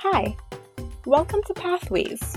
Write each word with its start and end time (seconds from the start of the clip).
Hi, 0.00 0.36
welcome 1.06 1.40
to 1.46 1.54
Pathways. 1.54 2.36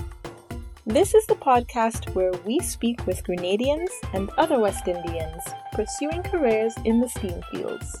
This 0.86 1.14
is 1.14 1.26
the 1.26 1.34
podcast 1.34 2.14
where 2.14 2.32
we 2.46 2.58
speak 2.60 3.06
with 3.06 3.22
Grenadians 3.22 3.90
and 4.14 4.30
other 4.38 4.58
West 4.58 4.88
Indians 4.88 5.42
pursuing 5.74 6.22
careers 6.22 6.72
in 6.86 7.00
the 7.00 7.08
STEAM 7.10 7.42
fields. 7.50 8.00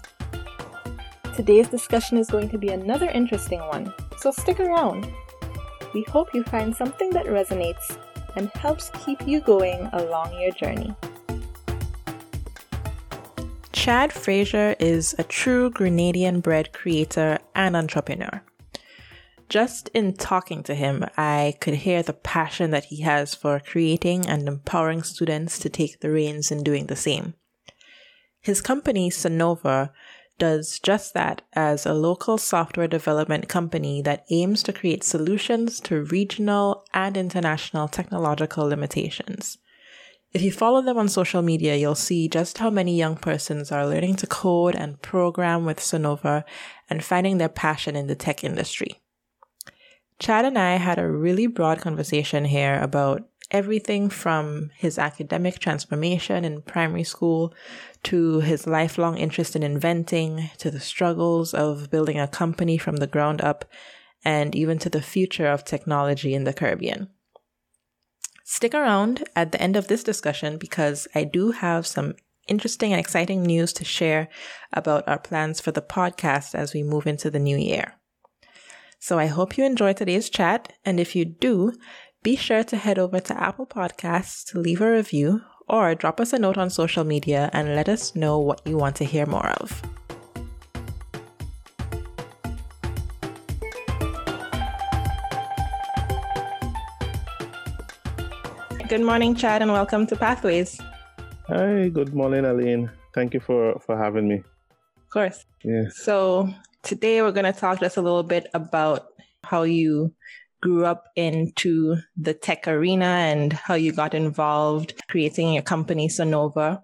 Today's 1.36 1.68
discussion 1.68 2.16
is 2.16 2.30
going 2.30 2.48
to 2.48 2.56
be 2.56 2.68
another 2.68 3.10
interesting 3.10 3.60
one, 3.60 3.92
so 4.16 4.30
stick 4.30 4.60
around. 4.60 5.06
We 5.92 6.04
hope 6.04 6.32
you 6.32 6.42
find 6.44 6.74
something 6.74 7.10
that 7.10 7.26
resonates 7.26 7.98
and 8.36 8.48
helps 8.52 8.90
keep 9.04 9.28
you 9.28 9.40
going 9.40 9.90
along 9.92 10.40
your 10.40 10.52
journey. 10.52 10.96
Chad 13.72 14.10
Fraser 14.10 14.74
is 14.80 15.14
a 15.18 15.22
true 15.22 15.70
Grenadian 15.70 16.40
bred 16.40 16.72
creator 16.72 17.38
and 17.54 17.76
entrepreneur. 17.76 18.42
Just 19.50 19.88
in 19.88 20.14
talking 20.14 20.62
to 20.62 20.76
him, 20.76 21.04
I 21.16 21.56
could 21.60 21.74
hear 21.74 22.04
the 22.04 22.12
passion 22.12 22.70
that 22.70 22.84
he 22.84 23.02
has 23.02 23.34
for 23.34 23.58
creating 23.58 24.26
and 24.26 24.46
empowering 24.46 25.02
students 25.02 25.58
to 25.58 25.68
take 25.68 25.98
the 25.98 26.10
reins 26.12 26.52
in 26.52 26.62
doing 26.62 26.86
the 26.86 26.94
same. 26.94 27.34
His 28.40 28.62
company, 28.62 29.10
Sonover, 29.10 29.90
does 30.38 30.78
just 30.78 31.14
that 31.14 31.42
as 31.52 31.84
a 31.84 31.92
local 31.92 32.38
software 32.38 32.86
development 32.86 33.48
company 33.48 34.00
that 34.02 34.24
aims 34.30 34.62
to 34.62 34.72
create 34.72 35.02
solutions 35.02 35.80
to 35.80 36.04
regional 36.04 36.84
and 36.94 37.16
international 37.16 37.88
technological 37.88 38.68
limitations. 38.68 39.58
If 40.32 40.42
you 40.42 40.52
follow 40.52 40.80
them 40.80 40.96
on 40.96 41.08
social 41.08 41.42
media, 41.42 41.74
you'll 41.74 41.96
see 41.96 42.28
just 42.28 42.58
how 42.58 42.70
many 42.70 42.96
young 42.96 43.16
persons 43.16 43.72
are 43.72 43.84
learning 43.84 44.14
to 44.16 44.28
code 44.28 44.76
and 44.76 45.02
program 45.02 45.66
with 45.66 45.80
Sonover 45.80 46.44
and 46.88 47.02
finding 47.02 47.38
their 47.38 47.48
passion 47.48 47.96
in 47.96 48.06
the 48.06 48.14
tech 48.14 48.44
industry. 48.44 49.00
Chad 50.20 50.44
and 50.44 50.58
I 50.58 50.76
had 50.76 50.98
a 50.98 51.10
really 51.10 51.46
broad 51.46 51.80
conversation 51.80 52.44
here 52.44 52.78
about 52.82 53.26
everything 53.50 54.10
from 54.10 54.70
his 54.76 54.98
academic 54.98 55.58
transformation 55.58 56.44
in 56.44 56.60
primary 56.60 57.04
school 57.04 57.54
to 58.02 58.40
his 58.40 58.66
lifelong 58.66 59.16
interest 59.16 59.56
in 59.56 59.62
inventing 59.62 60.50
to 60.58 60.70
the 60.70 60.78
struggles 60.78 61.54
of 61.54 61.90
building 61.90 62.20
a 62.20 62.28
company 62.28 62.76
from 62.76 62.96
the 62.96 63.06
ground 63.06 63.40
up 63.40 63.64
and 64.22 64.54
even 64.54 64.78
to 64.78 64.90
the 64.90 65.00
future 65.00 65.46
of 65.46 65.64
technology 65.64 66.34
in 66.34 66.44
the 66.44 66.52
Caribbean. 66.52 67.08
Stick 68.44 68.74
around 68.74 69.24
at 69.34 69.52
the 69.52 69.62
end 69.62 69.74
of 69.74 69.88
this 69.88 70.04
discussion 70.04 70.58
because 70.58 71.08
I 71.14 71.24
do 71.24 71.52
have 71.52 71.86
some 71.86 72.14
interesting 72.46 72.92
and 72.92 73.00
exciting 73.00 73.42
news 73.42 73.72
to 73.72 73.86
share 73.86 74.28
about 74.70 75.08
our 75.08 75.18
plans 75.18 75.60
for 75.60 75.72
the 75.72 75.80
podcast 75.80 76.54
as 76.54 76.74
we 76.74 76.82
move 76.82 77.06
into 77.06 77.30
the 77.30 77.38
new 77.38 77.56
year. 77.56 77.94
So 79.02 79.18
I 79.18 79.28
hope 79.28 79.56
you 79.56 79.64
enjoy 79.64 79.94
today's 79.94 80.28
chat. 80.28 80.74
And 80.84 81.00
if 81.00 81.16
you 81.16 81.24
do, 81.24 81.72
be 82.22 82.36
sure 82.36 82.62
to 82.64 82.76
head 82.76 82.98
over 82.98 83.18
to 83.18 83.42
Apple 83.42 83.64
Podcasts 83.64 84.44
to 84.52 84.58
leave 84.58 84.82
a 84.82 84.92
review 84.92 85.40
or 85.66 85.94
drop 85.94 86.20
us 86.20 86.34
a 86.34 86.38
note 86.38 86.58
on 86.58 86.68
social 86.68 87.02
media 87.02 87.48
and 87.54 87.74
let 87.74 87.88
us 87.88 88.14
know 88.14 88.38
what 88.38 88.60
you 88.66 88.76
want 88.76 88.96
to 88.96 89.04
hear 89.04 89.24
more 89.24 89.48
of. 89.52 89.80
Good 98.86 99.00
morning, 99.00 99.34
Chad, 99.34 99.62
and 99.62 99.72
welcome 99.72 100.06
to 100.08 100.16
Pathways. 100.16 100.78
Hi, 101.48 101.88
good 101.88 102.12
morning, 102.12 102.44
Aline. 102.44 102.90
Thank 103.14 103.32
you 103.32 103.40
for, 103.40 103.80
for 103.80 103.96
having 103.96 104.28
me. 104.28 104.42
Of 104.98 105.10
course. 105.10 105.46
Yes. 105.64 105.96
So, 105.96 106.52
today 106.82 107.22
we're 107.22 107.32
going 107.32 107.52
to 107.52 107.58
talk 107.58 107.80
just 107.80 107.96
a 107.96 108.02
little 108.02 108.22
bit 108.22 108.48
about 108.54 109.06
how 109.44 109.62
you 109.62 110.14
grew 110.60 110.84
up 110.84 111.04
into 111.16 111.96
the 112.16 112.34
tech 112.34 112.68
arena 112.68 113.06
and 113.06 113.52
how 113.52 113.74
you 113.74 113.92
got 113.92 114.14
involved 114.14 115.00
creating 115.08 115.54
your 115.54 115.62
company, 115.62 116.08
Sonover. 116.08 116.82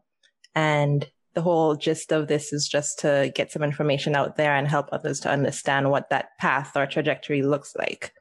And 0.55 1.07
the 1.35 1.43
whole 1.43 1.77
gist 1.77 2.13
of 2.13 2.29
this 2.29 2.53
is 2.53 2.67
just 2.67 3.01
to 3.01 3.31
get 3.35 3.53
some 3.53 3.63
information 3.63 4.17
out 4.17 4.37
there 4.37 4.55
and 4.55 4.67
help 4.67 4.89
others 4.93 5.21
to 5.21 5.31
understand 5.31 5.91
what 5.91 6.09
that 6.09 6.31
path 6.39 6.73
or 6.75 6.87
trajectory 6.87 7.43
looks 7.43 7.75
like. 7.77 8.13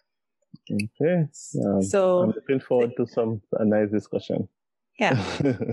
Okay. 0.69 1.25
Um, 1.66 1.81
so 1.81 2.24
I'm 2.24 2.31
looking 2.31 2.59
forward 2.59 2.91
to 2.97 3.08
some 3.08 3.41
a 3.53 3.64
nice 3.64 3.90
discussion. 3.90 4.50
Yeah. 5.00 5.24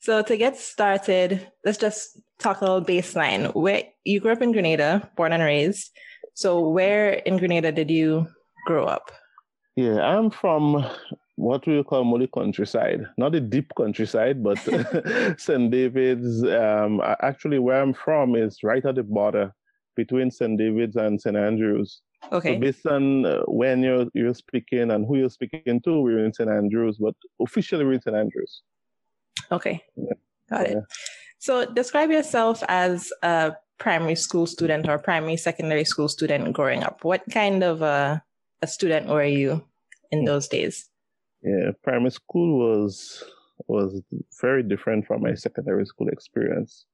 so 0.00 0.22
to 0.22 0.36
get 0.36 0.56
started, 0.56 1.46
let's 1.64 1.78
just 1.78 2.20
talk 2.38 2.60
a 2.60 2.64
little 2.64 2.84
baseline. 2.84 3.54
Where 3.54 3.82
you 4.04 4.20
grew 4.20 4.32
up 4.32 4.42
in 4.42 4.52
Grenada, 4.52 5.10
born 5.16 5.32
and 5.32 5.42
raised. 5.42 5.90
So 6.34 6.68
where 6.68 7.12
in 7.12 7.38
Grenada 7.38 7.72
did 7.72 7.90
you 7.90 8.28
grow 8.66 8.84
up? 8.84 9.10
Yeah, 9.76 10.00
I'm 10.00 10.30
from 10.30 10.86
what 11.36 11.66
we 11.66 11.82
call 11.82 12.04
Moly 12.04 12.28
countryside, 12.28 13.06
not 13.18 13.32
the 13.32 13.40
deep 13.40 13.72
countryside, 13.76 14.42
but 14.42 14.58
St. 15.38 15.70
David's. 15.70 16.42
Um, 16.44 17.00
actually, 17.20 17.58
where 17.58 17.82
I'm 17.82 17.92
from 17.92 18.36
is 18.36 18.62
right 18.62 18.84
at 18.84 18.94
the 18.94 19.02
border 19.02 19.52
between 19.96 20.30
St. 20.30 20.58
David's 20.58 20.96
and 20.96 21.20
St. 21.20 21.36
Andrews. 21.36 22.00
Okay. 22.32 22.54
So 22.54 22.60
based 22.60 22.86
on 22.86 23.26
uh, 23.26 23.42
when 23.46 23.82
you're 23.82 24.06
you're 24.14 24.34
speaking 24.34 24.90
and 24.90 25.06
who 25.06 25.18
you're 25.18 25.30
speaking 25.30 25.80
to, 25.82 26.00
we're 26.00 26.24
in 26.24 26.32
St 26.32 26.50
Andrews, 26.50 26.96
but 26.98 27.14
officially 27.40 27.84
we're 27.84 27.94
in 27.94 28.02
St 28.02 28.16
Andrews. 28.16 28.62
Okay. 29.50 29.84
Got 30.50 30.66
it. 30.66 30.78
So 31.38 31.64
describe 31.64 32.10
yourself 32.10 32.62
as 32.68 33.12
a 33.22 33.54
primary 33.78 34.14
school 34.14 34.46
student 34.46 34.88
or 34.88 34.98
primary 34.98 35.36
secondary 35.36 35.84
school 35.84 36.08
student 36.08 36.52
growing 36.52 36.82
up. 36.82 37.04
What 37.04 37.22
kind 37.30 37.62
of 37.62 37.82
a, 37.82 38.22
a 38.62 38.66
student 38.66 39.08
were 39.08 39.24
you 39.24 39.64
in 40.10 40.24
those 40.24 40.48
days? 40.48 40.88
Yeah, 41.42 41.70
primary 41.82 42.10
school 42.10 42.58
was 42.58 43.22
was 43.68 44.02
very 44.40 44.62
different 44.62 45.06
from 45.06 45.22
my 45.22 45.34
secondary 45.34 45.86
school 45.86 46.08
experience. 46.08 46.86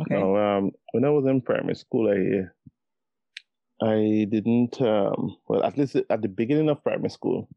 Okay. 0.00 0.14
Now, 0.14 0.36
um, 0.36 0.72
when 0.92 1.04
I 1.04 1.10
was 1.10 1.26
in 1.26 1.40
primary 1.40 1.74
school, 1.74 2.10
I 2.10 2.48
I 3.84 4.26
didn't, 4.30 4.80
um, 4.80 5.36
well, 5.48 5.64
at 5.64 5.76
least 5.76 5.96
at 5.96 6.22
the 6.22 6.28
beginning 6.28 6.70
of 6.70 6.82
primary 6.82 7.10
school, 7.10 7.48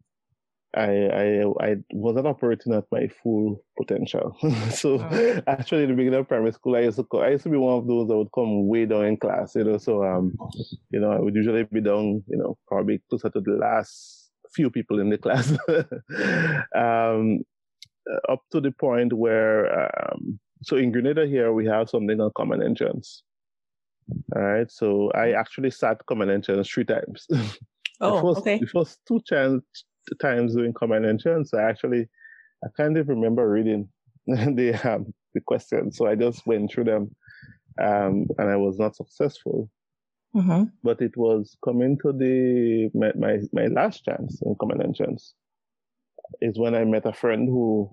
I, 0.75 1.08
I, 1.08 1.44
I 1.62 1.75
wasn't 1.91 2.28
operating 2.28 2.74
at 2.74 2.86
my 2.91 3.08
full 3.08 3.63
potential. 3.78 4.36
so 4.72 5.00
oh. 5.00 5.41
actually, 5.47 5.84
in 5.84 5.90
the 5.90 5.96
beginning 5.96 6.19
of 6.19 6.28
primary 6.28 6.52
school, 6.52 6.75
I 6.75 6.81
used 6.81 6.97
to 6.97 7.18
I 7.19 7.30
used 7.30 7.44
to 7.44 7.50
be 7.50 7.58
one 7.58 7.78
of 7.78 7.88
those 7.88 8.08
that 8.08 8.18
would 8.18 8.31
come 8.34 8.68
way 8.68 8.86
down 8.86 9.06
in 9.06 9.18
class. 9.18 9.56
You 9.56 9.63
know, 9.63 9.78
so 9.78 10.03
um, 10.03 10.36
you 10.90 11.00
know, 11.00 11.12
I 11.12 11.19
would 11.19 11.36
usually 11.36 11.63
be 11.63 11.81
down, 11.81 12.24
you 12.28 12.38
know, 12.38 12.58
probably 12.68 13.02
closer 13.09 13.30
to 13.30 13.41
the 13.41 13.53
last 13.53 14.31
few 14.53 14.69
people 14.69 15.00
in 15.00 15.09
the 15.09 15.18
class. 15.18 15.52
um, 16.75 17.40
up 18.30 18.42
to 18.52 18.62
the 18.62 18.72
point 18.72 19.13
where, 19.13 19.86
um, 20.13 20.40
so 20.63 20.78
in 20.78 20.92
Grenada 20.92 21.25
here 21.25 21.53
we 21.53 21.66
have 21.66 21.90
something 21.90 22.18
called 22.18 22.34
common 22.36 22.62
entrance. 22.62 23.24
All 24.36 24.42
right. 24.42 24.69
So 24.69 25.12
I 25.16 25.31
actually 25.31 25.72
sat 25.72 26.06
common 26.06 26.30
entrance 26.30 26.69
three 26.69 26.86
times. 26.86 27.28
Oh, 28.02 28.16
the 28.16 28.22
first, 28.22 28.40
okay. 28.40 28.59
The 28.59 28.68
first 28.68 29.00
two 29.07 29.22
chance, 29.25 29.63
times 30.21 30.55
doing 30.55 30.73
common 30.73 31.05
entrance, 31.05 31.53
I 31.53 31.63
actually, 31.63 32.07
I 32.63 32.67
can't 32.77 32.97
even 32.97 33.16
remember 33.19 33.49
reading 33.49 33.89
the 34.27 34.79
um, 34.83 35.13
the 35.33 35.41
questions. 35.41 35.97
So 35.97 36.07
I 36.07 36.16
just 36.16 36.45
went 36.47 36.71
through 36.71 36.85
them, 36.85 37.16
um, 37.81 38.27
and 38.38 38.49
I 38.49 38.55
was 38.55 38.77
not 38.79 38.95
successful. 38.95 39.69
Mm-hmm. 40.35 40.65
But 40.83 41.01
it 41.01 41.15
was 41.15 41.55
coming 41.63 41.97
to 42.03 42.11
the 42.11 42.89
my, 42.94 43.11
my 43.15 43.39
my 43.53 43.67
last 43.67 44.03
chance 44.03 44.41
in 44.41 44.55
common 44.59 44.81
entrance 44.81 45.33
is 46.41 46.59
when 46.59 46.75
I 46.75 46.83
met 46.83 47.05
a 47.05 47.13
friend 47.13 47.47
who 47.47 47.89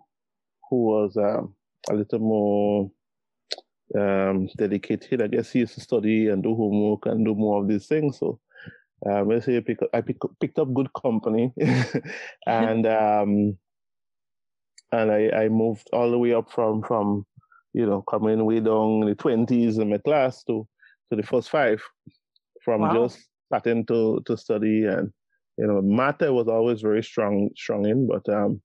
who 0.69 0.85
was 0.85 1.17
um, 1.17 1.55
a 1.91 1.95
little 1.95 2.19
more 2.19 2.91
um, 3.99 4.49
dedicated. 4.57 5.23
I 5.23 5.27
guess 5.29 5.53
he 5.53 5.61
used 5.61 5.75
to 5.75 5.81
study 5.81 6.29
and 6.29 6.43
do 6.43 6.55
homework 6.55 7.07
and 7.07 7.25
do 7.25 7.35
more 7.35 7.61
of 7.61 7.69
these 7.69 7.87
things. 7.87 8.19
So 8.19 8.41
um, 9.09 9.29
let's 9.29 9.47
say 9.47 9.57
I, 9.57 9.61
pick 9.61 9.79
I 9.93 10.01
pick, 10.01 10.19
picked 10.41 10.59
up 10.59 10.73
good 10.73 10.93
company, 10.93 11.53
and 12.47 12.87
um, 12.87 13.59
and 14.93 15.11
I, 15.11 15.31
I 15.31 15.49
moved 15.49 15.89
all 15.93 16.11
the 16.11 16.19
way 16.19 16.35
up 16.35 16.51
from 16.53 16.83
from 16.83 17.27
you 17.73 17.87
know 17.87 18.03
coming 18.03 18.45
way 18.45 18.61
down 18.61 19.03
in 19.03 19.09
the 19.09 19.15
twenties 19.15 19.79
in 19.79 19.91
my 19.91 19.99
class 19.99 20.45
to 20.45 20.67
to 21.11 21.17
the 21.17 21.23
first 21.23 21.51
five, 21.51 21.83
from 22.65 22.83
wow. 22.83 22.95
just 22.95 23.19
starting 23.47 23.85
to 23.87 24.23
to 24.27 24.37
study 24.37 24.85
and 24.85 25.13
you 25.59 25.67
know 25.67 25.83
math 25.83 26.23
I 26.23 26.31
was 26.31 26.49
always 26.49 26.81
very 26.81 27.03
strong 27.03 27.51
strong 27.57 27.87
in, 27.87 28.07
but 28.07 28.29
um, 28.33 28.63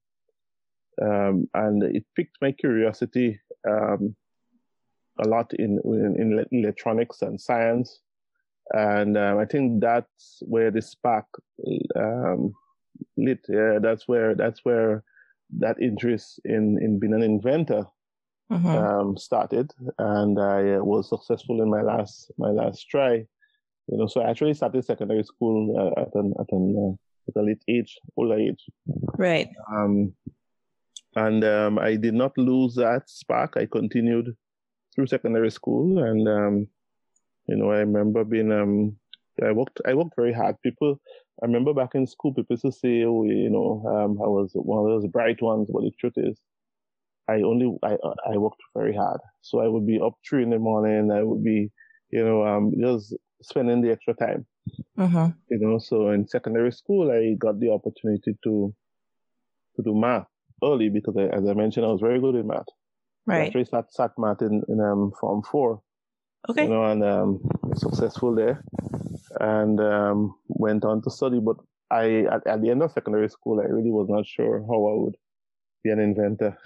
um, 1.02 1.48
and 1.54 1.84
it 1.84 2.06
piqued 2.16 2.38
my 2.42 2.52
curiosity 2.52 3.40
um, 3.68 4.16
a 5.20 5.28
lot 5.28 5.54
in, 5.54 5.80
in, 5.84 6.42
in 6.52 6.64
electronics 6.64 7.22
and 7.22 7.40
science. 7.40 8.02
And 8.74 9.18
um, 9.18 9.38
I 9.38 9.46
think 9.46 9.82
that's 9.82 10.42
where 10.42 10.72
the 10.72 10.82
spark 10.82 11.26
um, 11.96 12.54
lit. 13.16 13.40
Yeah, 13.48 13.80
that's 13.82 14.08
where 14.08 14.36
that's 14.36 14.62
where 14.64 15.04
that 15.60 15.82
interest 15.82 16.42
in, 16.44 16.78
in 16.82 17.00
being 17.00 17.14
an 17.14 17.24
inventor 17.24 17.86
mm-hmm. 18.52 18.68
um, 18.68 19.18
started. 19.18 19.72
And 19.98 20.40
I 20.40 20.80
was 20.80 21.10
successful 21.10 21.62
in 21.62 21.70
my 21.70 21.82
last 21.82 22.32
my 22.38 22.50
last 22.50 22.88
try. 22.90 23.26
You 23.88 23.98
know, 23.98 24.08
so 24.08 24.22
I 24.22 24.30
actually 24.30 24.54
started 24.54 24.84
secondary 24.84 25.24
school 25.24 25.76
uh, 25.78 26.02
at 26.02 26.14
an 26.16 26.34
at 26.40 26.48
an 26.52 26.76
uh, 26.78 26.96
at 27.30 27.42
a 27.42 27.46
late 27.46 27.64
age, 27.68 27.98
older 28.18 28.38
age. 28.38 28.64
Right. 29.18 29.50
Um, 29.74 30.14
and 31.16 31.44
um, 31.44 31.80
I 31.80 31.96
did 31.96 32.14
not 32.14 32.38
lose 32.38 32.76
that 32.76 33.10
spark. 33.10 33.56
I 33.58 33.66
continued 33.66 34.36
through 34.94 35.08
secondary 35.08 35.52
school, 35.52 36.04
and 36.04 36.28
um, 36.28 36.68
you 37.48 37.56
know, 37.56 37.72
I 37.72 37.80
remember 37.80 38.24
being 38.24 38.52
um, 38.52 38.98
I 39.44 39.52
worked 39.52 39.82
I 39.86 39.94
worked 39.94 40.16
very 40.16 40.34
hard. 40.34 40.56
People, 40.64 41.00
I 41.42 41.46
remember 41.46 41.74
back 41.74 41.96
in 41.96 42.08
school, 42.08 42.34
people 42.34 42.54
used 42.54 42.64
to 42.64 42.72
say, 42.72 43.04
"Oh, 43.04 43.24
you 43.24 43.50
know, 43.50 43.84
um, 43.88 44.22
I 44.22 44.28
was 44.28 44.52
one 44.54 44.80
of 44.80 44.90
those 44.90 45.10
bright 45.12 45.42
ones," 45.42 45.70
but 45.72 45.82
the 45.82 45.92
truth 46.00 46.14
is, 46.18 46.40
I 47.28 47.42
only 47.42 47.78
I 47.84 47.98
I 48.26 48.38
worked 48.38 48.62
very 48.76 48.96
hard. 48.96 49.20
So 49.42 49.60
I 49.60 49.68
would 49.68 49.86
be 49.86 50.00
up 50.00 50.14
three 50.28 50.44
in 50.44 50.50
the 50.50 50.60
morning. 50.60 51.12
I 51.12 51.24
would 51.24 51.44
be, 51.44 51.70
you 52.10 52.24
know, 52.24 52.46
um, 52.46 52.74
just 52.80 53.16
spending 53.42 53.82
the 53.82 53.92
extra 53.92 54.14
time. 54.16 54.46
Uh-huh. 54.98 55.30
You 55.50 55.60
know, 55.60 55.80
so 55.80 56.10
in 56.10 56.28
secondary 56.28 56.72
school, 56.72 57.12
I 57.12 57.36
got 57.36 57.60
the 57.60 57.70
opportunity 57.70 58.38
to 58.44 58.74
to 59.76 59.84
do 59.84 59.96
math 59.96 60.28
early 60.64 60.90
because, 60.90 61.16
I, 61.18 61.26
as 61.26 61.48
I 61.48 61.54
mentioned, 61.54 61.86
I 61.86 61.90
was 61.90 62.02
very 62.02 62.20
good 62.20 62.36
in 62.36 62.48
math. 62.48 62.66
Right. 63.26 63.44
I 63.44 63.46
actually 63.46 63.66
sat, 63.66 63.94
sat 63.94 64.12
math 64.18 64.42
in, 64.42 64.64
in 64.68 64.80
um, 64.82 65.12
Form 65.20 65.44
4. 65.44 65.82
Okay. 66.50 66.64
You 66.64 66.70
know, 66.70 66.86
and 66.86 67.04
um, 67.04 67.42
successful 67.76 68.36
there. 68.36 68.64
And 69.40 69.80
um, 69.80 70.36
went 70.48 70.86
on 70.86 71.02
to 71.04 71.12
study. 71.12 71.40
But 71.40 71.58
I, 71.92 72.26
at, 72.32 72.48
at, 72.48 72.62
the 72.62 72.70
end 72.70 72.82
of 72.82 72.92
secondary 72.92 73.30
school, 73.30 73.60
I 73.60 73.66
really 73.66 73.92
was 73.92 74.08
not 74.10 74.26
sure 74.26 74.62
how 74.62 74.88
I 74.88 75.04
would 75.04 75.16
be 75.84 75.90
an 75.90 76.00
inventor. 76.00 76.58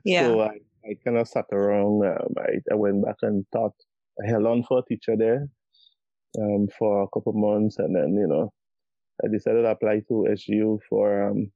yeah. 0.04 0.26
So 0.26 0.40
I, 0.40 0.58
I 0.84 0.96
kind 1.04 1.18
of 1.18 1.28
sat 1.28 1.46
around. 1.52 2.06
Um, 2.06 2.34
I, 2.38 2.60
I 2.70 2.74
went 2.74 3.04
back 3.04 3.16
and 3.22 3.44
taught. 3.52 3.74
I 4.22 4.28
held 4.28 4.46
on 4.46 4.62
for 4.64 4.78
a 4.78 4.82
teacher 4.82 5.16
there 5.16 5.48
um, 6.38 6.68
for 6.78 7.02
a 7.02 7.08
couple 7.08 7.32
months. 7.32 7.78
And 7.78 7.94
then, 7.94 8.14
you 8.14 8.26
know, 8.26 8.52
I 9.24 9.28
decided 9.28 9.62
to 9.62 9.70
apply 9.70 10.00
to 10.08 10.26
SGU 10.30 10.78
for 10.88 11.30
um, 11.30 11.52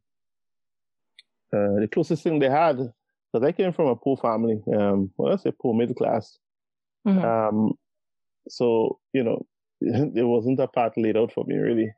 uh, 1.53 1.81
the 1.81 1.89
closest 1.91 2.23
thing 2.23 2.39
they 2.39 2.51
had 2.51 2.77
because 2.77 3.47
I 3.47 3.53
came 3.53 3.73
from 3.73 3.87
a 3.87 3.97
poor 3.97 4.17
family. 4.17 4.61
Um, 4.75 5.11
well, 5.17 5.33
I 5.33 5.37
say 5.37 5.53
poor 5.61 5.75
middle 5.75 5.95
class. 5.95 6.39
Mm-hmm. 7.07 7.25
Um, 7.25 7.73
so 8.49 8.99
you 9.13 9.23
know, 9.23 9.47
it 9.81 10.27
wasn't 10.27 10.61
a 10.61 10.69
path 10.69 10.93
laid 10.97 11.17
out 11.17 11.33
for 11.33 11.45
me 11.45 11.57
really. 11.57 11.93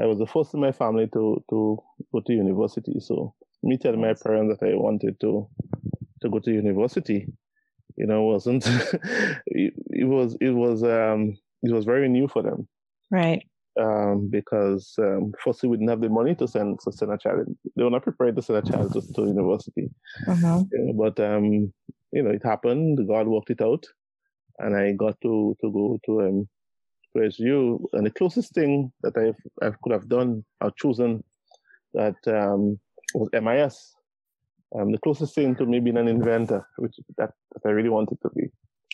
I 0.00 0.06
was 0.06 0.18
the 0.18 0.26
first 0.26 0.54
in 0.54 0.60
my 0.60 0.72
family 0.72 1.08
to 1.12 1.42
to 1.50 1.78
go 2.12 2.20
to 2.20 2.32
university. 2.32 3.00
So 3.00 3.34
me 3.62 3.76
telling 3.76 4.00
my 4.00 4.14
parents 4.14 4.58
that 4.58 4.66
I 4.66 4.74
wanted 4.74 5.20
to 5.20 5.48
to 6.22 6.28
go 6.28 6.38
to 6.38 6.50
university, 6.50 7.26
you 7.96 8.06
know, 8.06 8.22
wasn't 8.22 8.66
it, 9.46 9.74
it 9.90 10.04
was 10.04 10.36
it 10.40 10.50
was 10.50 10.82
um 10.82 11.36
it 11.62 11.72
was 11.72 11.84
very 11.84 12.08
new 12.08 12.28
for 12.28 12.42
them. 12.42 12.68
Right 13.10 13.42
um, 13.78 14.28
because 14.28 14.94
um, 14.98 15.32
firstly 15.42 15.68
we 15.68 15.76
didn't 15.76 15.90
have 15.90 16.00
the 16.00 16.08
money 16.08 16.34
to 16.36 16.48
send 16.48 16.80
to 16.80 16.92
send 16.92 17.12
a 17.12 17.18
child. 17.18 17.46
They 17.76 17.84
were 17.84 17.90
not 17.90 18.02
prepared 18.02 18.36
to 18.36 18.42
send 18.42 18.66
a 18.66 18.70
child 18.70 18.92
to, 18.92 19.00
to 19.00 19.22
university. 19.22 19.90
Uh-huh. 20.26 20.64
You 20.72 20.78
know, 20.78 20.92
but 20.92 21.20
um, 21.20 21.72
you 22.12 22.22
know, 22.22 22.30
it 22.30 22.42
happened. 22.44 23.06
God 23.06 23.28
worked 23.28 23.50
it 23.50 23.60
out, 23.60 23.86
and 24.60 24.76
I 24.76 24.92
got 24.92 25.20
to 25.22 25.56
to 25.60 25.72
go 25.72 25.98
to 26.06 26.20
um 26.22 26.48
to 27.16 27.22
SGU. 27.22 27.84
And 27.92 28.06
the 28.06 28.10
closest 28.10 28.54
thing 28.54 28.92
that 29.02 29.16
I 29.16 29.66
I 29.66 29.70
could 29.82 29.92
have 29.92 30.08
done 30.08 30.44
or 30.60 30.70
chosen 30.72 31.22
that 31.94 32.16
um, 32.26 32.78
was 33.14 33.28
MIS. 33.32 33.94
Um, 34.78 34.92
the 34.92 34.98
closest 34.98 35.34
thing 35.34 35.56
to 35.56 35.66
me 35.66 35.80
being 35.80 35.96
an 35.96 36.06
inventor, 36.06 36.64
which 36.76 36.94
that, 37.18 37.32
that 37.52 37.68
I 37.68 37.72
really 37.72 37.88
wanted 37.88 38.18
to 38.22 38.30
be. 38.36 38.48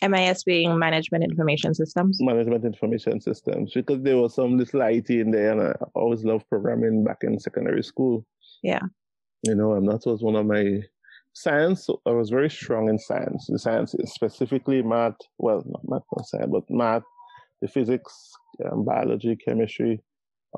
MIS 0.07 0.43
being 0.43 0.77
Management 0.77 1.23
Information 1.23 1.73
Systems. 1.73 2.17
Management 2.21 2.65
Information 2.65 3.19
Systems, 3.19 3.73
because 3.73 4.01
there 4.01 4.17
was 4.17 4.35
some 4.35 4.57
little 4.57 4.81
IT 4.81 5.09
in 5.09 5.31
there, 5.31 5.51
and 5.51 5.61
I 5.61 5.73
always 5.93 6.23
loved 6.23 6.49
programming 6.49 7.03
back 7.03 7.17
in 7.21 7.39
secondary 7.39 7.83
school. 7.83 8.25
Yeah. 8.63 8.81
You 9.43 9.55
know, 9.55 9.73
and 9.73 9.87
that 9.87 10.05
was 10.05 10.21
one 10.23 10.35
of 10.35 10.45
my 10.45 10.81
science. 11.41 11.87
I 12.05 12.11
was 12.11 12.29
very 12.29 12.49
strong 12.49 12.89
in 12.89 12.97
science. 12.99 13.47
The 13.47 13.59
science, 13.59 13.95
specifically 14.05 14.81
math. 14.81 15.17
Well, 15.37 15.63
not 15.65 15.81
math, 15.87 16.03
not 16.15 16.25
science, 16.25 16.51
but 16.51 16.63
math, 16.69 17.03
the 17.61 17.67
physics, 17.67 18.13
um, 18.65 18.85
biology, 18.85 19.35
chemistry. 19.35 20.01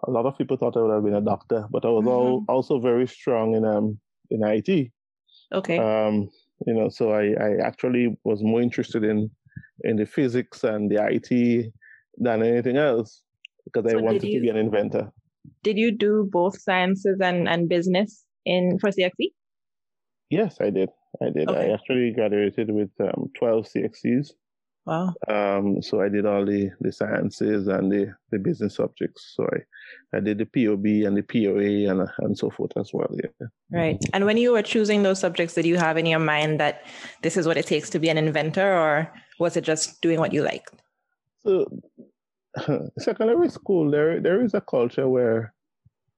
A 0.08 0.12
lot 0.12 0.26
of 0.26 0.38
people 0.38 0.58
thought 0.58 0.78
I 0.78 0.82
would 0.82 0.94
have 0.94 1.04
been 1.04 1.16
a 1.16 1.22
doctor, 1.22 1.68
but 1.72 1.86
I 1.86 1.90
was 1.90 2.06
mm-hmm. 2.06 2.10
all, 2.10 2.46
also 2.48 2.80
very 2.80 3.08
strong 3.08 3.56
in 3.56 3.66
um 3.66 4.00
in 4.30 4.44
IT. 4.44 4.92
Okay. 5.54 5.78
Um, 5.78 6.30
you 6.66 6.74
know 6.74 6.90
so 6.90 7.12
I, 7.12 7.34
I 7.42 7.56
actually 7.64 8.18
was 8.24 8.44
more 8.44 8.62
interested 8.62 9.04
in 9.04 9.30
in 9.84 9.96
the 9.96 10.06
physics 10.06 10.64
and 10.64 10.92
the 10.92 11.00
IT 11.02 11.72
than 12.18 12.44
anything 12.44 12.78
else 12.78 13.22
because 13.66 13.90
so 13.90 13.98
I 13.98 14.02
wanted 14.02 14.24
you, 14.24 14.36
to 14.36 14.42
be 14.42 14.50
an 14.50 14.58
inventor. 14.58 15.12
Did 15.64 15.78
you 15.78 15.92
do 15.92 16.28
both 16.30 16.60
sciences 16.60 17.20
and, 17.22 17.48
and 17.48 17.70
business 17.70 18.26
in 18.46 18.78
for 18.80 18.90
CXC? 18.90 19.32
Yes, 20.30 20.58
I 20.62 20.70
did. 20.70 20.90
I 21.22 21.30
did. 21.30 21.50
Okay. 21.50 21.72
I 21.72 21.74
actually 21.74 22.12
graduated 22.12 22.72
with 22.72 22.92
um, 23.00 23.32
12 23.38 23.66
CXCs. 23.66 24.32
Wow. 24.86 25.14
Um, 25.28 25.82
so 25.82 26.02
I 26.02 26.10
did 26.10 26.26
all 26.26 26.46
the, 26.46 26.72
the 26.80 26.92
sciences 26.92 27.68
and 27.68 27.92
the, 27.92 28.14
the 28.32 28.40
business 28.40 28.76
subjects. 28.76 29.34
So 29.36 29.48
I, 29.52 30.18
I 30.18 30.20
did 30.20 30.38
the 30.38 30.46
POB 30.46 31.06
and 31.06 31.18
the 31.18 31.22
POA 31.22 31.92
and, 31.92 32.10
and 32.20 32.38
so 32.38 32.50
forth 32.50 32.72
as 32.78 32.92
well. 32.94 33.10
Yeah. 33.14 33.48
Right. 33.72 34.04
And 34.14 34.26
when 34.26 34.38
you 34.38 34.52
were 34.52 34.62
choosing 34.62 35.04
those 35.04 35.20
subjects, 35.20 35.56
did 35.56 35.66
you 35.66 35.78
have 35.78 35.98
in 35.98 36.06
your 36.06 36.20
mind 36.20 36.60
that 36.60 36.86
this 37.22 37.38
is 37.38 37.46
what 37.46 37.58
it 37.58 37.68
takes 37.68 37.90
to 37.92 38.00
be 38.00 38.10
an 38.10 38.18
inventor 38.18 38.78
or 38.78 39.12
was 39.40 39.58
it 39.58 39.64
just 39.64 40.02
doing 40.02 40.20
what 40.20 40.34
you 40.34 40.44
liked? 40.44 40.74
So 41.44 41.68
secondary 43.00 43.50
school, 43.50 43.90
there 43.92 44.20
there 44.20 44.44
is 44.44 44.54
a 44.54 44.62
culture 44.62 45.08
where 45.08 45.54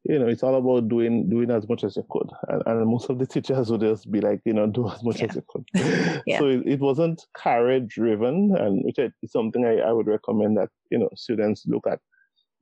you 0.04 0.18
know, 0.18 0.28
it's 0.28 0.44
all 0.44 0.56
about 0.56 0.90
doing 0.90 1.30
doing 1.30 1.52
as 1.52 1.68
much 1.70 1.84
as 1.84 1.96
you 1.96 2.06
could. 2.10 2.30
And, 2.48 2.64
and 2.66 2.88
most 2.88 3.10
of 3.10 3.20
the 3.20 3.28
teachers 3.28 3.70
would 3.70 3.82
just 3.82 4.12
be 4.12 4.20
like, 4.20 4.42
you 4.46 4.54
know, 4.54 4.68
do 4.68 4.90
as 4.90 5.04
much 5.04 5.20
yeah. 5.20 5.28
as 5.30 5.36
you 5.36 5.44
could. 5.48 5.66
yeah. 6.26 6.40
So 6.40 6.48
it, 6.48 6.64
it 6.66 6.80
wasn't 6.80 7.24
career 7.34 7.82
driven, 7.82 8.56
and 8.56 8.84
which 8.84 8.98
is 8.98 9.12
something 9.28 9.66
I, 9.66 9.78
I 9.78 9.92
would 9.92 10.08
recommend 10.08 10.58
that 10.58 10.70
you 10.90 10.98
know 10.98 11.10
students 11.16 11.66
look 11.68 11.86
at. 11.88 12.00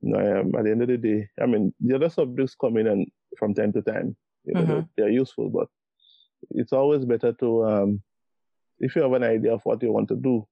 You 0.02 0.12
know, 0.12 0.40
um, 0.40 0.54
at 0.56 0.64
the 0.64 0.70
end 0.70 0.82
of 0.82 0.88
the 0.88 0.96
day, 0.96 1.28
I 1.42 1.46
mean, 1.46 1.74
the 1.80 1.96
other 1.96 2.08
subjects 2.08 2.56
come 2.58 2.78
in 2.78 2.86
and 2.86 3.06
from 3.38 3.52
time 3.52 3.70
to 3.74 3.82
time, 3.82 4.16
you 4.46 4.54
know, 4.54 4.60
mm-hmm. 4.62 4.72
they're, 4.72 4.88
they're, 4.96 5.10
useful, 5.10 5.50
but 5.50 5.68
it's 6.52 6.72
always 6.72 7.04
better 7.04 7.34
to, 7.34 7.64
um, 7.66 8.02
if 8.78 8.96
you 8.96 9.02
have 9.02 9.12
an 9.12 9.24
idea 9.24 9.52
of 9.52 9.60
what 9.64 9.82
you 9.82 9.92
want 9.92 10.08
to 10.08 10.16
do, 10.16 10.46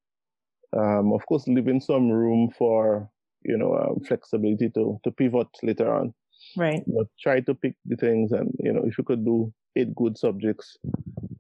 um, 0.77 1.15
of 1.15 1.25
course, 1.25 1.49
leaving 1.49 1.81
some 1.81 2.11
room 2.11 2.51
for 2.59 3.11
you 3.43 3.57
know 3.57 3.75
um, 3.77 4.01
flexibility 4.05 4.69
to 4.71 5.01
to 5.05 5.11
pivot 5.11 5.49
later 5.63 5.93
on. 5.95 6.15
Right. 6.57 6.83
But 6.87 7.07
try 7.21 7.41
to 7.41 7.55
pick 7.55 7.75
the 7.85 7.97
things, 7.97 8.33
and 8.33 8.53
you 8.59 8.73
know, 8.73 8.83
if 8.85 8.99
you 8.99 9.05
could 9.05 9.25
do 9.25 9.53
eight 9.77 9.95
good 9.95 10.19
subjects 10.19 10.77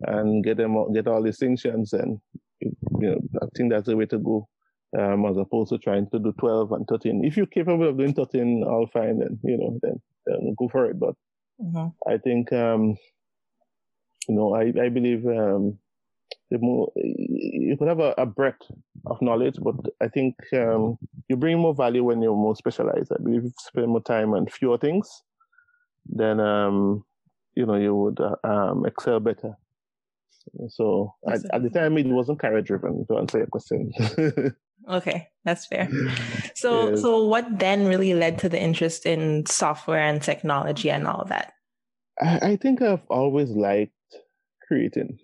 and 0.02 0.44
get 0.44 0.56
them 0.56 0.76
all, 0.76 0.92
get 0.92 1.06
all 1.06 1.22
the 1.22 1.30
distinctions, 1.30 1.92
and 1.92 2.18
you 2.60 2.76
know, 3.00 3.20
I 3.42 3.46
think 3.56 3.70
that's 3.70 3.86
the 3.86 3.96
way 3.96 4.06
to 4.06 4.18
go. 4.18 4.48
Um, 4.98 5.26
as 5.26 5.36
opposed 5.36 5.68
to 5.68 5.76
trying 5.76 6.08
to 6.10 6.18
do 6.18 6.32
12 6.38 6.72
and 6.72 6.86
13. 6.88 7.22
If 7.22 7.36
you're 7.36 7.44
capable 7.44 7.86
of 7.86 7.98
doing 7.98 8.14
13, 8.14 8.64
all 8.66 8.86
fine, 8.90 9.18
then, 9.18 9.38
you 9.44 9.58
know, 9.58 9.78
then, 9.82 10.00
then 10.24 10.54
go 10.58 10.66
for 10.68 10.86
it. 10.86 10.98
But 10.98 11.14
mm-hmm. 11.60 11.88
I 12.10 12.16
think, 12.16 12.50
um, 12.54 12.96
you 14.26 14.34
know, 14.34 14.54
I, 14.54 14.72
I 14.80 14.88
believe, 14.88 15.26
um, 15.26 15.78
the 16.50 16.58
more 16.58 16.90
you 16.96 17.76
could 17.78 17.88
have 17.88 18.00
a, 18.00 18.14
a, 18.16 18.26
breadth 18.26 18.62
of 19.06 19.20
knowledge, 19.20 19.56
but 19.60 19.76
I 20.00 20.08
think 20.08 20.34
um, 20.54 20.98
you 21.28 21.36
bring 21.36 21.58
more 21.58 21.74
value 21.74 22.04
when 22.04 22.22
you're 22.22 22.34
more 22.34 22.56
specialized. 22.56 23.12
I 23.12 23.22
believe 23.22 23.40
if 23.40 23.44
you 23.44 23.52
spend 23.58 23.88
more 23.88 24.02
time 24.02 24.32
on 24.32 24.46
fewer 24.46 24.78
things, 24.78 25.08
then 26.06 26.40
um, 26.40 27.04
you 27.54 27.66
know 27.66 27.76
you 27.76 27.94
would 27.94 28.18
uh, 28.20 28.36
um, 28.44 28.86
excel 28.86 29.20
better. 29.20 29.56
So 30.68 31.14
at, 31.26 31.40
at, 31.52 31.62
the 31.62 31.70
time, 31.70 31.98
it 31.98 32.06
wasn't 32.06 32.40
career 32.40 32.62
driven. 32.62 33.04
To 33.06 33.18
answer 33.18 33.38
your 33.38 33.48
question. 33.48 33.92
okay, 34.88 35.28
that's 35.44 35.66
fair. 35.66 35.88
So, 36.54 36.90
yes. 36.90 37.02
so 37.02 37.24
what 37.24 37.58
then 37.58 37.86
really 37.86 38.14
led 38.14 38.38
to 38.38 38.48
the 38.48 38.60
interest 38.60 39.04
in 39.04 39.44
software 39.46 40.00
and 40.00 40.22
technology 40.22 40.90
and 40.90 41.06
all 41.06 41.24
that? 41.26 41.52
I, 42.20 42.38
I 42.52 42.56
think 42.56 42.80
I've 42.80 43.06
always 43.10 43.50
liked 43.50 43.92
creating. 44.66 45.18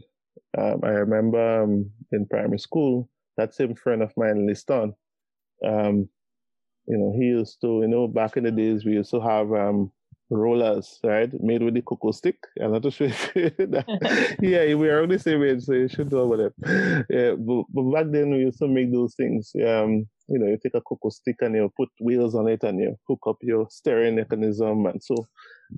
Um, 0.57 0.81
I 0.83 0.91
remember 0.91 1.63
um, 1.63 1.91
in 2.13 2.27
primary 2.27 2.59
school, 2.59 3.09
that 3.37 3.55
same 3.55 3.75
friend 3.75 4.03
of 4.03 4.13
mine, 4.17 4.47
Liston, 4.47 4.95
um, 5.67 6.09
you 6.87 6.99
know, 6.99 7.13
he 7.17 7.27
used 7.27 7.61
to, 7.63 7.81
you 7.83 7.89
know, 7.89 8.07
back 8.07 8.37
in 8.37 8.45
the 8.45 8.51
days, 8.51 8.85
we 8.85 8.93
used 8.93 9.11
to 9.11 9.21
have 9.21 9.53
um, 9.53 9.91
rollers, 10.31 10.99
right, 11.03 11.31
made 11.41 11.63
with 11.63 11.75
the 11.75 11.83
cocoa 11.83 12.11
stick. 12.11 12.37
I'm 12.61 12.73
not 12.73 12.93
sure 12.93 13.09
yeah, 13.35 14.75
we 14.75 14.89
are 14.89 15.03
on 15.03 15.09
the 15.09 15.19
same 15.19 15.43
age, 15.43 15.63
so 15.63 15.73
you 15.73 15.89
should 15.89 16.13
know 16.13 16.33
about 16.33 16.53
it. 16.53 17.07
Yeah, 17.11 17.33
but, 17.39 17.65
but 17.73 17.91
back 17.93 18.07
then 18.11 18.31
we 18.31 18.39
used 18.39 18.59
to 18.59 18.69
make 18.69 18.93
those 18.93 19.15
things. 19.15 19.53
Um, 19.57 20.07
you 20.29 20.39
know, 20.39 20.47
you 20.47 20.59
take 20.63 20.75
a 20.75 20.81
cocoa 20.81 21.11
stick 21.11 21.37
and 21.41 21.55
you 21.55 21.71
put 21.77 21.89
wheels 22.01 22.35
on 22.35 22.49
it 22.49 22.63
and 22.65 22.79
you 22.81 22.97
hook 23.09 23.21
up 23.27 23.37
your 23.43 23.67
steering 23.71 24.17
mechanism 24.17 24.87
and 24.87 25.03
so. 25.03 25.15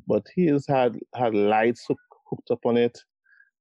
But 0.07 0.27
he 0.35 0.47
has 0.47 0.67
had 0.67 0.99
had 1.15 1.35
lights 1.35 1.85
hook, 1.87 1.99
hooked 2.29 2.51
up 2.51 2.65
on 2.65 2.77
it. 2.77 2.99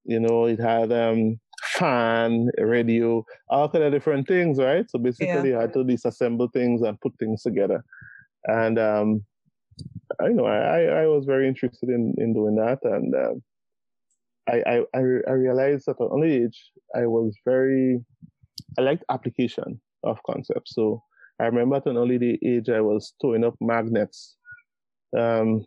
You 0.05 0.19
know, 0.19 0.45
it 0.45 0.59
had 0.59 0.91
um, 0.91 1.39
fan, 1.73 2.49
radio, 2.59 3.25
all 3.49 3.69
kind 3.69 3.83
of 3.83 3.91
different 3.91 4.27
things, 4.27 4.59
right? 4.59 4.89
So 4.89 4.99
basically, 4.99 5.51
yeah. 5.51 5.57
I 5.57 5.61
had 5.61 5.73
to 5.73 5.79
disassemble 5.79 6.51
things 6.53 6.81
and 6.81 6.99
put 7.01 7.13
things 7.19 7.41
together. 7.41 7.83
And 8.45 8.77
um, 8.77 9.25
I 10.21 10.29
know 10.29 10.45
I, 10.45 10.83
I 10.83 11.07
was 11.07 11.25
very 11.25 11.47
interested 11.47 11.89
in, 11.89 12.13
in 12.17 12.33
doing 12.33 12.55
that, 12.55 12.79
and 12.83 13.13
um, 13.15 13.43
I, 14.47 14.83
I 14.93 14.97
I 15.27 15.31
realized 15.31 15.87
at 15.87 15.99
an 15.99 16.09
early 16.11 16.43
age 16.43 16.71
I 16.95 17.07
was 17.07 17.35
very 17.45 17.99
I 18.77 18.81
liked 18.81 19.03
application 19.09 19.81
of 20.03 20.19
concepts. 20.23 20.75
So 20.75 21.01
I 21.39 21.45
remember 21.45 21.77
at 21.77 21.87
an 21.87 21.97
early 21.97 22.39
age 22.45 22.69
I 22.69 22.81
was 22.81 23.13
throwing 23.19 23.43
up 23.43 23.55
magnets. 23.59 24.35
Um, 25.17 25.65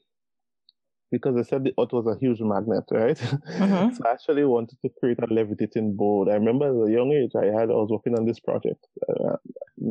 because 1.11 1.37
I 1.37 1.43
said 1.43 1.65
the 1.65 1.75
earth 1.79 1.93
was 1.93 2.07
a 2.07 2.19
huge 2.19 2.41
magnet, 2.41 2.85
right? 2.91 3.17
Mm-hmm. 3.17 3.95
so 3.95 4.05
I 4.07 4.13
actually 4.13 4.45
wanted 4.45 4.79
to 4.83 4.91
create 5.01 5.19
a 5.21 5.33
levitating 5.33 5.97
board. 5.97 6.29
I 6.29 6.35
remember 6.35 6.67
at 6.67 6.89
a 6.89 6.93
young 6.93 7.13
age, 7.13 7.33
I 7.37 7.47
had 7.47 7.71
I 7.71 7.75
was 7.75 7.91
working 7.91 8.17
on 8.19 8.27
this 8.27 8.41
project. 8.41 8.87
Uh, 9.09 9.37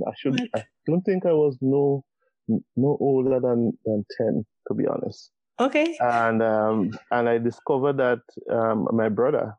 I 0.08 0.12
should, 0.18 0.40
what? 0.40 0.50
I 0.56 0.66
don't 0.86 1.02
think 1.02 1.26
I 1.26 1.34
was 1.34 1.58
no 1.62 2.04
no 2.48 2.98
older 3.00 3.40
than 3.40 3.78
than 3.86 4.06
ten, 4.18 4.46
to 4.68 4.74
be 4.74 4.86
honest. 4.88 5.32
Okay. 5.60 5.98
And 6.00 6.44
um, 6.44 6.92
and 7.12 7.28
I 7.28 7.40
discovered 7.40 7.98
that 7.98 8.20
um, 8.52 8.88
my 8.92 9.10
brother 9.10 9.56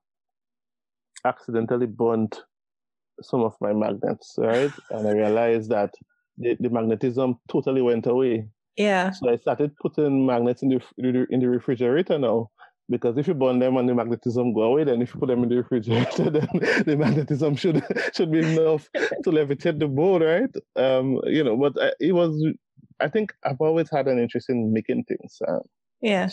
accidentally 1.25 1.87
burnt 1.87 2.41
some 3.23 3.43
of 3.43 3.55
my 3.61 3.73
magnets, 3.73 4.35
right? 4.38 4.71
and 4.91 5.09
I 5.09 5.12
realized 5.12 5.71
that 5.71 5.93
the, 6.37 6.57
the 6.61 6.71
magnetism 6.71 7.41
totally 7.50 7.83
went 7.83 8.07
away 8.07 8.47
yeah. 8.78 9.11
So 9.11 9.28
I 9.28 9.37
started 9.37 9.76
putting 9.76 10.25
magnets 10.25 10.62
in 10.62 10.68
the 10.70 11.26
in 11.30 11.40
the 11.40 11.49
refrigerator 11.49 12.18
now. 12.18 12.50
Because 12.90 13.18
if 13.18 13.28
you 13.28 13.35
burn 13.35 13.58
them 13.58 13.76
and 13.76 13.87
the 13.87 13.94
magnetism 13.94 14.54
go 14.54 14.62
away, 14.62 14.85
then 14.85 15.02
if 15.02 15.12
you 15.12 15.20
put 15.20 15.26
them 15.26 15.42
in 15.42 15.50
the 15.50 15.56
refrigerator, 15.56 16.30
then 16.30 16.49
the 16.87 16.97
magnetism 16.97 17.54
should 17.54 17.85
should 18.14 18.32
be 18.32 18.38
enough 18.38 18.88
to 18.94 19.30
levitate 19.30 19.78
the 19.78 19.87
board, 19.87 20.23
right? 20.23 20.54
Um, 20.82 21.20
you 21.25 21.44
know, 21.44 21.56
but 21.56 21.75
I, 21.82 21.92
it 22.00 22.12
was. 22.12 22.42
I 23.00 23.08
think 23.08 23.35
I've 23.44 23.61
always 23.61 23.90
had 23.90 24.08
an 24.08 24.18
interest 24.18 24.49
in 24.49 24.73
making 24.73 25.04
things. 25.04 25.38
Uh, 25.47 25.61
yeah. 26.00 26.28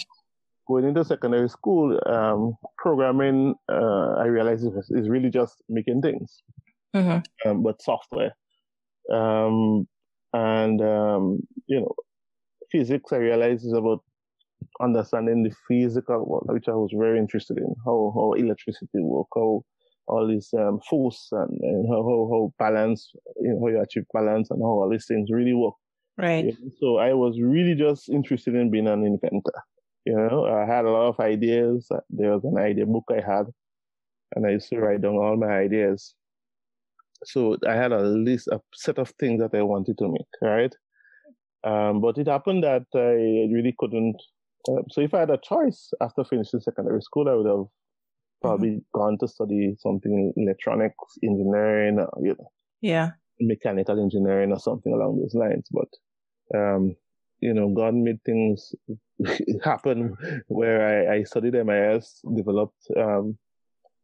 Going 0.67 0.85
into 0.85 1.03
secondary 1.03 1.49
school, 1.49 1.99
um, 2.07 2.55
programming, 2.77 3.53
uh, 3.69 4.13
I 4.17 4.25
realized 4.25 4.65
is 4.89 5.09
really 5.09 5.29
just 5.29 5.61
making 5.69 6.01
things, 6.01 6.41
mm-hmm. 6.95 7.19
um, 7.47 7.61
but 7.61 7.83
software. 7.83 8.35
Um, 9.11 9.87
and 10.33 10.81
um, 10.81 11.39
you 11.67 11.81
know, 11.81 11.95
physics, 12.71 13.11
I 13.11 13.17
realized 13.17 13.65
is 13.65 13.73
about 13.73 14.03
understanding 14.81 15.43
the 15.43 15.53
physical, 15.67 16.25
world, 16.25 16.47
which 16.47 16.67
I 16.67 16.71
was 16.73 16.91
very 16.95 17.19
interested 17.19 17.57
in, 17.57 17.75
how, 17.85 18.11
how 18.15 18.33
electricity 18.33 18.99
work, 19.01 19.27
how 19.35 19.63
all 20.07 20.27
this 20.27 20.53
um, 20.53 20.79
force 20.89 21.29
and, 21.31 21.59
and, 21.61 21.87
how, 21.89 22.03
how, 22.03 22.29
how 22.31 22.53
balance, 22.59 23.11
you 23.41 23.49
know, 23.49 23.59
how 23.61 23.67
you 23.67 23.81
achieve 23.81 24.03
balance 24.13 24.51
and 24.51 24.61
how 24.61 24.67
all 24.67 24.89
these 24.89 25.07
things 25.07 25.29
really 25.31 25.53
work. 25.53 25.73
Right. 26.17 26.45
Yeah. 26.45 26.69
So 26.79 26.97
I 26.97 27.13
was 27.13 27.39
really 27.41 27.75
just 27.75 28.09
interested 28.09 28.55
in 28.55 28.71
being 28.71 28.87
an 28.87 29.05
inventor. 29.05 29.61
You 30.05 30.15
know, 30.15 30.45
I 30.45 30.65
had 30.65 30.85
a 30.85 30.91
lot 30.91 31.09
of 31.09 31.19
ideas. 31.19 31.89
There 32.09 32.31
was 32.31 32.43
an 32.43 32.57
idea 32.57 32.85
book 32.85 33.05
I 33.09 33.15
had, 33.15 33.47
and 34.35 34.45
I 34.45 34.51
used 34.51 34.69
to 34.69 34.79
write 34.79 35.01
down 35.01 35.15
all 35.15 35.35
my 35.35 35.47
ideas. 35.47 36.13
So 37.23 37.57
I 37.67 37.73
had 37.73 37.91
a 37.91 38.01
list, 38.01 38.47
a 38.49 38.59
set 38.75 38.99
of 38.99 39.09
things 39.19 39.41
that 39.41 39.57
I 39.57 39.63
wanted 39.63 39.97
to 39.97 40.07
make, 40.07 40.27
right? 40.41 40.73
Um, 41.65 41.99
but 41.99 42.17
it 42.17 42.27
happened 42.27 42.63
that 42.63 42.85
I 42.93 43.51
really 43.53 43.75
couldn't. 43.77 44.21
Uh, 44.69 44.83
so 44.91 45.01
if 45.01 45.13
I 45.13 45.21
had 45.21 45.31
a 45.31 45.37
choice 45.37 45.91
after 45.99 46.23
finishing 46.23 46.59
secondary 46.59 47.01
school, 47.01 47.27
I 47.27 47.33
would 47.33 47.47
have 47.47 47.65
probably 48.41 48.69
mm-hmm. 48.69 48.99
gone 48.99 49.17
to 49.19 49.27
study 49.27 49.75
something 49.79 50.33
in 50.35 50.43
electronics 50.43 51.17
engineering, 51.23 51.99
or, 51.99 52.09
you 52.21 52.35
know, 52.37 52.51
yeah, 52.81 53.11
mechanical 53.39 53.99
engineering 53.99 54.51
or 54.51 54.59
something 54.59 54.93
along 54.93 55.19
those 55.19 55.33
lines. 55.33 55.67
But 55.71 56.57
um, 56.57 56.95
you 57.39 57.53
know, 57.53 57.69
God 57.69 57.95
made 57.95 58.21
things 58.23 58.73
happen 59.63 60.15
where 60.47 61.11
I, 61.11 61.15
I 61.15 61.23
studied 61.23 61.53
MIS, 61.53 62.21
developed 62.35 62.87
um, 62.95 63.37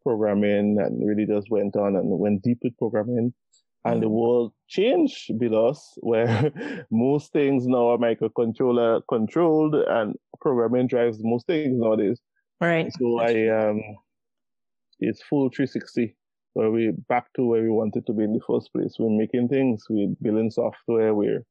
programming, 0.03 0.79
and 0.79 1.07
really 1.07 1.25
just 1.27 1.49
went 1.51 1.75
on 1.75 1.95
and 1.95 2.09
went 2.09 2.41
deep 2.41 2.59
with 2.63 2.77
programming 2.77 3.33
and 3.85 4.01
the 4.01 4.09
world 4.09 4.53
changed 4.67 5.31
with 5.39 5.53
us 5.53 5.97
where 5.97 6.51
most 6.91 7.31
things 7.31 7.65
now 7.65 7.89
are 7.89 7.97
microcontroller 7.97 9.01
controlled 9.09 9.75
and 9.75 10.15
programming 10.39 10.87
drives 10.87 11.19
most 11.21 11.47
things 11.47 11.79
nowadays. 11.79 12.19
Right. 12.59 12.91
So 12.99 13.19
I 13.19 13.47
um 13.47 13.81
it's 14.99 15.23
full 15.23 15.49
360 15.49 16.15
where 16.53 16.69
we 16.69 16.91
back 17.09 17.25
to 17.35 17.45
where 17.45 17.61
we 17.63 17.69
wanted 17.69 18.05
to 18.05 18.13
be 18.13 18.23
in 18.23 18.33
the 18.33 18.41
first 18.45 18.71
place. 18.71 18.97
We're 18.99 19.09
making 19.09 19.47
things, 19.47 19.85
we're 19.89 20.13
building 20.21 20.51
software, 20.51 21.15
we're 21.15 21.43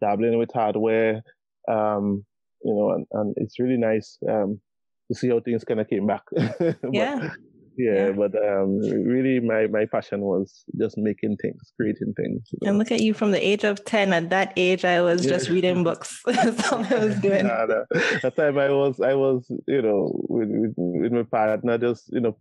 dabbling 0.00 0.38
with 0.38 0.52
hardware, 0.52 1.22
um, 1.66 2.24
you 2.62 2.74
know, 2.74 2.90
and, 2.92 3.06
and 3.12 3.34
it's 3.36 3.58
really 3.58 3.78
nice 3.78 4.18
um 4.28 4.60
to 5.08 5.18
see 5.18 5.28
how 5.28 5.40
things 5.40 5.64
kind 5.64 5.80
of 5.80 5.88
came 5.88 6.06
back. 6.06 6.22
yeah 6.92 7.30
yeah, 7.76 8.12
but 8.12 8.34
um, 8.36 8.78
really, 8.78 9.40
my 9.40 9.66
my 9.66 9.86
passion 9.86 10.20
was 10.20 10.64
just 10.78 10.96
making 10.96 11.36
things, 11.38 11.72
creating 11.76 12.14
things. 12.14 12.48
Know? 12.52 12.70
And 12.70 12.78
look 12.78 12.92
at 12.92 13.00
you 13.00 13.14
from 13.14 13.32
the 13.32 13.44
age 13.44 13.64
of 13.64 13.84
ten. 13.84 14.12
At 14.12 14.30
that 14.30 14.52
age, 14.56 14.84
I 14.84 15.00
was 15.00 15.24
yeah. 15.24 15.30
just 15.32 15.48
reading 15.48 15.82
books. 15.82 16.22
That's 16.26 16.72
all 16.72 16.84
I 16.84 17.04
was 17.04 17.18
doing. 17.20 17.46
Nah, 17.46 17.66
nah. 17.66 17.84
That 18.22 18.34
time, 18.36 18.58
I 18.58 18.70
was 18.70 19.00
I 19.00 19.14
was 19.14 19.46
you 19.66 19.82
know 19.82 20.12
with, 20.28 20.48
with, 20.50 20.74
with 20.76 21.12
my 21.12 21.22
partner, 21.24 21.78
just 21.78 22.12
you 22.12 22.20
know 22.20 22.36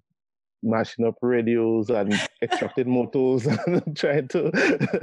mashing 0.63 1.05
up 1.05 1.15
radios 1.21 1.89
and 1.89 2.13
extracting 2.41 2.89
motors 2.97 3.45
and 3.67 3.95
trying 3.95 4.27
to 4.29 4.51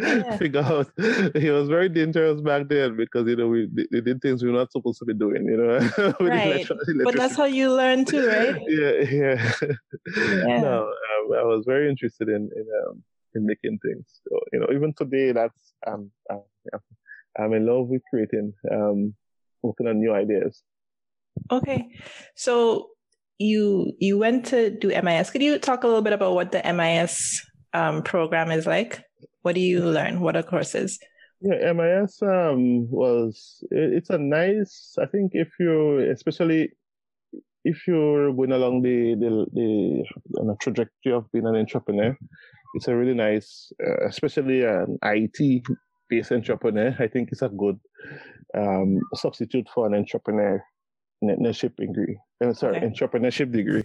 yeah. 0.00 0.36
figure 0.36 0.60
out. 0.60 0.90
He 1.34 1.50
was 1.50 1.68
very 1.68 1.88
dangerous 1.88 2.40
back 2.40 2.68
then 2.68 2.96
because 2.96 3.28
you 3.28 3.36
know 3.36 3.48
we 3.48 3.68
they 3.90 4.00
did 4.00 4.20
things 4.22 4.42
we 4.42 4.50
were 4.50 4.58
not 4.58 4.72
supposed 4.72 4.98
to 5.00 5.04
be 5.04 5.14
doing. 5.14 5.44
You 5.44 5.56
know, 5.56 6.14
right. 6.20 6.66
But 7.04 7.16
that's 7.16 7.36
how 7.36 7.44
you 7.44 7.72
learn 7.72 8.04
too, 8.04 8.26
right? 8.26 8.60
yeah, 8.66 8.92
yeah. 9.10 9.52
yeah. 10.16 10.60
No, 10.60 10.88
um, 10.88 11.38
I 11.38 11.44
was 11.44 11.64
very 11.66 11.88
interested 11.88 12.28
in 12.28 12.50
in, 12.56 12.66
um, 12.86 13.02
in 13.34 13.46
making 13.46 13.78
things. 13.78 14.20
So, 14.28 14.40
you 14.52 14.60
know, 14.60 14.66
even 14.72 14.92
today, 14.94 15.32
that's 15.32 15.74
um, 15.86 16.10
um 16.30 16.42
I'm 17.38 17.52
in 17.52 17.66
love 17.66 17.88
with 17.88 18.02
creating, 18.10 18.52
um, 18.70 19.14
working 19.62 19.86
on 19.86 20.00
new 20.00 20.12
ideas. 20.12 20.62
Okay, 21.50 21.88
so 22.34 22.90
you 23.40 23.92
you 23.98 24.18
went 24.18 24.44
to 24.46 24.70
do 24.70 24.88
MIS. 24.88 25.30
Could 25.30 25.42
you 25.42 25.58
talk 25.58 25.82
a 25.82 25.86
little 25.86 26.02
bit 26.02 26.12
about 26.12 26.34
what 26.34 26.52
the 26.52 26.62
MIS 26.72 27.40
um, 27.72 28.02
program 28.02 28.50
is 28.50 28.66
like? 28.66 29.02
What 29.42 29.54
do 29.54 29.60
you 29.62 29.80
learn? 29.80 30.20
What 30.20 30.36
are 30.36 30.42
courses? 30.42 30.98
Yeah, 31.40 31.72
MIS 31.72 32.20
um, 32.22 32.90
was 32.90 33.64
it's 33.70 34.10
a 34.10 34.18
nice. 34.18 34.94
I 35.00 35.06
think 35.06 35.32
if 35.34 35.48
you, 35.58 36.00
especially 36.12 36.72
if 37.64 37.86
you're 37.88 38.32
going 38.34 38.52
along 38.52 38.82
the 38.82 39.14
the, 39.14 39.46
the 39.54 40.56
trajectory 40.60 41.12
of 41.12 41.32
being 41.32 41.46
an 41.46 41.56
entrepreneur, 41.56 42.14
it's 42.74 42.88
a 42.88 42.94
really 42.94 43.14
nice, 43.14 43.72
uh, 43.82 44.06
especially 44.06 44.64
an 44.64 44.98
IT 45.02 45.62
based 46.10 46.32
entrepreneur. 46.32 46.94
I 46.98 47.06
think 47.06 47.30
it's 47.32 47.42
a 47.42 47.48
good 47.48 47.80
um, 48.54 49.00
substitute 49.14 49.66
for 49.74 49.86
an 49.86 49.94
entrepreneur 49.94 50.62
entrepreneurship 51.22 51.76
degree. 51.76 52.18
Uh, 52.42 52.52
sorry, 52.52 52.76
okay. 52.76 52.86
entrepreneurship 52.86 53.52
degree. 53.52 53.84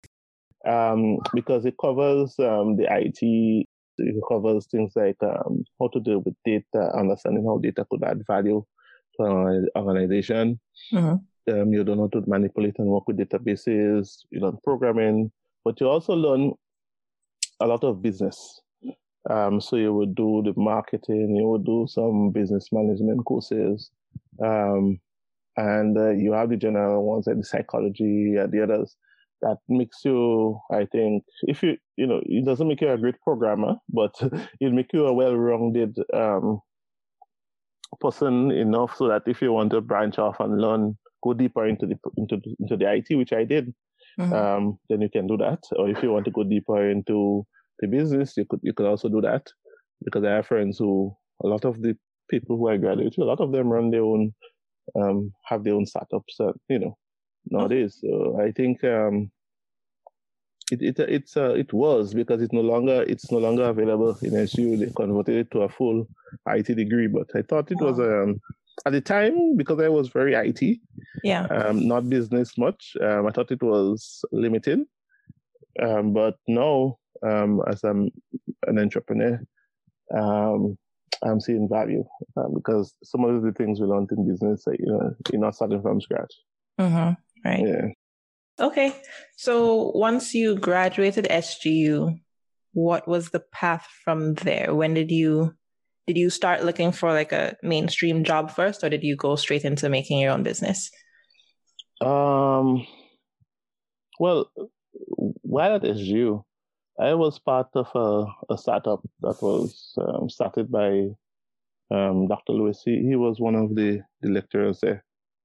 Um, 0.66 1.20
because 1.34 1.66
it 1.66 1.76
covers 1.80 2.36
um, 2.40 2.76
the 2.76 2.88
IT, 2.90 3.68
it 3.98 4.24
covers 4.28 4.66
things 4.68 4.94
like 4.96 5.18
um, 5.22 5.64
how 5.80 5.88
to 5.90 6.00
deal 6.00 6.20
with 6.20 6.34
data, 6.44 6.92
understanding 6.98 7.46
how 7.46 7.58
data 7.60 7.86
could 7.90 8.04
add 8.04 8.26
value 8.26 8.64
to 9.18 9.24
an 9.24 9.68
organization. 9.76 10.60
Mm-hmm. 10.92 11.54
Um, 11.54 11.74
you 11.74 11.84
don't 11.84 11.98
know 11.98 12.10
how 12.12 12.20
to 12.20 12.28
manipulate 12.28 12.80
and 12.80 12.88
work 12.88 13.08
with 13.08 13.18
databases. 13.18 14.18
You 14.32 14.40
learn 14.42 14.58
programming, 14.64 15.32
but 15.64 15.80
you 15.80 15.88
also 15.88 16.14
learn 16.14 16.54
a 17.60 17.68
lot 17.68 17.84
of 17.84 18.02
business. 18.02 18.62
Um, 19.30 19.60
so 19.60 19.76
you 19.76 19.94
would 19.94 20.14
do 20.16 20.44
the 20.46 20.54
marketing, 20.60 21.36
you 21.36 21.48
would 21.48 21.66
do 21.66 21.88
some 21.90 22.30
business 22.30 22.70
management 22.72 23.26
courses. 23.26 23.90
Um, 24.44 25.00
and 25.58 25.98
uh, 25.98 26.12
you 26.12 26.34
have 26.34 26.50
the 26.50 26.58
general 26.58 27.06
ones 27.06 27.28
like 27.28 27.38
the 27.38 27.44
psychology 27.44 28.36
and 28.38 28.52
the 28.52 28.62
others 28.62 28.96
that 29.42 29.58
makes 29.68 30.04
you 30.04 30.60
i 30.72 30.86
think 30.92 31.24
if 31.44 31.62
you 31.64 31.78
you 31.98 32.08
know 32.08 32.22
it 32.26 32.46
doesn't 32.46 32.68
make 32.68 32.82
you 32.82 32.90
a 32.90 32.98
great 32.98 33.20
programmer 33.22 33.76
but 33.90 34.14
it 34.60 34.74
make 34.74 34.92
you 34.94 35.06
a 35.06 35.14
well-rounded 35.14 35.96
um, 36.14 36.60
person 38.00 38.52
enough 38.52 38.96
so 38.98 39.08
that 39.08 39.24
if 39.28 39.42
you 39.42 39.52
want 39.52 39.72
to 39.72 39.82
branch 39.82 40.18
off 40.20 40.40
and 40.40 40.60
learn 40.60 40.98
go 41.24 41.34
deeper 41.34 41.66
into 41.66 41.86
the 41.86 41.96
into 42.18 42.38
the, 42.38 42.56
into 42.60 42.78
the 42.78 42.92
it 42.92 43.18
which 43.18 43.34
i 43.34 43.44
did 43.44 43.74
mm-hmm. 44.20 44.34
um, 44.34 44.78
then 44.90 45.02
you 45.02 45.10
can 45.10 45.28
do 45.28 45.38
that 45.38 45.60
or 45.78 45.90
if 45.90 46.02
you 46.04 46.12
want 46.12 46.26
to 46.26 46.32
go 46.32 46.44
deeper 46.44 46.90
into 46.90 47.46
the 47.80 47.88
business 47.88 48.36
you 48.38 48.46
could 48.50 48.60
you 48.64 48.74
could 48.74 48.86
also 48.86 49.10
do 49.10 49.22
that 49.22 49.48
because 50.04 50.24
i 50.24 50.32
have 50.32 50.48
friends 50.48 50.78
who 50.80 51.16
a 51.44 51.48
lot 51.48 51.66
of 51.66 51.82
the 51.82 51.96
people 52.30 52.58
who 52.58 52.70
i 52.70 52.78
graduated 52.78 53.20
a 53.20 53.26
lot 53.26 53.40
of 53.40 53.52
them 53.52 53.70
run 53.70 53.92
their 53.92 54.04
own 54.04 54.34
um, 54.96 55.34
have 55.44 55.64
their 55.64 55.74
own 55.74 55.86
startups, 55.86 56.40
uh, 56.40 56.54
you 56.70 56.80
know, 56.80 56.98
nowadays. 57.50 57.98
So 58.02 58.40
I 58.42 58.52
think 58.52 58.84
um, 58.84 59.32
it 60.72 60.82
it 60.82 61.00
it's 61.00 61.38
uh, 61.38 61.54
it 61.54 61.72
was 61.74 62.14
because 62.14 62.42
it's 62.42 62.54
no 62.54 62.62
longer 62.62 63.04
it's 63.04 63.32
no 63.32 63.38
longer 63.38 63.66
available 63.66 64.18
in 64.22 64.36
SU. 64.36 64.78
They 64.78 64.92
converted 64.96 65.36
it 65.36 65.52
to 65.52 65.62
a 65.62 65.70
full 65.70 66.08
IT 66.48 66.76
degree, 66.76 67.08
but 67.08 67.30
I 67.36 67.42
thought 67.42 67.72
it 67.72 67.82
was 67.82 68.00
um 68.00 68.40
at 68.86 68.92
the 68.92 69.02
time 69.02 69.56
because 69.56 69.80
I 69.80 69.90
was 69.90 70.10
very 70.10 70.34
IT, 70.34 70.80
yeah, 71.24 71.48
um, 71.50 71.88
not 71.88 72.10
business 72.10 72.58
much. 72.58 72.98
Um, 73.02 73.28
I 73.28 73.32
thought 73.32 73.52
it 73.52 73.64
was 73.64 74.24
limited, 74.32 74.82
um, 75.82 76.14
but 76.14 76.38
now 76.48 76.98
um, 77.24 77.62
as 77.68 77.84
I'm 77.84 78.10
an 78.68 78.80
entrepreneur, 78.80 79.40
um, 80.16 80.78
I'm 81.24 81.40
seeing 81.40 81.68
value 81.70 82.06
uh, 82.38 82.48
because 82.54 82.94
some 83.04 83.24
of 83.24 83.42
the 83.42 83.52
things 83.52 83.80
we 83.80 83.88
learned 83.88 84.12
in 84.12 84.28
business, 84.28 84.64
you 84.68 84.86
know, 84.86 85.16
you're 85.32 85.42
not 85.42 85.56
starting 85.56 85.82
from 85.82 86.02
scratch. 86.02 86.34
Mm-hmm. 86.80 87.50
Right. 87.50 87.68
Yeah. 87.68 88.66
Okay. 88.66 88.96
So 89.38 89.92
once 89.96 90.34
you 90.34 90.56
graduated 90.56 91.28
SGU, 91.30 92.20
what 92.74 93.08
was 93.08 93.30
the 93.30 93.40
path 93.40 93.88
from 94.04 94.34
there? 94.36 94.74
When 94.74 94.94
did 94.94 95.12
you 95.12 95.54
did 96.08 96.18
you 96.18 96.30
start 96.30 96.64
looking 96.64 96.92
for 96.92 97.12
like 97.14 97.32
a 97.32 97.56
mainstream 97.64 98.24
job 98.24 98.52
first 98.52 98.84
or 98.84 98.90
did 98.90 99.04
you 99.04 99.16
go 99.16 99.36
straight 99.36 99.66
into 99.66 99.90
making 99.90 100.20
your 100.20 100.32
own 100.32 100.44
business? 100.44 100.92
Um 102.02 102.86
well, 104.20 104.52
while 105.42 105.76
at 105.76 105.84
SGU, 105.84 106.44
I 107.00 107.14
was 107.14 107.40
part 107.40 107.68
of 107.76 107.90
a, 107.96 108.54
a 108.54 108.58
startup 108.58 109.02
that 109.22 109.42
was 109.42 109.94
um, 109.98 110.30
started 110.30 110.72
by 110.72 111.10
um, 111.92 112.28
Dr. 112.28 112.54
Lewis. 112.54 112.82
He, 112.84 113.06
he 113.06 113.16
was 113.16 113.40
one 113.40 113.56
of 113.56 113.76
the, 113.76 114.02
the 114.22 114.30
lecturers 114.30 114.80
there. 114.80 115.04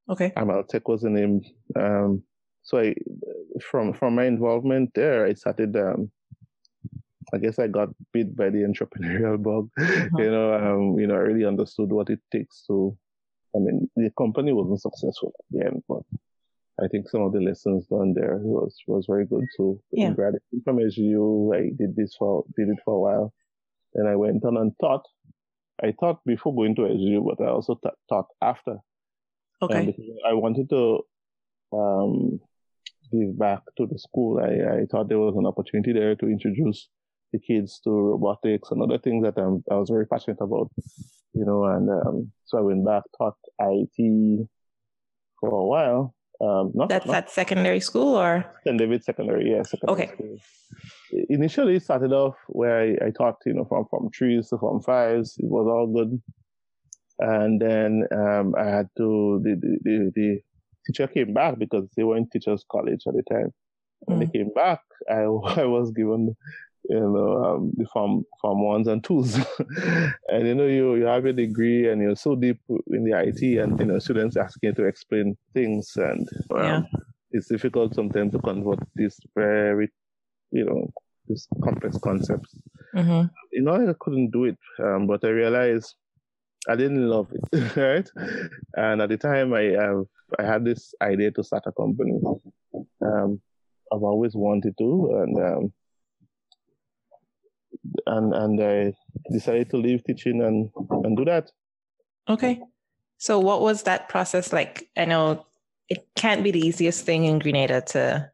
Okay. 0.08 0.32
Ameltek 0.36 0.82
was 0.86 1.02
the 1.02 1.10
name. 1.10 1.42
Um, 1.76 2.22
so 2.62 2.78
I, 2.78 2.94
from 3.62 3.92
from 3.92 4.14
my 4.14 4.24
involvement 4.24 4.90
there, 4.94 5.24
I 5.24 5.34
started. 5.34 5.76
Um, 5.76 6.10
I 7.32 7.38
guess 7.38 7.58
I 7.58 7.68
got 7.68 7.90
bit 8.12 8.36
by 8.36 8.50
the 8.50 8.58
entrepreneurial 8.70 9.42
bug. 9.42 9.70
Mm-hmm. 9.78 10.18
You 10.18 10.30
know, 10.30 10.54
um, 10.54 10.98
you 10.98 11.06
know, 11.06 11.14
I 11.14 11.18
really 11.18 11.44
understood 11.44 11.90
what 11.92 12.10
it 12.10 12.20
takes 12.32 12.64
to. 12.66 12.96
I 13.54 13.58
mean, 13.58 13.90
the 13.96 14.10
company 14.16 14.52
wasn't 14.52 14.82
successful 14.82 15.32
at 15.38 15.44
the 15.50 15.66
end, 15.66 15.82
but 15.88 16.02
I 16.82 16.88
think 16.88 17.08
some 17.08 17.22
of 17.22 17.32
the 17.32 17.40
lessons 17.40 17.86
learned 17.90 18.16
there 18.16 18.38
was 18.42 18.74
was 18.86 19.06
very 19.06 19.26
good. 19.26 19.44
So 19.56 19.80
yeah. 19.92 20.10
graduating 20.10 20.62
from 20.64 20.78
SGU, 20.78 21.54
I 21.54 21.70
did 21.76 21.94
this 21.96 22.14
for 22.18 22.44
did 22.56 22.68
it 22.68 22.78
for 22.84 22.94
a 22.94 23.00
while. 23.00 23.34
Then 23.94 24.06
I 24.06 24.16
went 24.16 24.44
on 24.44 24.56
and 24.56 24.72
taught. 24.80 25.06
I 25.82 25.92
taught 25.98 26.24
before 26.26 26.54
going 26.54 26.74
to 26.76 26.82
SGU, 26.82 27.24
but 27.26 27.44
I 27.44 27.50
also 27.50 27.78
taught 28.08 28.28
after. 28.42 28.76
Okay. 29.62 29.94
I 30.26 30.32
wanted 30.32 30.68
to 30.70 31.00
um, 31.72 32.40
give 33.12 33.38
back 33.38 33.62
to 33.76 33.86
the 33.86 33.98
school. 33.98 34.38
I, 34.38 34.80
I 34.80 34.86
thought 34.90 35.08
there 35.08 35.18
was 35.18 35.36
an 35.36 35.46
opportunity 35.46 35.92
there 35.92 36.14
to 36.16 36.26
introduce 36.26 36.88
the 37.32 37.38
kids 37.38 37.80
to 37.84 37.90
robotics 37.90 38.70
and 38.70 38.82
other 38.82 38.98
things 38.98 39.24
that 39.24 39.38
I'm, 39.40 39.62
I 39.70 39.74
was 39.74 39.88
very 39.88 40.06
passionate 40.06 40.40
about, 40.40 40.70
you 41.32 41.44
know, 41.44 41.64
and 41.64 41.88
um, 41.88 42.32
so 42.44 42.58
I 42.58 42.62
went 42.62 42.84
back, 42.84 43.02
taught 43.16 43.36
IT 43.60 44.48
for 45.40 45.48
a 45.48 45.64
while, 45.64 46.14
um, 46.40 46.72
not, 46.74 46.88
That's 46.88 47.06
not 47.06 47.16
at 47.16 47.30
secondary 47.30 47.80
school 47.80 48.16
or? 48.16 48.44
St. 48.64 48.78
David 48.78 49.04
Secondary, 49.04 49.50
yeah. 49.52 49.62
Secondary 49.62 50.04
Okay. 50.04 50.14
School. 50.14 50.38
Initially, 51.28 51.76
it 51.76 51.82
started 51.82 52.12
off 52.12 52.36
where 52.48 52.80
I, 52.80 53.06
I 53.06 53.10
taught, 53.10 53.36
you 53.44 53.52
know, 53.54 53.64
from 53.64 53.84
from 53.90 54.10
threes 54.16 54.48
to 54.50 54.58
from 54.58 54.80
fives. 54.80 55.34
It 55.38 55.46
was 55.50 55.66
all 55.66 55.86
good, 55.92 56.22
and 57.18 57.60
then 57.60 58.04
um, 58.12 58.54
I 58.56 58.64
had 58.64 58.88
to 58.98 59.40
the, 59.42 59.56
the 59.60 59.78
the 59.82 60.12
the 60.14 60.40
teacher 60.86 61.08
came 61.08 61.34
back 61.34 61.58
because 61.58 61.88
they 61.96 62.04
were 62.04 62.16
in 62.16 62.28
teachers' 62.30 62.64
college 62.70 63.02
at 63.06 63.14
the 63.14 63.22
time. 63.30 63.52
When 64.00 64.18
Mm. 64.18 64.20
they 64.32 64.38
came 64.38 64.50
back, 64.54 64.80
I 65.10 65.22
I 65.62 65.64
was 65.66 65.90
given 65.90 66.36
you 66.88 66.98
know 67.00 67.44
um, 67.44 67.72
the 67.76 67.86
form 67.92 68.24
form 68.40 68.64
ones 68.64 68.88
and 68.88 69.02
twos, 69.04 69.36
and 70.28 70.46
you 70.46 70.54
know 70.54 70.66
you 70.66 70.94
you 70.96 71.04
have 71.04 71.24
a 71.24 71.32
degree 71.32 71.88
and 71.90 72.00
you're 72.00 72.16
so 72.16 72.34
deep 72.34 72.58
in 72.88 73.04
the 73.04 73.18
IT, 73.18 73.42
and 73.58 73.78
you 73.78 73.86
know 73.86 73.98
students 73.98 74.36
asking 74.36 74.74
to 74.74 74.84
explain 74.86 75.36
things, 75.54 75.92
and 75.96 76.28
um, 76.52 76.58
Yeah. 76.64 76.82
it's 77.32 77.48
difficult 77.48 77.94
sometimes 77.94 78.32
to 78.32 78.38
convert 78.40 78.80
these 78.94 79.18
very 79.34 79.88
you 80.50 80.64
know 80.64 80.88
these 81.28 81.46
complex 81.62 81.98
concepts. 81.98 82.54
Mm-hmm. 82.94 83.26
You 83.52 83.62
know 83.62 83.74
I 83.90 83.94
couldn't 84.00 84.30
do 84.30 84.44
it, 84.44 84.58
um, 84.82 85.06
but 85.06 85.24
I 85.24 85.28
realized 85.28 85.94
I 86.68 86.76
didn't 86.76 87.08
love 87.08 87.28
it, 87.32 87.76
right? 87.76 88.08
And 88.74 89.00
at 89.02 89.08
the 89.08 89.16
time, 89.16 89.54
I 89.54 89.62
have 89.78 90.04
I 90.38 90.42
had 90.44 90.64
this 90.64 90.94
idea 91.02 91.30
to 91.32 91.42
start 91.44 91.64
a 91.66 91.72
company. 91.72 92.18
Um, 93.02 93.40
I've 93.92 94.02
always 94.02 94.34
wanted 94.34 94.76
to, 94.78 95.22
and 95.22 95.38
um, 95.38 95.72
and 98.06 98.34
and 98.34 98.62
I 98.62 98.94
decided 99.32 99.70
to 99.70 99.76
leave 99.76 100.04
teaching 100.04 100.42
and 100.42 100.70
and 101.04 101.16
do 101.16 101.24
that. 101.24 101.50
Okay. 102.28 102.60
So 103.18 103.38
what 103.38 103.60
was 103.60 103.82
that 103.84 104.08
process 104.08 104.52
like? 104.52 104.88
I 104.96 105.04
know 105.04 105.46
it 105.88 106.06
can't 106.16 106.42
be 106.42 106.50
the 106.50 106.66
easiest 106.66 107.04
thing 107.04 107.24
in 107.24 107.38
Grenada 107.38 107.82
to 107.88 108.30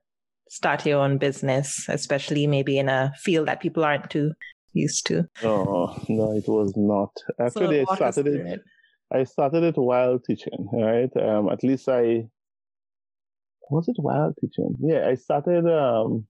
start 0.49 0.87
your 0.87 1.01
own 1.01 1.19
business, 1.19 1.89
especially 1.89 2.47
maybe 2.47 2.79
in 2.79 2.89
a 2.89 3.13
field 3.19 3.49
that 3.49 3.61
people 3.61 3.85
aren't 3.85 4.11
too 4.11 4.33
used 4.73 5.07
to. 5.07 5.29
No, 5.43 5.97
no, 6.09 6.33
it 6.37 6.47
was 6.47 6.75
not. 6.77 7.11
Actually, 7.41 7.85
so 7.85 7.93
I 7.93 7.95
started 7.97 8.27
it. 8.29 8.61
I 9.13 9.25
started 9.25 9.63
it 9.63 9.77
while 9.77 10.19
teaching, 10.19 10.69
right? 10.73 11.11
Um, 11.17 11.49
at 11.49 11.63
least 11.63 11.89
I 11.89 12.29
was 13.71 13.89
it 13.89 13.97
while 13.99 14.35
teaching. 14.41 14.77
Yeah, 14.81 15.09
I 15.09 15.15
started. 15.15 15.67
Um, 15.67 16.27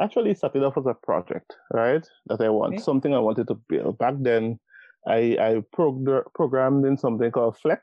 actually, 0.00 0.34
started 0.34 0.62
off 0.64 0.76
as 0.78 0.86
a 0.86 0.94
project, 0.94 1.54
right? 1.72 2.06
That 2.26 2.40
I 2.40 2.48
want 2.48 2.74
Okay. 2.74 2.82
something 2.82 3.14
I 3.14 3.18
wanted 3.20 3.48
to 3.48 3.54
build. 3.68 3.98
Back 3.98 4.14
then, 4.20 4.58
I 5.06 5.36
I 5.40 5.62
progr- 5.76 6.26
programmed 6.34 6.84
in 6.86 6.96
something 6.96 7.30
called 7.30 7.56
Flex. 7.58 7.82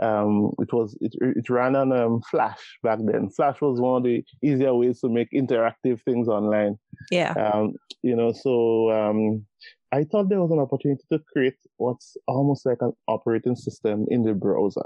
Um, 0.00 0.50
it 0.58 0.72
was 0.72 0.96
it 1.00 1.14
it 1.20 1.48
ran 1.48 1.76
on 1.76 1.92
um, 1.92 2.20
Flash 2.30 2.78
back 2.82 2.98
then. 3.04 3.30
Flash 3.30 3.60
was 3.60 3.80
one 3.80 3.98
of 3.98 4.02
the 4.04 4.24
easier 4.42 4.74
ways 4.74 5.00
to 5.00 5.08
make 5.08 5.30
interactive 5.32 6.02
things 6.02 6.26
online. 6.28 6.76
Yeah. 7.12 7.32
Um, 7.32 7.74
you 8.02 8.16
know, 8.16 8.32
so 8.32 8.90
um, 8.90 9.46
I 9.92 10.02
thought 10.04 10.28
there 10.28 10.40
was 10.42 10.50
an 10.50 10.58
opportunity 10.58 11.04
to 11.12 11.20
create 11.32 11.54
what's 11.76 12.16
almost 12.26 12.66
like 12.66 12.78
an 12.80 12.92
operating 13.06 13.54
system 13.54 14.06
in 14.08 14.24
the 14.24 14.34
browser, 14.34 14.82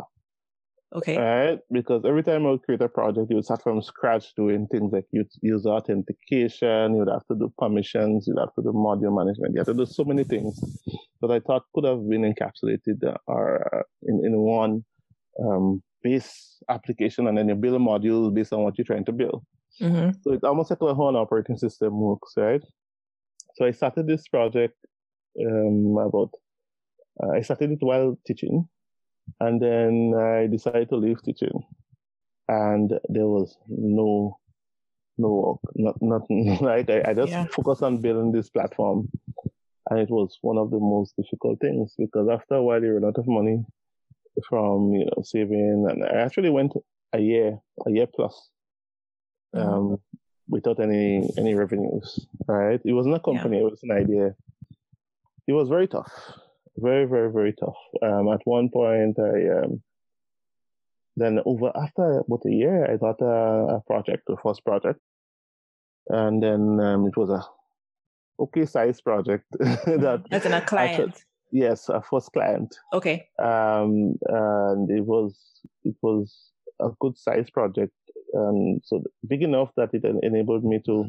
Okay. 0.94 1.18
right? 1.18 1.58
Because 1.70 2.04
every 2.06 2.22
time 2.22 2.46
I 2.46 2.50
would 2.50 2.62
create 2.62 2.80
a 2.80 2.88
project, 2.88 3.28
you 3.28 3.36
would 3.36 3.44
start 3.44 3.62
from 3.62 3.82
scratch 3.82 4.34
doing 4.34 4.66
things 4.68 4.90
like 4.92 5.04
u- 5.12 5.24
user 5.42 5.68
authentication, 5.68 6.94
you 6.94 7.00
would 7.00 7.12
have 7.12 7.26
to 7.26 7.34
do 7.34 7.52
permissions, 7.58 8.26
you'd 8.26 8.38
have 8.38 8.54
to 8.54 8.62
do 8.62 8.72
module 8.72 9.14
management, 9.14 9.52
you 9.54 9.60
have 9.60 9.66
to 9.66 9.74
do 9.74 9.84
so 9.84 10.04
many 10.04 10.24
things 10.24 10.58
that 11.20 11.30
I 11.30 11.40
thought 11.40 11.64
could 11.74 11.84
have 11.84 12.08
been 12.08 12.22
encapsulated 12.22 13.04
uh, 13.06 13.18
or 13.26 13.74
uh, 13.74 13.82
in, 14.02 14.24
in 14.24 14.38
one 14.38 14.84
um, 15.44 15.82
base 16.02 16.58
application, 16.70 17.26
and 17.26 17.36
then 17.36 17.48
you 17.48 17.54
build 17.54 17.80
modules 17.82 18.34
based 18.34 18.52
on 18.52 18.62
what 18.62 18.78
you're 18.78 18.84
trying 18.84 19.04
to 19.04 19.12
build. 19.12 19.44
hmm 19.78 20.10
So 20.22 20.32
it's 20.32 20.44
almost 20.44 20.70
like 20.70 20.80
how 20.80 21.08
an 21.08 21.16
operating 21.16 21.58
system 21.58 22.00
works, 22.00 22.32
right? 22.36 22.62
So 23.56 23.66
I 23.66 23.72
started 23.72 24.06
this 24.06 24.26
project 24.28 24.74
um, 25.44 25.96
about, 25.98 26.30
uh, 27.22 27.32
I 27.36 27.42
started 27.42 27.72
it 27.72 27.78
while 27.80 28.18
teaching, 28.26 28.68
and 29.40 29.60
then 29.60 30.14
I 30.16 30.46
decided 30.46 30.88
to 30.90 30.96
leave 30.96 31.22
teaching, 31.22 31.64
and 32.48 32.90
there 33.08 33.26
was 33.26 33.56
no, 33.68 34.38
no 35.16 35.28
work, 35.28 35.72
not 35.76 35.96
nothing. 36.00 36.58
Like 36.60 36.90
I, 36.96 37.02
I 37.10 37.14
just 37.14 37.32
Yeah. 37.32 37.46
focused 37.46 37.82
on 37.82 38.00
building 38.00 38.32
this 38.32 38.50
platform, 38.50 39.08
and 39.90 39.98
it 40.00 40.10
was 40.10 40.38
one 40.42 40.58
of 40.58 40.70
the 40.70 40.80
most 40.80 41.14
difficult 41.16 41.60
things 41.60 41.94
because 41.98 42.28
after 42.28 42.54
a 42.56 42.62
while 42.62 42.82
you 42.82 42.92
run 42.92 43.04
out 43.04 43.18
of 43.18 43.26
money 43.26 43.64
from 44.48 44.92
you 44.92 45.04
know 45.06 45.22
saving, 45.22 45.86
and 45.90 46.04
I 46.04 46.22
actually 46.22 46.50
went 46.50 46.72
a 47.12 47.18
year, 47.20 47.58
a 47.86 47.90
year 47.90 48.06
plus 48.06 48.50
um, 49.54 49.98
without 50.48 50.80
any 50.80 51.28
any 51.38 51.54
revenues. 51.54 52.26
Right? 52.46 52.80
It 52.84 52.92
wasn't 52.92 53.16
a 53.16 53.20
company; 53.20 53.58
it 53.58 53.64
was 53.64 53.80
an 53.82 53.92
idea. 53.92 54.34
It 55.46 55.52
was 55.52 55.68
very 55.68 55.88
tough, 55.88 56.12
very 56.80 57.04
very 57.06 57.30
very 57.32 57.52
tough. 57.52 57.76
Um, 58.02 58.28
at 58.32 58.40
one 58.44 58.68
point, 58.70 59.18
I 59.18 59.64
um, 59.64 59.82
then 61.16 61.40
over 61.44 61.72
after 61.76 62.20
about 62.20 62.42
a 62.46 62.50
year, 62.50 62.90
I 62.90 62.96
got 62.96 63.20
a, 63.20 63.76
a 63.76 63.82
project, 63.86 64.22
the 64.26 64.36
first 64.42 64.64
project, 64.64 65.00
and 66.08 66.42
then 66.42 66.80
um, 66.80 67.06
it 67.06 67.16
was 67.16 67.30
a 67.30 67.42
okay 68.40 68.66
size 68.66 69.00
project 69.00 69.44
that 69.58 70.22
As 70.30 70.46
in 70.46 70.54
a 70.54 70.60
client. 70.60 71.24
yes, 71.50 71.88
a 71.88 72.00
first 72.02 72.32
client 72.32 72.74
Okay. 72.92 73.28
um, 73.38 74.14
and 74.28 74.90
it 74.90 75.04
was 75.04 75.36
it 75.82 75.96
was 76.02 76.52
a 76.80 76.90
good 77.00 77.16
size 77.18 77.50
project, 77.50 77.92
um, 78.36 78.80
so 78.84 79.02
big 79.26 79.42
enough 79.42 79.70
that 79.76 79.90
it 79.92 80.04
enabled 80.22 80.64
me 80.64 80.80
to 80.86 81.08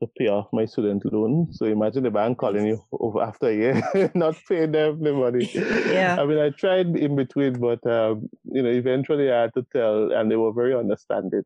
to 0.00 0.08
pay 0.18 0.28
off 0.28 0.48
my 0.52 0.64
student 0.64 1.02
loan. 1.12 1.48
So 1.52 1.66
imagine 1.66 2.04
the 2.04 2.10
bank 2.10 2.38
calling 2.38 2.66
you 2.66 2.82
over 2.92 3.22
after 3.22 3.48
a 3.48 3.54
year, 3.54 4.10
not 4.14 4.36
paying 4.48 4.72
them 4.72 5.02
the 5.02 5.12
money. 5.12 5.48
Yeah. 5.92 6.16
I 6.18 6.24
mean, 6.26 6.38
I 6.38 6.50
tried 6.50 6.96
in 6.96 7.16
between, 7.16 7.54
but 7.60 7.84
um, 7.86 8.28
you 8.44 8.62
know, 8.62 8.70
eventually 8.70 9.30
I 9.30 9.42
had 9.42 9.54
to 9.54 9.66
tell, 9.72 10.12
and 10.12 10.30
they 10.30 10.36
were 10.36 10.52
very 10.52 10.74
understanding. 10.74 11.42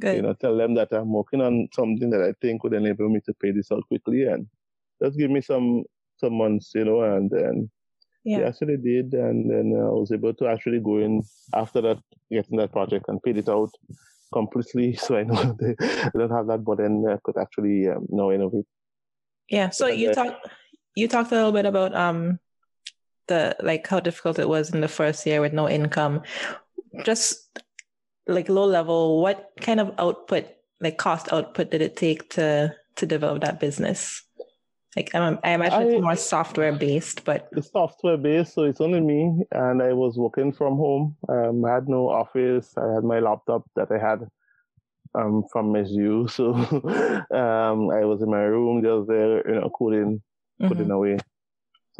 Good. 0.00 0.16
You 0.16 0.22
know, 0.22 0.32
tell 0.32 0.56
them 0.56 0.74
that 0.76 0.92
I'm 0.92 1.12
working 1.12 1.42
on 1.42 1.68
something 1.74 2.08
that 2.10 2.22
I 2.22 2.32
think 2.40 2.64
would 2.64 2.72
enable 2.72 3.08
me 3.10 3.20
to 3.26 3.34
pay 3.34 3.50
this 3.52 3.70
out 3.70 3.86
quickly, 3.88 4.22
and 4.24 4.46
just 5.02 5.18
give 5.18 5.30
me 5.30 5.42
some 5.42 5.84
some 6.16 6.34
months, 6.34 6.72
you 6.74 6.84
know, 6.84 7.02
and 7.02 7.30
then 7.30 7.70
Yeah. 8.24 8.38
they 8.38 8.44
actually 8.46 8.76
did, 8.78 9.12
and 9.14 9.50
then 9.50 9.66
I 9.78 9.88
was 9.90 10.10
able 10.12 10.34
to 10.34 10.46
actually 10.46 10.80
go 10.80 10.98
in 10.98 11.22
after 11.54 11.80
that, 11.82 11.98
getting 12.30 12.56
that 12.58 12.72
project 12.72 13.06
and 13.08 13.22
paid 13.22 13.36
it 13.38 13.48
out 13.48 13.70
completely, 14.32 14.94
so 15.04 15.16
I 15.16 15.24
know 15.24 15.56
they 15.60 15.74
I 15.80 16.10
don't 16.14 16.30
have 16.30 16.46
that, 16.48 16.64
but 16.64 16.78
then 16.78 17.04
I 17.08 17.18
could 17.22 17.36
actually 17.36 17.88
um, 17.88 18.06
now 18.08 18.30
innovate. 18.30 18.66
Yeah. 19.48 19.70
So 19.70 19.86
you 19.86 20.12
then- 20.12 20.14
talked 20.14 20.48
you 20.96 21.08
talked 21.08 21.32
a 21.32 21.36
little 21.36 21.52
bit 21.52 21.66
about 21.66 21.94
um 21.94 22.38
the 23.26 23.56
like 23.60 23.86
how 23.86 24.00
difficult 24.00 24.38
it 24.38 24.48
was 24.48 24.74
in 24.74 24.80
the 24.80 24.88
first 24.88 25.26
year 25.26 25.40
with 25.40 25.52
no 25.52 25.68
income. 25.68 26.22
Just 27.04 27.58
like 28.26 28.48
low 28.48 28.64
level, 28.66 29.22
what 29.22 29.50
kind 29.60 29.80
of 29.80 29.94
output, 29.98 30.46
like 30.80 30.98
cost 30.98 31.32
output 31.32 31.70
did 31.70 31.82
it 31.82 31.96
take 31.96 32.30
to 32.30 32.74
to 32.96 33.06
develop 33.06 33.42
that 33.42 33.60
business? 33.60 34.22
Like 34.96 35.14
I'm, 35.14 35.38
I 35.44 35.52
imagine 35.52 35.82
I- 35.82 35.84
it's 35.86 36.02
more 36.02 36.16
software 36.16 36.72
based, 36.72 37.24
but 37.24 37.48
It's 37.52 37.70
software 37.70 38.16
based, 38.16 38.54
so 38.54 38.64
it's 38.64 38.80
only 38.80 39.00
me, 39.00 39.44
and 39.52 39.82
I 39.82 39.92
was 39.92 40.18
working 40.18 40.52
from 40.52 40.76
home. 40.76 41.16
Um, 41.28 41.64
I 41.64 41.74
had 41.74 41.88
no 41.88 42.08
office. 42.08 42.74
I 42.76 42.94
had 42.94 43.04
my 43.04 43.20
laptop 43.20 43.62
that 43.76 43.90
I 43.92 43.98
had 43.98 44.26
um, 45.14 45.44
from 45.52 45.74
SU, 45.76 46.28
so 46.36 46.54
um, 46.54 47.90
I 47.90 48.04
was 48.04 48.22
in 48.22 48.30
my 48.30 48.42
room 48.42 48.82
just 48.82 49.08
there, 49.08 49.46
you 49.48 49.60
know, 49.60 49.70
coding, 49.78 50.22
Mhm. 50.60 50.68
putting 50.68 50.90
away. 50.90 51.16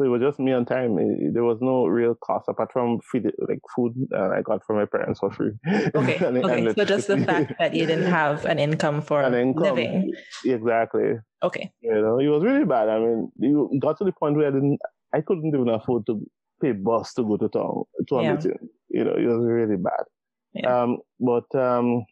So 0.01 0.05
it 0.07 0.09
was 0.09 0.21
just 0.21 0.39
me 0.39 0.51
on 0.51 0.65
time. 0.65 0.97
It- 0.97 1.33
there 1.35 1.43
was 1.43 1.59
no 1.61 1.85
real 1.85 2.15
cost 2.15 2.45
apart 2.49 2.71
from 2.73 2.99
feed, 3.11 3.25
like 3.47 3.59
food 3.75 3.93
uh, 4.15 4.29
I 4.29 4.41
got 4.41 4.65
from 4.65 4.77
my 4.77 4.85
parents 4.85 5.19
for 5.19 5.29
free. 5.31 5.51
okay, 5.95 6.17
And- 6.25 6.37
and. 6.37 6.75
So 6.75 6.85
just 6.85 7.07
the 7.07 7.17
fact 7.31 7.53
that 7.59 7.75
you 7.75 7.85
didn't 7.85 8.09
have 8.09 8.45
an 8.45 8.57
income 8.57 9.01
for 9.01 9.21
An 9.21 9.33
income. 9.35 9.63
living. 9.63 10.11
Exactly. 10.43 11.09
Okay. 11.43 11.71
You 11.81 11.93
know, 12.01 12.17
it 12.19 12.27
was 12.27 12.43
really 12.43 12.65
bad. 12.65 12.89
I 12.89 12.97
mean, 12.99 13.31
you 13.37 13.69
got 13.79 13.97
to 13.99 14.03
the 14.03 14.11
point 14.11 14.37
where 14.37 14.47
I 14.47 14.51
didn't, 14.51 14.79
I 15.13 15.21
couldn't 15.21 15.53
even 15.53 15.69
afford 15.69 16.05
to 16.07 16.13
pay 16.61 16.71
bus 16.71 17.13
to 17.15 17.23
go 17.23 17.37
to 17.37 17.49
town 17.49 17.83
to 18.09 18.15
a 18.17 18.23
Yeah. 18.23 18.33
meeting. 18.35 18.57
You 18.89 19.03
know, 19.05 19.13
it 19.15 19.25
was 19.25 19.45
really 19.45 19.77
bad. 19.77 20.05
Yeah. 20.53 20.81
Um, 20.83 20.97
but 21.19 21.49
um, 21.55 22.05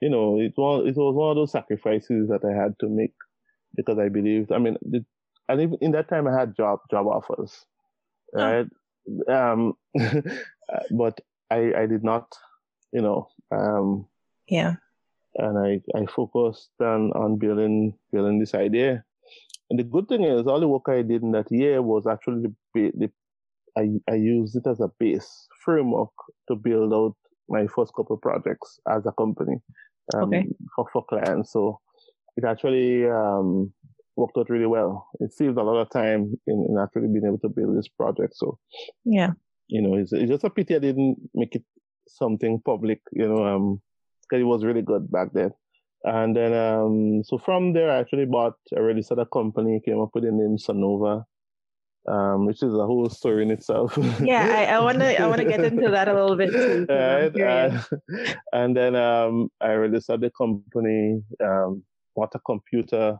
you 0.00 0.08
know, 0.10 0.38
it 0.40 0.54
was 0.56 0.86
it 0.88 0.96
was 0.96 1.14
one 1.14 1.30
of 1.30 1.36
those 1.36 1.52
sacrifices 1.52 2.28
that 2.28 2.44
I 2.44 2.52
had 2.62 2.72
to 2.80 2.88
make 2.88 3.14
because 3.76 3.98
I 3.98 4.08
believed. 4.08 4.52
I 4.52 4.58
mean, 4.58 4.76
the, 4.82 5.04
and 5.48 5.60
even 5.60 5.78
in 5.80 5.92
that 5.92 6.08
time 6.08 6.26
I 6.26 6.38
had 6.38 6.56
job 6.56 6.80
job 6.90 7.06
offers, 7.06 7.66
Oh. 8.36 8.40
right? 8.40 8.66
Um, 9.28 9.74
but 10.90 11.20
I 11.50 11.72
I 11.82 11.86
did 11.86 12.04
not, 12.04 12.36
you 12.92 13.02
know, 13.02 13.28
um, 13.50 14.06
Yeah. 14.48 14.74
and 15.36 15.58
I, 15.58 15.80
I 15.98 16.06
focused 16.06 16.70
on, 16.80 17.12
on 17.12 17.38
building 17.38 17.94
building 18.12 18.38
this 18.38 18.54
idea. 18.54 19.04
And 19.70 19.78
the 19.78 19.84
good 19.84 20.08
thing 20.08 20.24
is, 20.24 20.46
all 20.46 20.60
the 20.60 20.68
work 20.68 20.88
I 20.88 21.02
did 21.02 21.22
in 21.22 21.32
that 21.32 21.50
year 21.50 21.82
was 21.82 22.06
actually 22.06 22.42
the, 22.74 22.90
the 22.96 23.10
I 23.76 24.00
I 24.10 24.14
used 24.16 24.56
it 24.56 24.66
as 24.66 24.80
a 24.80 24.90
base 24.98 25.46
framework 25.64 26.10
to 26.48 26.56
build 26.56 26.92
out 26.92 27.16
my 27.48 27.66
first 27.66 27.92
couple 27.94 28.16
projects 28.18 28.80
as 28.88 29.06
a 29.06 29.12
company 29.12 29.56
um, 30.14 30.28
Okay. 30.28 30.46
for 30.74 30.86
for 30.92 31.04
clients. 31.04 31.52
So 31.52 31.80
it 32.36 32.44
actually 32.44 33.06
um, 33.08 33.72
worked 34.18 34.36
out 34.36 34.50
really 34.50 34.66
well. 34.66 35.06
It 35.20 35.32
saved 35.32 35.56
a 35.58 35.62
lot 35.62 35.80
of 35.80 35.90
time 35.90 36.34
in, 36.46 36.66
in 36.68 36.76
actually 36.82 37.08
being 37.08 37.26
able 37.26 37.38
to 37.38 37.48
build 37.48 37.76
this 37.78 37.88
project. 37.88 38.34
So 38.36 38.58
Yeah. 39.04 39.32
you 39.68 39.80
know, 39.82 39.94
it's, 39.96 40.12
it's 40.12 40.30
just 40.30 40.44
a 40.44 40.50
pity 40.50 40.74
I 40.76 40.80
didn't 40.80 41.16
make 41.34 41.54
it 41.54 41.64
something 42.08 42.60
public, 42.64 43.00
you 43.12 43.28
know, 43.28 43.44
um, 43.46 43.80
cause 44.28 44.40
it 44.40 44.44
was 44.44 44.64
really 44.64 44.82
good 44.82 45.10
back 45.10 45.28
then. 45.32 45.52
And 46.04 46.34
then, 46.34 46.52
um, 46.54 47.22
so 47.24 47.38
from 47.38 47.72
there, 47.72 47.90
I 47.90 47.98
actually 47.98 48.24
bought, 48.26 48.54
I 48.76 48.80
registered 48.80 49.18
a 49.18 49.26
company, 49.26 49.80
came 49.84 50.00
up 50.00 50.10
with 50.14 50.24
the 50.24 50.30
name 50.32 50.56
Sonover, 50.56 51.24
um, 52.06 52.46
which 52.46 52.62
is 52.62 52.72
a 52.72 52.86
whole 52.86 53.08
story 53.10 53.42
in 53.42 53.50
itself. 53.50 53.98
Yeah. 54.22 54.46
I, 54.58 54.76
I 54.76 54.80
wanna 54.80 55.04
I 55.04 55.26
wanna 55.26 55.44
get 55.44 55.60
into 55.64 55.90
that 55.90 56.08
a 56.08 56.14
little 56.14 56.36
bit 56.36 56.50
too. 56.52 56.86
I'm 56.88 56.96
Right, 56.96 57.40
uh, 57.40 57.82
and 58.52 58.76
then, 58.76 58.94
um, 58.96 59.50
I 59.60 59.72
registered 59.74 60.20
the 60.22 60.30
company, 60.30 61.20
um, 61.44 61.82
bought 62.16 62.34
a 62.34 62.40
computer. 62.40 63.18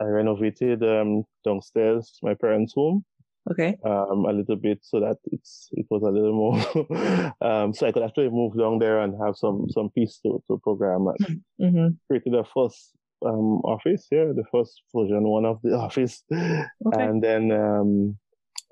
I 0.00 0.04
renovated, 0.04 0.82
um, 0.82 1.24
downstairs, 1.44 2.18
my 2.22 2.34
parents' 2.34 2.74
home 2.74 3.04
okay. 3.50 3.76
um, 3.84 4.26
a 4.26 4.32
little 4.32 4.56
bit 4.56 4.78
so 4.82 5.00
that 5.00 5.18
it's 5.32 5.68
it 5.72 5.86
was 5.90 6.02
a 6.02 6.10
little 6.10 6.32
more 6.32 7.32
um, 7.40 7.72
so 7.74 7.86
I 7.86 7.92
could 7.92 8.02
actually 8.02 8.30
move 8.30 8.56
down 8.58 8.78
there 8.78 9.00
and 9.00 9.14
have 9.24 9.36
some 9.36 9.66
some 9.70 9.90
peace 9.90 10.18
to, 10.24 10.42
to 10.46 10.58
program 10.58 11.08
and 11.08 11.40
hmm 11.60 11.88
created 12.06 12.32
the 12.32 12.44
first 12.54 12.92
um, 13.26 13.60
office 13.64 14.06
here, 14.10 14.32
the 14.32 14.44
first 14.52 14.82
version 14.94 15.24
one 15.24 15.44
of 15.44 15.60
the 15.62 15.76
office. 15.86 16.22
Okay. 16.32 17.02
And 17.04 17.22
then 17.22 17.50
um, 17.50 18.16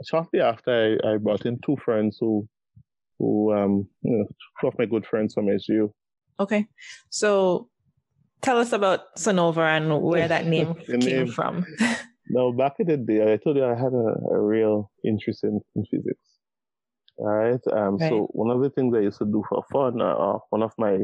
shortly 0.04 0.40
after 0.40 0.98
I, 1.04 1.14
I 1.14 1.16
brought 1.16 1.46
in 1.46 1.58
two 1.64 1.76
friends 1.84 2.18
who 2.20 2.48
who 3.18 3.52
um 3.54 3.88
you 4.02 4.18
know 4.18 4.26
two 4.60 4.68
of 4.68 4.78
my 4.78 4.86
good 4.86 5.06
friends 5.06 5.34
from 5.34 5.48
SU. 5.48 5.92
Okay. 6.38 6.66
So 7.10 7.68
tell 8.42 8.58
us 8.58 8.72
about 8.72 9.14
Sonover 9.16 9.66
and 9.66 10.02
where 10.02 10.28
that 10.28 10.46
name 10.46 10.74
came 10.86 10.98
name. 11.00 11.26
from. 11.28 11.64
Now 12.28 12.50
back 12.50 12.74
in 12.80 12.88
the 12.88 12.96
day 12.96 13.22
I 13.32 13.36
told 13.36 13.56
you 13.56 13.64
I 13.64 13.76
had 13.76 13.92
a, 13.92 14.34
a 14.34 14.40
real 14.40 14.90
interest 15.04 15.44
in, 15.44 15.60
in 15.76 15.84
physics. 15.84 16.26
All 17.18 17.28
right. 17.28 17.60
Um, 17.72 17.98
Right. 17.98 18.08
So 18.10 18.26
one 18.32 18.50
of 18.50 18.60
the 18.62 18.70
things 18.70 18.94
I 18.96 19.00
used 19.00 19.18
to 19.18 19.24
do 19.26 19.44
for 19.48 19.62
fun, 19.72 20.00
uh, 20.00 20.38
one 20.50 20.62
of 20.62 20.72
my 20.76 20.98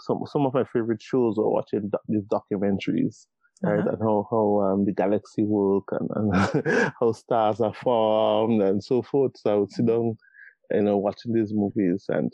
some 0.00 0.20
some 0.26 0.44
of 0.46 0.52
my 0.54 0.64
favorite 0.64 1.00
shows 1.02 1.36
were 1.38 1.50
watching 1.50 1.88
doc- 1.88 2.02
these 2.08 2.24
documentaries, 2.24 3.26
right? 3.62 3.78
Uh-huh. 3.80 3.88
And 3.88 3.98
how 4.02 4.28
how 4.30 4.60
um, 4.70 4.84
the 4.84 4.92
galaxy 4.92 5.44
work 5.44 5.84
and, 5.92 6.08
and 6.14 6.92
how 7.00 7.12
stars 7.12 7.60
are 7.60 7.74
formed 7.74 8.62
and 8.62 8.84
so 8.84 9.02
forth. 9.02 9.32
So 9.36 9.50
I 9.52 9.56
would 9.56 9.72
sit 9.72 9.86
down, 9.86 10.16
you 10.70 10.82
know, 10.82 10.98
watching 10.98 11.32
these 11.32 11.52
movies 11.54 12.04
and 12.08 12.30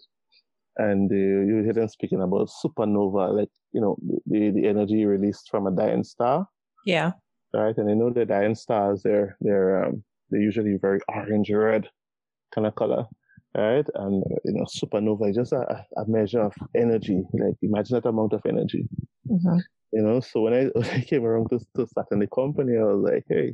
and 0.78 1.10
uh, 1.10 1.14
you 1.14 1.62
hear 1.64 1.72
them 1.72 1.88
speaking 1.88 2.22
about 2.22 2.48
supernova, 2.48 3.34
like 3.36 3.50
you 3.72 3.80
know 3.80 3.96
the 4.26 4.50
the 4.50 4.66
energy 4.68 5.04
released 5.06 5.48
from 5.50 5.66
a 5.66 5.72
dying 5.72 6.04
star 6.04 6.46
Yeah. 6.84 7.12
right? 7.52 7.76
And 7.76 7.90
I 7.90 7.94
know 7.94 8.10
the 8.10 8.24
dying 8.24 8.54
stars, 8.54 9.02
they're 9.02 9.36
they're 9.40 9.84
um, 9.86 10.04
they're 10.30 10.40
usually 10.40 10.76
very 10.80 11.00
orange 11.08 11.50
red 11.50 11.88
kind 12.54 12.66
of 12.66 12.74
color, 12.74 13.06
right? 13.56 13.86
And 13.94 14.22
uh, 14.24 14.36
you 14.44 14.52
know, 14.54 14.64
supernova 14.64 15.30
is 15.30 15.36
just 15.36 15.52
a, 15.52 15.84
a 15.96 16.06
measure 16.06 16.40
of 16.42 16.54
energy. 16.74 17.22
Like 17.32 17.56
imagine 17.62 17.96
that 17.96 18.08
amount 18.08 18.32
of 18.32 18.42
energy, 18.46 18.88
hmm 19.28 19.58
you 19.92 20.02
know. 20.02 20.20
So 20.20 20.42
when 20.42 20.54
I 20.54 20.64
when 20.74 20.90
I 20.90 21.00
came 21.02 21.24
around 21.24 21.50
to 21.50 21.58
to 21.76 21.86
starting 21.86 22.20
the 22.20 22.28
company, 22.28 22.76
I 22.78 22.84
was 22.84 23.02
like, 23.12 23.24
hey, 23.28 23.52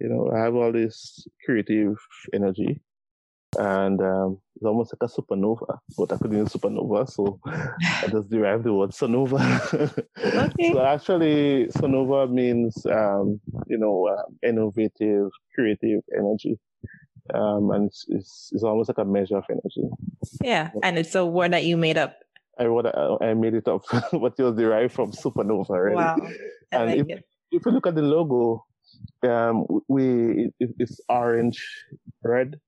you 0.00 0.08
know, 0.08 0.30
I 0.34 0.38
have 0.40 0.54
all 0.54 0.72
this 0.72 1.26
creative 1.44 1.96
energy. 2.32 2.80
And 3.58 4.00
um, 4.00 4.38
it's 4.56 4.64
almost 4.64 4.92
like 4.94 5.08
a 5.08 5.12
supernova, 5.12 5.78
but 5.96 6.12
I 6.12 6.16
couldn't 6.16 6.36
use 6.38 6.48
supernova, 6.52 7.08
so 7.08 7.38
I 7.46 8.06
just 8.10 8.30
derived 8.30 8.64
the 8.64 8.72
word 8.72 8.90
sonover. 8.90 9.38
Okay. 10.18 10.72
So 10.72 10.80
actually, 10.84 11.66
sonover 11.68 12.30
means 12.30 12.84
um, 12.86 13.40
you 13.66 13.78
know 13.78 14.08
uh, 14.08 14.22
innovative, 14.48 15.30
creative 15.54 16.00
energy, 16.16 16.58
um, 17.34 17.70
and 17.70 17.86
it's, 17.86 18.04
it's 18.08 18.50
it's 18.52 18.62
almost 18.64 18.88
like 18.88 18.98
a 18.98 19.04
measure 19.04 19.36
of 19.38 19.44
energy. 19.50 19.88
Yeah. 20.42 20.70
And 20.82 20.98
it's 20.98 21.14
a 21.14 21.24
word 21.24 21.52
that 21.52 21.64
you 21.64 21.76
made 21.76 21.98
up. 21.98 22.16
I 22.58 22.66
wrote, 22.66 22.86
I 23.20 23.34
made 23.34 23.54
it 23.54 23.66
up, 23.68 23.82
but 24.12 24.34
it 24.38 24.42
was 24.42 24.56
derived 24.56 24.92
from 24.92 25.12
supernova. 25.12 25.70
Really. 25.70 25.96
Wow. 25.96 26.16
I 26.72 26.76
And 26.76 26.86
like 26.90 26.98
if- 27.00 27.18
it. 27.18 27.24
If 27.50 27.64
you 27.66 27.70
look 27.72 27.86
at 27.86 27.94
the 27.94 28.02
logo, 28.02 28.64
um, 29.22 29.64
we 29.86 30.50
it, 30.58 30.70
it's 30.80 31.00
orange, 31.08 31.62
red, 32.24 32.58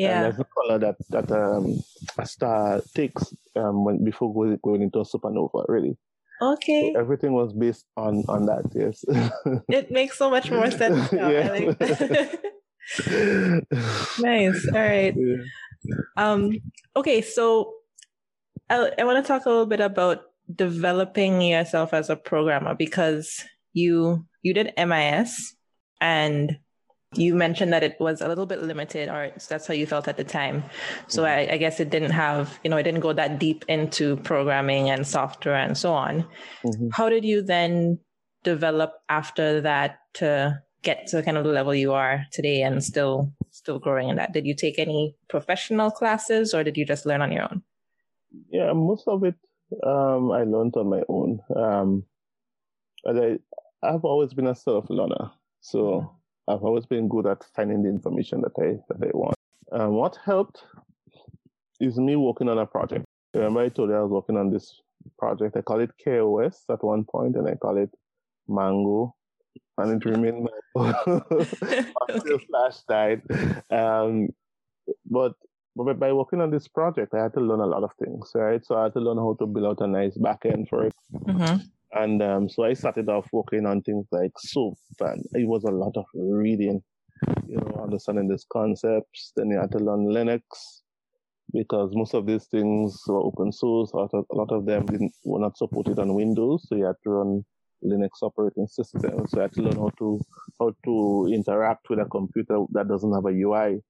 and 0.00 0.08
Yeah. 0.08 0.22
that's 0.24 0.38
the 0.38 0.48
color 0.56 0.78
that 0.78 0.96
that 1.10 1.28
um, 1.30 1.78
a 2.18 2.24
star 2.26 2.80
takes 2.94 3.34
um, 3.56 3.84
when 3.84 4.04
before 4.04 4.32
going, 4.32 4.58
going 4.64 4.82
into 4.82 5.00
a 5.00 5.04
supernova. 5.04 5.68
Really, 5.68 5.96
Okay. 6.40 6.92
so 6.94 7.00
everything 7.00 7.32
was 7.32 7.52
based 7.52 7.84
on 7.96 8.24
on 8.28 8.46
that. 8.46 8.64
Yes. 8.74 9.04
It 9.68 9.90
makes 9.90 10.16
so 10.16 10.30
much 10.30 10.50
more 10.50 10.70
sense 10.70 11.12
now. 11.12 11.28
Yeah. 11.28 11.48
like 11.52 11.76
nice. 14.18 14.66
All 14.72 14.80
right. 14.80 15.14
Yeah. 15.16 15.36
Um, 16.16 16.58
okay, 16.96 17.20
so 17.22 17.74
I, 18.68 18.92
I 18.98 19.04
want 19.04 19.24
to 19.24 19.26
talk 19.28 19.46
a 19.46 19.50
little 19.50 19.66
bit 19.66 19.80
about 19.80 20.22
developing 20.54 21.40
yourself 21.40 21.94
as 21.94 22.10
a 22.10 22.16
programmer 22.16 22.74
because 22.74 23.44
you 23.72 24.26
you 24.42 24.52
did 24.54 24.72
MIS 24.76 25.54
and 26.00 26.58
you 27.14 27.34
mentioned 27.34 27.72
that 27.72 27.82
it 27.82 27.96
was 28.00 28.20
a 28.20 28.28
little 28.28 28.46
bit 28.46 28.62
limited, 28.62 29.08
or 29.08 29.32
that's 29.48 29.66
how 29.66 29.74
you 29.74 29.86
felt 29.86 30.06
at 30.08 30.16
the 30.16 30.24
time. 30.24 30.62
So 31.08 31.24
I, 31.24 31.48
I 31.52 31.56
guess 31.58 31.80
it 31.80 31.90
didn't 31.90 32.12
have, 32.12 32.58
you 32.62 32.70
know, 32.70 32.76
it 32.76 32.84
didn't 32.84 33.00
go 33.00 33.12
that 33.12 33.38
deep 33.38 33.64
into 33.68 34.16
programming 34.18 34.90
and 34.90 35.06
software 35.06 35.56
and 35.56 35.76
so 35.76 35.92
on. 35.92 36.24
Mhm. 36.64 36.90
How 36.92 37.08
did 37.08 37.24
you 37.24 37.42
then 37.42 37.98
develop 38.44 38.92
after 39.08 39.60
that 39.62 39.98
to 40.14 40.62
get 40.82 41.06
to 41.08 41.22
kind 41.22 41.36
of 41.36 41.44
the 41.44 41.50
level 41.50 41.74
you 41.74 41.92
are 41.92 42.24
today 42.32 42.62
and 42.62 42.82
still 42.82 43.32
still 43.50 43.78
growing 43.78 44.08
in 44.08 44.16
that? 44.16 44.32
Did 44.32 44.46
you 44.46 44.54
take 44.54 44.78
any 44.78 45.16
professional 45.28 45.90
classes 45.90 46.54
or 46.54 46.62
did 46.64 46.76
you 46.76 46.86
just 46.86 47.06
learn 47.06 47.22
on 47.22 47.32
your 47.32 47.42
own? 47.44 47.62
Yeah, 48.50 48.72
most 48.72 49.08
of 49.08 49.24
it 49.24 49.34
Um, 49.86 50.32
I 50.32 50.42
learned 50.44 50.76
on 50.76 50.88
my 50.90 51.02
own. 51.08 51.40
Um, 51.54 52.04
I, 53.06 53.38
I've 53.82 54.04
always 54.04 54.34
been 54.34 54.46
a 54.48 54.54
self 54.54 54.90
learner, 54.90 55.30
so 55.60 55.78
mm-hmm. 55.78 56.06
I've 56.48 56.62
always 56.62 56.86
been 56.86 57.08
good 57.08 57.26
at 57.26 57.44
finding 57.54 57.82
the 57.82 57.88
information 57.88 58.42
that 58.42 58.52
I 58.58 58.78
that 58.88 59.06
I 59.06 59.10
want. 59.16 59.36
Um, 59.72 59.92
what 59.94 60.18
helped 60.24 60.64
is 61.80 61.96
me 61.98 62.16
working 62.16 62.48
on 62.48 62.58
a 62.58 62.66
project. 62.66 63.04
Remember, 63.34 63.60
I 63.60 63.68
told 63.68 63.90
you 63.90 63.96
I 63.96 64.00
was 64.00 64.10
working 64.10 64.36
on 64.36 64.50
this 64.50 64.80
project. 65.18 65.56
I 65.56 65.62
call 65.62 65.80
it 65.80 65.90
KOS 66.04 66.64
at 66.68 66.82
one 66.82 67.04
point, 67.04 67.36
and 67.36 67.48
I 67.48 67.54
call 67.54 67.76
it 67.76 67.90
Mango, 68.48 69.14
and 69.78 70.02
it 70.02 70.08
remained 70.08 70.48
Mango 70.76 71.24
until 72.08 72.38
Flash 72.38 72.80
died. 72.88 73.22
Um, 73.70 74.30
but 75.08 75.34
but 75.76 75.98
by 75.98 76.12
working 76.12 76.40
on 76.40 76.50
this 76.50 76.66
project, 76.66 77.14
I 77.14 77.22
had 77.22 77.34
to 77.34 77.40
learn 77.40 77.60
a 77.60 77.66
lot 77.66 77.84
of 77.84 77.92
things, 78.02 78.32
right? 78.34 78.64
So 78.64 78.76
I 78.76 78.84
had 78.84 78.92
to 78.94 79.00
learn 79.00 79.18
how 79.18 79.36
to 79.38 79.46
build 79.46 79.66
out 79.66 79.84
a 79.84 79.86
nice 79.86 80.16
backend 80.18 80.68
for 80.68 80.86
it. 80.86 80.94
Mm-hmm. 81.14 81.62
And 81.92 82.22
um, 82.22 82.48
so 82.48 82.64
I 82.64 82.74
started 82.74 83.08
off 83.08 83.28
working 83.32 83.66
on 83.66 83.82
things 83.82 84.06
like 84.12 84.32
SOAP, 84.38 84.78
and 85.00 85.24
it 85.32 85.46
was 85.46 85.64
a 85.64 85.72
lot 85.72 85.96
of 85.96 86.04
reading, 86.14 86.82
you 87.46 87.56
know, 87.56 87.80
understanding 87.82 88.28
these 88.28 88.46
concepts. 88.52 89.32
Then 89.36 89.50
you 89.50 89.58
had 89.58 89.72
to 89.72 89.78
learn 89.78 90.06
Linux 90.06 90.42
because 91.52 91.90
most 91.94 92.14
of 92.14 92.26
these 92.26 92.46
things 92.46 92.96
were 93.08 93.20
open 93.20 93.52
source. 93.52 93.90
A 93.92 93.96
lot 93.96 94.10
of, 94.14 94.24
a 94.30 94.36
lot 94.36 94.52
of 94.52 94.66
them 94.66 94.86
didn't, 94.86 95.12
were 95.24 95.40
not 95.40 95.56
supported 95.56 95.98
on 95.98 96.14
Windows, 96.14 96.66
so 96.68 96.76
you 96.76 96.84
had 96.84 96.96
to 97.02 97.10
run 97.10 97.44
Linux 97.84 98.22
operating 98.22 98.66
system. 98.66 99.26
So 99.26 99.38
I 99.38 99.42
had 99.42 99.52
to 99.54 99.62
learn 99.62 99.76
how 99.76 99.90
to 99.98 100.20
how 100.58 100.72
to 100.84 101.28
interact 101.32 101.88
with 101.90 101.98
a 101.98 102.04
computer 102.04 102.58
that 102.72 102.88
doesn't 102.88 103.12
have 103.12 103.24
a 103.24 103.30
UI. 103.30 103.80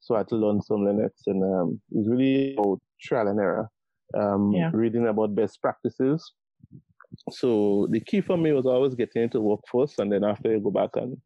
So 0.00 0.14
I 0.14 0.18
had 0.18 0.28
to 0.28 0.36
learn 0.36 0.62
some 0.62 0.78
Linux, 0.78 1.10
and 1.26 1.42
um, 1.42 1.80
it's 1.92 2.08
really 2.08 2.54
about 2.54 2.80
trial 3.00 3.28
and 3.28 3.40
error. 3.40 3.68
Um, 4.16 4.52
yeah. 4.52 4.70
Reading 4.72 5.06
about 5.06 5.34
best 5.34 5.60
practices. 5.60 6.32
So 7.30 7.88
the 7.90 8.00
key 8.00 8.20
for 8.20 8.36
me 8.36 8.52
was 8.52 8.66
always 8.66 8.94
getting 8.94 9.22
into 9.22 9.40
workforce, 9.40 9.98
and 9.98 10.12
then 10.12 10.24
after 10.24 10.52
you 10.52 10.60
go 10.60 10.70
back 10.70 10.90
and, 10.94 11.16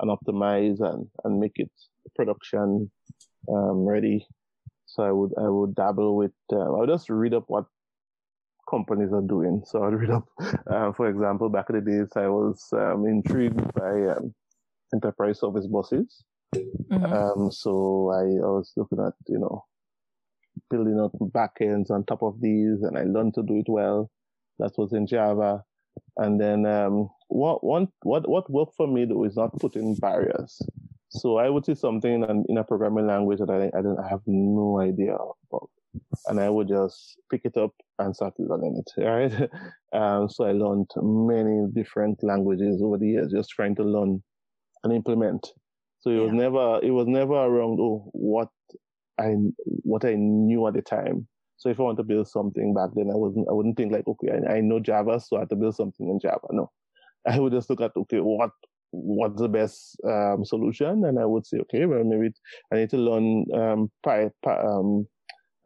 and 0.00 0.10
optimize 0.10 0.80
and, 0.80 1.06
and 1.24 1.38
make 1.38 1.52
it 1.56 1.70
production 2.16 2.90
um, 3.48 3.86
ready. 3.86 4.26
So 4.86 5.02
I 5.02 5.12
would 5.12 5.32
I 5.38 5.48
would 5.48 5.74
dabble 5.74 6.16
with 6.16 6.32
uh, 6.52 6.60
I 6.60 6.80
would 6.80 6.88
just 6.88 7.10
read 7.10 7.34
up 7.34 7.44
what 7.48 7.64
companies 8.68 9.12
are 9.12 9.22
doing. 9.22 9.62
So 9.66 9.84
I'd 9.84 9.94
read 9.94 10.10
up, 10.10 10.24
uh, 10.70 10.92
for 10.92 11.08
example, 11.08 11.48
back 11.48 11.66
in 11.70 11.76
the 11.76 11.90
days 11.90 12.08
I 12.16 12.28
was 12.28 12.66
um, 12.72 13.06
intrigued 13.06 13.74
by 13.74 13.92
um, 14.16 14.34
enterprise 14.92 15.40
service 15.40 15.66
buses. 15.66 16.24
Mm-hmm. 16.54 17.04
Um, 17.04 17.50
so 17.50 18.10
I, 18.12 18.22
I 18.22 18.50
was 18.50 18.72
looking 18.76 19.00
at, 19.00 19.14
you 19.26 19.38
know, 19.38 19.64
building 20.70 21.00
up 21.00 21.12
backends 21.34 21.90
on 21.90 22.04
top 22.04 22.22
of 22.22 22.40
these 22.40 22.82
and 22.82 22.96
I 22.96 23.02
learned 23.02 23.34
to 23.34 23.42
do 23.42 23.56
it 23.56 23.66
well. 23.68 24.10
That 24.58 24.72
was 24.76 24.92
in 24.92 25.06
Java. 25.06 25.62
And 26.16 26.40
then, 26.40 26.66
um, 26.66 27.10
what, 27.28 27.64
one, 27.64 27.88
what, 28.02 28.28
what 28.28 28.50
worked 28.50 28.76
for 28.76 28.86
me 28.86 29.04
though 29.04 29.24
is 29.24 29.36
not 29.36 29.58
putting 29.58 29.94
barriers. 29.96 30.60
So 31.10 31.38
I 31.38 31.48
would 31.48 31.64
see 31.64 31.74
something 31.74 32.24
in, 32.24 32.44
in 32.48 32.58
a 32.58 32.64
programming 32.64 33.06
language 33.06 33.38
that 33.38 33.50
I, 33.50 33.76
I, 33.76 33.82
don't, 33.82 33.98
I 33.98 34.08
have 34.08 34.22
no 34.26 34.80
idea 34.80 35.14
about. 35.14 35.70
And 36.26 36.40
I 36.40 36.50
would 36.50 36.68
just 36.68 37.20
pick 37.30 37.42
it 37.44 37.56
up 37.56 37.70
and 38.00 38.14
start 38.14 38.34
learning 38.38 38.82
it, 38.84 39.00
right? 39.00 39.50
Um, 39.92 40.28
so 40.28 40.44
I 40.44 40.52
learned 40.52 40.90
many 40.96 41.68
different 41.72 42.22
languages 42.24 42.82
over 42.82 42.98
the 42.98 43.08
years, 43.08 43.32
just 43.32 43.50
trying 43.50 43.76
to 43.76 43.84
learn 43.84 44.22
and 44.82 44.92
implement. 44.92 45.52
So 46.00 46.10
it 46.10 46.16
yeah. 46.16 46.20
was 46.22 46.32
never 46.32 46.80
it 46.82 46.90
was 46.90 47.06
never 47.06 47.32
around 47.34 47.78
oh 47.80 48.10
what 48.12 48.48
I 49.18 49.36
what 49.64 50.04
I 50.04 50.14
knew 50.14 50.66
at 50.66 50.74
the 50.74 50.82
time. 50.82 51.26
So 51.56 51.68
if 51.68 51.78
I 51.78 51.84
want 51.84 51.98
to 51.98 52.04
build 52.04 52.28
something 52.28 52.74
back 52.74 52.90
then, 52.94 53.10
I 53.10 53.16
wasn't 53.16 53.48
I 53.48 53.52
wouldn't 53.52 53.76
think 53.76 53.92
like 53.92 54.06
okay 54.06 54.28
I, 54.32 54.56
I 54.56 54.60
know 54.60 54.80
Java, 54.80 55.20
so 55.20 55.36
I 55.36 55.40
have 55.40 55.48
to 55.50 55.56
build 55.56 55.76
something 55.76 56.08
in 56.08 56.18
Java. 56.20 56.46
No, 56.50 56.70
I 57.28 57.38
would 57.38 57.52
just 57.52 57.70
look 57.70 57.80
at 57.80 57.92
okay 57.96 58.18
what 58.18 58.50
what's 58.90 59.40
the 59.40 59.48
best 59.48 59.96
um, 60.06 60.44
solution, 60.44 61.04
and 61.04 61.18
I 61.18 61.24
would 61.24 61.46
say 61.46 61.58
okay 61.58 61.86
well 61.86 62.04
maybe 62.04 62.32
I 62.72 62.76
need 62.76 62.90
to 62.90 62.98
learn 62.98 63.46
um, 63.54 63.90
Py, 64.04 64.28
um, 64.46 65.06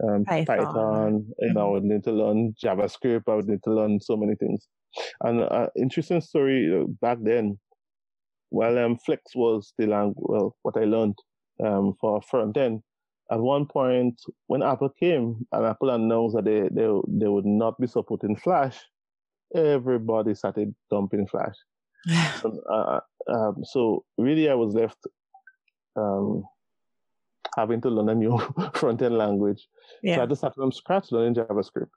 um, 0.07 0.25
Python. 0.25 0.47
Python. 0.47 1.27
You 1.41 1.55
know, 1.55 1.69
I 1.69 1.71
would 1.73 1.85
need 1.85 2.05
to 2.05 2.13
learn 2.13 2.55
JavaScript. 2.63 3.25
I 3.29 3.35
would 3.35 3.49
need 3.49 3.63
to 3.65 3.75
learn 3.75 4.01
so 4.01 4.17
many 4.17 4.35
things. 4.37 4.69
And 5.23 5.43
uh, 5.43 5.67
interesting 5.77 6.21
story 6.21 6.73
uh, 6.73 6.87
back 7.01 7.19
then 7.21 7.59
while 8.51 8.79
um, 8.79 8.97
Flex 9.05 9.23
was 9.35 9.73
the 9.79 9.87
language, 9.87 10.17
well, 10.19 10.57
what 10.63 10.77
I 10.77 10.85
learned 10.85 11.19
um, 11.65 11.95
for 12.01 12.23
front 12.23 12.57
end, 12.57 12.83
at 13.31 13.41
one 13.41 13.67
point 13.67 14.21
when 14.47 14.63
Apple 14.63 14.89
came 14.89 15.47
and 15.53 15.67
Apple 15.67 15.91
announced 15.91 16.37
that 16.37 16.45
they, 16.45 16.63
they, 16.73 16.89
they 17.09 17.29
would 17.29 17.47
not 17.47 17.79
be 17.79 17.87
supporting 17.87 18.37
Flash, 18.37 18.79
everybody 19.55 20.35
started 20.35 20.75
dumping 20.91 21.27
Flash. 21.27 21.55
and, 22.45 22.59
uh, 22.71 23.01
um, 23.29 23.57
so 23.65 24.05
really, 24.17 24.49
I 24.49 24.55
was 24.55 24.75
left 24.75 24.99
um, 25.97 26.45
having 27.57 27.81
to 27.83 27.91
learn 27.91 28.09
a 28.09 28.15
new 28.15 28.39
front 28.75 29.03
end 29.03 29.19
language. 29.19 29.67
Yeah. 30.03 30.17
So 30.17 30.23
I 30.23 30.27
just 30.27 30.41
started 30.41 30.61
from 30.61 30.73
scratch 30.73 31.13
learning 31.13 31.35
JavaScript. 31.35 31.91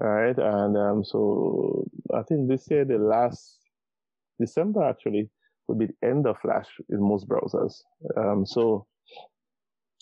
All 0.00 0.08
right. 0.08 0.38
And 0.38 0.76
um, 0.76 1.04
so 1.04 1.84
I 2.14 2.22
think 2.22 2.48
this 2.48 2.70
year, 2.70 2.84
the 2.84 2.98
last 2.98 3.58
December 4.40 4.84
actually, 4.84 5.28
would 5.66 5.78
be 5.78 5.86
the 5.86 6.08
end 6.08 6.26
of 6.26 6.38
Flash 6.38 6.68
in 6.88 7.00
most 7.00 7.28
browsers. 7.28 7.82
Um, 8.16 8.46
so 8.46 8.86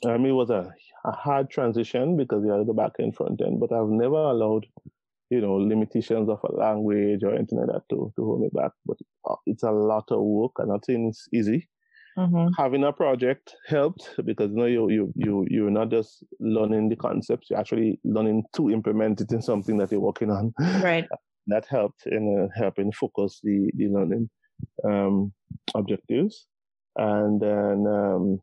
um, 0.05 0.27
it 0.27 0.33
was 0.33 0.51
a, 0.51 0.73
a 1.05 1.13
hard 1.13 1.51
transition 1.51 2.17
because 2.17 2.45
you 2.45 2.53
had 2.53 2.67
the 2.67 2.75
back 2.75 2.93
end, 3.01 3.17
front 3.17 3.41
end, 3.41 3.61
but 3.61 3.73
I've 3.73 3.89
never 3.89 4.17
allowed, 4.17 4.67
you 5.31 5.41
know, 5.41 5.55
limitations 5.55 6.29
of 6.29 6.41
a 6.45 6.53
language 6.53 7.23
or 7.23 7.35
anything 7.35 7.59
like 7.59 7.69
that 7.69 7.83
to, 7.91 8.13
to 8.17 8.25
hold 8.25 8.41
me 8.41 8.49
back. 8.53 8.73
But 8.85 8.99
uh, 9.29 9.37
it's 9.47 9.63
a 9.63 9.71
lot 9.71 10.05
of 10.11 10.21
work 10.21 10.53
and 10.59 10.69
nothing 10.69 11.09
is 11.09 11.29
easy. 11.33 11.69
Mm-hmm. 12.19 12.49
Having 12.57 12.85
a 12.85 12.93
project 12.93 13.55
helped 13.67 14.09
because 14.25 14.51
you 14.51 14.57
know 14.57 14.65
you 14.65 14.89
you 14.89 15.13
you 15.17 15.47
you're 15.51 15.71
not 15.71 15.91
just 15.91 16.25
learning 16.41 16.89
the 16.89 16.97
concepts, 16.97 17.51
you're 17.51 17.59
actually 17.59 18.01
learning 18.05 18.45
to 18.55 18.71
implement 18.71 19.21
it 19.21 19.33
in 19.33 19.43
something 19.43 19.77
that 19.77 19.93
you're 19.93 20.01
working 20.01 20.31
on. 20.31 20.55
Right. 20.83 21.07
that 21.49 21.67
helped 21.67 22.07
in 22.07 22.49
uh, 22.51 22.59
helping 22.59 22.91
focus 22.93 23.41
the 23.43 23.71
the 23.77 23.89
learning 23.89 24.31
um, 24.85 25.33
objectives. 25.75 26.47
And 26.97 27.41
then, 27.41 27.87
um, 27.87 28.41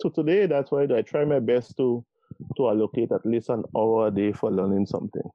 so 0.00 0.08
today, 0.10 0.46
that's 0.46 0.70
why 0.70 0.84
I 0.84 1.02
try 1.02 1.24
my 1.24 1.40
best 1.40 1.76
to, 1.76 2.04
to 2.56 2.68
allocate 2.68 3.12
at 3.12 3.24
least 3.24 3.48
an 3.48 3.64
hour 3.76 4.08
a 4.08 4.10
day 4.10 4.32
for 4.32 4.50
learning 4.50 4.86
something 4.86 5.28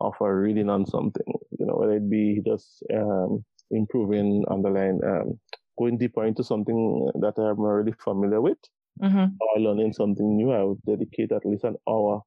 or 0.00 0.12
for 0.14 0.40
reading 0.40 0.68
on 0.68 0.86
something, 0.86 1.32
you 1.58 1.66
know, 1.66 1.74
whether 1.74 1.94
it 1.94 2.10
be 2.10 2.42
just, 2.44 2.82
um, 2.92 3.44
improving 3.70 4.44
underlying, 4.50 5.00
um, 5.04 5.38
going 5.78 5.98
deeper 5.98 6.24
into 6.24 6.44
something 6.44 7.10
that 7.20 7.34
I'm 7.38 7.60
already 7.60 7.92
familiar 7.92 8.40
with 8.40 8.58
mm-hmm. 9.00 9.24
or 9.40 9.60
learning 9.60 9.92
something 9.92 10.36
new. 10.36 10.52
I 10.52 10.62
would 10.64 10.82
dedicate 10.82 11.32
at 11.32 11.46
least 11.46 11.64
an 11.64 11.76
hour 11.88 12.22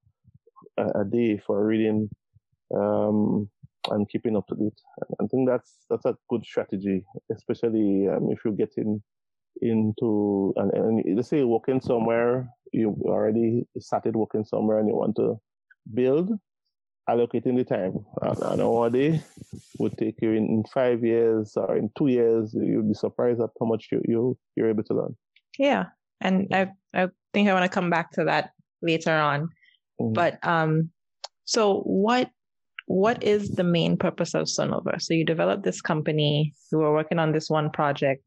a, 0.78 1.00
a 1.00 1.04
day 1.04 1.38
for 1.38 1.64
reading, 1.64 2.08
um, 2.74 3.48
and 3.90 4.08
keeping 4.08 4.36
up 4.36 4.46
to 4.48 4.56
date. 4.56 4.80
I 5.20 5.26
think 5.26 5.48
that's 5.48 5.76
that's 5.88 6.04
a 6.04 6.16
good 6.28 6.44
strategy, 6.44 7.04
especially 7.32 8.08
um, 8.08 8.30
if 8.30 8.40
you're 8.44 8.54
in 8.76 9.02
into 9.62 10.52
and, 10.56 10.72
and 10.72 11.16
let's 11.16 11.28
say 11.28 11.38
you're 11.38 11.46
working 11.46 11.80
somewhere, 11.80 12.48
you 12.72 12.96
already 13.04 13.66
started 13.78 14.16
working 14.16 14.44
somewhere, 14.44 14.78
and 14.78 14.88
you 14.88 14.94
want 14.94 15.16
to 15.16 15.40
build. 15.92 16.30
Allocating 17.08 17.56
the 17.56 17.62
time, 17.62 18.04
an 18.20 18.60
hour 18.60 18.88
a 18.88 18.90
day 18.90 19.22
would 19.78 19.96
take 19.96 20.16
you 20.20 20.32
in 20.32 20.64
five 20.74 21.04
years 21.04 21.56
or 21.56 21.76
in 21.76 21.88
two 21.96 22.08
years. 22.08 22.52
You'll 22.52 22.82
be 22.82 22.94
surprised 22.94 23.40
at 23.40 23.50
how 23.60 23.66
much 23.66 23.86
you, 23.92 24.02
you 24.08 24.38
you're 24.56 24.68
able 24.68 24.82
to 24.82 24.94
learn. 24.94 25.16
Yeah, 25.56 25.84
and 26.20 26.48
I 26.52 26.72
I 26.92 27.08
think 27.32 27.48
I 27.48 27.52
want 27.52 27.64
to 27.64 27.68
come 27.68 27.90
back 27.90 28.10
to 28.12 28.24
that 28.24 28.50
later 28.82 29.12
on. 29.12 29.50
Mm-hmm. 30.00 30.14
But 30.14 30.44
um, 30.44 30.90
so 31.44 31.82
what 31.82 32.28
what 32.86 33.22
is 33.22 33.50
the 33.50 33.64
main 33.64 33.96
purpose 33.96 34.34
of 34.34 34.46
Sonover? 34.46 35.00
So 35.00 35.14
you 35.14 35.24
developed 35.24 35.64
this 35.64 35.80
company, 35.80 36.54
you 36.72 36.78
were 36.78 36.92
working 36.92 37.18
on 37.18 37.32
this 37.32 37.48
one 37.48 37.70
project. 37.70 38.24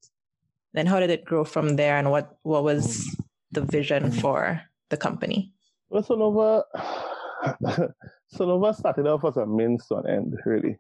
Then 0.74 0.86
how 0.86 1.00
did 1.00 1.10
it 1.10 1.26
grow 1.26 1.44
from 1.44 1.76
there 1.76 1.98
and 1.98 2.12
what, 2.12 2.38
what 2.44 2.64
was 2.64 3.06
the 3.52 3.62
vision 3.62 4.12
for 4.12 4.62
the 4.90 4.98
company? 4.98 5.52
Well, 5.90 6.04
Sonover, 6.04 6.64
Sonover 8.36 8.76
started 8.76 9.08
off 9.08 9.26
as 9.26 9.38
a 9.38 9.46
means 9.46 9.88
to 9.88 9.96
an 9.96 10.08
end, 10.08 10.36
really. 10.46 10.78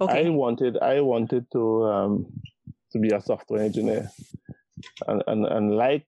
Okay. 0.00 0.26
I 0.26 0.28
wanted, 0.28 0.78
I 0.78 1.00
wanted 1.00 1.46
to, 1.52 1.84
um, 1.84 2.26
to 2.92 2.98
be 2.98 3.08
a 3.08 3.20
software 3.20 3.62
engineer. 3.62 4.10
And, 5.06 5.22
and, 5.26 5.46
and 5.46 5.76
like 5.76 6.06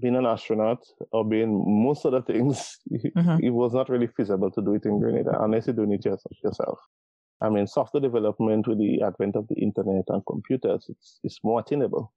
being 0.00 0.16
an 0.16 0.26
astronaut 0.26 0.84
or 1.12 1.24
being 1.24 1.64
most 1.84 2.04
of 2.04 2.12
the 2.12 2.22
things, 2.22 2.78
mm-hmm. 2.92 3.44
it 3.44 3.50
was 3.50 3.72
not 3.72 3.88
really 3.88 4.08
feasible 4.08 4.50
to 4.50 4.62
do 4.62 4.74
it 4.74 4.84
in 4.84 5.00
Grenada 5.00 5.38
unless 5.40 5.66
you're 5.66 5.76
doing 5.76 5.92
it 5.92 6.04
yourself. 6.04 6.78
I 7.42 7.50
mean, 7.50 7.66
software 7.66 8.00
development 8.00 8.66
with 8.66 8.78
the 8.78 9.02
advent 9.02 9.36
of 9.36 9.46
the 9.48 9.56
internet 9.56 10.04
and 10.08 10.22
computers, 10.26 10.86
it's, 10.88 11.20
it's 11.22 11.38
more 11.44 11.60
attainable 11.60 12.12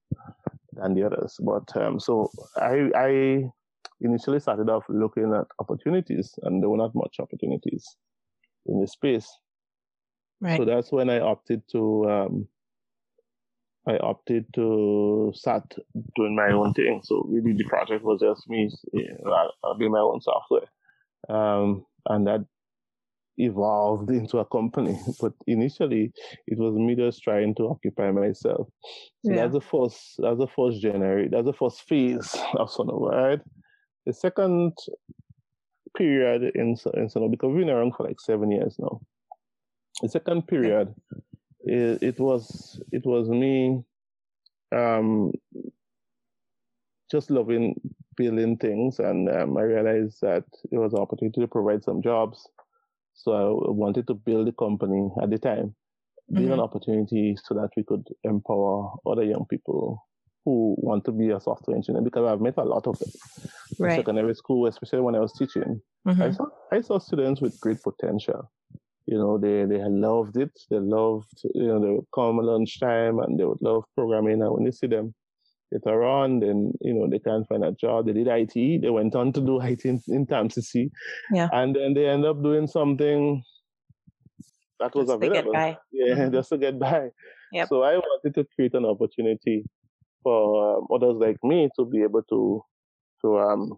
than 0.74 0.94
the 0.94 1.04
others. 1.04 1.36
But 1.42 1.76
um, 1.76 2.00
so 2.00 2.32
I, 2.56 2.90
I 2.96 3.44
initially 4.02 4.40
started 4.40 4.70
off 4.70 4.86
looking 4.88 5.34
at 5.34 5.48
opportunities, 5.60 6.34
and 6.44 6.62
there 6.64 6.70
were 6.70 6.78
not 6.78 6.96
much 6.96 7.18
opportunities. 7.20 7.86
in 8.66 8.80
the 8.80 8.88
space. 8.88 9.28
Right. 10.42 10.58
So 10.58 10.66
that's 10.66 10.92
when 10.92 11.10
I 11.10 11.20
opted 11.20 11.64
to 11.72 12.10
um, 12.10 12.48
I 13.88 13.98
opted 13.98 14.46
to 14.56 15.32
start 15.36 15.64
doing 16.16 16.36
my 16.36 16.52
own 16.52 16.74
thing. 16.74 17.02
So 17.04 17.26
really, 17.28 17.54
the 17.54 17.66
project 17.66 18.04
was 18.04 18.22
just 18.22 18.48
me 18.50 18.70
you 18.94 19.18
know, 19.24 19.52
doing 19.78 19.92
my 19.92 20.00
own 20.00 20.22
software, 20.22 20.70
um, 21.28 21.86
and 22.06 22.28
that 22.28 22.46
evolved 23.40 24.10
into 24.20 24.38
a 24.38 24.46
company. 24.46 25.00
But 25.20 25.34
initially, 25.48 26.12
it 26.48 26.58
was 26.58 26.76
me 26.76 26.96
just 26.96 27.24
trying 27.24 27.56
to 27.56 27.70
occupy 27.70 28.12
myself. 28.12 28.68
So 29.26 29.32
yeah. 29.32 29.36
that's 29.38 29.54
the 29.54 29.62
first. 29.62 30.16
That's 30.20 30.38
the 30.38 30.48
first 30.48 30.82
January. 30.82 31.28
That's 31.32 31.46
the 31.46 31.54
first 31.54 31.88
phase 31.88 32.36
of 32.56 32.70
Sonover. 32.70 33.12
Right. 33.12 33.42
The 34.06 34.14
second 34.14 34.74
period 35.98 36.52
in 36.56 36.78
in 36.94 37.08
Sonover 37.08 37.32
because 37.32 37.50
we've 37.50 37.66
been 37.66 37.76
around 37.76 37.96
for 37.96 38.06
like 38.06 38.20
seven 38.20 38.52
years 38.52 38.76
now. 38.80 39.02
The 40.02 40.10
second 40.10 40.48
period, 40.48 40.94
it, 41.62 42.02
it 42.02 42.20
was 42.20 42.80
it 42.92 43.06
was 43.06 43.28
me, 43.28 43.84
um, 44.74 45.32
just 47.12 47.30
loving 47.30 47.76
building 48.16 48.58
things, 48.58 49.00
and 49.00 49.30
um, 49.30 49.58
I 49.58 49.62
realized 49.62 50.22
that 50.22 50.46
it 50.72 50.78
was 50.78 50.94
an 50.94 51.00
opportunity 51.00 51.42
to 51.42 51.48
provide 51.48 51.84
some 51.84 52.02
jobs 52.02 52.48
so 53.22 53.34
I 53.68 53.72
wanted 53.72 54.08
to 54.08 54.14
build 54.14 54.48
a 54.48 54.54
company 54.54 55.10
at 55.22 55.30
the 55.30 55.38
time, 55.38 55.76
build 56.32 56.46
mm-hmm. 56.46 56.54
an 56.54 56.60
opportunity 56.62 57.36
so 57.44 57.54
that 57.56 57.70
we 57.76 57.84
could 57.84 58.08
empower 58.24 58.94
other 59.06 59.24
young 59.24 59.46
people 59.50 60.06
who 60.46 60.76
want 60.80 61.04
to 61.04 61.12
be 61.12 61.30
a 61.32 61.40
software 61.40 61.76
engineer 61.76 62.02
because 62.02 62.26
I've 62.26 62.40
met 62.40 62.54
a 62.58 62.64
lot 62.64 62.88
of 62.88 62.98
them 62.98 63.10
right. 63.78 63.92
in 63.92 64.00
secondary 64.00 64.34
school, 64.36 64.68
especially 64.68 65.02
when 65.02 65.16
I 65.16 65.20
was 65.20 65.34
teaching. 65.34 65.82
Mm-hmm. 66.08 66.22
I 66.22 66.32
saw 66.32 66.46
I 66.72 66.82
saw 66.82 66.98
students 66.98 67.42
with 67.42 67.60
great 67.60 67.84
potential. 67.84 68.50
You 69.06 69.18
know, 69.18 69.38
they 69.38 69.66
they 69.66 69.84
loved 69.84 70.38
it. 70.38 70.58
They 70.70 70.80
loved 70.80 71.42
you 71.54 71.68
know 71.68 71.82
they 71.82 71.92
would 71.92 72.08
come 72.16 72.38
lunchtime 72.38 73.20
and 73.20 73.38
they 73.38 73.44
would 73.44 73.62
love 73.62 73.84
programming. 73.96 74.42
And 74.42 74.54
when 74.54 74.64
you 74.64 74.72
see 74.72 74.88
them 74.88 75.14
later 75.72 76.04
on, 76.04 76.40
then 76.40 76.74
you 76.82 76.94
know 76.94 77.08
they 77.10 77.20
can't 77.20 77.48
find 77.48 77.64
a 77.64 77.72
job. 77.72 78.06
They 78.06 78.14
did 78.14 78.28
IT. 78.28 78.82
They 78.82 78.90
went 78.90 79.16
on 79.16 79.34
to 79.34 79.42
do 79.42 79.62
IT 79.62 79.86
in, 79.86 80.02
in 80.08 80.26
TAMCC. 80.26 80.90
Yeah. 81.34 81.50
And 81.52 81.76
then 81.76 81.94
they 81.94 82.08
end 82.08 82.26
up 82.26 82.42
doing 82.42 82.68
something 82.68 83.44
that 84.80 84.96
was 84.96 85.08
just 85.08 85.16
available. 85.16 85.54
Yeah, 85.92 86.16
mm-hmm. 86.16 86.34
just 86.34 86.50
to 86.50 86.58
get 86.58 86.80
by. 86.80 87.10
Yep. 87.52 87.68
So 87.68 87.84
I 87.84 87.96
wanted 87.98 88.34
to 88.36 88.46
create 88.56 88.74
an 88.74 88.86
opportunity 88.86 89.66
for 90.24 90.78
um, 90.78 90.88
others 90.94 91.16
like 91.18 91.38
me 91.44 91.70
to 91.78 91.86
be 91.86 92.04
able 92.04 92.24
to 92.24 92.64
to 93.22 93.40
um 93.40 93.78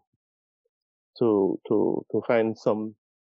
to 1.20 1.60
to 1.68 2.06
to 2.12 2.22
find 2.28 2.58
some 2.58 2.96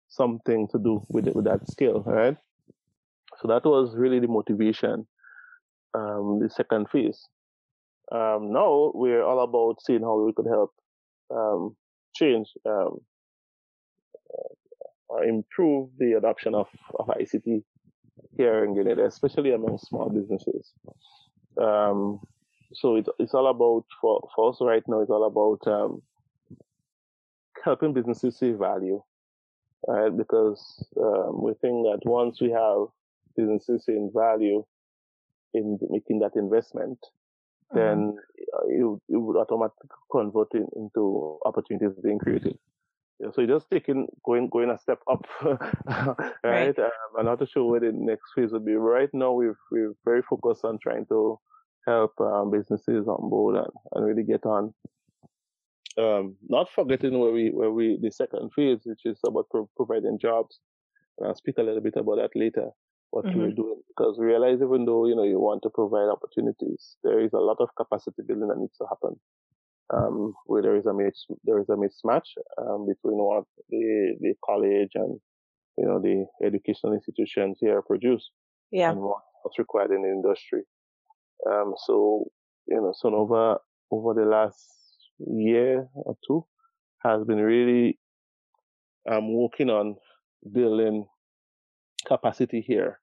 something 0.09 0.67
to 0.69 0.77
do 0.77 1.01
with 1.09 1.27
it, 1.27 1.35
with 1.35 1.45
that 1.45 1.67
skill, 1.69 2.03
right? 2.05 2.37
So 3.41 3.47
that 3.47 3.65
was 3.65 3.95
really 3.95 4.19
the 4.19 4.27
motivation. 4.27 5.07
Um, 5.95 6.39
the 6.41 6.49
second 6.49 6.89
phase. 6.89 7.27
Um, 8.11 8.51
now 8.51 8.91
we're 8.93 9.23
all 9.23 9.41
about 9.43 9.81
seeing 9.81 10.01
how 10.01 10.19
we 10.19 10.33
could 10.33 10.47
help 10.47 10.71
um, 11.31 11.75
change 12.15 12.47
um, 12.65 12.99
uh, 15.09 15.21
improve 15.21 15.89
the 15.97 16.13
adoption 16.13 16.55
of, 16.55 16.67
of 16.99 17.07
ICT 17.07 17.63
here 18.37 18.63
in 18.63 18.73
Grenada, 18.73 19.05
especially 19.05 19.53
among 19.53 19.77
small 19.77 20.09
businesses. 20.09 20.71
Um, 21.61 22.19
so 22.73 22.95
it, 22.95 23.07
it's 23.19 23.33
all 23.33 23.47
about 23.47 23.85
for, 24.01 24.27
for 24.35 24.49
us 24.49 24.57
right 24.61 24.83
now. 24.87 25.01
It's 25.01 25.11
all 25.11 25.25
about 25.25 25.71
um, 25.71 26.01
helping 27.63 27.93
businesses 27.93 28.37
see 28.37 28.51
value, 28.51 29.01
right? 29.87 30.15
Because 30.15 30.85
um, 30.97 31.41
we 31.41 31.53
think 31.61 31.85
that 31.85 31.99
once 32.05 32.41
we 32.41 32.51
have 32.51 32.87
businesses 33.37 33.85
seeing 33.85 34.11
value 34.13 34.63
in 35.53 35.77
making 35.89 36.19
that 36.19 36.35
investment, 36.35 36.97
then 37.73 38.13
mm-hmm. 38.13 38.87
uh, 38.87 38.95
it, 38.95 38.99
it 39.09 39.17
would 39.17 39.37
automatically 39.37 39.89
convert 40.11 40.53
in, 40.53 40.67
into 40.75 41.39
opportunities 41.45 41.97
being 42.03 42.19
created. 42.19 42.57
Yeah, 43.19 43.27
so 43.33 43.41
you're 43.41 43.57
just 43.57 43.69
taking 43.71 44.07
going 44.25 44.49
going 44.49 44.69
a 44.69 44.77
step 44.77 44.99
up, 45.09 45.25
right? 45.43 46.33
right. 46.43 46.79
Um, 46.79 46.91
I'm 47.17 47.25
not 47.25 47.47
sure 47.47 47.69
where 47.69 47.79
the 47.79 47.91
next 47.93 48.31
phase 48.35 48.51
would 48.51 48.65
be. 48.65 48.73
Right 48.73 49.09
now, 49.13 49.33
we've 49.33 49.53
we're 49.71 49.93
very 50.03 50.23
focused 50.23 50.65
on 50.65 50.79
trying 50.81 51.05
to 51.07 51.39
help 51.87 52.13
um, 52.19 52.51
businesses 52.51 53.07
on 53.07 53.29
board 53.29 53.55
and, 53.55 53.67
and 53.93 54.05
really 54.05 54.23
get 54.23 54.45
on. 54.45 54.73
Um, 55.95 56.35
not 56.49 56.71
forgetting 56.71 57.19
where 57.19 57.31
we 57.31 57.51
where 57.51 57.71
we 57.71 57.99
the 58.01 58.11
second 58.11 58.51
phase, 58.53 58.79
which 58.83 59.05
is 59.05 59.19
about 59.25 59.49
pro- 59.51 59.69
providing 59.77 60.17
jobs. 60.19 60.59
And 61.19 61.27
I'll 61.27 61.35
speak 61.35 61.59
a 61.59 61.63
little 61.63 61.81
bit 61.81 61.95
about 61.95 62.15
that 62.15 62.31
later 62.35 62.71
what 63.13 63.25
mm-hmm. 63.25 63.41
we're 63.41 63.51
doing 63.51 63.79
because 63.95 64.17
we 64.17 64.25
realize 64.25 64.57
even 64.59 64.85
though 64.85 65.05
you 65.05 65.15
know 65.15 65.23
you 65.23 65.39
want 65.39 65.61
to 65.61 65.69
provide 65.69 66.09
opportunities, 66.09 66.97
there 67.03 67.19
is 67.19 67.31
a 67.33 67.37
lot 67.49 67.57
of 67.59 67.69
capacity 67.77 68.23
building 68.27 68.47
that 68.47 68.57
needs 68.57 68.75
to 68.77 68.87
happen. 68.89 69.19
Um, 69.93 70.33
where 70.47 70.63
there 70.63 70.75
is 70.75 70.87
a 70.87 70.93
mis- 70.93 71.27
there 71.43 71.59
is 71.59 71.69
a 71.69 71.75
mismatch 71.75 72.29
um, 72.57 72.87
between 72.87 73.19
what 73.21 73.43
the 73.69 74.15
the 74.19 74.33
college 74.43 74.89
and 74.95 75.19
you 75.77 75.85
know 75.85 75.99
the 76.01 76.25
educational 76.43 76.93
institutions 76.93 77.57
here 77.59 77.83
produce 77.83 78.31
yeah. 78.71 78.89
and 78.89 78.99
what's 78.99 79.59
required 79.59 79.91
in 79.91 80.01
the 80.01 80.09
industry. 80.09 80.63
Um, 81.47 81.75
so 81.85 82.25
you 82.65 82.77
know, 82.77 82.93
Sonover 83.03 83.57
over 83.91 84.15
the 84.15 84.25
last 84.25 84.57
year 85.19 85.87
or 85.93 86.15
two 86.27 86.47
has 87.03 87.23
been 87.25 87.37
really 87.37 87.99
um, 89.07 89.31
working 89.35 89.69
on 89.69 89.97
building 90.51 91.05
capacity 92.07 92.65
here 92.65 92.99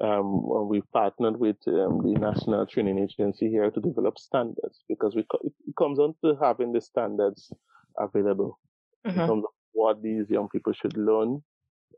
um, 0.00 0.68
we 0.68 0.80
partnered 0.92 1.38
with 1.38 1.56
um, 1.66 2.00
the 2.02 2.14
National 2.18 2.66
Training 2.66 2.98
Agency 2.98 3.48
here 3.48 3.70
to 3.70 3.80
develop 3.80 4.18
standards 4.18 4.78
because 4.88 5.14
we 5.16 5.24
co- 5.24 5.40
it 5.42 5.74
comes 5.76 5.98
on 5.98 6.14
to 6.24 6.36
having 6.40 6.72
the 6.72 6.80
standards 6.80 7.52
available 7.98 8.58
mm-hmm. 9.06 9.18
in 9.18 9.26
terms 9.26 9.44
of 9.44 9.50
what 9.72 10.02
these 10.02 10.30
young 10.30 10.48
people 10.48 10.72
should 10.72 10.96
learn 10.96 11.42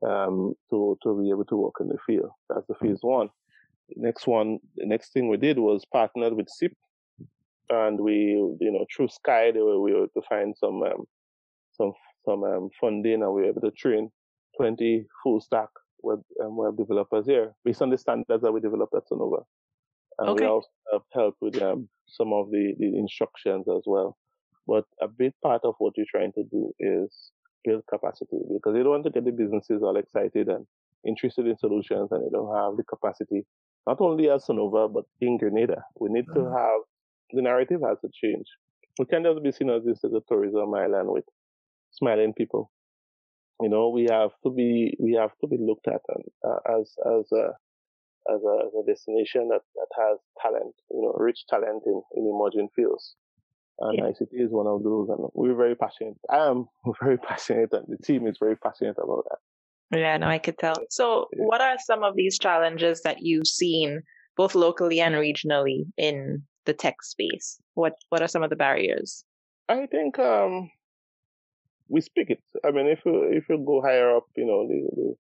um, 0.07 0.55
to 0.71 0.99
to 1.03 1.21
be 1.21 1.31
able 1.31 1.45
to 1.45 1.57
work 1.57 1.75
in 1.81 1.89
the 1.89 1.99
field. 2.07 2.31
That's 2.49 2.67
the 2.69 2.75
phase 2.75 2.99
one. 3.03 3.29
The 3.91 4.03
next 4.03 4.27
one, 4.27 4.61
the 4.77 4.87
next 4.87 5.13
thing 5.13 5.29
we 5.29 5.37
did 5.37 5.59
was 5.59 5.85
partnered 5.93 6.35
with 6.35 6.49
CIP, 6.49 6.73
and 7.69 8.01
we, 8.01 8.15
you 8.61 8.71
know, 8.73 8.87
through 8.95 9.09
Sky, 9.09 9.51
they 9.51 9.61
were, 9.61 9.81
we 9.81 9.93
were 9.93 10.05
able 10.05 10.09
to 10.15 10.23
find 10.29 10.55
some 10.57 10.83
um, 10.83 11.05
some 11.73 11.93
some 12.25 12.45
um, 12.45 12.71
funding, 12.81 13.23
and 13.23 13.33
we 13.35 13.43
were 13.43 13.49
able 13.49 13.61
to 13.63 13.71
train 13.73 14.11
20 14.57 15.07
full 15.23 15.41
stack 15.41 15.69
web, 16.03 16.21
um, 16.43 16.57
web 16.57 16.77
developers 16.77 17.27
here 17.27 17.53
based 17.65 17.83
on 17.83 17.91
the 17.91 17.99
standards 17.99 18.43
that 18.43 18.53
we 18.53 18.61
developed 18.61 18.95
at 18.95 19.09
Sonover. 19.11 19.45
And 20.19 20.31
okay. 20.31 20.45
we 20.45 20.51
also 20.51 20.69
have 20.93 21.03
help 21.13 21.37
with 21.41 21.61
um, 21.63 21.89
some 22.07 22.33
of 22.33 22.51
the, 22.51 22.75
the 22.79 22.87
instructions 22.99 23.67
as 23.69 23.83
well. 23.87 24.17
But 24.67 24.85
a 25.01 25.09
big 25.09 25.33
part 25.43 25.63
of 25.65 25.75
what 25.79 25.95
you're 25.97 26.07
trying 26.11 26.33
to 26.33 26.45
do 26.45 26.73
is 26.79 27.33
build 27.65 27.83
capacity 27.89 28.39
because 28.53 28.77
you 28.77 28.83
don't 28.83 28.93
want 28.93 29.05
to 29.05 29.11
get 29.11 29.25
the 29.25 29.33
businesses 29.33 29.83
all 29.83 29.97
excited 29.97 30.49
and 30.49 30.67
interested 31.07 31.47
in 31.47 31.57
solutions 31.57 32.09
and 32.13 32.25
they 32.25 32.31
don't 32.31 32.55
have 32.55 32.77
the 32.77 32.85
capacity, 32.85 33.47
not 33.87 34.01
only 34.01 34.29
at 34.29 34.41
Sonover, 34.41 34.93
but 34.93 35.05
in 35.21 35.39
Grenada. 35.39 35.83
We 35.99 36.11
need 36.11 36.27
mm-hmm. 36.27 36.45
to 36.45 36.57
have, 36.57 36.81
the 37.33 37.43
narrative 37.43 37.81
has 37.87 37.99
to 38.01 38.09
change. 38.13 38.47
We 38.99 39.07
can't 39.07 39.25
just 39.25 39.43
be 39.43 39.53
seen 39.53 39.71
as 39.71 39.85
this 39.85 40.05
as 40.05 40.13
a 40.13 40.21
tourism 40.29 40.75
island 40.75 41.09
with 41.09 41.25
smiling 41.93 42.35
people 42.35 42.71
you 43.61 43.69
know, 43.69 43.89
we 43.89 44.07
have 44.11 44.31
to 44.45 44.51
be 44.51 44.97
we 44.99 45.15
have 45.15 45.31
to 45.41 45.47
be 45.47 45.59
looked 45.59 45.89
at 45.89 46.01
and, 46.09 46.25
uh, 46.45 46.79
as 46.79 46.95
as 47.07 47.31
a 47.33 47.53
as 48.29 48.41
a, 48.43 48.67
as 48.67 48.73
a 48.75 48.87
destination 48.87 49.49
that, 49.49 49.63
that 49.75 49.89
has 49.99 50.19
talent, 50.41 50.75
you 50.91 51.03
know, 51.03 51.15
rich 51.17 51.47
talent 51.49 51.83
in, 51.87 52.03
in 52.15 52.27
emerging 52.27 52.69
fields. 52.77 53.15
And 53.79 53.99
yeah. 53.99 54.05
ICT 54.05 54.29
is 54.33 54.51
one 54.51 54.67
of 54.67 54.83
those, 54.83 55.09
and 55.09 55.31
we're 55.33 55.57
very 55.57 55.75
passionate. 55.75 56.19
I 56.29 56.47
am 56.47 56.67
very 57.03 57.17
passionate, 57.17 57.73
and 57.73 57.87
the 57.89 57.97
team 57.97 58.27
is 58.27 58.37
very 58.39 58.57
passionate 58.57 58.97
about 59.03 59.25
that. 59.31 59.99
Yeah, 59.99 60.19
no, 60.19 60.29
I 60.29 60.39
could 60.39 60.59
tell. 60.59 60.77
So, 60.91 61.29
yeah. 61.33 61.45
what 61.45 61.61
are 61.61 61.77
some 61.79 62.05
of 62.05 62.15
these 62.15 62.39
challenges 62.39 63.01
that 63.03 63.23
you've 63.23 63.47
seen, 63.47 64.03
both 64.37 64.55
locally 64.55 65.01
and 65.01 65.15
regionally, 65.15 65.87
in 65.97 66.43
the 66.67 66.75
tech 66.75 67.03
space? 67.03 67.59
What 67.75 67.95
What 68.11 68.23
are 68.23 68.29
some 68.29 68.43
of 68.43 68.51
the 68.51 68.57
barriers? 68.57 69.25
I 69.69 69.87
think 69.87 70.19
um, 70.19 70.71
we 71.91 72.01
speak 72.01 72.31
it. 72.31 72.43
I 72.65 72.71
mean, 72.71 72.87
if 72.87 73.01
you 73.05 73.25
if 73.31 73.49
you 73.49 73.59
go 73.59 73.83
higher 73.83 74.17
up, 74.17 74.27
you 74.37 74.47
know, 74.47 74.67
the, 74.67 74.89
the 74.97 75.15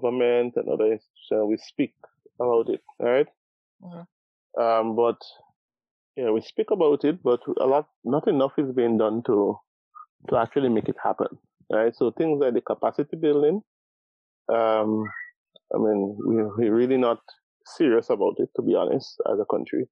government 0.00 0.54
and 0.56 0.68
other 0.68 0.92
institutions, 0.92 1.48
we 1.48 1.56
speak 1.56 1.94
about 2.40 2.68
it, 2.68 2.82
right? 3.00 3.26
Mm-hmm. 3.82 4.62
Um, 4.62 4.96
but 4.96 5.16
yeah, 6.16 6.30
we 6.30 6.42
speak 6.42 6.70
about 6.70 7.04
it, 7.04 7.22
but 7.22 7.40
a 7.60 7.66
lot, 7.66 7.88
not 8.04 8.28
enough 8.28 8.52
is 8.58 8.70
being 8.72 8.98
done 8.98 9.22
to 9.26 9.58
to 10.28 10.36
actually 10.36 10.68
make 10.68 10.88
it 10.88 10.96
happen, 11.02 11.28
right? 11.72 11.94
So 11.96 12.10
things 12.10 12.40
like 12.40 12.54
the 12.54 12.60
capacity 12.60 13.16
building, 13.16 13.62
um, 14.52 15.04
I 15.74 15.78
mean, 15.78 16.16
we, 16.26 16.36
we're 16.36 16.74
really 16.74 16.96
not 16.96 17.18
serious 17.66 18.10
about 18.10 18.34
it, 18.38 18.48
to 18.56 18.62
be 18.62 18.74
honest, 18.74 19.20
as 19.30 19.38
a 19.38 19.44
country. 19.50 19.86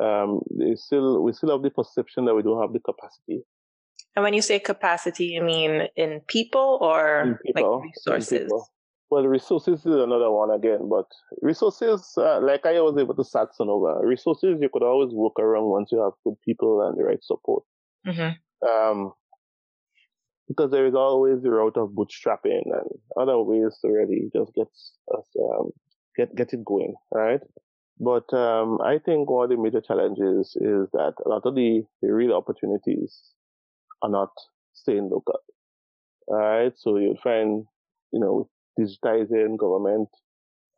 Um, 0.00 0.40
still, 0.76 1.22
we 1.22 1.32
still 1.32 1.50
have 1.50 1.62
the 1.62 1.70
perception 1.70 2.24
that 2.26 2.34
we 2.34 2.42
don't 2.42 2.60
have 2.60 2.72
the 2.72 2.80
capacity 2.80 3.42
and 4.16 4.22
when 4.24 4.34
you 4.34 4.42
say 4.42 4.58
capacity, 4.58 5.26
you 5.26 5.42
mean 5.42 5.82
in 5.96 6.20
people 6.26 6.78
or 6.80 7.22
in 7.22 7.38
people, 7.44 7.76
like 7.78 7.84
resources? 7.84 8.52
Well, 9.10 9.26
resources 9.26 9.80
is 9.80 9.86
another 9.86 10.30
one 10.30 10.50
again, 10.50 10.88
but 10.88 11.06
resources, 11.42 12.12
uh, 12.16 12.40
like 12.40 12.64
I 12.64 12.80
was 12.80 12.96
able 12.96 13.16
to 13.16 13.24
start 13.24 13.50
Sonover, 13.58 14.00
resources 14.04 14.58
you 14.60 14.68
could 14.72 14.84
always 14.84 15.12
work 15.12 15.38
around 15.38 15.64
once 15.64 15.90
you 15.90 16.00
have 16.00 16.12
good 16.24 16.36
people 16.44 16.86
and 16.86 16.96
the 16.96 17.04
right 17.04 17.22
support. 17.22 17.64
Mm-hmm. 18.06 18.68
Um, 18.68 19.12
because 20.46 20.70
there 20.70 20.86
is 20.86 20.94
always 20.94 21.42
the 21.42 21.50
route 21.50 21.76
of 21.76 21.90
bootstrapping 21.90 22.62
and 22.64 22.88
other 23.16 23.40
ways 23.40 23.78
to 23.82 23.88
really 23.88 24.30
just 24.34 24.52
get 24.54 24.66
us, 25.16 25.26
um, 25.40 25.70
get, 26.16 26.34
get 26.34 26.52
it 26.52 26.64
going, 26.64 26.94
right? 27.12 27.40
But, 27.98 28.32
um, 28.32 28.80
I 28.80 28.98
think 28.98 29.30
one 29.30 29.44
of 29.44 29.50
the 29.50 29.62
major 29.62 29.80
challenges 29.80 30.56
is 30.56 30.88
that 30.92 31.14
a 31.24 31.28
lot 31.28 31.42
of 31.44 31.54
the, 31.54 31.82
the 32.02 32.12
real 32.12 32.32
opportunities 32.32 33.20
are 34.02 34.10
not 34.10 34.30
staying 34.72 35.10
local. 35.10 35.40
All 36.28 36.36
right. 36.36 36.72
So 36.76 36.96
you'll 36.96 37.20
find, 37.22 37.64
you 38.12 38.20
know, 38.20 38.48
digitizing 38.78 39.58
government 39.58 40.08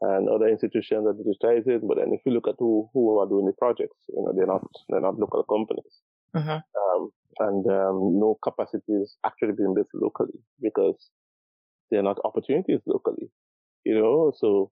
and 0.01 0.29
other 0.29 0.49
institutions 0.49 1.07
are 1.07 1.15
digitizing. 1.15 1.87
But 1.87 1.99
then 1.99 2.13
if 2.13 2.21
you 2.27 2.33
look 2.33 2.49
at 2.49 2.57
who, 2.59 2.89
who 2.93 3.19
are 3.19 3.29
doing 3.29 3.47
the 3.47 3.53
projects, 3.53 3.99
you 4.09 4.23
know, 4.23 4.33
they're 4.35 4.47
not, 4.47 4.67
they're 4.89 5.01
not 5.01 5.19
local 5.19 5.45
companies. 5.45 6.01
Uh-huh. 6.35 6.61
Um, 6.95 7.11
and 7.39 7.67
um, 7.67 8.19
no 8.19 8.39
capacity 8.43 8.93
is 8.93 9.17
actually 9.25 9.53
being 9.53 9.75
built 9.75 9.89
locally 9.95 10.41
because 10.61 11.11
they're 11.91 12.03
not 12.03 12.19
opportunities 12.25 12.81
locally, 12.87 13.31
you 13.85 13.95
know. 13.95 14.33
So 14.37 14.71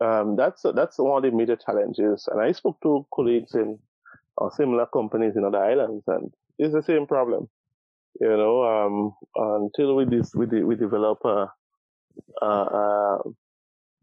um, 0.00 0.36
that's 0.36 0.62
that's 0.74 0.98
one 0.98 1.24
of 1.24 1.30
the 1.30 1.36
major 1.36 1.56
challenges. 1.56 2.28
And 2.30 2.40
I 2.40 2.52
spoke 2.52 2.80
to 2.82 3.06
colleagues 3.14 3.54
in 3.54 3.78
or 4.36 4.50
similar 4.50 4.86
companies 4.86 5.36
in 5.36 5.44
other 5.44 5.62
islands, 5.62 6.04
and 6.06 6.32
it's 6.58 6.74
the 6.74 6.82
same 6.82 7.06
problem. 7.06 7.48
You 8.20 8.28
know, 8.28 8.62
um, 8.64 9.14
until 9.34 9.96
we 9.96 10.04
this 10.04 10.32
we, 10.34 10.46
we 10.62 10.76
develop 10.76 11.18
a, 11.24 11.46
a, 12.42 12.46
a, 12.46 13.18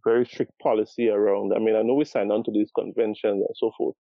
very 0.04 0.26
strict 0.26 0.52
policy 0.62 1.08
around. 1.10 1.54
I 1.56 1.60
mean, 1.60 1.76
I 1.76 1.82
know 1.82 1.94
we 1.94 2.06
signed 2.06 2.32
on 2.32 2.44
to 2.44 2.52
these 2.52 2.70
conventions 2.76 3.44
and 3.48 3.56
so 3.56 3.72
forth, 3.78 3.96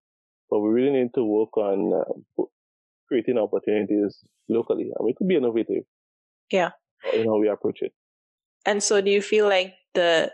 but 0.49 0.59
we 0.59 0.69
really 0.69 0.91
need 0.91 1.13
to 1.15 1.23
work 1.23 1.55
on 1.55 1.93
uh, 1.93 2.43
creating 3.07 3.37
opportunities 3.37 4.19
locally, 4.49 4.91
and 4.97 5.05
we 5.05 5.13
could 5.13 5.27
be 5.27 5.37
innovative. 5.37 5.83
Yeah, 6.51 6.71
you 7.13 7.25
know, 7.25 7.37
we 7.37 7.47
approach 7.47 7.81
it. 7.81 7.93
And 8.65 8.83
so, 8.83 8.99
do 8.99 9.09
you 9.09 9.21
feel 9.21 9.47
like 9.47 9.75
the 9.93 10.31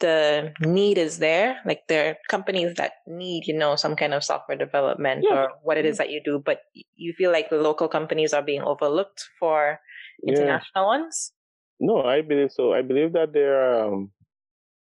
the 0.00 0.52
need 0.60 0.98
is 0.98 1.18
there. 1.18 1.58
Like 1.64 1.82
there 1.88 2.10
are 2.10 2.16
companies 2.28 2.74
that 2.76 2.92
need, 3.06 3.46
you 3.46 3.56
know, 3.56 3.76
some 3.76 3.96
kind 3.96 4.14
of 4.14 4.24
software 4.24 4.58
development 4.58 5.24
yeah. 5.28 5.36
or 5.36 5.48
what 5.62 5.78
it 5.78 5.86
is 5.86 5.98
that 5.98 6.10
you 6.10 6.20
do, 6.24 6.42
but 6.44 6.60
you 6.96 7.12
feel 7.16 7.30
like 7.30 7.50
the 7.50 7.56
local 7.56 7.88
companies 7.88 8.32
are 8.32 8.42
being 8.42 8.62
overlooked 8.62 9.22
for 9.38 9.78
international 10.26 10.84
yeah. 10.84 10.86
ones? 10.86 11.32
No, 11.78 12.02
I 12.02 12.20
believe 12.22 12.52
so. 12.52 12.72
I 12.72 12.82
believe 12.82 13.12
that 13.12 13.32
there 13.32 13.82
um 13.82 14.10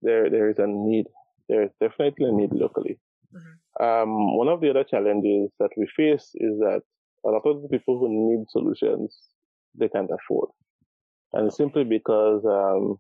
there 0.03 0.31
there 0.31 0.49
is 0.51 0.59
a 0.59 0.67
need. 0.67 1.07
There 1.49 1.63
is 1.63 1.71
definitely 1.81 2.27
a 2.27 2.33
need 2.33 2.53
locally. 2.53 2.99
Mm-hmm. 3.35 3.85
Um, 3.85 4.37
one 4.37 4.49
of 4.49 4.61
the 4.61 4.71
other 4.71 4.85
challenges 4.85 5.51
that 5.59 5.71
we 5.77 5.87
face 5.97 6.31
is 6.35 6.59
that 6.61 6.83
a 7.25 7.29
lot 7.29 7.43
of 7.45 7.63
the 7.63 7.69
people 7.69 7.99
who 7.99 8.09
need 8.09 8.47
solutions 8.49 9.17
they 9.79 9.89
can't 9.89 10.11
afford, 10.11 10.49
and 11.33 11.53
simply 11.53 11.85
because 11.85 12.45
um, 12.47 12.99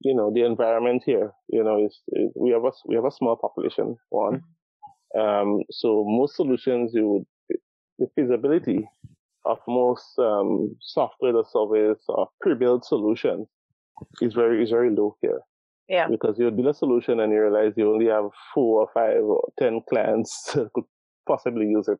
you 0.00 0.14
know 0.14 0.32
the 0.32 0.44
environment 0.44 1.02
here 1.04 1.32
you 1.48 1.62
know 1.62 1.84
is, 1.84 2.00
is, 2.12 2.30
we 2.36 2.50
have 2.50 2.64
a 2.64 2.70
we 2.86 2.94
have 2.94 3.04
a 3.04 3.10
small 3.10 3.36
population 3.36 3.96
one. 4.10 4.42
Mm-hmm. 5.16 5.20
um, 5.20 5.62
so 5.70 6.04
most 6.06 6.36
solutions 6.36 6.92
you 6.94 7.08
would 7.08 7.26
the 7.98 8.06
feasibility 8.14 8.88
of 9.44 9.58
most 9.66 10.18
um, 10.18 10.76
software 10.80 11.34
or 11.34 11.44
service 11.44 12.02
or 12.08 12.28
pre-built 12.40 12.84
solutions 12.84 13.46
is 14.20 14.34
very 14.34 14.62
is 14.62 14.70
very 14.70 14.90
low 14.90 15.16
here. 15.20 15.40
Yeah. 15.88 16.06
Because 16.08 16.38
you 16.38 16.50
build 16.50 16.68
a 16.68 16.74
solution 16.74 17.20
and 17.20 17.32
you 17.32 17.40
realize 17.40 17.72
you 17.76 17.90
only 17.90 18.06
have 18.06 18.24
four 18.54 18.82
or 18.82 18.88
five 18.92 19.22
or 19.22 19.48
ten 19.58 19.80
clients 19.88 20.42
that 20.54 20.70
could 20.74 20.84
possibly 21.26 21.66
use 21.66 21.88
it. 21.88 21.98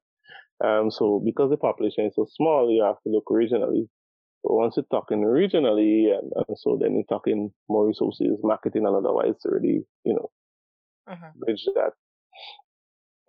Um, 0.64 0.90
so 0.90 1.22
because 1.24 1.50
the 1.50 1.56
population 1.56 2.04
is 2.06 2.14
so 2.16 2.26
small 2.36 2.70
you 2.70 2.82
have 2.82 3.00
to 3.04 3.10
look 3.10 3.24
regionally 3.30 3.88
but 4.42 4.54
once 4.54 4.74
you're 4.76 4.86
talking 4.90 5.22
regionally, 5.22 6.16
and, 6.16 6.32
and, 6.34 6.56
so 6.58 6.78
then 6.80 6.94
you're 6.94 7.18
talking 7.18 7.50
more 7.68 7.86
resources, 7.86 8.38
marketing, 8.42 8.86
and 8.86 8.94
otherwise, 8.94 9.34
already, 9.44 9.84
you 10.04 10.14
know, 10.14 10.30
uh-huh. 11.10 11.30
bridge 11.36 11.66
that. 11.74 11.92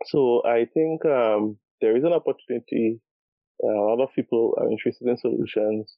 So 0.05 0.43
I 0.45 0.65
think 0.73 1.05
um, 1.05 1.57
there 1.81 1.97
is 1.97 2.03
an 2.03 2.13
opportunity. 2.13 3.01
Uh, 3.63 3.67
a 3.71 3.85
lot 3.95 4.03
of 4.03 4.13
people 4.15 4.55
are 4.57 4.71
interested 4.71 5.07
in 5.07 5.17
solutions, 5.17 5.97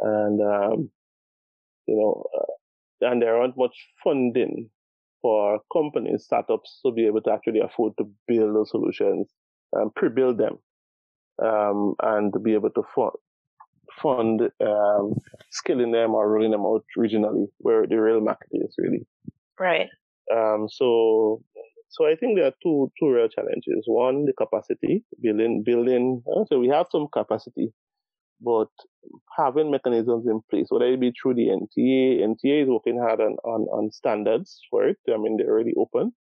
and 0.00 0.40
um, 0.40 0.90
you 1.86 1.96
know, 1.96 2.24
uh, 2.38 3.10
and 3.10 3.20
there 3.20 3.36
aren't 3.36 3.58
much 3.58 3.74
funding 4.02 4.70
for 5.20 5.60
companies, 5.72 6.24
startups 6.24 6.80
to 6.84 6.92
be 6.92 7.06
able 7.06 7.20
to 7.22 7.32
actually 7.32 7.60
afford 7.60 7.92
to 7.98 8.10
build 8.28 8.54
those 8.54 8.70
solutions 8.70 9.28
and 9.72 9.94
pre-build 9.94 10.38
them, 10.38 10.58
um, 11.44 11.94
and 12.02 12.32
to 12.32 12.38
be 12.38 12.54
able 12.54 12.70
to 12.70 12.82
fund, 12.94 13.12
fund 14.00 14.42
um, 14.60 15.14
skilling 15.50 15.92
them 15.92 16.14
or 16.14 16.28
rolling 16.28 16.50
them 16.50 16.64
out 16.64 16.84
regionally 16.98 17.46
where 17.58 17.86
the 17.86 17.96
real 17.96 18.20
market 18.20 18.48
is 18.52 18.74
really. 18.78 19.06
Right. 19.58 19.88
Um, 20.34 20.68
so, 20.70 21.42
so 21.88 22.06
I 22.06 22.16
think 22.16 22.36
there 22.36 22.46
are 22.46 22.54
two 22.62 22.90
two 22.98 23.10
real 23.10 23.28
challenges. 23.28 23.84
One, 23.86 24.24
the 24.24 24.32
capacity 24.32 25.04
building 25.20 25.62
building. 25.64 26.22
Uh, 26.26 26.44
so 26.48 26.58
we 26.58 26.68
have 26.68 26.86
some 26.90 27.06
capacity, 27.12 27.72
but 28.40 28.68
having 29.36 29.70
mechanisms 29.70 30.26
in 30.26 30.40
place, 30.50 30.66
whether 30.68 30.86
it 30.86 31.00
be 31.00 31.12
through 31.12 31.34
the 31.34 31.48
NTA, 31.48 32.22
NTA 32.22 32.64
is 32.64 32.68
working 32.68 32.98
hard 32.98 33.20
on 33.20 33.36
on, 33.44 33.62
on 33.72 33.90
standards 33.92 34.60
for 34.70 34.86
it. 34.88 34.98
I 35.08 35.16
mean, 35.16 35.36
they're 35.36 35.50
already 35.50 35.74
open. 35.78 36.12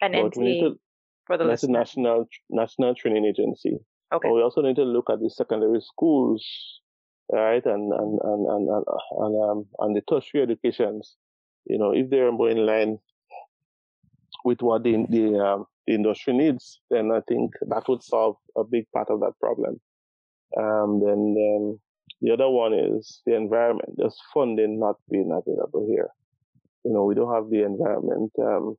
And 0.00 0.14
NTA 0.14 0.60
to, 0.60 0.80
for 1.26 1.36
the 1.36 1.44
that's 1.44 1.64
national 1.64 2.26
national 2.48 2.94
training 2.94 3.26
agency. 3.26 3.78
Okay. 4.12 4.28
But 4.28 4.34
we 4.34 4.42
also 4.42 4.62
need 4.62 4.76
to 4.76 4.84
look 4.84 5.10
at 5.10 5.20
the 5.20 5.28
secondary 5.28 5.80
schools 5.80 6.44
right? 7.32 7.64
And 7.64 7.92
and 7.92 8.18
and 8.22 8.46
and 8.46 8.68
and, 8.68 8.84
and, 9.18 9.50
um, 9.50 9.66
and 9.78 9.96
the 9.96 10.02
tertiary 10.02 10.42
educations, 10.42 11.16
you 11.66 11.78
know, 11.78 11.92
if 11.92 12.10
they're 12.10 12.32
more 12.32 12.50
in 12.50 12.64
line 12.64 12.98
with 14.44 14.60
what 14.60 14.82
the 14.84 15.06
the, 15.08 15.38
um, 15.38 15.66
the 15.86 15.94
industry 15.94 16.34
needs, 16.34 16.80
then 16.90 17.10
I 17.12 17.20
think 17.28 17.52
that 17.68 17.88
would 17.88 18.02
solve 18.02 18.36
a 18.56 18.64
big 18.64 18.86
part 18.92 19.10
of 19.10 19.20
that 19.20 19.38
problem. 19.40 19.80
Um, 20.56 21.00
then 21.04 21.34
then 21.34 21.80
the 22.20 22.32
other 22.32 22.48
one 22.48 22.72
is 22.72 23.22
the 23.26 23.34
environment. 23.34 23.90
There's 23.96 24.18
funding 24.32 24.80
not 24.80 24.96
being 25.10 25.30
available 25.30 25.86
here. 25.88 26.08
You 26.84 26.92
know, 26.92 27.04
we 27.04 27.14
don't 27.14 27.34
have 27.34 27.50
the 27.50 27.64
environment 27.64 28.32
um, 28.40 28.76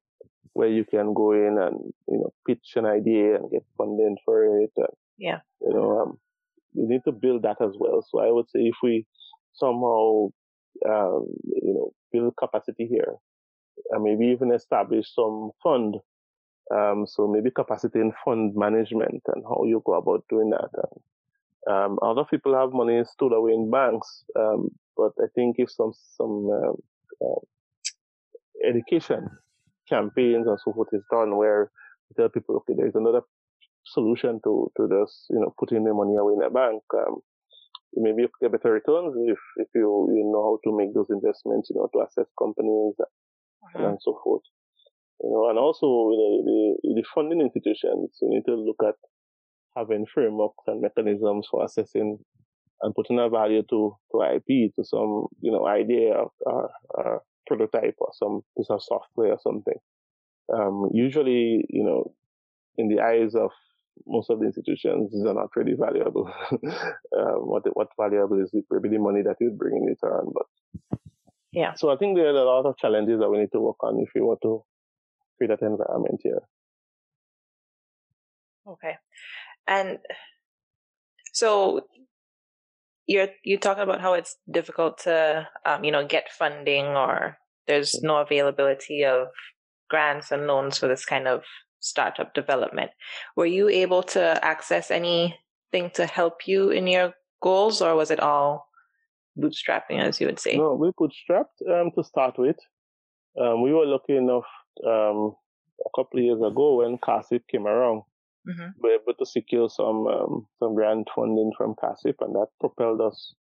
where 0.54 0.70
you 0.70 0.84
can 0.84 1.14
go 1.14 1.32
in 1.34 1.58
and 1.60 1.94
you 2.08 2.18
know 2.18 2.34
pitch 2.48 2.74
an 2.76 2.86
idea 2.86 3.36
and 3.36 3.52
get 3.52 3.64
funding 3.78 4.18
for 4.26 4.44
it. 4.62 4.72
And, 4.78 4.88
yeah. 5.18 5.40
You 5.62 5.74
know, 5.74 6.00
um, 6.00 6.20
we 6.74 6.86
need 6.86 7.02
to 7.06 7.12
build 7.12 7.44
that 7.44 7.62
as 7.62 7.76
well. 7.78 8.04
So 8.08 8.20
I 8.20 8.32
would 8.32 8.50
say 8.50 8.62
if 8.62 8.76
we 8.84 9.06
somehow, 9.54 10.28
um, 10.88 11.28
you 11.44 11.74
know, 11.74 11.92
build 12.12 12.36
capacity 12.38 12.88
here, 12.88 13.16
and 13.92 14.04
maybe 14.04 14.26
even 14.28 14.52
establish 14.52 15.14
some 15.14 15.52
fund. 15.64 15.96
Um, 16.72 17.06
so 17.08 17.28
maybe 17.28 17.50
capacity 17.50 18.00
in 18.00 18.14
fund 18.24 18.54
management 18.56 19.24
and 19.34 19.44
how 19.44 19.64
you 19.66 19.82
go 19.84 19.94
about 19.94 20.24
doing 20.30 20.52
that. 20.52 20.70
And, 20.74 21.76
um, 21.76 22.00
other 22.02 22.24
people 22.24 22.56
have 22.56 22.74
money 22.74 23.04
stored 23.06 23.34
away 23.34 23.54
in 23.54 23.72
banks, 23.72 24.24
um, 24.38 24.70
but 24.96 25.12
I 25.20 25.28
think 25.34 25.56
if 25.60 25.72
some 25.72 25.94
some 26.18 26.50
uh, 27.22 27.40
education 28.68 29.30
campaigns 29.88 30.48
and 30.48 30.60
so 30.64 30.74
forth 30.74 30.90
is 30.94 31.04
done, 31.12 31.36
where 31.38 31.72
you 32.10 32.16
tell 32.16 32.30
people, 32.30 32.58
okay, 32.58 32.74
there's 32.78 32.96
another 32.96 33.22
solution 33.86 34.40
to, 34.44 34.72
to 34.78 34.88
just, 34.88 35.26
you 35.30 35.40
know, 35.40 35.54
putting 35.60 35.84
the 35.84 35.94
money 35.94 36.16
away 36.16 36.34
in 36.34 36.44
a 36.44 36.50
bank. 36.50 36.84
Um, 36.94 37.22
maybe 37.96 38.24
you 38.24 38.30
get 38.42 38.52
better 38.52 38.74
returns 38.74 39.16
if, 39.18 39.40
if 39.58 39.68
you, 39.74 40.10
you 40.14 40.24
know 40.32 40.44
how 40.44 40.60
to 40.64 40.78
make 40.78 40.94
those 40.94 41.10
investments, 41.10 41.70
you 41.70 41.76
know, 41.76 41.90
to 41.94 42.06
assess 42.06 42.30
companies 42.38 42.96
uh-huh. 43.00 43.88
and 43.88 43.98
so 44.02 44.20
forth. 44.24 44.44
You 45.22 45.32
know, 45.32 45.50
and 45.50 45.60
also 45.60 45.86
the, 45.86 46.76
the, 46.84 46.94
the 46.96 47.04
funding 47.14 47.42
institutions, 47.42 48.18
you 48.22 48.30
need 48.30 48.46
to 48.48 48.56
look 48.56 48.80
at 48.88 48.96
having 49.76 50.06
frameworks 50.14 50.64
and 50.68 50.82
mechanisms 50.82 51.48
for 51.50 51.64
assessing 51.64 52.20
and 52.82 52.96
putting 52.96 53.20
a 53.20 53.30
value 53.30 53.64
to, 53.70 53.96
to 54.12 54.36
IP, 54.36 54.74
to 54.76 54.84
some, 54.84 55.28
you 55.42 55.52
know, 55.52 55.68
idea 55.68 56.14
or, 56.14 56.70
or 56.92 57.22
prototype 57.48 57.96
or 58.00 58.12
some 58.14 58.42
piece 58.58 58.70
of 58.70 58.82
software 58.82 59.34
or 59.34 59.40
something. 59.44 59.76
Um, 60.54 60.90
usually, 60.94 61.66
you 61.70 61.84
know, 61.84 62.14
in 62.78 62.88
the 62.88 63.02
eyes 63.02 63.36
of 63.36 63.52
most 64.08 64.30
of 64.30 64.40
the 64.40 64.46
institutions 64.46 65.12
these 65.12 65.26
are 65.26 65.34
not 65.34 65.56
really 65.56 65.74
valuable. 65.74 66.32
um, 66.52 66.60
what 67.48 67.64
what 67.74 67.88
valuable 68.00 68.42
is 68.42 68.52
maybe 68.54 68.90
the 68.90 69.00
money 69.00 69.22
that 69.22 69.38
you 69.40 69.52
bring 69.52 69.78
in 69.78 69.86
return, 69.86 70.28
but 70.34 71.00
yeah. 71.52 71.74
So 71.74 71.90
I 71.90 71.98
think 71.98 72.18
there 72.18 72.28
are 72.28 72.30
a 72.30 72.44
lot 72.44 72.66
of 72.66 72.78
challenges 72.78 73.20
that 73.20 73.30
we 73.30 73.40
need 73.40 73.52
to 73.54 73.60
work 73.60 73.84
on 73.84 74.00
if 74.00 74.10
we 74.14 74.22
want 74.22 74.40
to 74.44 74.64
create 75.38 75.50
that 75.50 75.66
environment 75.66 76.22
here. 76.24 76.42
Okay, 78.68 78.98
and 79.68 79.98
so 81.34 81.88
you're 83.08 83.30
you're 83.44 83.60
talking 83.60 83.84
about 83.84 84.02
how 84.02 84.14
it's 84.14 84.38
difficult 84.50 85.00
to 85.00 85.48
um, 85.66 85.84
you 85.84 85.92
know 85.92 86.06
get 86.06 86.30
funding 86.32 86.86
or 86.86 87.38
there's 87.68 88.02
no 88.04 88.18
availability 88.18 89.04
of 89.04 89.28
grants 89.90 90.32
and 90.32 90.46
loans 90.46 90.78
for 90.78 90.88
this 90.88 91.06
kind 91.06 91.28
of 91.28 91.44
startup 91.80 92.34
development. 92.34 92.92
Were 93.36 93.46
you 93.46 93.70
able 93.70 94.04
to 94.04 94.44
access 94.44 94.92
anything 94.92 95.92
to 95.94 96.06
help 96.06 96.48
you 96.48 96.70
in 96.70 96.88
your 96.88 97.14
goals, 97.42 97.82
or 97.82 97.96
was 97.96 98.12
it 98.12 98.20
all 98.20 98.68
bootstrapping, 99.38 100.00
as 100.00 100.20
you 100.20 100.28
would 100.28 100.40
say? 100.40 100.58
No, 100.58 100.76
we 100.76 100.92
bootstrapped 100.92 101.62
um, 101.70 101.92
to 101.96 102.04
start 102.04 102.38
with. 102.38 102.58
Um, 103.40 103.62
we 103.62 103.74
were 103.74 103.86
lucky 103.86 104.16
enough 104.16 104.46
um, 104.86 105.36
a 105.86 105.90
couple 105.96 106.20
of 106.20 106.26
years 106.26 106.42
ago 106.42 106.76
when 106.76 106.98
CASIP 106.98 107.42
came 107.50 107.68
around. 107.68 108.04
Mm-hmm. 108.48 108.70
We 108.82 108.90
were 108.90 108.96
able 108.96 109.14
to 109.20 109.26
secure 109.26 109.70
some 109.70 110.08
um, 110.08 110.48
some 110.60 110.76
grant 110.76 111.08
funding 111.16 111.52
from 111.58 111.76
CASIP, 111.76 112.16
and 112.22 112.36
that 112.36 112.48
propelled 112.60 113.02
us 113.02 113.34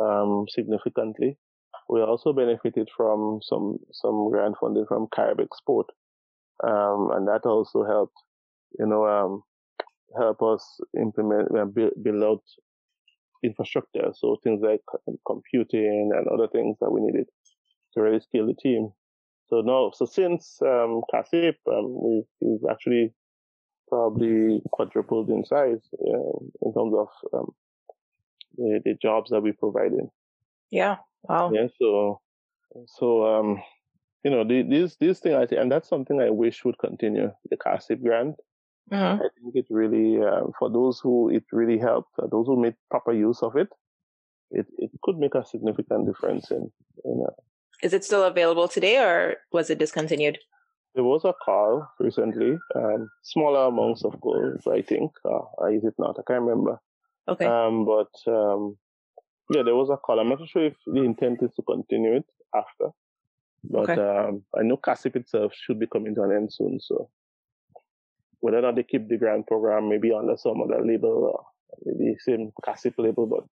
um, 0.00 0.46
significantly. 0.48 1.38
We 1.88 2.00
also 2.00 2.32
benefited 2.32 2.88
from 2.96 3.40
some 3.42 3.78
some 3.92 4.30
grant 4.30 4.56
funding 4.60 4.86
from 4.86 5.08
Carib 5.14 5.40
Export, 5.40 5.86
um, 6.66 7.10
and 7.12 7.28
that 7.28 7.42
also 7.44 7.84
helped, 7.84 8.16
you 8.78 8.86
know, 8.86 9.06
um, 9.06 9.42
help 10.16 10.42
us 10.42 10.80
implement 11.00 11.48
uh, 11.56 11.64
build, 11.64 11.92
build 12.02 12.22
out 12.22 12.42
infrastructure. 13.42 14.12
So 14.14 14.36
things 14.42 14.62
like 14.62 14.80
computing 15.26 16.12
and 16.14 16.28
other 16.28 16.48
things 16.48 16.76
that 16.80 16.90
we 16.90 17.00
needed 17.00 17.26
to 17.94 18.00
really 18.00 18.20
scale 18.20 18.46
the 18.46 18.54
team. 18.54 18.90
So 19.48 19.60
now, 19.60 19.90
so 19.94 20.06
since 20.06 20.58
um, 20.62 21.02
CASIP, 21.12 21.56
um, 21.70 22.02
we've, 22.02 22.24
we've 22.40 22.70
actually 22.70 23.12
probably 23.88 24.62
quadrupled 24.72 25.28
in 25.28 25.44
size 25.44 25.80
uh, 25.94 26.38
in 26.62 26.72
terms 26.72 26.94
of 26.96 27.08
um, 27.34 27.50
the, 28.56 28.80
the 28.84 28.94
jobs 29.02 29.30
that 29.30 29.42
we 29.42 29.52
provide 29.52 29.92
in. 29.92 30.08
Yeah. 30.70 30.96
Wow. 31.24 31.52
Yeah. 31.52 31.66
So, 31.78 32.20
so 32.86 33.26
um, 33.26 33.62
you 34.24 34.30
know, 34.30 34.44
the, 34.44 34.62
this 34.62 34.96
this 34.96 35.20
thing, 35.20 35.34
I 35.34 35.46
think, 35.46 35.60
and 35.60 35.70
that's 35.70 35.88
something 35.88 36.20
I 36.20 36.30
wish 36.30 36.64
would 36.64 36.78
continue. 36.78 37.32
The 37.50 37.56
CASIP 37.56 38.02
grant. 38.02 38.36
Mm-hmm. 38.92 39.22
I 39.22 39.28
think 39.40 39.54
it 39.54 39.66
really, 39.70 40.20
uh, 40.22 40.46
for 40.58 40.68
those 40.70 41.00
who 41.00 41.30
it 41.30 41.44
really 41.52 41.78
helped, 41.78 42.10
uh, 42.18 42.26
those 42.30 42.46
who 42.46 42.60
made 42.60 42.74
proper 42.90 43.12
use 43.12 43.42
of 43.42 43.56
it, 43.56 43.68
it, 44.50 44.66
it 44.78 44.90
could 45.02 45.18
make 45.18 45.34
a 45.34 45.44
significant 45.44 46.06
difference 46.06 46.50
in. 46.50 46.70
in 47.04 47.24
uh, 47.26 47.32
Is 47.82 47.92
it 47.92 48.04
still 48.04 48.24
available 48.24 48.68
today, 48.68 48.98
or 48.98 49.36
was 49.52 49.70
it 49.70 49.78
discontinued? 49.78 50.38
There 50.94 51.04
was 51.04 51.24
a 51.24 51.32
call 51.32 51.88
recently, 51.98 52.58
um, 52.74 53.08
smaller 53.22 53.66
amounts 53.68 54.04
of 54.04 54.20
gold, 54.20 54.60
I 54.70 54.82
think. 54.82 55.12
Uh, 55.24 55.66
is 55.66 55.84
it 55.84 55.94
not? 55.98 56.18
I 56.18 56.22
can't 56.26 56.42
remember. 56.42 56.80
Okay. 57.28 57.46
Um, 57.46 57.86
but 57.86 58.12
um, 58.30 58.76
yeah, 59.54 59.62
there 59.62 59.76
was 59.76 59.90
a 59.90 59.96
call. 59.96 60.20
I'm 60.20 60.28
not 60.28 60.46
sure 60.46 60.66
if 60.66 60.76
the 60.86 61.02
intent 61.02 61.42
is 61.42 61.54
to 61.54 61.62
continue 61.62 62.16
it 62.16 62.26
after. 62.54 62.90
But 63.64 63.90
okay. 63.90 64.00
um, 64.00 64.42
I 64.58 64.62
know 64.62 64.76
CASIP 64.76 65.16
itself 65.16 65.52
should 65.54 65.78
be 65.78 65.86
coming 65.86 66.14
to 66.16 66.22
an 66.22 66.32
end 66.32 66.52
soon. 66.52 66.80
So 66.80 67.08
whether 68.40 68.58
or 68.58 68.62
not 68.62 68.76
they 68.76 68.82
keep 68.82 69.08
the 69.08 69.16
grant 69.16 69.46
program, 69.46 69.88
maybe 69.88 70.12
under 70.12 70.36
some 70.36 70.60
other 70.62 70.84
label 70.84 71.32
or 71.32 71.44
maybe 71.84 72.16
same 72.18 72.50
CASIP 72.66 72.94
label, 72.98 73.26
but 73.26 73.44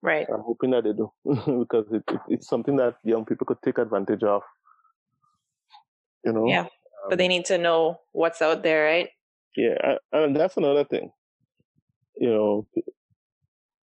right. 0.00 0.26
I'm 0.32 0.42
hoping 0.42 0.70
that 0.70 0.84
they 0.84 0.92
do 0.92 1.12
because 1.60 1.86
it, 1.92 2.04
it, 2.08 2.20
it's 2.28 2.48
something 2.48 2.76
that 2.76 2.96
young 3.04 3.24
people 3.24 3.46
could 3.46 3.62
take 3.64 3.78
advantage 3.78 4.22
of. 4.22 4.42
You 6.24 6.32
know? 6.32 6.46
Yeah. 6.46 6.62
Um, 6.62 7.08
but 7.08 7.18
they 7.18 7.24
um, 7.24 7.30
need 7.30 7.46
to 7.46 7.58
know 7.58 7.98
what's 8.12 8.40
out 8.40 8.62
there, 8.62 8.84
right? 8.84 9.08
Yeah. 9.56 9.96
And 10.12 10.36
that's 10.36 10.56
another 10.56 10.84
thing. 10.84 11.10
You 12.16 12.28
know, 12.28 12.66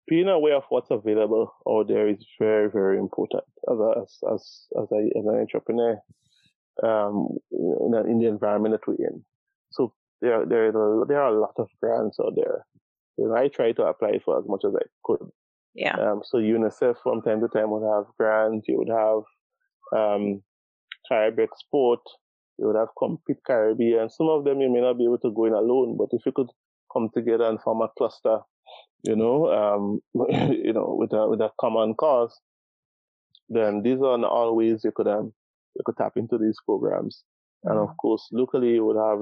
being 0.07 0.27
aware 0.27 0.55
of 0.55 0.63
what's 0.69 0.89
available 0.89 1.53
out 1.67 1.87
there 1.87 2.07
is 2.07 2.25
very, 2.39 2.69
very 2.69 2.97
important 2.97 3.43
as 3.69 3.77
a, 3.77 4.01
as 4.01 4.17
as 4.33 4.67
as, 4.81 4.91
a, 4.91 5.19
as 5.19 5.25
an 5.25 5.39
entrepreneur 5.39 5.99
um, 6.83 7.29
in, 7.51 7.93
a, 7.93 8.01
in 8.03 8.19
the 8.19 8.27
environment 8.27 8.73
that 8.73 8.87
we're 8.87 9.07
in. 9.07 9.23
So 9.71 9.93
there 10.21 10.45
there 10.45 10.71
there 11.07 11.21
are 11.21 11.33
a 11.33 11.39
lot 11.39 11.53
of 11.57 11.69
grants 11.81 12.17
out 12.19 12.33
there. 12.35 12.65
You 13.17 13.27
know, 13.27 13.35
I 13.35 13.47
try 13.49 13.71
to 13.73 13.83
apply 13.83 14.19
for 14.23 14.37
as 14.37 14.45
much 14.47 14.61
as 14.65 14.73
I 14.75 14.85
could. 15.03 15.29
Yeah. 15.73 15.95
Um, 15.95 16.21
so 16.23 16.37
UNICEF 16.37 16.95
from 17.03 17.21
time 17.21 17.41
to 17.41 17.47
time 17.47 17.69
would 17.71 17.87
have 17.87 18.05
grants. 18.17 18.67
You 18.67 18.77
would 18.77 18.89
have 18.89 19.23
um, 19.99 20.41
Carib 21.07 21.39
Export. 21.39 21.99
You 22.57 22.67
would 22.67 22.75
have 22.75 22.89
Compete 22.97 23.37
Caribbean. 23.45 24.09
Some 24.09 24.29
of 24.29 24.43
them 24.43 24.61
you 24.61 24.71
may 24.71 24.81
not 24.81 24.97
be 24.97 25.05
able 25.05 25.19
to 25.19 25.31
go 25.31 25.45
in 25.45 25.53
alone, 25.53 25.97
but 25.97 26.09
if 26.11 26.25
you 26.25 26.31
could 26.31 26.49
come 26.91 27.09
together 27.13 27.43
and 27.43 27.61
form 27.61 27.81
a 27.81 27.89
cluster 27.97 28.39
you 29.03 29.15
know, 29.15 29.51
um, 29.51 30.01
you 30.51 30.73
know, 30.73 30.95
with 30.97 31.13
a 31.13 31.27
with 31.27 31.41
a 31.41 31.51
common 31.59 31.95
cause, 31.95 32.39
then 33.49 33.81
these 33.83 33.99
are 33.99 34.23
all 34.25 34.55
ways 34.55 34.81
you 34.83 34.91
could 34.91 35.07
um 35.07 35.33
you 35.75 35.81
could 35.85 35.97
tap 35.97 36.13
into 36.15 36.37
these 36.37 36.57
programs. 36.65 37.23
And 37.63 37.77
of 37.77 37.87
mm-hmm. 37.87 37.95
course, 37.95 38.27
locally 38.31 38.73
you 38.73 38.85
would 38.85 38.97
have 38.97 39.19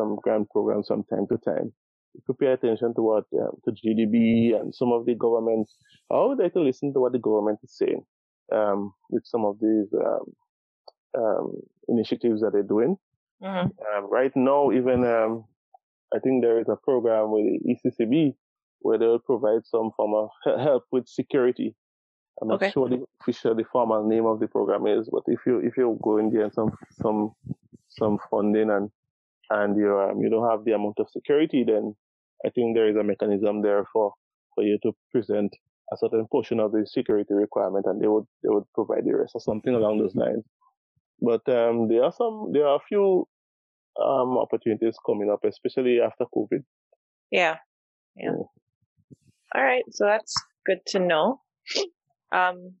um, 0.00 0.16
grant 0.22 0.50
programs 0.50 0.88
from 0.88 1.04
time 1.04 1.26
to 1.28 1.38
time. 1.38 1.72
If 2.14 2.24
you 2.28 2.34
pay 2.34 2.48
attention 2.48 2.94
to 2.94 3.02
what 3.02 3.24
um, 3.34 3.52
to 3.64 3.72
GDB 3.72 4.54
and 4.58 4.74
some 4.74 4.92
of 4.92 5.06
the 5.06 5.14
governments, 5.14 5.76
I 6.10 6.22
would 6.24 6.38
like 6.38 6.52
to 6.54 6.60
listen 6.60 6.92
to 6.92 7.00
what 7.00 7.12
the 7.12 7.18
government 7.18 7.60
is 7.62 7.76
saying 7.76 8.04
um, 8.54 8.92
with 9.10 9.24
some 9.24 9.44
of 9.44 9.58
these 9.60 9.88
um, 9.94 11.22
um, 11.22 11.52
initiatives 11.88 12.42
that 12.42 12.50
they're 12.52 12.62
doing. 12.62 12.96
Mm-hmm. 13.42 13.68
Um, 13.68 14.10
right 14.10 14.32
now, 14.36 14.72
even 14.72 15.04
I 16.14 16.18
think 16.18 16.42
there 16.42 16.60
is 16.60 16.68
a 16.68 16.76
program 16.76 17.30
with 17.32 17.44
the 17.44 17.74
ECCB 17.74 18.34
where 18.82 18.98
they'll 18.98 19.18
provide 19.18 19.64
some 19.64 19.90
form 19.96 20.14
of 20.14 20.30
help 20.58 20.84
with 20.92 21.08
security. 21.08 21.74
I'm 22.40 22.48
not 22.48 22.62
okay. 22.62 22.70
sure 22.70 22.88
the 22.88 23.04
official, 23.20 23.54
the 23.54 23.64
formal 23.70 24.08
name 24.08 24.26
of 24.26 24.40
the 24.40 24.48
program 24.48 24.86
is, 24.86 25.08
but 25.10 25.22
if 25.26 25.40
you 25.46 25.58
if 25.58 25.76
you 25.76 25.98
go 26.02 26.18
in 26.18 26.30
there 26.30 26.44
and 26.44 26.52
some 26.52 26.72
some 27.00 27.32
some 27.88 28.18
funding 28.30 28.70
and 28.70 28.90
and 29.50 29.76
you 29.76 29.98
um, 29.98 30.20
you 30.20 30.30
don't 30.30 30.50
have 30.50 30.64
the 30.64 30.72
amount 30.72 30.98
of 30.98 31.10
security, 31.10 31.64
then 31.66 31.94
I 32.44 32.50
think 32.50 32.74
there 32.74 32.88
is 32.88 32.96
a 32.96 33.04
mechanism 33.04 33.62
there 33.62 33.84
for 33.92 34.12
for 34.54 34.64
you 34.64 34.78
to 34.82 34.92
present 35.10 35.54
a 35.92 35.96
certain 35.96 36.26
portion 36.30 36.58
of 36.58 36.72
the 36.72 36.86
security 36.86 37.34
requirement, 37.34 37.86
and 37.86 38.00
they 38.00 38.08
would 38.08 38.24
they 38.42 38.48
would 38.48 38.64
provide 38.74 39.04
the 39.04 39.14
rest 39.14 39.32
or 39.34 39.40
something 39.40 39.74
along 39.74 39.98
those 39.98 40.14
lines. 40.14 40.44
But 41.20 41.46
um, 41.48 41.88
there 41.88 42.02
are 42.02 42.12
some 42.12 42.50
there 42.52 42.66
are 42.66 42.76
a 42.76 42.86
few 42.88 43.28
um, 44.02 44.38
opportunities 44.38 44.96
coming 45.04 45.30
up, 45.30 45.44
especially 45.44 46.00
after 46.00 46.24
COVID. 46.34 46.64
Yeah, 47.30 47.58
yeah. 48.16 48.32
All 49.54 49.62
right, 49.62 49.84
so 49.90 50.06
that's 50.06 50.34
good 50.66 50.78
to 50.88 50.98
know. 50.98 51.40
Um, 52.32 52.74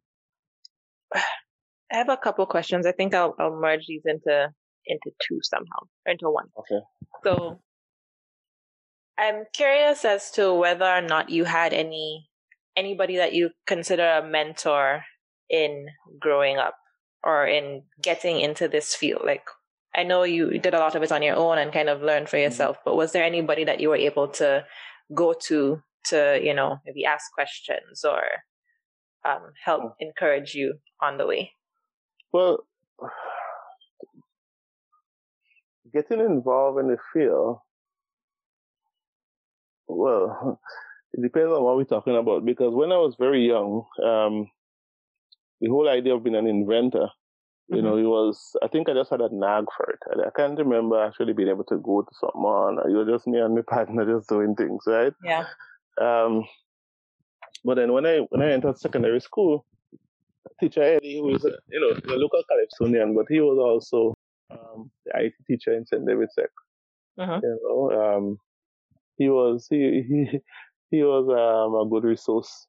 I 1.14 1.96
have 1.96 2.08
a 2.08 2.16
couple 2.16 2.46
questions. 2.46 2.86
I 2.86 2.92
think 2.92 3.14
I'll 3.14 3.34
I'll 3.38 3.54
merge 3.60 3.86
these 3.86 4.02
into 4.06 4.48
into 4.86 5.10
two 5.20 5.38
somehow, 5.42 5.86
or 6.06 6.12
into 6.12 6.30
one. 6.30 6.46
Okay. 6.58 6.80
So 7.22 7.60
I'm 9.18 9.44
curious 9.52 10.04
as 10.04 10.30
to 10.32 10.54
whether 10.54 10.86
or 10.86 11.02
not 11.02 11.28
you 11.28 11.44
had 11.44 11.74
any 11.74 12.28
anybody 12.76 13.18
that 13.18 13.34
you 13.34 13.50
consider 13.66 14.06
a 14.06 14.26
mentor 14.26 15.04
in 15.50 15.86
growing 16.18 16.56
up 16.56 16.74
or 17.22 17.46
in 17.46 17.82
getting 18.00 18.40
into 18.40 18.68
this 18.68 18.94
field. 18.94 19.22
Like 19.24 19.44
I 19.94 20.02
know 20.04 20.22
you 20.22 20.58
did 20.58 20.74
a 20.74 20.78
lot 20.78 20.94
of 20.94 21.02
it 21.02 21.12
on 21.12 21.22
your 21.22 21.36
own 21.36 21.58
and 21.58 21.72
kind 21.72 21.88
of 21.88 22.00
learned 22.00 22.28
for 22.28 22.36
mm-hmm. 22.36 22.44
yourself, 22.44 22.76
mm-hmm. 22.76 22.90
but 22.90 22.96
was 22.96 23.12
there 23.12 23.24
anybody 23.24 23.64
that 23.64 23.80
you 23.80 23.90
were 23.90 23.96
able 23.96 24.28
to 24.28 24.64
go 25.14 25.34
to 25.48 25.82
to 26.04 26.40
you 26.42 26.54
know 26.54 26.78
maybe 26.84 27.04
ask 27.04 27.32
questions 27.32 28.04
or 28.04 28.22
um, 29.24 29.52
help 29.64 29.94
encourage 30.00 30.54
you 30.54 30.74
on 31.00 31.18
the 31.18 31.26
way 31.26 31.52
well 32.32 32.58
getting 35.92 36.20
involved 36.20 36.80
in 36.80 36.88
the 36.88 36.96
field 37.12 37.58
well 39.86 40.60
it 41.12 41.22
depends 41.22 41.52
on 41.52 41.62
what 41.62 41.76
we're 41.76 41.84
talking 41.84 42.16
about 42.16 42.44
because 42.44 42.74
when 42.74 42.92
i 42.92 42.96
was 42.96 43.14
very 43.18 43.46
young 43.46 43.84
um, 44.04 44.50
the 45.60 45.68
whole 45.68 45.88
idea 45.88 46.14
of 46.14 46.24
being 46.24 46.36
an 46.36 46.46
inventor 46.46 47.08
you 47.68 47.76
mm-hmm. 47.76 47.86
know, 47.86 47.96
it 47.96 48.02
was, 48.02 48.54
I 48.62 48.68
think 48.68 48.88
I 48.88 48.94
just 48.94 49.10
had 49.10 49.20
a 49.20 49.28
nag 49.32 49.64
for 49.76 49.90
it. 49.90 50.00
I, 50.10 50.28
I, 50.28 50.30
can't 50.36 50.58
remember 50.58 51.02
actually 51.02 51.32
being 51.32 51.48
able 51.48 51.64
to 51.64 51.78
go 51.78 52.02
to 52.02 52.14
someone. 52.20 52.78
It 52.78 52.92
was 52.92 53.08
just 53.08 53.26
me 53.26 53.38
and 53.38 53.54
my 53.54 53.62
partner 53.66 54.04
just 54.04 54.28
doing 54.28 54.54
things, 54.54 54.82
right? 54.86 55.12
Yeah. 55.24 55.44
Um, 56.00 56.44
but 57.64 57.76
then 57.76 57.92
when 57.92 58.06
I 58.06 58.18
when 58.30 58.42
I 58.42 58.52
entered 58.52 58.78
secondary 58.78 59.20
school, 59.20 59.66
teacher 60.60 60.82
Eddie, 60.82 61.18
who 61.18 61.34
is 61.34 61.44
a, 61.44 61.52
you 61.68 61.80
know 61.80 62.14
a 62.14 62.16
local 62.16 62.42
Calypsonian, 62.48 63.14
but 63.14 63.26
he 63.28 63.40
was 63.40 63.58
also 63.58 64.14
um, 64.50 64.90
the 65.06 65.12
IT 65.24 65.34
teacher 65.46 65.74
in 65.74 65.86
St. 65.86 66.06
David's 66.06 66.34
Sec. 66.34 66.50
Uh-huh. 67.18 67.40
You 67.42 67.58
know, 67.62 68.16
um, 68.16 68.38
he 69.16 69.28
was 69.28 69.66
he 69.68 70.02
he 70.08 70.40
he 70.90 71.02
was 71.02 71.28
um, 71.28 71.74
a 71.74 71.88
good 71.88 72.04
resource, 72.04 72.66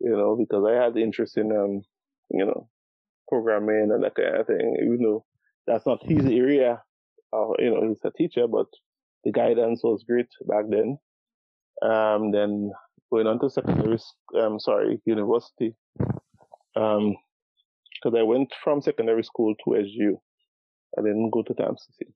you 0.00 0.10
know, 0.10 0.36
because 0.36 0.64
I 0.64 0.82
had 0.82 0.96
interest 0.96 1.36
in 1.36 1.50
um, 1.52 1.82
you 2.30 2.44
know, 2.44 2.68
programming 3.28 3.90
and 3.92 4.02
that 4.02 4.14
kind 4.14 4.36
of 4.36 4.46
thing. 4.46 4.76
Even 4.80 5.02
though 5.02 5.24
that's 5.66 5.86
not 5.86 6.02
his 6.02 6.24
area, 6.26 6.82
uh, 7.32 7.48
you 7.58 7.70
know, 7.70 7.88
he's 7.88 8.00
a 8.04 8.10
teacher, 8.10 8.46
but 8.46 8.66
the 9.24 9.32
guidance 9.32 9.82
was 9.82 10.04
great 10.06 10.28
back 10.46 10.64
then. 10.68 10.98
Um, 11.82 12.32
then 12.32 12.72
going 13.10 13.26
on 13.26 13.40
to 13.40 13.50
secondary, 13.50 13.98
um, 14.38 14.58
sorry, 14.58 15.00
university. 15.04 15.74
Um, 16.76 17.16
because 18.02 18.16
I 18.18 18.22
went 18.22 18.52
from 18.62 18.80
secondary 18.80 19.24
school 19.24 19.54
to 19.64 19.70
SGU. 19.70 20.14
I 20.96 21.02
didn't 21.02 21.30
go 21.30 21.42
to 21.42 21.54
TAMCC. 21.54 22.12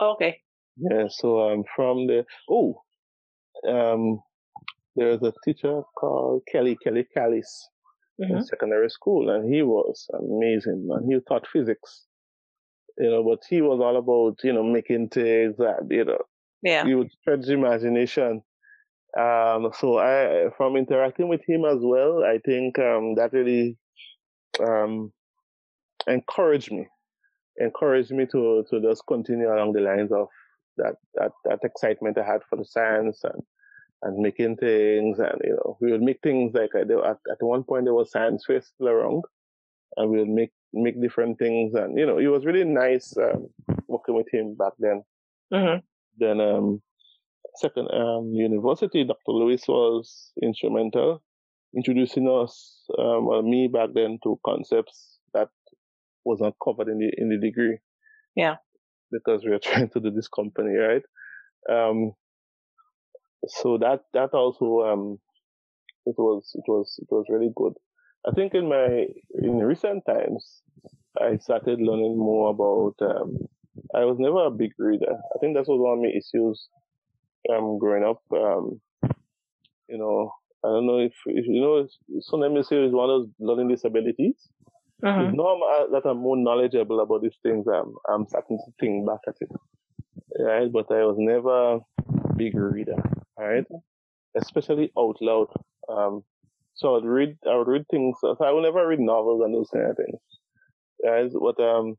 Okay. 0.00 0.38
Yeah, 0.76 1.06
so 1.08 1.50
um, 1.50 1.64
from 1.76 2.06
the 2.06 2.24
oh, 2.50 2.82
um, 3.68 4.20
there's 4.96 5.22
a 5.22 5.32
teacher 5.44 5.82
called 5.98 6.42
Kelly 6.50 6.76
Kelly 6.82 7.06
Callis 7.14 7.68
mm-hmm. 8.20 8.36
in 8.36 8.44
secondary 8.44 8.88
school, 8.88 9.30
and 9.30 9.52
he 9.52 9.62
was 9.62 10.06
amazing, 10.18 10.86
man. 10.88 11.06
He 11.08 11.18
taught 11.28 11.46
physics, 11.52 12.06
you 12.98 13.10
know, 13.10 13.22
but 13.22 13.40
he 13.48 13.60
was 13.60 13.80
all 13.80 13.96
about 13.96 14.38
you 14.42 14.52
know 14.52 14.62
making 14.62 15.10
things 15.10 15.56
that 15.58 15.86
you 15.90 16.04
know, 16.04 16.18
yeah, 16.62 16.86
you 16.86 16.98
would 16.98 17.12
stretch 17.20 17.42
the 17.42 17.52
imagination. 17.52 18.42
Um, 19.18 19.70
so 19.78 19.98
I, 19.98 20.48
from 20.56 20.76
interacting 20.76 21.28
with 21.28 21.42
him 21.46 21.64
as 21.64 21.78
well, 21.80 22.24
I 22.24 22.38
think 22.38 22.78
um, 22.78 23.14
that 23.16 23.32
really 23.32 23.76
um, 24.60 25.12
encouraged 26.06 26.72
me, 26.72 26.86
encouraged 27.58 28.10
me 28.10 28.26
to 28.32 28.64
to 28.70 28.80
just 28.80 29.02
continue 29.06 29.52
along 29.52 29.72
the 29.72 29.80
lines 29.80 30.12
of 30.12 30.28
that 30.78 30.94
that 31.14 31.32
that 31.44 31.60
excitement 31.62 32.18
I 32.18 32.24
had 32.24 32.40
for 32.48 32.56
the 32.56 32.64
science 32.64 33.22
and 33.24 33.42
and 34.02 34.18
making 34.18 34.56
things 34.56 35.18
and 35.18 35.40
you 35.44 35.54
know 35.54 35.76
we 35.80 35.92
would 35.92 36.02
make 36.02 36.20
things 36.22 36.54
like 36.54 36.74
uh, 36.74 36.80
at 36.80 37.18
at 37.30 37.40
one 37.40 37.62
point 37.62 37.84
there 37.84 37.94
was 37.94 38.10
science 38.10 38.44
fair 38.46 38.60
still 38.60 38.88
around 38.88 39.22
and 39.96 40.10
we 40.10 40.18
would 40.18 40.28
make 40.28 40.50
make 40.72 41.00
different 41.00 41.38
things 41.38 41.74
and 41.74 41.96
you 41.98 42.06
know 42.06 42.18
it 42.18 42.26
was 42.26 42.44
really 42.44 42.64
nice 42.64 43.14
um, 43.18 43.48
working 43.92 44.14
with 44.14 44.26
him 44.32 44.54
back 44.54 44.72
then. 44.78 45.02
Mm-hmm. 45.52 45.78
Then 46.18 46.40
um, 46.40 46.82
second 47.56 47.88
um, 47.92 48.32
university, 48.32 49.04
Dr. 49.04 49.32
Lewis 49.32 49.64
was 49.68 50.32
instrumental 50.42 51.22
introducing 51.74 52.28
us 52.28 52.84
um, 52.98 53.24
well, 53.24 53.40
me 53.40 53.66
back 53.66 53.88
then 53.94 54.18
to 54.22 54.38
concepts 54.44 55.18
that 55.32 55.48
was 56.22 56.38
not 56.38 56.54
covered 56.62 56.88
in 56.88 56.98
the 56.98 57.10
in 57.16 57.30
the 57.30 57.38
degree. 57.38 57.78
Yeah 58.36 58.56
because 59.12 59.44
we 59.44 59.52
are 59.52 59.58
trying 59.62 59.90
to 59.90 60.00
do 60.00 60.10
this 60.10 60.28
company, 60.28 60.74
right? 60.74 61.02
Um, 61.70 62.12
so 63.46 63.78
that 63.78 64.00
that 64.14 64.30
also 64.32 64.80
um, 64.80 65.18
it 66.06 66.14
was 66.18 66.50
it 66.54 66.64
was 66.66 66.98
it 66.98 67.08
was 67.10 67.26
really 67.28 67.50
good. 67.54 67.74
I 68.26 68.32
think 68.32 68.54
in 68.54 68.68
my 68.68 69.06
in 69.34 69.58
recent 69.58 70.04
times, 70.06 70.62
I 71.20 71.36
started 71.36 71.80
learning 71.80 72.18
more 72.18 72.50
about. 72.50 72.94
Um, 73.00 73.36
I 73.94 74.04
was 74.04 74.16
never 74.18 74.46
a 74.46 74.50
big 74.50 74.72
reader. 74.78 75.12
I 75.12 75.38
think 75.38 75.54
that 75.54 75.66
was 75.66 75.80
one 75.80 75.98
of 75.98 76.02
my 76.02 76.08
issues 76.08 76.68
um, 77.50 77.78
growing 77.78 78.04
up. 78.04 78.22
Um, 78.32 78.80
you 79.88 79.98
know, 79.98 80.32
I 80.64 80.68
don't 80.68 80.86
know 80.86 80.98
if, 80.98 81.14
if 81.26 81.46
you 81.46 81.60
know, 81.60 81.86
some 82.20 82.40
me 82.40 82.62
say 82.62 82.76
is 82.76 82.92
one 82.92 83.10
of 83.10 83.22
those 83.22 83.28
learning 83.40 83.68
disabilities. 83.68 84.48
Now 85.34 85.46
I'm, 85.48 85.92
that 85.92 86.08
I'm 86.08 86.18
more 86.18 86.36
knowledgeable 86.36 87.00
about 87.00 87.22
these 87.22 87.36
things, 87.42 87.66
I'm, 87.66 87.94
I'm 88.08 88.26
starting 88.28 88.58
to 88.58 88.72
think 88.78 89.06
back 89.06 89.18
at 89.26 89.34
it. 89.40 89.50
Right? 90.38 90.70
But 90.70 90.90
I 90.92 91.04
was 91.04 91.16
never 91.18 91.74
a 91.74 91.80
big 92.36 92.54
reader, 92.54 93.02
right? 93.36 93.66
Especially 94.36 94.92
out 94.96 95.16
loud. 95.20 95.48
Um, 95.88 96.22
so 96.74 96.96
I'd 96.96 97.04
read, 97.04 97.36
I 97.50 97.56
would 97.56 97.68
read 97.68 97.84
things. 97.90 98.16
So 98.20 98.36
I 98.40 98.52
would 98.52 98.62
never 98.62 98.86
read 98.86 99.00
novels 99.00 99.42
and 99.44 99.52
those 99.52 99.68
kind 99.70 99.90
of 99.90 99.96
things. 99.96 100.20
Right? 101.04 101.30
But, 101.32 101.62
um, 101.62 101.96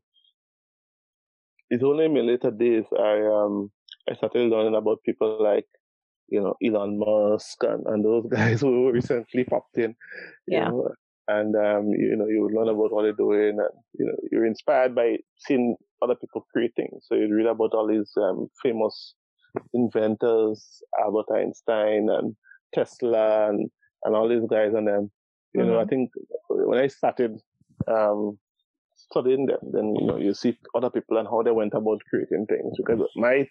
it's 1.70 1.84
only 1.84 2.06
in 2.06 2.14
my 2.14 2.20
later 2.20 2.50
days 2.50 2.84
I, 2.98 3.20
um, 3.26 3.70
I 4.10 4.14
started 4.14 4.50
learning 4.50 4.74
about 4.74 5.02
people 5.04 5.42
like, 5.42 5.66
you 6.28 6.40
know, 6.40 6.54
Elon 6.64 6.98
Musk 6.98 7.62
and, 7.62 7.86
and 7.86 8.04
those 8.04 8.26
guys 8.30 8.60
who 8.60 8.90
recently 8.90 9.44
popped 9.44 9.78
in. 9.78 9.94
Yeah. 10.46 10.68
Know, 10.68 10.90
and 11.28 11.56
um, 11.56 11.88
you 11.88 12.16
know 12.16 12.26
you 12.26 12.42
would 12.42 12.52
learn 12.52 12.68
about 12.68 12.92
what 12.92 13.02
they're 13.02 13.12
doing, 13.12 13.56
and 13.58 13.68
you 13.98 14.06
know 14.06 14.16
you're 14.30 14.46
inspired 14.46 14.94
by 14.94 15.16
seeing 15.38 15.76
other 16.02 16.14
people 16.14 16.46
creating. 16.52 16.88
So 17.02 17.14
you 17.14 17.34
read 17.34 17.46
about 17.46 17.72
all 17.72 17.88
these 17.88 18.12
um, 18.16 18.48
famous 18.62 19.14
inventors, 19.72 20.82
Albert 21.00 21.26
Einstein 21.34 22.08
and 22.10 22.36
Tesla, 22.74 23.48
and 23.48 23.70
and 24.04 24.14
all 24.14 24.28
these 24.28 24.46
guys, 24.50 24.74
and 24.74 24.86
then 24.86 25.10
you 25.54 25.62
mm-hmm. 25.62 25.70
know 25.70 25.78
I 25.78 25.82
mm-hmm. 25.82 25.88
think 25.88 26.10
when 26.50 26.78
I 26.78 26.88
started 26.88 27.40
um, 27.88 28.38
studying 29.14 29.46
them, 29.46 29.58
then 29.72 29.94
you 29.96 30.06
know 30.06 30.16
you 30.16 30.34
see 30.34 30.58
other 30.74 30.90
people 30.90 31.18
and 31.18 31.28
how 31.28 31.42
they 31.42 31.50
went 31.50 31.74
about 31.74 32.00
creating 32.10 32.46
things. 32.46 32.74
Because 32.76 33.00
my 33.16 33.46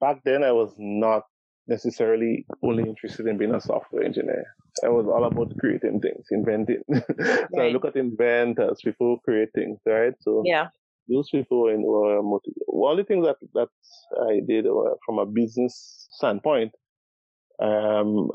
back 0.00 0.22
then 0.24 0.44
I 0.44 0.52
was 0.52 0.74
not 0.78 1.24
necessarily 1.66 2.46
only 2.62 2.84
interested 2.84 3.26
in 3.26 3.36
being 3.36 3.54
a 3.54 3.60
software 3.60 4.04
engineer. 4.04 4.44
I 4.84 4.88
was 4.88 5.06
all 5.06 5.24
about 5.24 5.52
creating 5.58 6.00
things, 6.00 6.26
inventing. 6.30 6.82
so 6.94 7.46
right. 7.56 7.66
I 7.66 7.68
look 7.68 7.84
at 7.84 7.96
inventors, 7.96 8.80
people 8.84 9.06
who 9.06 9.20
create 9.24 9.48
things, 9.54 9.78
right? 9.84 10.14
So 10.20 10.42
yeah, 10.44 10.68
those 11.08 11.28
people 11.30 11.62
were 11.62 12.22
motivated. 12.22 12.62
One 12.66 12.92
of 12.92 12.98
the 12.98 13.04
things 13.04 13.26
that 13.26 13.36
that 13.54 13.68
I 14.30 14.40
did 14.46 14.66
from 15.04 15.18
a 15.18 15.26
business 15.26 16.08
standpoint, 16.12 16.72
um, 17.60 18.30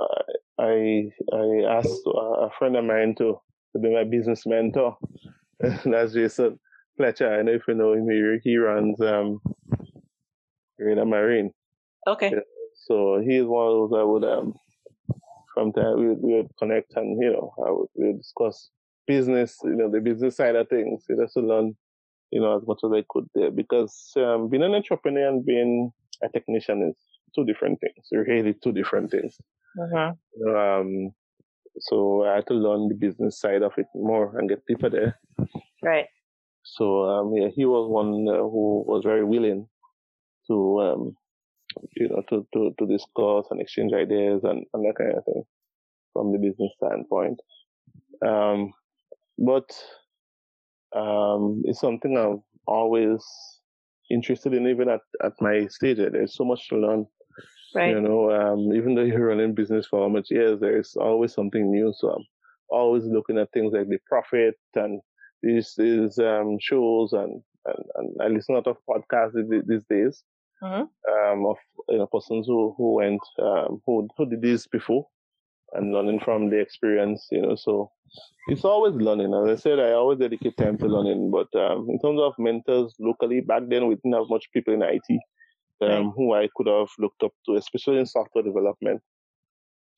I 0.60 1.10
I 1.32 1.78
asked 1.78 2.08
a 2.08 2.50
friend 2.58 2.76
of 2.76 2.86
mine 2.86 3.16
to, 3.20 3.40
to 3.74 3.80
be 3.80 3.94
my 3.94 4.04
business 4.04 4.44
mentor. 4.46 4.98
That's 5.86 6.14
Jason 6.14 6.60
Fletcher. 6.98 7.34
I 7.34 7.42
know 7.42 7.54
if 7.54 7.64
you 7.68 7.76
know 7.76 7.94
him, 7.94 8.08
he 8.44 8.58
runs 8.58 9.00
um, 9.02 9.40
Marina 10.80 11.06
Marine. 11.06 11.52
Okay. 12.08 12.34
So 12.88 13.22
he's 13.26 13.44
one 13.44 13.68
of 13.68 13.92
those 13.92 14.00
I 14.00 14.04
would 14.04 14.24
um 14.26 14.54
from 15.54 15.72
time 15.72 16.00
we 16.00 16.08
would, 16.10 16.20
we 16.22 16.34
would 16.34 16.50
connect 16.60 16.94
and 16.96 17.18
you 17.22 17.32
know 17.32 17.54
I 17.66 17.72
would 17.72 17.88
we 17.96 18.08
would 18.08 18.18
discuss 18.18 18.70
business, 19.08 19.58
you 19.64 19.76
know, 19.76 19.90
the 19.90 20.00
business 20.00 20.38
side 20.38 20.56
of 20.56 20.68
things, 20.70 21.04
you 21.10 21.16
know, 21.16 21.28
to 21.34 21.40
learn, 21.42 21.76
you 22.32 22.42
know, 22.42 22.58
as 22.58 22.64
much 22.66 22.80
as 22.84 22.92
I 22.94 23.04
could 23.10 23.26
there 23.36 23.52
because 23.52 24.12
um, 24.18 24.50
being 24.50 24.64
an 24.64 24.74
entrepreneur 24.74 25.28
and 25.28 25.46
being 25.46 25.92
a 26.24 26.30
technician 26.30 26.90
is 26.90 26.98
two 27.36 27.46
different 27.46 27.80
things, 27.80 28.08
really 28.12 28.54
two 28.64 28.72
different 28.72 29.12
things. 29.12 29.38
Uh-huh. 29.80 30.12
Um, 30.56 31.12
so 31.80 32.24
I 32.26 32.36
had 32.36 32.48
to 32.48 32.54
learn 32.54 32.88
the 32.90 32.96
business 32.96 33.40
side 33.40 33.64
of 33.64 33.74
it 33.78 33.88
more 33.96 34.38
and 34.38 34.50
get 34.50 34.66
deeper 34.68 34.90
there. 34.90 35.20
Right. 35.82 36.06
So 36.64 37.04
um, 37.04 37.34
yeah, 37.36 37.50
he 37.54 37.66
was 37.66 37.90
one 37.90 38.28
uh, 38.28 38.42
who 38.42 38.84
was 38.88 39.04
very 39.04 39.24
willing 39.24 39.68
to 40.48 40.80
um, 40.82 41.16
you 41.96 42.10
know, 42.10 42.24
to, 42.30 42.48
to, 42.54 42.74
to 42.80 42.86
discuss 42.86 43.48
and 43.52 43.62
exchange 43.62 43.94
ideas 43.94 44.42
and, 44.44 44.66
and 44.74 44.86
that 44.86 44.96
kind 44.98 45.14
of 45.14 45.26
thing 45.26 45.44
from 46.14 46.32
the 46.32 46.38
business 46.38 46.72
standpoint. 46.78 47.40
Um, 48.26 48.72
but, 49.38 49.72
um, 50.96 51.64
it's 51.66 51.80
something 51.80 52.18
I'm 52.18 52.44
always 52.68 53.24
interested 54.12 54.54
in, 54.54 54.68
even 54.68 54.90
at, 54.90 55.02
at 55.24 55.34
my 55.42 55.68
stage. 55.68 55.98
There's 55.98 56.36
so 56.36 56.46
much 56.46 56.68
to 56.70 56.78
learn. 56.78 57.06
Right. 57.76 57.90
You 57.90 58.02
know, 58.02 58.32
um, 58.32 58.74
even 58.74 58.94
though 58.94 59.02
you're 59.04 59.28
running 59.28 59.56
business 59.56 59.88
for 59.88 60.04
how 60.04 60.10
much 60.10 60.30
years, 60.30 60.60
there's 60.60 60.96
always 60.96 61.34
something 61.34 61.72
new. 61.72 61.92
So 61.98 62.12
I'm 62.12 62.26
always 62.70 63.06
looking 63.06 63.40
at 63.40 63.52
things 63.52 63.74
like 63.74 63.88
the 63.88 63.98
profit 64.08 64.56
and 64.76 65.02
these, 65.44 65.74
these, 65.78 66.18
um, 66.18 66.58
shows 66.60 67.14
and, 67.14 67.42
and, 67.66 67.86
and 67.96 68.22
I 68.22 68.28
listen 68.28 68.56
a 68.56 68.58
lot 68.60 68.68
of 68.68 68.78
podcasts 68.90 69.34
these 69.68 69.84
days 69.90 70.24
mm-hmm. 70.64 71.32
um, 71.32 71.46
of 71.46 71.58
you 71.90 71.98
know, 71.98 72.08
persons 72.08 72.48
who 72.48 72.74
who 72.78 72.96
went 72.96 73.22
um, 73.42 73.82
who 73.86 74.08
who 74.18 74.30
did 74.30 74.42
this 74.42 74.68
before 74.68 75.08
and 75.74 75.94
learning 75.94 76.20
from 76.24 76.50
the 76.50 76.60
experience. 76.60 77.28
You 77.32 77.42
know, 77.42 77.56
so 77.56 77.92
it's 78.48 78.64
always 78.64 78.96
learning. 78.96 79.34
As 79.34 79.60
I 79.60 79.62
said, 79.62 79.80
I 79.80 79.92
always 79.92 80.20
dedicate 80.20 80.58
time 80.58 80.78
to 80.78 80.88
learning. 80.88 81.32
But 81.32 81.54
um, 81.60 81.88
in 81.90 82.00
terms 82.00 82.20
of 82.22 82.34
mentors 82.38 82.96
locally, 83.00 83.42
back 83.42 83.64
then 83.68 83.88
we 83.88 83.96
didn't 83.96 84.14
have 84.14 84.30
much 84.30 84.46
people 84.54 84.74
in 84.74 84.82
IT 84.82 85.20
um, 85.82 85.90
right. 85.90 86.14
who 86.16 86.34
I 86.34 86.50
could 86.56 86.68
have 86.68 86.90
looked 87.00 87.24
up 87.24 87.34
to, 87.46 87.56
especially 87.56 88.00
in 88.00 88.06
software 88.06 88.44
development. 88.44 89.02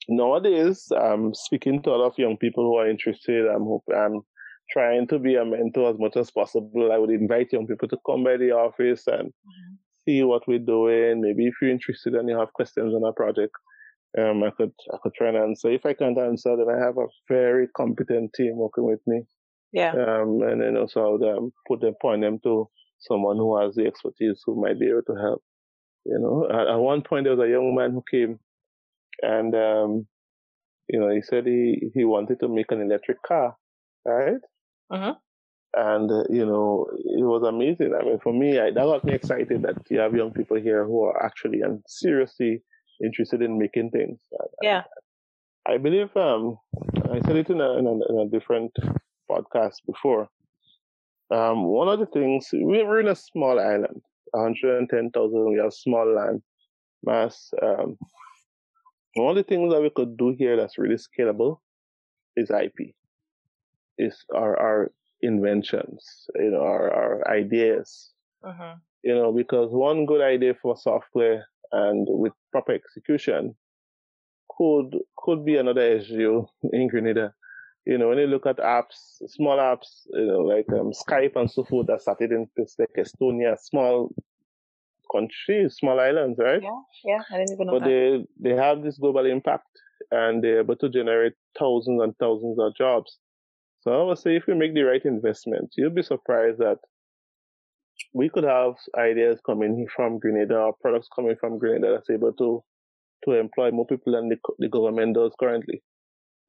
Nowadays, 0.08 0.92
I'm 0.96 1.34
speaking 1.34 1.82
to 1.82 1.90
a 1.90 1.98
lot 1.98 2.12
of 2.12 2.18
young 2.20 2.38
people 2.38 2.64
who 2.64 2.76
are 2.76 2.88
interested. 2.88 3.48
I'm, 3.48 3.80
I'm 3.96 4.22
trying 4.72 5.08
to 5.08 5.20
be 5.20 5.36
a 5.36 5.46
mentor 5.46 5.92
as 5.92 6.00
much 6.00 6.18
as 6.18 6.32
possible. 6.32 6.92
I 6.92 6.98
would 6.98 7.10
invite 7.10 7.54
young 7.54 7.68
people 7.68 7.88
to 7.90 7.98
come 8.06 8.24
by 8.24 8.38
the 8.38 8.52
office 8.52 9.08
and 9.08 9.30
mm-hmm 9.30 9.76
see 10.08 10.24
what 10.24 10.48
we're 10.48 10.60
doing. 10.60 11.22
Maybe 11.22 11.48
if 11.48 11.56
you're 11.62 11.72
interested 11.72 12.14
and 12.14 12.30
you 12.30 12.38
have 12.38 12.54
questions 12.54 12.94
on 12.94 13.04
our 13.04 13.14
project, 13.14 13.54
um, 14.18 14.44
I 14.44 14.52
could 14.52 14.72
I 14.94 14.98
could 15.02 15.14
try 15.14 15.30
and 15.30 15.38
answer. 15.38 15.72
If 15.72 15.86
I 15.86 15.94
can't 15.94 16.18
answer, 16.18 16.56
then 16.56 16.74
I 16.74 16.84
have 16.84 16.98
a 16.98 17.08
very 17.28 17.68
competent 17.76 18.32
team 18.34 18.56
working 18.56 18.86
with 18.86 19.02
me. 19.08 19.24
Yeah. 19.74 19.92
Um, 19.92 20.42
and 20.44 20.62
then 20.62 20.78
also 20.78 21.02
I 21.02 21.10
would 21.10 21.38
um, 21.38 21.52
put 21.68 21.82
them 21.82 21.96
point 22.02 22.22
them 22.22 22.40
to 22.44 22.70
someone 23.00 23.38
who 23.38 23.60
has 23.60 23.76
the 23.76 23.86
expertise 23.86 24.42
who 24.46 24.62
might 24.62 24.80
be 24.80 24.88
able 24.88 25.02
to 25.08 25.22
help. 25.22 25.44
You 26.06 26.20
know, 26.20 26.48
at, 26.50 26.68
at 26.68 26.78
one 26.78 27.02
point 27.02 27.26
there 27.26 27.36
was 27.36 27.46
a 27.46 27.52
young 27.52 27.76
man 27.76 27.92
who 27.92 28.04
came, 28.10 28.40
and 29.22 29.54
um, 29.54 30.08
you 30.88 31.00
know, 31.00 31.10
he 31.10 31.22
said 31.22 31.46
he 31.46 31.92
he 31.94 32.06
wanted 32.06 32.40
to 32.40 32.48
make 32.48 32.72
an 32.72 32.82
electric 32.82 33.22
car, 33.24 33.56
right? 34.06 34.42
Uh-huh 34.90 35.16
and 35.76 36.10
uh, 36.10 36.24
you 36.30 36.46
know 36.46 36.88
it 36.94 37.24
was 37.24 37.44
amazing. 37.44 37.94
I 37.94 38.04
mean, 38.04 38.20
for 38.20 38.34
me, 38.34 38.60
I, 38.60 38.72
that 38.72 38.76
got 38.76 39.04
me 39.04 39.14
excited 39.14 39.62
that 39.64 39.76
you 39.90 40.00
have 40.00 40.16
young 40.16 40.32
people 40.32 40.58
here 40.58 40.86
who 40.86 41.04
are 41.04 41.24
actually 41.24 41.62
and 41.62 41.84
seriously 41.88 42.62
interested 43.04 43.42
in 43.42 43.60
making 43.60 43.92
things. 43.92 44.20
Yeah. 44.62 44.84
I, 45.68 45.74
I 45.74 45.78
believe 45.78 46.16
um, 46.16 46.58
I 47.12 47.20
said 47.26 47.36
it 47.36 47.50
in 47.50 47.60
a, 47.60 47.78
in 47.78 47.88
a, 47.88 47.92
in 47.92 48.20
a 48.20 48.30
different 48.30 48.72
podcast 49.30 49.76
before. 49.86 50.30
Um, 51.34 51.66
one 51.66 51.90
of 51.90 52.00
the 52.00 52.06
things 52.06 52.48
we're 52.54 53.00
in 53.00 53.08
a 53.08 53.16
small 53.16 53.60
island, 53.60 54.02
110,000. 54.32 55.52
We 55.52 55.60
have 55.60 55.74
small 55.74 56.16
land 56.16 56.42
mass. 57.04 57.50
Um, 57.62 57.98
one 59.16 59.32
of 59.32 59.36
the 59.36 59.44
things 59.44 59.74
that 59.74 59.82
we 59.82 59.90
could 59.90 60.16
do 60.18 60.36
here 60.38 60.56
that's 60.56 60.78
really 60.78 60.98
scalable 60.98 61.58
is 62.38 62.52
IP, 62.52 62.94
is 63.98 64.26
our 64.34 64.60
our 64.60 64.92
inventions, 65.22 66.28
you 66.36 66.52
know, 66.52 66.62
our 66.62 66.94
our 66.94 67.28
ideas. 67.28 68.12
Uh-huh. 68.44 68.76
You 69.04 69.16
know, 69.16 69.32
because 69.32 69.70
one 69.72 70.06
good 70.06 70.22
idea 70.22 70.56
for 70.62 70.76
software 70.76 71.46
and 71.72 72.08
with 72.10 72.34
proper 72.52 72.74
execution 72.74 73.56
could 74.58 74.98
could 75.18 75.46
be 75.46 75.58
another 75.58 75.82
issue 75.82 76.46
in 76.74 76.88
Grenada 76.88 77.34
you 77.86 77.98
know, 78.00 78.10
when 78.10 78.18
you 78.18 78.28
look 78.28 78.48
at 78.48 78.58
apps, 78.58 79.22
small 79.28 79.58
apps, 79.58 80.08
you 80.08 80.26
know, 80.26 80.40
like 80.40 80.66
um, 80.74 80.92
Skype 80.92 81.36
and 81.36 81.50
so 81.50 81.64
forth 81.64 81.88
that 81.88 82.02
started 82.02 82.32
in 82.32 82.48
places 82.56 82.78
like 82.80 82.90
Estonia, 82.98 83.58
small 83.60 84.12
countries, 85.12 85.76
small 85.76 86.00
islands, 86.00 86.40
right? 86.40 86.62
Yeah, 86.64 86.82
yeah, 87.04 87.22
I 87.32 87.38
didn't 87.38 87.54
even 87.54 87.68
know 87.68 87.74
but 87.74 87.84
that. 87.84 88.26
they 88.40 88.50
they 88.50 88.56
have 88.56 88.82
this 88.82 88.98
global 88.98 89.26
impact 89.28 89.68
and 90.10 90.44
they're 90.44 90.62
able 90.62 90.76
to 90.78 90.90
generate 90.90 91.34
thousands 91.58 92.02
and 92.02 92.18
thousands 92.18 92.58
of 92.60 92.76
jobs. 92.76 93.20
So 93.86 93.94
I 93.94 94.04
would 94.04 94.18
say 94.18 94.36
if 94.36 94.48
we 94.48 94.56
make 94.56 94.74
the 94.74 94.82
right 94.82 95.04
investment, 95.06 95.70
you'll 95.78 95.92
be 95.92 96.02
surprised 96.02 96.58
that 96.58 96.80
we 98.14 98.30
could 98.30 98.44
have 98.44 98.74
ideas 98.98 99.40
coming 99.46 99.86
from 99.96 100.20
Grenada 100.20 100.58
or 100.58 100.74
products 100.82 101.08
coming 101.16 101.36
from 101.40 101.60
Grenada 101.60 101.94
that's 101.94 102.10
able 102.10 102.34
to 102.34 102.64
to 103.26 103.32
employ 103.40 103.72
more 103.72 103.86
people 103.88 104.14
than 104.14 104.30
the, 104.30 104.38
the 104.60 104.70
government 104.70 105.16
does 105.16 105.34
currently. 105.40 105.82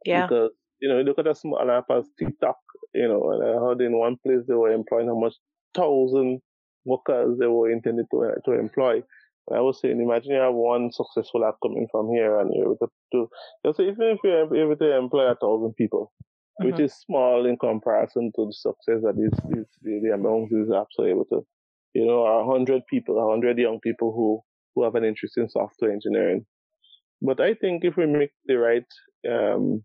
Yeah. 0.05 0.27
Because 0.27 0.51
you 0.81 0.89
know, 0.89 0.99
you 0.99 1.05
look 1.05 1.19
at 1.19 1.27
a 1.27 1.35
small 1.35 1.71
app 1.71 1.85
as 1.91 2.09
TikTok, 2.19 2.57
you 2.95 3.09
know, 3.09 3.31
and 3.33 3.43
uh, 3.43 3.57
I 3.57 3.61
heard 3.61 3.81
in 3.81 3.99
one 3.99 4.17
place 4.25 4.41
they 4.47 4.55
were 4.55 4.73
employing 4.73 5.09
how 5.09 5.19
much 5.19 5.35
thousand 5.75 6.41
workers 6.85 7.39
they 7.39 7.47
were 7.47 7.71
intended 7.71 8.07
to 8.13 8.25
uh, 8.25 8.35
to 8.45 8.59
employ. 8.59 9.03
And 9.49 9.59
I 9.59 9.61
was 9.61 9.81
saying, 9.81 10.01
imagine 10.01 10.33
you 10.33 10.41
have 10.41 10.55
one 10.55 10.91
successful 10.93 11.45
app 11.45 11.57
coming 11.63 11.87
from 11.91 12.11
here, 12.11 12.41
and 12.41 12.51
you're 12.55 12.65
able 12.65 12.77
to, 12.79 12.89
to 13.13 13.29
just 13.67 13.81
even 13.81 14.17
if 14.17 14.19
you're 14.25 14.57
able 14.57 14.77
to 14.77 14.97
employ 14.97 15.31
a 15.31 15.37
thousand 15.37 15.75
people, 15.77 16.13
mm-hmm. 16.61 16.71
which 16.71 16.81
is 16.81 16.95
small 16.95 17.47
in 17.47 17.57
comparison 17.57 18.33
to 18.37 18.47
the 18.47 18.53
success 18.53 19.03
that 19.03 19.17
these, 19.17 19.39
these 19.51 19.67
the, 19.83 20.01
the 20.03 20.15
amount 20.15 20.51
these 20.51 20.69
apps 20.69 20.99
are 20.99 21.09
able 21.09 21.25
to, 21.27 21.47
you 21.95 22.07
know, 22.07 22.25
a 22.25 22.45
hundred 22.45 22.83
people, 22.89 23.19
a 23.19 23.31
hundred 23.31 23.59
young 23.59 23.81
people 23.81 24.13
who 24.13 24.41
who 24.75 24.85
have 24.85 24.95
an 24.95 25.05
interest 25.05 25.39
in 25.39 25.49
software 25.49 25.91
engineering. 25.91 26.45
But 27.23 27.41
I 27.41 27.55
think 27.55 27.85
if 27.85 27.97
we 27.97 28.07
make 28.07 28.31
the 28.45 28.57
right 28.57 28.85
um, 29.29 29.83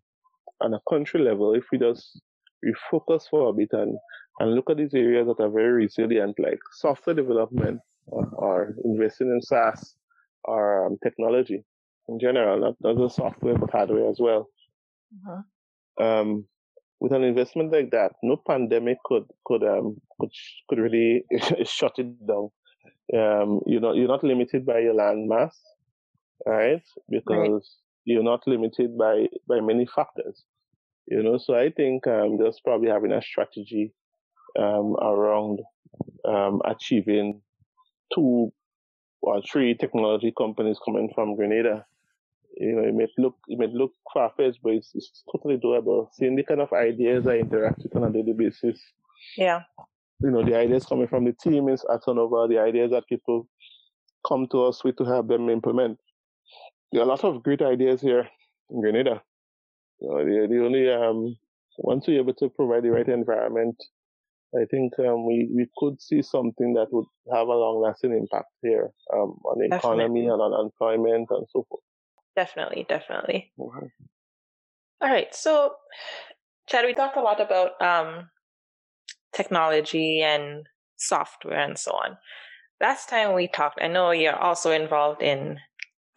on 0.59 0.73
a 0.73 0.81
country 0.89 1.21
level, 1.21 1.53
if 1.53 1.63
we 1.71 1.77
just 1.77 2.21
refocus 2.63 3.23
for 3.29 3.49
a 3.49 3.53
bit 3.53 3.69
and, 3.71 3.97
and 4.39 4.53
look 4.53 4.69
at 4.69 4.77
these 4.77 4.93
areas 4.93 5.27
that 5.27 5.41
are 5.41 5.49
very 5.49 5.71
resilient, 5.71 6.35
like 6.39 6.59
software 6.73 7.15
development 7.15 7.79
or, 8.07 8.27
or 8.33 8.75
investing 8.83 9.27
in 9.27 9.41
SaaS 9.41 9.95
or 10.43 10.87
um, 10.87 10.97
technology 11.03 11.63
in 12.09 12.19
general, 12.19 12.59
not, 12.59 12.75
not 12.81 12.97
just 13.01 13.15
software 13.15 13.57
but 13.57 13.71
hardware 13.71 14.09
as 14.09 14.19
well. 14.19 14.49
Uh-huh. 15.27 16.05
Um, 16.05 16.45
with 17.01 17.11
an 17.13 17.23
investment 17.23 17.73
like 17.73 17.89
that, 17.91 18.11
no 18.21 18.37
pandemic 18.47 18.99
could 19.03 19.23
could 19.43 19.63
um 19.63 19.99
could 20.19 20.29
could 20.69 20.79
really 20.79 21.23
shut 21.65 21.97
it 21.97 22.27
down. 22.27 22.49
Um, 23.13 23.59
you're 23.65 23.81
not 23.81 23.95
you're 23.95 24.07
not 24.07 24.23
limited 24.23 24.65
by 24.65 24.79
your 24.79 24.93
land 24.93 25.27
mass, 25.27 25.59
right? 26.45 26.83
Because 27.09 27.49
right. 27.49 27.61
you're 28.05 28.23
not 28.23 28.47
limited 28.47 28.97
by 28.97 29.25
by 29.49 29.59
many 29.59 29.87
factors. 29.87 30.43
You 31.07 31.23
know, 31.23 31.39
so 31.39 31.55
I 31.55 31.71
think 31.71 32.05
um, 32.05 32.37
just 32.39 32.63
probably 32.63 32.89
having 32.89 33.11
a 33.11 33.21
strategy 33.21 33.93
um, 34.57 34.95
around 35.01 35.59
um, 36.23 36.61
achieving 36.63 37.41
two 38.13 38.53
or 39.23 39.41
three 39.51 39.75
technology 39.75 40.31
companies 40.37 40.77
coming 40.85 41.09
from 41.15 41.35
Grenada. 41.35 41.85
You 42.61 42.75
know, 42.75 42.87
it 42.87 42.93
may 42.93 43.07
look 43.17 43.35
it 43.47 43.57
may 43.57 43.67
look 43.67 43.91
far 44.13 44.31
fetched, 44.37 44.59
but 44.61 44.73
it's, 44.73 44.91
it's 44.93 45.23
totally 45.31 45.57
doable. 45.57 46.09
Seeing 46.13 46.35
the 46.35 46.43
kind 46.43 46.61
of 46.61 46.71
ideas 46.73 47.25
I 47.25 47.37
interact 47.37 47.81
with 47.81 47.95
on 47.95 48.03
a 48.03 48.11
daily 48.11 48.33
basis. 48.37 48.79
Yeah. 49.35 49.61
You 50.19 50.29
know, 50.29 50.43
the 50.45 50.55
ideas 50.55 50.85
coming 50.85 51.07
from 51.07 51.25
the 51.25 51.33
team 51.33 51.69
is 51.69 51.83
at 51.91 52.01
Sonover, 52.03 52.47
the 52.47 52.59
ideas 52.59 52.91
that 52.91 53.07
people 53.09 53.47
come 54.27 54.47
to 54.51 54.65
us 54.65 54.83
with 54.83 54.97
to 54.97 55.05
help 55.05 55.27
them 55.27 55.49
implement. 55.49 55.97
There 56.91 57.01
are 57.01 57.05
a 57.05 57.07
lot 57.07 57.23
of 57.23 57.41
great 57.41 57.63
ideas 57.63 58.01
here 58.01 58.27
in 58.69 58.81
Grenada. 58.81 59.23
You 59.99 60.09
know, 60.09 60.17
the, 60.23 60.47
the 60.47 60.63
only 60.63 60.91
um, 60.91 61.37
once 61.79 62.05
we're 62.07 62.19
able 62.19 62.35
to 62.35 62.49
provide 62.49 62.83
the 62.83 62.91
right 62.91 63.07
environment, 63.07 63.75
I 64.53 64.65
think 64.69 64.93
um, 64.99 65.25
we, 65.25 65.49
we 65.55 65.67
could 65.77 65.99
see 65.99 66.21
something 66.21 66.73
that 66.73 66.87
would 66.91 67.05
have 67.33 67.47
a 67.47 67.51
long 67.51 67.81
lasting 67.81 68.11
impact 68.11 68.49
here 68.61 68.91
um, 69.13 69.39
on 69.45 69.59
the 69.59 69.69
definitely. 69.69 70.03
economy 70.03 70.27
and 70.27 70.41
on 70.41 70.65
employment 70.65 71.27
and 71.31 71.47
so 71.51 71.65
forth. 71.67 71.81
Definitely, 72.35 72.85
definitely. 72.87 73.51
Mm-hmm. 73.59 73.85
All 75.01 75.09
right. 75.09 75.33
So, 75.33 75.73
Chad, 76.67 76.85
we 76.85 76.93
talked 76.93 77.17
a 77.17 77.21
lot 77.21 77.41
about 77.41 77.81
um, 77.81 78.29
technology 79.33 80.21
and 80.21 80.65
software 80.97 81.59
and 81.59 81.77
so 81.77 81.91
on. 81.91 82.17
Last 82.79 83.09
time 83.09 83.33
we 83.33 83.47
talked, 83.47 83.79
I 83.81 83.87
know 83.87 84.11
you're 84.11 84.35
also 84.35 84.71
involved 84.71 85.21
in 85.21 85.57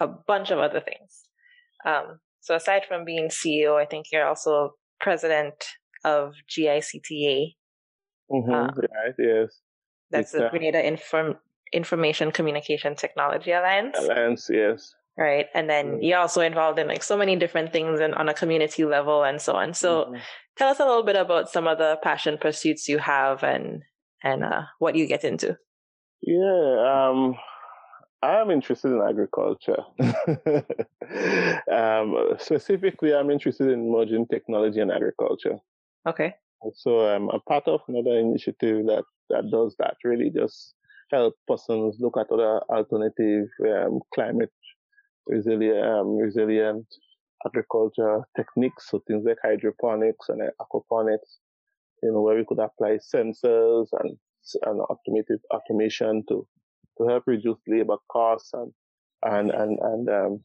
a 0.00 0.06
bunch 0.06 0.50
of 0.50 0.58
other 0.58 0.80
things. 0.80 1.24
Um, 1.84 2.20
so 2.40 2.54
aside 2.54 2.82
from 2.86 3.04
being 3.04 3.28
CEO, 3.28 3.80
I 3.80 3.86
think 3.86 4.06
you're 4.12 4.26
also 4.26 4.74
president 5.00 5.54
of 6.04 6.34
GICTA. 6.50 7.54
Mm-hmm, 8.30 8.52
uh, 8.52 8.66
right, 8.66 9.14
yes. 9.18 9.60
That's 10.10 10.32
the 10.32 10.48
Grenada 10.50 10.86
Inform- 10.86 11.38
Information 11.72 12.30
Communication 12.30 12.94
Technology 12.94 13.52
Alliance. 13.52 13.98
Alliance, 13.98 14.48
yes. 14.50 14.94
Right. 15.16 15.46
And 15.54 15.70
then 15.70 15.86
mm-hmm. 15.86 16.02
you're 16.02 16.18
also 16.18 16.40
involved 16.40 16.78
in 16.78 16.88
like 16.88 17.04
so 17.04 17.16
many 17.16 17.36
different 17.36 17.72
things 17.72 18.00
and 18.00 18.14
on 18.14 18.28
a 18.28 18.34
community 18.34 18.84
level 18.84 19.22
and 19.22 19.40
so 19.40 19.54
on. 19.54 19.72
So 19.72 20.06
mm-hmm. 20.06 20.16
tell 20.56 20.70
us 20.70 20.80
a 20.80 20.84
little 20.84 21.04
bit 21.04 21.16
about 21.16 21.50
some 21.50 21.68
of 21.68 21.78
the 21.78 21.98
passion 22.02 22.36
pursuits 22.36 22.88
you 22.88 22.98
have 22.98 23.42
and 23.44 23.82
and 24.24 24.42
uh, 24.42 24.62
what 24.78 24.96
you 24.96 25.06
get 25.06 25.22
into. 25.22 25.56
Yeah, 26.22 27.10
um, 27.10 27.36
I 28.22 28.40
am 28.40 28.50
interested 28.50 28.88
in 28.88 29.02
agriculture. 29.06 29.84
um, 31.70 32.16
specifically, 32.38 33.14
I'm 33.14 33.30
interested 33.30 33.68
in 33.68 33.92
merging 33.92 34.26
technology 34.26 34.80
and 34.80 34.90
agriculture. 34.90 35.58
Okay. 36.08 36.34
So 36.72 37.00
I'm 37.00 37.28
a 37.28 37.38
part 37.40 37.68
of 37.68 37.82
another 37.86 38.18
initiative 38.18 38.86
that, 38.86 39.04
that 39.28 39.50
does 39.50 39.76
that, 39.78 39.96
really 40.02 40.30
just 40.30 40.74
help 41.10 41.34
persons 41.46 41.96
look 42.00 42.16
at 42.16 42.30
other 42.30 42.60
alternative 42.70 43.48
um, 43.68 44.00
climate 44.14 44.52
resilient, 45.26 45.86
um, 45.86 46.16
resilient 46.16 46.86
agriculture 47.46 48.22
techniques, 48.36 48.90
so 48.90 49.02
things 49.06 49.24
like 49.26 49.38
hydroponics 49.42 50.28
and 50.28 50.42
aquaponics, 50.60 51.38
you 52.02 52.12
know, 52.12 52.22
where 52.22 52.36
we 52.36 52.44
could 52.46 52.58
apply 52.58 52.98
sensors 53.14 53.88
and, 54.00 54.16
and 54.62 54.80
automated 54.80 55.40
automation 55.50 56.22
to 56.28 56.46
to 56.98 57.08
help 57.08 57.24
reduce 57.26 57.58
labor 57.66 57.96
costs 58.10 58.52
and 58.54 58.72
and 59.22 59.50
and, 59.50 59.78
and 59.80 60.08
um, 60.08 60.44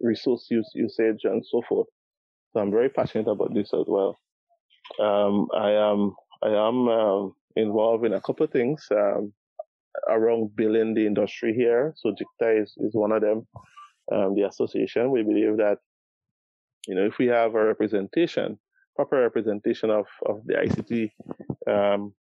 resource 0.00 0.46
use, 0.50 0.70
usage 0.74 1.20
and 1.24 1.44
so 1.44 1.62
forth. 1.68 1.86
So 2.52 2.60
I'm 2.60 2.70
very 2.70 2.88
passionate 2.88 3.28
about 3.28 3.54
this 3.54 3.72
as 3.74 3.84
well. 3.86 4.18
Um, 5.00 5.48
I 5.54 5.72
am 5.72 6.14
I 6.42 6.48
am 6.48 6.88
um, 6.88 7.34
involved 7.56 8.04
in 8.04 8.12
a 8.12 8.20
couple 8.20 8.44
of 8.44 8.52
things 8.52 8.86
um, 8.90 9.32
around 10.08 10.54
building 10.56 10.94
the 10.94 11.06
industry 11.06 11.54
here. 11.54 11.94
So 11.96 12.10
GICTA 12.10 12.62
is, 12.62 12.74
is 12.78 12.94
one 12.94 13.12
of 13.12 13.22
them. 13.22 13.46
Um, 14.12 14.34
the 14.34 14.46
association 14.46 15.10
we 15.10 15.22
believe 15.22 15.56
that 15.56 15.78
you 16.86 16.94
know 16.94 17.04
if 17.04 17.18
we 17.18 17.26
have 17.26 17.54
a 17.54 17.64
representation, 17.64 18.58
proper 18.94 19.20
representation 19.20 19.90
of 19.90 20.06
of 20.26 20.42
the 20.44 20.54
ICT 20.54 21.10
um, 21.68 22.14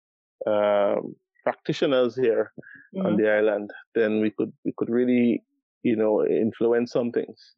um, 0.47 1.17
practitioners 1.43 2.15
here 2.15 2.53
mm-hmm. 2.95 3.07
on 3.07 3.17
the 3.17 3.29
island, 3.29 3.71
then 3.95 4.21
we 4.21 4.31
could 4.31 4.53
we 4.65 4.73
could 4.77 4.91
really 4.91 5.43
you 5.83 5.97
know 5.97 6.25
influence 6.25 6.93
some 6.93 7.11
things 7.11 7.55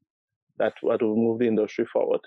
that 0.59 0.73
that 0.83 1.03
will 1.03 1.17
move 1.17 1.39
the 1.39 1.47
industry 1.47 1.87
forward. 1.93 2.21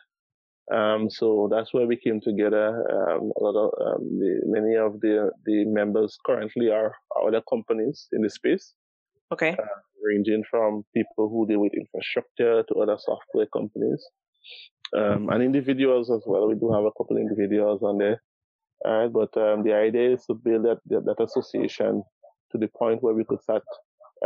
Um, 0.72 1.10
so 1.10 1.48
that's 1.50 1.74
where 1.74 1.88
we 1.88 1.96
came 1.96 2.20
together. 2.20 2.68
Um, 2.92 3.32
a 3.40 3.44
lot 3.44 3.56
of 3.56 3.72
um, 3.88 4.20
the, 4.20 4.42
many 4.46 4.76
of 4.76 5.00
the 5.00 5.32
the 5.46 5.66
members 5.66 6.18
currently 6.26 6.70
are, 6.70 6.94
are 7.16 7.28
other 7.28 7.42
companies 7.50 8.08
in 8.12 8.22
the 8.22 8.30
space. 8.30 8.74
Okay. 9.32 9.52
Uh, 9.52 9.66
ranging 10.04 10.44
from 10.50 10.84
people 10.96 11.30
who 11.30 11.48
deal 11.48 11.60
with 11.60 11.74
infrastructure 11.74 12.64
to 12.64 12.76
other 12.82 12.98
software 13.00 13.48
companies, 13.48 14.06
um, 14.96 15.30
and 15.30 15.44
individuals 15.44 16.10
as 16.10 16.24
well. 16.26 16.48
We 16.48 16.56
do 16.56 16.72
have 16.72 16.86
a 16.86 16.92
couple 16.98 17.18
individuals 17.18 17.82
on 17.84 17.98
there. 17.98 18.22
But 18.84 19.36
um, 19.38 19.64
the 19.64 19.74
idea 19.74 20.14
is 20.14 20.26
to 20.28 20.34
build 20.34 20.66
that, 20.66 20.80
that 20.86 21.24
association 21.24 22.04
to 22.52 22.58
the 22.58 22.68
point 22.68 23.04
where 23.04 23.14
we 23.14 23.26
could 23.26 23.42
start 23.42 23.64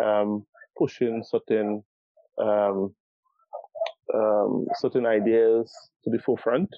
um, 0.01 0.45
pushing 0.77 1.23
certain 1.23 1.83
um, 2.37 2.93
um, 4.13 4.65
certain 4.75 5.05
ideas 5.05 5.71
to 6.03 6.09
the 6.09 6.19
forefront 6.19 6.69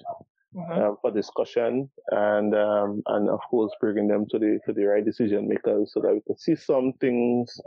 mm-hmm. 0.54 0.82
um, 0.82 0.96
for 1.00 1.10
discussion, 1.10 1.90
and 2.10 2.54
um, 2.54 3.02
and 3.06 3.28
of 3.28 3.40
course 3.50 3.72
bringing 3.80 4.08
them 4.08 4.26
to 4.30 4.38
the 4.38 4.58
to 4.66 4.72
the 4.72 4.84
right 4.84 5.04
decision 5.04 5.48
makers 5.48 5.92
so 5.92 6.00
that 6.00 6.14
we 6.14 6.20
can 6.26 6.36
see 6.38 6.54
some 6.54 6.92
things, 7.00 7.60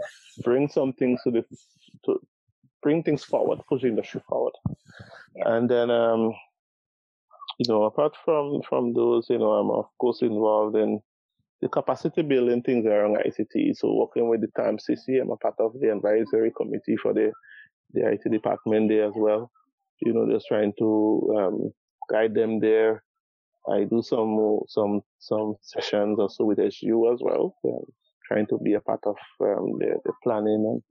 bring 0.44 0.68
some 0.68 0.94
things 0.94 1.22
to 1.24 1.32
the 1.32 1.46
to 2.06 2.20
bring 2.82 3.04
things 3.04 3.24
forward, 3.24 3.60
push 3.68 3.82
the 3.82 3.88
industry 3.88 4.22
forward, 4.28 4.54
and 5.36 5.70
then 5.70 5.90
um, 5.90 6.34
you 7.60 7.68
know 7.68 7.84
apart 7.84 8.16
from 8.24 8.62
from 8.68 8.94
those, 8.94 9.28
you 9.30 9.38
know 9.38 9.52
I'm 9.52 9.70
of 9.72 9.86
course 10.00 10.22
involved 10.22 10.76
in 10.76 11.02
the 11.62 11.70
capacity 11.70 12.22
building 12.22 12.62
things 12.62 12.86
around 12.86 13.18
ICT. 13.18 13.76
So 13.78 13.94
working 13.94 14.30
with 14.30 14.42
the 14.42 14.48
TAMCC, 14.48 15.20
I'm 15.20 15.32
a 15.32 15.38
part 15.38 15.56
of 15.60 15.74
the 15.80 15.92
advisory 15.92 16.52
committee 16.56 16.98
for 17.02 17.14
the 17.14 17.32
the 17.94 18.12
IT 18.12 18.32
department 18.32 18.90
there 18.90 19.06
as 19.06 19.14
well. 19.16 19.52
You 20.02 20.14
know, 20.14 20.32
just 20.32 20.48
trying 20.48 20.74
to 20.78 21.36
um, 21.38 21.74
guide 22.10 22.34
them 22.34 22.60
there. 22.60 23.04
I 23.70 23.84
do 23.84 24.02
some 24.02 24.62
some 24.68 25.02
some 25.20 25.56
sessions 25.62 26.20
also 26.20 26.46
with 26.46 26.60
SU 26.60 27.12
as 27.14 27.20
well, 27.22 27.56
um, 27.66 27.84
trying 28.28 28.48
to 28.48 28.58
be 28.60 28.74
a 28.74 28.82
part 28.82 29.02
of 29.06 29.16
um, 29.42 29.78
the, 29.80 30.00
the 30.06 30.14
planning 30.24 30.66
and 30.66 30.82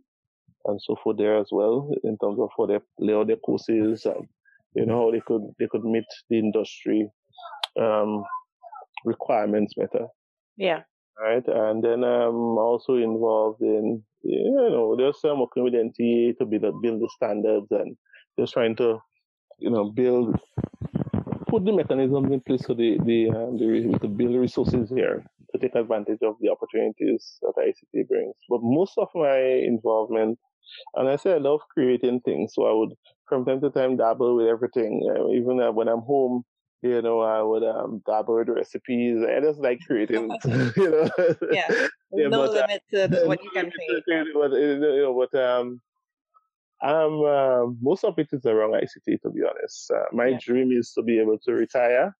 and 0.67 0.81
so 0.83 0.97
forth 1.03 1.17
there 1.17 1.39
as 1.39 1.49
well 1.53 1.91
in 2.05 2.19
terms 2.19 2.39
of 2.41 2.51
how 2.57 2.67
they 2.67 2.79
lay 2.99 3.14
out 3.14 3.29
their 3.29 3.37
courses 3.37 4.05
and 4.05 4.27
you 4.75 4.85
know 4.85 5.07
how 5.07 5.11
they 5.11 5.23
could 5.27 5.43
they 5.59 5.69
could 5.71 5.85
meet 5.85 6.05
the 6.29 6.39
industry 6.39 7.09
um, 7.81 8.25
requirements 9.05 9.75
better. 9.75 10.07
Yeah. 10.57 10.83
Right, 11.19 11.47
and 11.47 11.83
then 11.83 12.05
I'm 12.05 12.59
also 12.59 12.97
involved 12.97 13.62
in 13.62 14.03
you 14.23 14.69
know 14.71 14.97
there's 14.99 15.21
some 15.21 15.41
working 15.41 15.64
with 15.64 15.73
NTA 15.73 16.37
to 16.39 16.45
build 16.45 16.83
build 16.83 17.01
the 17.01 17.09
standards 17.17 17.69
and 17.71 17.97
just 18.39 18.53
trying 18.53 18.77
to 18.77 18.99
you 19.59 19.71
know 19.71 19.91
build 19.91 20.39
put 21.57 21.65
the 21.65 21.73
mechanisms 21.73 22.31
in 22.31 22.41
place 22.41 22.65
so 22.67 22.75
the 22.75 22.99
the, 23.05 23.31
um, 23.31 23.57
the 23.57 23.67
we 23.67 23.99
could 23.99 24.17
build 24.17 24.37
resources 24.37 24.91
here 24.91 25.25
to 25.51 25.59
take 25.59 25.75
advantage 25.75 26.19
of 26.23 26.35
the 26.41 26.51
opportunities 26.51 27.39
that 27.41 27.55
ICT 27.57 28.09
brings. 28.09 28.35
But 28.51 28.61
most 28.63 28.93
of 28.99 29.09
my 29.15 29.39
involvement, 29.39 30.39
and 30.97 31.09
I 31.09 31.17
say 31.17 31.33
I 31.33 31.39
love 31.39 31.61
creating 31.73 32.21
things, 32.21 32.53
so 32.55 32.67
I 32.67 32.73
would 32.73 32.93
from 33.29 33.47
time 33.47 33.61
to 33.63 33.71
time 33.71 33.97
dabble 33.97 34.37
with 34.37 34.49
everything. 34.49 34.93
Uh, 35.09 35.31
even 35.31 35.61
uh, 35.61 35.73
when 35.73 35.89
I'm 35.89 36.01
home, 36.03 36.45
you 36.83 37.01
know, 37.01 37.21
I 37.21 37.41
would 37.41 37.65
um, 37.65 38.03
dabble 38.07 38.37
with 38.37 38.49
recipes. 38.49 39.25
I 39.25 39.41
just 39.41 39.61
like 39.61 39.81
creating, 39.87 40.29
you 40.77 40.91
know. 40.91 41.09
Yeah, 41.51 41.69
yeah 42.13 42.29
no 42.29 42.43
but, 42.43 42.51
uh, 42.51 42.67
limit 42.67 42.83
uh, 42.93 43.07
to 43.17 43.27
what 43.27 43.43
you 43.43 43.51
can 43.51 43.71
create. 43.71 44.27
But, 44.35 44.53
you 44.53 44.79
know, 44.79 45.27
but 45.31 45.41
um, 45.41 45.81
um, 46.83 47.24
uh, 47.24 47.66
most 47.81 48.05
of 48.05 48.18
it 48.18 48.29
is 48.33 48.45
around 48.45 48.74
ICT, 48.74 49.22
to 49.22 49.31
be 49.31 49.41
honest. 49.49 49.91
Uh, 49.91 50.05
my 50.12 50.29
yeah. 50.29 50.39
dream 50.41 50.72
is 50.72 50.93
to 50.93 51.03
be 51.03 51.18
able 51.18 51.39
to 51.39 51.53
retire 51.53 52.14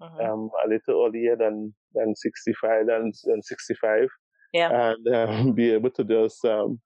uh-huh. 0.00 0.32
um, 0.32 0.50
a 0.64 0.68
little 0.68 1.06
earlier 1.06 1.36
than, 1.36 1.74
than 1.94 2.14
65, 2.14 2.86
than, 2.86 3.12
than 3.24 3.42
65. 3.42 4.08
Yeah. 4.52 4.92
And 4.92 5.14
um, 5.14 5.52
be 5.54 5.72
able 5.72 5.90
to 5.90 6.04
just, 6.04 6.44
um, 6.44 6.80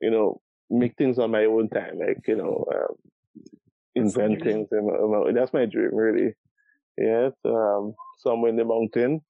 you 0.00 0.10
know, 0.10 0.40
make 0.70 0.96
things 0.96 1.18
on 1.18 1.30
my 1.30 1.44
own 1.44 1.68
time, 1.68 1.98
like, 1.98 2.26
you 2.26 2.36
know, 2.36 2.64
um, 2.74 2.96
invent 3.94 4.42
things. 4.42 4.68
And, 4.70 5.36
that's 5.36 5.52
my 5.52 5.66
dream, 5.66 5.94
really. 5.94 6.34
Yeah. 6.96 7.30
Um, 7.44 7.94
somewhere 8.18 8.50
in 8.50 8.56
the 8.56 8.64
mountain. 8.64 9.20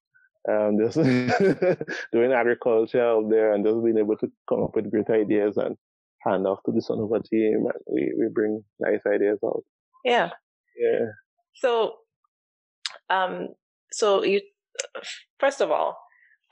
Um, 0.49 0.79
just 0.79 0.95
doing 0.95 2.31
agriculture 2.31 3.05
out 3.05 3.29
there 3.29 3.53
and 3.53 3.63
just 3.65 3.83
being 3.83 3.99
able 3.99 4.17
to 4.17 4.31
come 4.49 4.63
up 4.63 4.75
with 4.75 4.89
great 4.89 5.09
ideas 5.09 5.57
and 5.57 5.77
hand 6.25 6.47
off 6.47 6.59
to 6.65 6.71
the 6.71 6.81
Sonover 6.81 7.23
team 7.23 7.65
and 7.65 7.81
we, 7.91 8.13
we 8.17 8.27
bring 8.33 8.63
nice 8.79 9.01
ideas 9.05 9.39
out. 9.45 9.63
Yeah. 10.03 10.29
Yeah. 10.77 11.07
So, 11.55 11.95
um, 13.09 13.49
so 13.91 14.23
you, 14.23 14.41
first 15.39 15.61
of 15.61 15.71
all, 15.71 15.97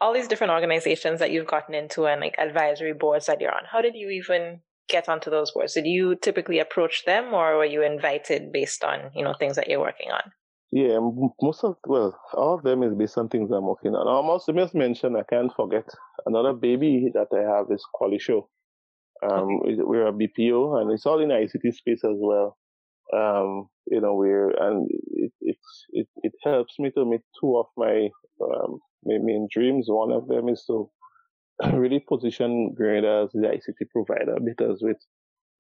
all 0.02 0.14
these 0.14 0.28
different 0.28 0.52
organizations 0.52 1.20
that 1.20 1.32
you've 1.32 1.48
gotten 1.48 1.76
into 1.76 2.08
and 2.08 2.22
like 2.22 2.36
advisory 2.38 2.94
boards 2.94 3.26
that 3.26 3.42
you're 3.42 3.54
on, 3.54 3.64
how 3.70 3.82
did 3.82 3.96
you 3.96 4.10
even 4.10 4.62
get 4.88 5.10
onto 5.10 5.30
those 5.30 5.52
boards? 5.52 5.74
Did 5.74 5.86
you 5.86 6.16
typically 6.16 6.60
approach 6.60 7.06
them 7.06 7.34
or 7.34 7.58
were 7.58 7.66
you 7.66 7.84
invited 7.84 8.52
based 8.52 8.84
on, 8.84 9.12
you 9.16 9.24
know, 9.24 9.34
things 9.38 9.56
that 9.56 9.70
you're 9.70 9.80
working 9.80 10.12
on? 10.12 10.32
Yeah, 10.72 11.00
most 11.42 11.64
of, 11.64 11.78
well, 11.88 12.20
all 12.34 12.56
of 12.56 12.64
them 12.64 12.84
is 12.84 12.94
based 12.94 13.18
on 13.18 13.28
things 13.28 13.50
I'm 13.52 13.66
working 13.66 13.96
on. 13.96 14.08
I 14.08 14.12
almost 14.12 14.50
just 14.54 14.76
mention, 14.76 15.16
I 15.16 15.24
can't 15.24 15.52
forget 15.56 15.86
another 16.26 16.54
baby 16.54 17.10
that 17.14 17.28
I 17.34 17.58
have 17.58 17.66
is 17.72 17.84
Qualishore. 17.96 18.46
Um, 19.22 19.60
we're 19.64 20.08
a 20.08 20.14
BPO 20.14 20.82
and 20.82 20.92
it's 20.92 21.06
all 21.06 21.22
in 21.22 21.30
the 21.30 21.36
ICT 21.36 21.74
space 21.74 22.04
as 22.04 22.18
well. 22.18 22.58
Um, 23.14 23.68
you 23.88 24.00
know, 24.00 24.14
we're, 24.14 24.52
and 24.52 24.88
it, 25.12 25.32
it, 25.42 25.58
it, 25.90 26.08
it 26.18 26.34
helps 26.44 26.76
me 26.80 26.92
to 26.92 27.06
meet 27.06 27.22
two 27.40 27.58
of 27.58 27.66
my, 27.76 28.10
um, 28.42 28.80
main 29.04 29.48
dreams. 29.52 29.88
One 29.90 30.12
of 30.12 30.28
them 30.28 30.48
is 30.50 30.64
to 30.68 30.90
really 31.74 32.00
position 32.00 32.74
Grenada 32.76 33.26
as 33.26 33.32
the 33.34 33.48
ICT 33.48 33.90
provider 33.92 34.38
because 34.44 34.80
with, 34.82 34.98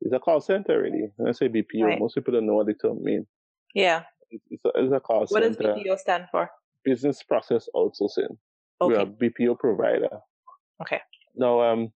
it's 0.01 0.13
a 0.13 0.19
call 0.19 0.39
center 0.39 0.81
really. 0.81 1.09
When 1.17 1.27
I 1.29 1.31
say 1.33 1.49
BPO, 1.49 1.83
right. 1.83 1.99
most 1.99 2.15
people 2.15 2.33
don't 2.33 2.45
know 2.45 2.53
what 2.53 2.67
the 2.67 2.75
term 2.75 3.03
means. 3.03 3.27
Yeah. 3.73 4.03
It's 4.29 4.63
a, 4.65 4.69
it's 4.75 4.93
a 4.93 4.99
call 4.99 5.21
what 5.21 5.29
center. 5.29 5.49
What 5.49 5.75
does 5.75 5.83
BPO 5.85 5.97
stand 5.99 6.25
for? 6.31 6.49
Business 6.85 7.23
Process 7.23 7.67
Outsourcing. 7.75 8.37
Okay. 8.81 8.95
We're 8.95 8.99
a 8.99 9.05
BPO 9.05 9.59
provider. 9.59 10.09
Okay. 10.81 10.99
Now, 11.35 11.61
um, 11.61 11.91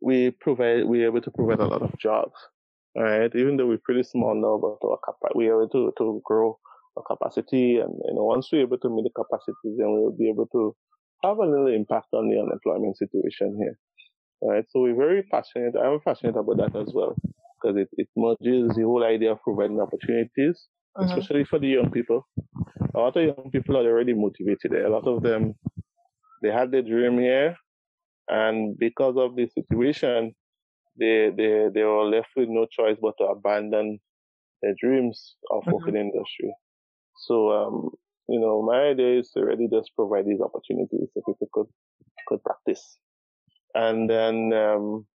we 0.00 0.30
provide, 0.30 0.84
we're 0.84 1.06
able 1.06 1.20
to 1.20 1.30
provide 1.30 1.60
a 1.60 1.66
lot 1.66 1.82
of 1.82 1.96
jobs. 1.98 2.34
right? 2.96 3.34
Even 3.34 3.56
though 3.56 3.66
we're 3.66 3.78
pretty 3.84 4.02
small 4.02 4.34
now, 4.34 4.58
but 4.60 4.86
our 4.86 4.98
capa- 5.04 5.34
we're 5.34 5.62
able 5.62 5.68
to, 5.68 5.92
to 5.98 6.20
grow 6.24 6.58
our 6.96 7.02
capacity. 7.04 7.78
And, 7.78 7.92
you 8.04 8.14
know, 8.14 8.24
once 8.24 8.48
we're 8.52 8.62
able 8.62 8.78
to 8.78 8.90
meet 8.90 9.04
the 9.04 9.10
capacity, 9.10 9.76
then 9.78 9.92
we'll 9.92 10.16
be 10.16 10.28
able 10.28 10.46
to 10.52 10.74
have 11.24 11.38
a 11.38 11.46
little 11.46 11.68
impact 11.68 12.08
on 12.12 12.28
the 12.28 12.38
unemployment 12.38 12.96
situation 12.96 13.56
here. 13.58 13.78
right? 14.42 14.64
So 14.70 14.80
we're 14.80 14.96
very 14.96 15.22
passionate. 15.22 15.74
I'm 15.76 16.00
passionate 16.00 16.36
about 16.36 16.58
that 16.58 16.78
as 16.78 16.92
well 16.94 17.16
because 17.60 17.76
it, 17.76 17.88
it 17.92 18.08
merges 18.16 18.76
the 18.76 18.82
whole 18.82 19.04
idea 19.04 19.32
of 19.32 19.42
providing 19.42 19.80
opportunities, 19.80 20.66
uh-huh. 20.94 21.06
especially 21.06 21.44
for 21.44 21.58
the 21.58 21.68
young 21.68 21.90
people. 21.90 22.26
A 22.94 22.98
lot 22.98 23.16
of 23.16 23.24
young 23.24 23.50
people 23.50 23.76
are 23.76 23.90
already 23.90 24.14
motivated. 24.14 24.72
A 24.72 24.88
lot 24.88 25.06
of 25.06 25.22
them, 25.22 25.54
they 26.42 26.50
had 26.50 26.70
their 26.70 26.82
dream 26.82 27.18
here 27.18 27.56
and 28.28 28.78
because 28.78 29.16
of 29.16 29.36
the 29.36 29.48
situation, 29.48 30.34
they, 30.98 31.30
they, 31.36 31.68
they 31.72 31.82
were 31.82 32.04
left 32.04 32.28
with 32.36 32.48
no 32.48 32.66
choice 32.66 32.96
but 33.00 33.14
to 33.18 33.24
abandon 33.24 33.98
their 34.62 34.74
dreams 34.80 35.36
of 35.50 35.62
mm-hmm. 35.62 35.72
working 35.72 35.96
in 35.96 36.12
industry. 36.12 36.52
So, 37.26 37.50
um, 37.50 37.90
you 38.28 38.40
know, 38.40 38.62
my 38.62 38.88
idea 38.90 39.20
is 39.20 39.30
to 39.32 39.44
really 39.44 39.68
just 39.72 39.90
provide 39.94 40.26
these 40.26 40.40
opportunities 40.40 41.08
so 41.14 41.22
people 41.26 41.48
could, 41.52 41.66
could 42.26 42.42
practice. 42.42 42.98
And 43.74 44.08
then, 44.08 44.52
um, 44.52 45.06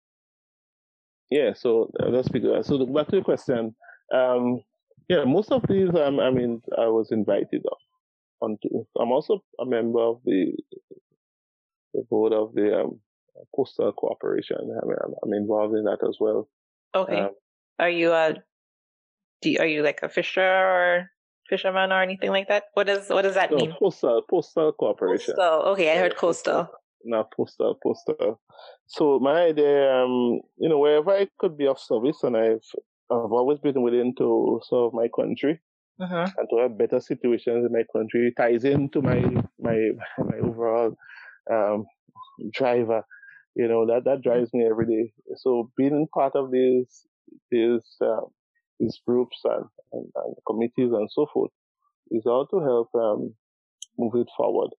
yeah, 1.29 1.53
so 1.53 1.91
that's 1.97 2.11
let's 2.11 2.27
speak. 2.27 2.43
So 2.63 2.85
back 2.85 3.07
to 3.07 3.17
your 3.17 3.23
question. 3.23 3.75
Um, 4.13 4.61
yeah, 5.09 5.23
most 5.23 5.51
of 5.51 5.63
these, 5.67 5.89
um, 5.95 6.19
I 6.19 6.29
mean, 6.29 6.61
I 6.77 6.87
was 6.87 7.11
invited 7.11 7.63
on 7.65 7.77
onto. 8.41 8.85
I'm 8.99 9.11
also 9.11 9.43
a 9.59 9.65
member 9.65 9.99
of 9.99 10.19
the 10.25 10.53
the 11.93 12.03
board 12.09 12.33
of 12.33 12.53
the 12.53 12.81
um, 12.81 12.99
coastal 13.55 13.91
cooperation. 13.91 14.57
I 14.59 14.85
mean, 14.85 14.97
I'm, 15.03 15.13
I'm, 15.23 15.33
involved 15.33 15.75
in 15.75 15.83
that 15.85 15.99
as 16.07 16.17
well. 16.19 16.47
Okay. 16.95 17.19
Um, 17.19 17.31
are 17.79 17.89
you 17.89 18.11
a? 18.11 18.35
Do 19.41 19.49
you, 19.49 19.59
are 19.59 19.65
you 19.65 19.81
like 19.81 20.01
a 20.03 20.09
fisher 20.09 20.41
or 20.41 21.09
fisherman 21.49 21.91
or 21.91 22.01
anything 22.01 22.29
like 22.29 22.47
that? 22.47 22.65
What 22.73 22.87
does 22.87 23.09
what 23.09 23.23
does 23.23 23.35
that 23.35 23.51
no, 23.51 23.57
mean? 23.57 23.75
Postal 23.79 24.21
postal 24.29 24.71
cooperation. 24.73 25.35
Postal. 25.35 25.71
Okay, 25.73 25.91
I 25.91 25.97
heard 25.97 26.15
coastal. 26.15 26.67
Not 27.03 27.31
postal, 27.35 27.79
postal. 27.81 28.39
So 28.85 29.17
my 29.19 29.45
idea, 29.45 29.91
um, 29.91 30.41
you 30.57 30.69
know, 30.69 30.77
wherever 30.77 31.11
I 31.11 31.27
could 31.39 31.57
be 31.57 31.65
of 31.65 31.79
service, 31.79 32.21
and 32.23 32.37
I've 32.37 32.67
I've 33.09 33.33
always 33.33 33.59
been 33.59 33.81
willing 33.81 34.13
to 34.17 34.59
serve 34.63 34.93
my 34.93 35.07
country. 35.15 35.59
Uh-huh. 35.99 36.25
and 36.35 36.47
to 36.49 36.57
have 36.57 36.79
better 36.79 36.99
situations 36.99 37.63
in 37.63 37.71
my 37.71 37.83
country 37.93 38.33
ties 38.35 38.63
into 38.63 39.03
my 39.03 39.19
my 39.59 39.77
my 40.17 40.37
overall 40.41 40.95
um, 41.49 41.85
driver. 42.53 43.03
You 43.55 43.67
know 43.67 43.85
that 43.85 44.03
that 44.05 44.21
drives 44.21 44.53
me 44.53 44.65
every 44.65 44.85
day. 44.85 45.13
So 45.37 45.71
being 45.77 46.07
part 46.13 46.35
of 46.35 46.51
these 46.51 47.05
these 47.49 47.83
uh, 48.01 48.21
these 48.79 48.99
groups 49.05 49.37
and, 49.43 49.65
and, 49.93 50.05
and, 50.15 50.35
committees 50.47 50.91
and 50.91 51.09
so 51.11 51.27
forth 51.33 51.51
is 52.09 52.25
all 52.25 52.47
to 52.47 52.59
help 52.59 52.89
um, 52.95 53.33
move 53.97 54.15
it 54.15 54.27
forward. 54.35 54.71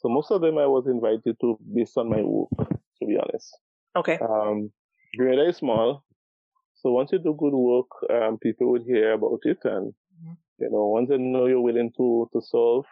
So 0.00 0.08
most 0.08 0.30
of 0.30 0.40
them 0.40 0.58
I 0.58 0.66
was 0.66 0.86
invited 0.86 1.36
to 1.40 1.58
based 1.74 1.96
on 1.96 2.10
my 2.10 2.22
work, 2.22 2.50
to 2.58 3.06
be 3.06 3.16
honest. 3.16 3.56
Okay. 3.94 4.18
Um, 4.18 4.70
Grenada 5.16 5.48
is 5.48 5.56
small, 5.56 6.04
so 6.76 6.92
once 6.92 7.10
you 7.12 7.18
do 7.18 7.34
good 7.38 7.54
work, 7.54 7.86
um, 8.10 8.38
people 8.38 8.70
would 8.70 8.82
hear 8.82 9.14
about 9.14 9.40
it, 9.44 9.58
and 9.64 9.92
mm-hmm. 9.92 10.32
you 10.58 10.70
know, 10.70 10.86
once 10.86 11.08
they 11.08 11.16
know 11.16 11.46
you're 11.46 11.60
willing 11.60 11.90
to 11.96 12.28
to 12.32 12.40
solve, 12.42 12.84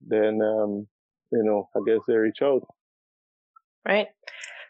then 0.00 0.40
um, 0.42 0.86
you 1.32 1.42
know, 1.42 1.68
I 1.76 1.80
guess 1.86 2.00
they 2.06 2.14
reach 2.14 2.38
out. 2.42 2.62
Right. 3.86 4.08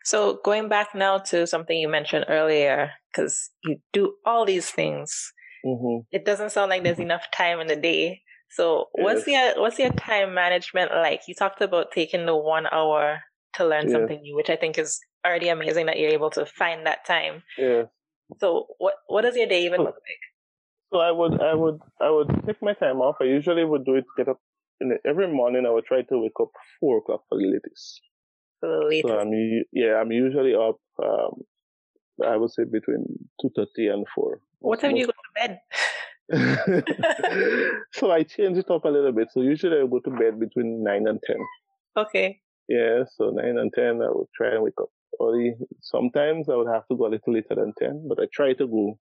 So 0.05 0.39
going 0.45 0.69
back 0.69 0.95
now 0.95 1.19
to 1.19 1.47
something 1.47 1.77
you 1.77 1.89
mentioned 1.89 2.27
earlier, 2.29 2.91
because 3.11 3.51
you 3.65 3.79
do 3.93 4.15
all 4.25 4.45
these 4.45 4.71
things, 4.71 5.33
mm-hmm. 5.65 6.07
it 6.13 6.25
doesn't 6.25 6.53
sound 6.53 6.71
like 6.71 6.85
there's 6.85 7.01
enough 7.01 7.25
time 7.33 7.61
in 7.61 7.67
the 7.67 7.77
day. 7.77 8.23
So 8.51 8.87
yes. 8.97 9.05
what's 9.05 9.27
your 9.27 9.61
what's 9.61 9.79
your 9.79 9.93
time 9.93 10.33
management 10.33 10.93
like? 10.93 11.23
You 11.27 11.35
talked 11.35 11.61
about 11.61 11.91
taking 11.93 12.27
the 12.27 12.37
one 12.37 12.67
hour 12.71 13.21
to 13.55 13.67
learn 13.67 13.91
something 13.91 14.21
new, 14.21 14.37
which 14.37 14.51
I 14.51 14.57
think 14.57 14.79
is 14.79 15.01
already 15.27 15.49
amazing 15.49 15.87
that 15.87 15.99
you're 15.99 16.11
able 16.11 16.31
to 16.31 16.47
find 16.47 16.87
that 16.87 17.05
time. 17.05 17.43
Yeah. 17.59 17.85
So 18.39 18.67
what 18.79 18.95
what 19.09 19.23
does 19.23 19.37
your 19.37 19.49
day 19.49 19.65
even 19.65 19.81
look 19.81 19.97
like? 19.97 20.23
So 20.93 21.01
I 21.01 21.11
would 21.11 21.41
I 21.41 21.55
would 21.55 21.81
I 22.01 22.11
would 22.11 22.29
take 22.47 22.63
my 22.63 22.75
time 22.75 23.01
off. 23.01 23.17
I 23.21 23.25
usually 23.25 23.65
would 23.65 23.85
do 23.85 23.97
it 23.97 24.05
get 24.17 24.29
up 24.29 24.41
the, 24.81 24.99
every 25.07 25.29
morning. 25.33 25.65
I 25.67 25.71
would 25.71 25.85
try 25.85 26.03
to 26.03 26.19
wake 26.19 26.41
up 26.41 26.51
four 26.81 26.99
o'clock 26.99 27.23
for 27.29 27.39
the 27.39 27.47
latest. 27.47 28.01
For 28.61 28.69
the 28.69 28.87
latest. 28.87 29.13
So 29.13 29.19
I'm 29.19 29.33
yeah 29.73 29.95
I'm 30.01 30.13
usually 30.13 30.55
up. 30.55 30.79
Um, 31.03 31.43
I 32.27 32.37
would 32.37 32.51
say 32.51 32.65
between 32.65 33.05
two 33.41 33.51
thirty 33.55 33.89
and 33.89 34.07
four. 34.15 34.41
What 34.61 34.81
time 34.81 34.95
do 34.95 35.01
you 35.01 35.07
go 35.07 35.13
to 35.13 35.49
bed? 35.49 35.61
so 37.93 38.11
I 38.11 38.25
change 38.25 38.59
it 38.59 38.71
up 38.71 38.85
a 38.85 38.89
little 38.89 39.13
bit. 39.13 39.29
So 39.33 39.43
usually 39.43 39.79
I 39.79 39.87
go 39.87 40.01
to 40.01 40.11
bed 40.11 40.41
between 40.41 40.83
nine 40.83 41.07
and 41.07 41.21
ten. 41.25 41.37
Okay. 41.97 42.41
Yeah, 42.69 43.05
so 43.17 43.31
nine 43.31 43.59
and 43.59 43.73
ten 43.73 44.03
I 44.03 44.09
would 44.11 44.27
try 44.35 44.55
and 44.55 44.63
wake 44.63 44.81
up 44.81 44.89
early. 45.21 45.55
Sometimes 45.81 46.49
I 46.49 46.57
would 46.57 46.69
have 46.69 46.87
to 46.89 46.97
go 46.97 47.07
a 47.07 47.11
little 47.11 47.33
later 47.33 47.55
than 47.55 47.75
ten, 47.79 48.07
but 48.09 48.19
I 48.21 48.27
try 48.33 48.55
to 48.55 48.67
go 48.67 48.99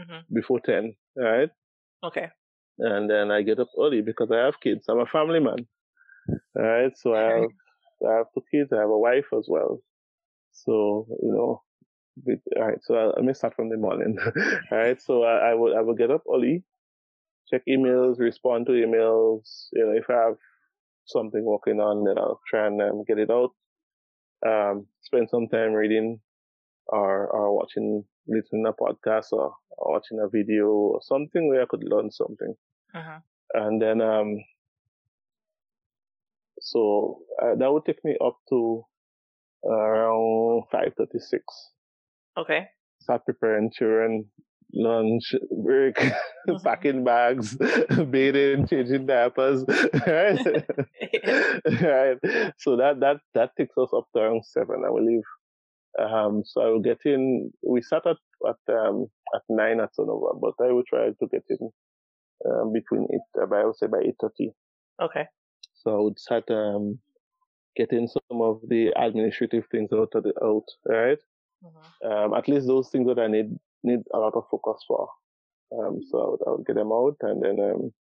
mm-hmm. 0.00 0.34
before 0.34 0.60
ten. 0.60 0.94
Right. 1.16 1.50
Okay. 2.04 2.28
And 2.78 3.08
then 3.08 3.30
I 3.30 3.42
get 3.42 3.58
up 3.58 3.68
early 3.78 4.02
because 4.02 4.30
I 4.30 4.44
have 4.44 4.60
kids. 4.60 4.86
I'm 4.88 5.00
a 5.00 5.06
family 5.06 5.40
man. 5.40 5.66
Right. 6.54 6.92
So 6.96 7.14
I 7.14 7.22
have 7.22 7.50
I 8.06 8.12
have 8.18 8.26
two 8.34 8.42
kids. 8.50 8.72
I 8.72 8.80
have 8.80 8.90
a 8.90 8.98
wife 8.98 9.26
as 9.36 9.46
well. 9.48 9.80
So 10.52 11.06
you 11.22 11.32
know, 11.32 11.62
all 12.56 12.66
right, 12.66 12.78
so 12.82 13.12
I, 13.16 13.20
me 13.20 13.34
start 13.34 13.54
from 13.54 13.68
the 13.68 13.76
morning. 13.76 14.16
all 14.72 14.78
right, 14.78 15.00
so 15.00 15.22
I, 15.22 15.50
I 15.50 15.54
will 15.54 15.76
I 15.78 15.80
will 15.80 15.94
get 15.94 16.10
up 16.10 16.22
early, 16.32 16.64
check 17.48 17.62
emails, 17.68 18.18
respond 18.18 18.66
to 18.66 18.72
emails. 18.72 19.68
You 19.72 19.86
know, 19.86 19.92
if 19.92 20.08
I 20.08 20.14
have 20.14 20.36
something 21.06 21.44
working 21.44 21.80
on, 21.80 22.04
then 22.04 22.18
I'll 22.18 22.40
try 22.48 22.66
and 22.66 22.80
um, 22.80 23.04
get 23.06 23.18
it 23.18 23.30
out. 23.30 23.50
Um, 24.46 24.86
spend 25.02 25.28
some 25.30 25.48
time 25.48 25.72
reading 25.72 26.20
or 26.86 27.26
or 27.26 27.54
watching, 27.54 28.04
listening 28.28 28.64
to 28.64 28.70
a 28.70 28.74
podcast 28.74 29.32
or, 29.32 29.54
or 29.78 29.92
watching 29.94 30.18
a 30.20 30.28
video 30.28 30.66
or 30.66 31.00
something 31.02 31.48
where 31.48 31.62
I 31.62 31.66
could 31.68 31.84
learn 31.84 32.10
something. 32.10 32.54
Uh-huh. 32.94 33.18
And 33.54 33.80
then 33.80 34.00
um, 34.00 34.36
so 36.60 37.20
uh, 37.42 37.54
that 37.56 37.72
would 37.72 37.84
take 37.84 38.04
me 38.04 38.16
up 38.24 38.36
to 38.50 38.84
around 39.64 40.64
five 40.70 40.92
thirty 40.96 41.18
six. 41.18 41.44
Okay. 42.36 42.66
Start 43.00 43.24
preparing 43.24 43.70
children 43.72 44.26
lunch, 44.74 45.34
break, 45.62 45.96
mm-hmm. 45.96 46.56
packing 46.64 47.04
bags, 47.04 47.56
bathing, 48.10 48.66
changing 48.66 49.06
diapers, 49.06 49.64
right? 50.06 50.38
right. 51.82 52.18
So 52.58 52.76
that 52.76 53.00
that 53.00 53.16
that 53.34 53.50
takes 53.56 53.76
us 53.76 53.90
up 53.96 54.06
to 54.14 54.22
around 54.22 54.44
seven, 54.44 54.82
I 54.84 54.88
believe. 54.88 55.22
Um, 55.98 56.42
so 56.44 56.60
I 56.60 56.66
will 56.66 56.80
get 56.80 56.98
in. 57.04 57.50
We 57.66 57.82
start 57.82 58.04
at 58.06 58.16
at 58.46 58.74
um, 58.74 59.06
at 59.34 59.42
nine 59.48 59.80
at 59.80 59.90
Sonover, 59.98 60.38
but 60.40 60.54
I 60.64 60.72
will 60.72 60.84
try 60.88 61.06
to 61.06 61.26
get 61.30 61.44
in 61.48 61.70
um, 62.48 62.72
between 62.72 63.06
eight. 63.12 63.20
Uh, 63.40 63.54
I 63.54 63.64
would 63.64 63.76
say 63.76 63.86
by 63.86 64.00
eight 64.04 64.16
thirty. 64.20 64.52
Okay. 65.00 65.24
So 65.74 65.96
I 65.96 66.00
would 66.02 66.18
start 66.18 66.44
um, 66.50 66.98
getting 67.76 68.08
some 68.08 68.40
of 68.42 68.60
the 68.68 68.92
administrative 68.96 69.64
things 69.70 69.90
out 69.92 70.10
of 70.14 70.24
the 70.24 70.32
out, 70.42 70.66
right? 70.88 71.18
Mm-hmm. 71.64 72.08
Um, 72.10 72.34
at 72.34 72.48
least 72.48 72.66
those 72.66 72.88
things 72.88 73.06
that 73.08 73.18
I 73.18 73.28
need 73.28 73.56
need 73.82 74.00
a 74.12 74.18
lot 74.18 74.34
of 74.34 74.44
focus 74.50 74.82
for. 74.86 75.08
Um, 75.72 76.00
so 76.10 76.18
I 76.18 76.30
would, 76.30 76.40
I 76.46 76.50
would, 76.50 76.66
get 76.66 76.76
them 76.76 76.92
out, 76.92 77.16
and 77.22 77.42
then 77.42 77.58
um, 77.60 77.92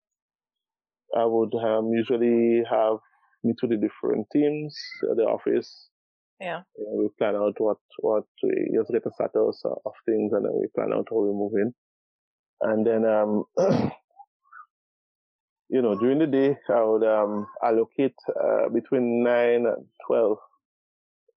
I 1.17 1.25
would 1.25 1.55
um, 1.55 1.93
usually 1.93 2.63
have 2.69 2.99
meet 3.43 3.57
with 3.63 3.71
the 3.71 3.77
different 3.77 4.27
teams 4.33 4.77
at 5.11 5.17
the 5.17 5.25
office. 5.25 5.89
Yeah. 6.45 6.61
You 6.77 6.85
know, 6.85 7.03
we 7.03 7.09
plan 7.19 7.37
out 7.37 7.55
what 7.59 7.79
what 8.01 8.25
we 8.43 8.71
just 8.77 8.93
get 8.93 9.07
a 9.07 9.11
status 9.13 9.63
of 9.65 9.95
things, 10.05 10.33
and 10.35 10.45
then 10.45 10.53
we 10.53 10.67
plan 10.75 10.93
out 10.93 11.07
how 11.09 11.21
we 11.21 11.33
move 11.33 11.53
in. 11.55 11.73
And 12.61 12.87
then, 12.87 13.07
um, 13.07 13.45
you 15.71 15.81
know, 15.81 15.99
during 15.99 16.19
the 16.19 16.27
day, 16.27 16.59
I 16.69 16.83
would 16.83 17.03
um, 17.03 17.47
allocate 17.63 18.17
uh, 18.29 18.69
between 18.69 19.25
nine 19.25 19.65
and 19.65 19.87
twelve 20.07 20.37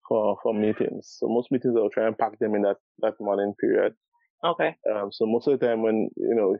for 0.10 0.38
for 0.44 0.54
meetings. 0.54 1.16
So 1.18 1.28
most 1.30 1.52
meetings 1.52 1.76
I'll 1.78 1.90
try 1.90 2.08
and 2.08 2.18
pack 2.18 2.38
them 2.40 2.56
in 2.56 2.64
that 2.64 2.78
that 3.00 3.16
morning 3.22 3.54
period. 3.62 3.94
Okay. 4.44 4.76
Um, 4.94 5.12
so 5.14 5.26
most 5.26 5.48
of 5.48 5.58
the 5.58 5.66
time 5.66 5.84
when 5.84 6.10
you 6.18 6.36
know 6.36 6.58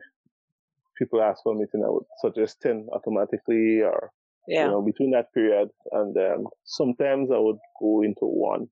people 0.98 1.20
ask 1.20 1.42
for 1.42 1.52
a 1.52 1.54
meeting, 1.54 1.84
I 1.84 1.90
would 1.90 2.06
suggest 2.22 2.62
ten 2.62 2.88
automatically, 2.94 3.82
or 3.82 4.10
yeah. 4.48 4.64
you 4.64 4.70
know 4.70 4.82
between 4.82 5.12
that 5.12 5.32
period, 5.32 5.68
and 5.92 6.16
um, 6.16 6.46
sometimes 6.64 7.30
I 7.30 7.38
would 7.38 7.58
go 7.80 8.02
into 8.02 8.24
one. 8.24 8.66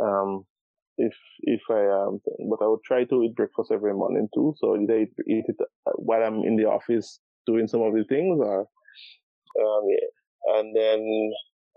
Um, 0.00 0.44
if 0.98 1.14
if 1.42 1.60
I 1.70 1.86
um, 1.86 2.20
but 2.48 2.64
I 2.64 2.68
would 2.68 2.82
try 2.84 3.04
to 3.04 3.22
eat 3.22 3.36
breakfast 3.36 3.70
every 3.72 3.92
morning 3.92 4.28
too. 4.34 4.54
So 4.58 4.76
either 4.76 5.00
eat, 5.00 5.12
eat 5.28 5.44
it 5.48 5.56
uh, 5.60 5.92
while 5.96 6.22
I'm 6.22 6.42
in 6.42 6.56
the 6.56 6.64
office 6.64 7.20
doing 7.46 7.68
some 7.68 7.82
of 7.82 7.92
the 7.92 8.04
things, 8.08 8.38
or 8.40 8.60
um, 8.60 9.82
yeah. 9.88 10.58
and 10.58 10.74
then 10.74 11.32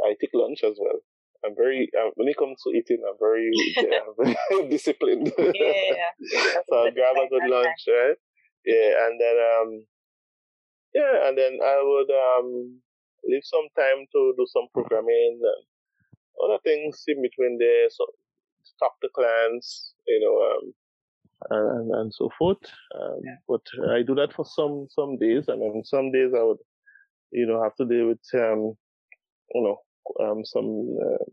I 0.05 0.15
take 0.20 0.32
lunch 0.34 0.63
as 0.63 0.78
well. 0.80 0.99
I'm 1.45 1.55
very 1.55 1.89
uh, 1.97 2.11
when 2.15 2.28
it 2.28 2.38
comes 2.38 2.61
to 2.63 2.70
eating, 2.72 3.03
I'm 3.07 3.15
very, 3.20 3.51
yeah, 3.78 4.34
very 4.49 4.70
disciplined. 4.70 5.32
Yeah. 5.38 6.11
so 6.70 6.76
I'll 6.76 6.91
grab 6.91 7.15
a 7.15 7.30
good 7.30 7.49
lunch, 7.49 7.82
right? 7.88 8.15
Yeah, 8.65 9.07
and 9.07 9.20
then 9.20 9.36
um, 9.39 9.86
yeah, 10.93 11.28
and 11.28 11.38
then 11.38 11.59
I 11.63 11.82
would 11.84 12.11
um 12.11 12.82
leave 13.28 13.43
some 13.43 13.67
time 13.76 14.05
to 14.11 14.34
do 14.38 14.45
some 14.47 14.67
programming 14.74 15.39
and 15.41 15.63
other 16.43 16.59
things 16.63 17.03
in 17.07 17.22
between 17.22 17.57
there. 17.57 17.88
So 17.89 18.05
talk 18.80 18.99
to 19.01 19.09
clients, 19.13 19.93
you 20.07 20.20
know, 20.20 20.36
um, 20.51 20.74
and 21.51 21.91
and 21.95 22.13
so 22.13 22.30
forth. 22.38 22.63
Um, 22.99 23.20
yeah. 23.24 23.36
But 23.47 23.61
I 23.91 24.03
do 24.03 24.15
that 24.15 24.34
for 24.34 24.45
some 24.45 24.88
some 24.89 25.17
days, 25.17 25.47
and 25.47 25.61
then 25.61 25.84
some 25.84 26.11
days 26.11 26.32
I 26.38 26.43
would, 26.43 26.59
you 27.32 27.45
know, 27.45 27.61
have 27.63 27.76
to 27.76 27.86
deal 27.86 28.07
with 28.07 28.20
um, 28.34 28.76
you 29.53 29.61
know, 29.63 29.78
um, 30.26 30.45
some 30.45 30.97
uh, 31.01 31.26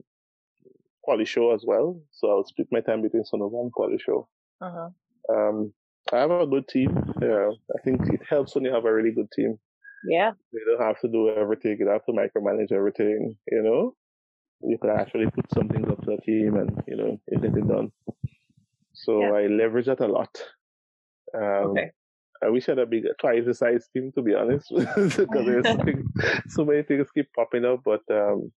Qualishore 1.06 1.54
as 1.54 1.64
well. 1.66 2.00
So 2.12 2.30
I'll 2.30 2.44
split 2.44 2.68
my 2.70 2.80
time 2.80 3.02
between 3.02 3.24
Sonover 3.24 3.60
and 3.60 3.72
Qualishore. 3.72 4.26
Uh-huh. 4.60 4.88
Um, 5.28 5.72
I 6.12 6.18
have 6.18 6.30
a 6.30 6.46
good 6.46 6.68
team. 6.68 6.96
Yeah, 7.20 7.50
I 7.76 7.82
think 7.82 8.00
it 8.12 8.20
helps 8.28 8.54
when 8.54 8.64
you 8.64 8.72
have 8.72 8.84
a 8.84 8.92
really 8.92 9.12
good 9.12 9.30
team. 9.32 9.58
Yeah. 10.04 10.32
You 10.52 10.76
don't 10.76 10.86
have 10.86 11.00
to 11.00 11.08
do 11.08 11.30
everything. 11.30 11.76
You 11.78 11.86
don't 11.86 11.94
have 11.94 12.04
to 12.06 12.12
micromanage 12.12 12.72
everything, 12.72 13.36
you 13.50 13.62
know? 13.62 13.94
You 14.62 14.78
can 14.78 14.90
actually 14.90 15.26
put 15.26 15.52
some 15.52 15.68
things 15.68 15.88
up 15.90 16.00
to 16.02 16.16
the 16.16 16.18
team 16.18 16.56
and, 16.56 16.70
you 16.86 16.96
know, 16.96 17.20
get 17.30 17.44
it 17.44 17.68
done. 17.68 17.92
So 18.94 19.20
yeah. 19.20 19.32
I 19.32 19.46
leverage 19.46 19.86
that 19.86 20.00
a 20.00 20.06
lot. 20.06 20.36
Um, 21.34 21.70
okay. 21.70 21.90
I 22.42 22.48
wish 22.48 22.68
I 22.68 22.72
had 22.72 22.78
a 22.78 22.86
big, 22.86 23.04
twice 23.20 23.44
the 23.44 23.54
size 23.54 23.88
team, 23.92 24.12
to 24.14 24.22
be 24.22 24.34
honest, 24.34 24.68
because 24.74 25.14
there's 25.16 25.66
so 26.48 26.64
many 26.64 26.82
things 26.82 27.08
keep 27.12 27.32
popping 27.34 27.64
up. 27.64 27.80
But 27.84 28.02
um, 28.10 28.52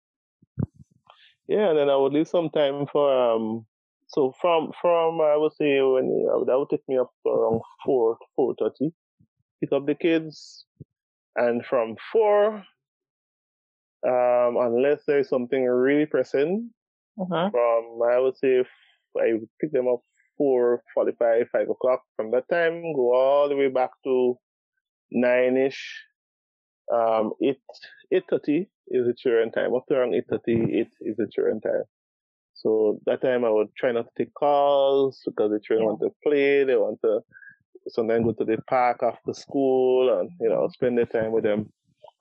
yeah, 1.48 1.70
and 1.70 1.78
then 1.78 1.90
I 1.90 1.96
would 1.96 2.12
leave 2.12 2.28
some 2.28 2.50
time 2.50 2.86
for 2.86 3.32
um. 3.34 3.66
So 4.08 4.32
from 4.40 4.70
from 4.80 5.20
I 5.20 5.36
would 5.36 5.52
say 5.52 5.80
when 5.80 6.26
uh, 6.32 6.44
that 6.44 6.58
would 6.58 6.70
take 6.70 6.88
me 6.88 6.96
up 6.96 7.10
around 7.26 7.60
four 7.84 8.16
four 8.36 8.54
thirty, 8.58 8.92
pick 9.60 9.72
up 9.72 9.84
the 9.86 9.96
kids, 9.96 10.64
and 11.36 11.64
from 11.64 11.96
four, 12.12 12.64
um, 14.06 14.56
unless 14.56 15.02
there's 15.06 15.28
something 15.28 15.64
really 15.64 16.06
pressing, 16.06 16.70
uh-huh. 17.20 17.50
from 17.50 18.00
I 18.10 18.18
would 18.18 18.36
say 18.36 18.64
I 19.18 19.32
would 19.34 19.48
pick 19.60 19.72
them 19.72 19.88
up 19.88 20.00
four 20.36 20.82
forty-five, 20.94 21.48
five 21.52 21.68
o'clock. 21.68 22.02
From 22.16 22.30
that 22.32 22.48
time, 22.50 22.82
go 22.94 23.14
all 23.14 23.48
the 23.48 23.56
way 23.56 23.68
back 23.68 23.90
to 24.04 24.38
nine 25.10 25.56
ish, 25.56 26.04
um, 26.92 27.32
eight 27.42 27.60
eight 28.12 28.24
thirty 28.28 28.68
is 28.88 29.06
the 29.06 29.14
children 29.16 29.52
time. 29.52 29.74
Up 29.74 29.84
to 29.88 29.94
around 29.94 30.14
eight 30.14 30.26
thirty, 30.30 30.78
eight 30.78 30.92
is 31.00 31.16
the 31.16 31.28
children 31.32 31.60
time. 31.60 31.84
So 32.54 33.00
that 33.04 33.20
time 33.20 33.44
I 33.44 33.50
would 33.50 33.68
try 33.76 33.92
not 33.92 34.06
to 34.06 34.24
take 34.24 34.32
calls 34.32 35.20
because 35.26 35.50
the 35.50 35.60
children 35.60 35.84
yeah. 35.84 35.88
want 35.88 36.00
to 36.00 36.10
play. 36.24 36.64
They 36.64 36.76
want 36.76 36.98
to 37.04 37.20
sometimes 37.88 38.24
go 38.24 38.32
to 38.32 38.44
the 38.44 38.58
park 38.68 39.02
after 39.02 39.32
school 39.32 40.20
and 40.20 40.30
you 40.40 40.48
know 40.48 40.68
spend 40.72 40.98
the 40.98 41.06
time 41.06 41.32
with 41.32 41.44
them 41.44 41.72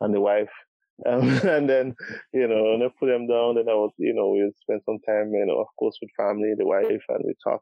and 0.01 0.13
the 0.13 0.21
wife. 0.21 0.49
Um, 1.05 1.27
and 1.43 1.69
then, 1.69 1.93
you 2.31 2.47
know, 2.47 2.73
and 2.73 2.81
I 2.81 2.87
put 2.97 3.07
them 3.07 3.27
down, 3.27 3.55
then 3.55 3.67
I 3.67 3.75
would, 3.75 3.91
you 3.97 4.13
know, 4.13 4.29
we'll 4.29 4.53
spend 4.61 4.79
some 4.85 4.99
time, 5.05 5.29
you 5.33 5.45
know, 5.45 5.59
of 5.59 5.67
course, 5.77 5.97
with 6.01 6.09
family, 6.15 6.53
the 6.57 6.65
wife, 6.65 7.03
and 7.09 7.21
we 7.25 7.33
talk 7.43 7.61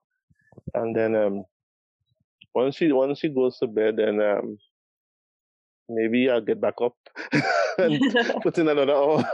and 0.74 0.96
then 0.96 1.16
um, 1.16 1.44
once 2.54 2.76
she 2.76 2.92
once 2.92 3.20
she 3.20 3.30
goes 3.30 3.58
to 3.60 3.68
bed, 3.68 3.98
then 3.98 4.22
um, 4.22 4.58
maybe 5.90 6.30
I'll 6.30 6.42
get 6.42 6.62
back 6.62 6.76
up 6.82 6.96
and 7.78 8.00
put 8.44 8.58
in 8.58 8.68
another 8.68 8.94
hour, 8.94 9.26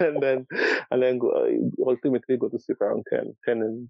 and 0.00 0.22
then 0.22 0.46
and 0.90 1.02
then 1.02 1.18
go, 1.18 1.46
ultimately 1.86 2.36
go 2.36 2.48
to 2.48 2.58
sleep 2.58 2.80
around 2.80 3.04
10, 3.10 3.36
10 3.44 3.62
and 3.62 3.88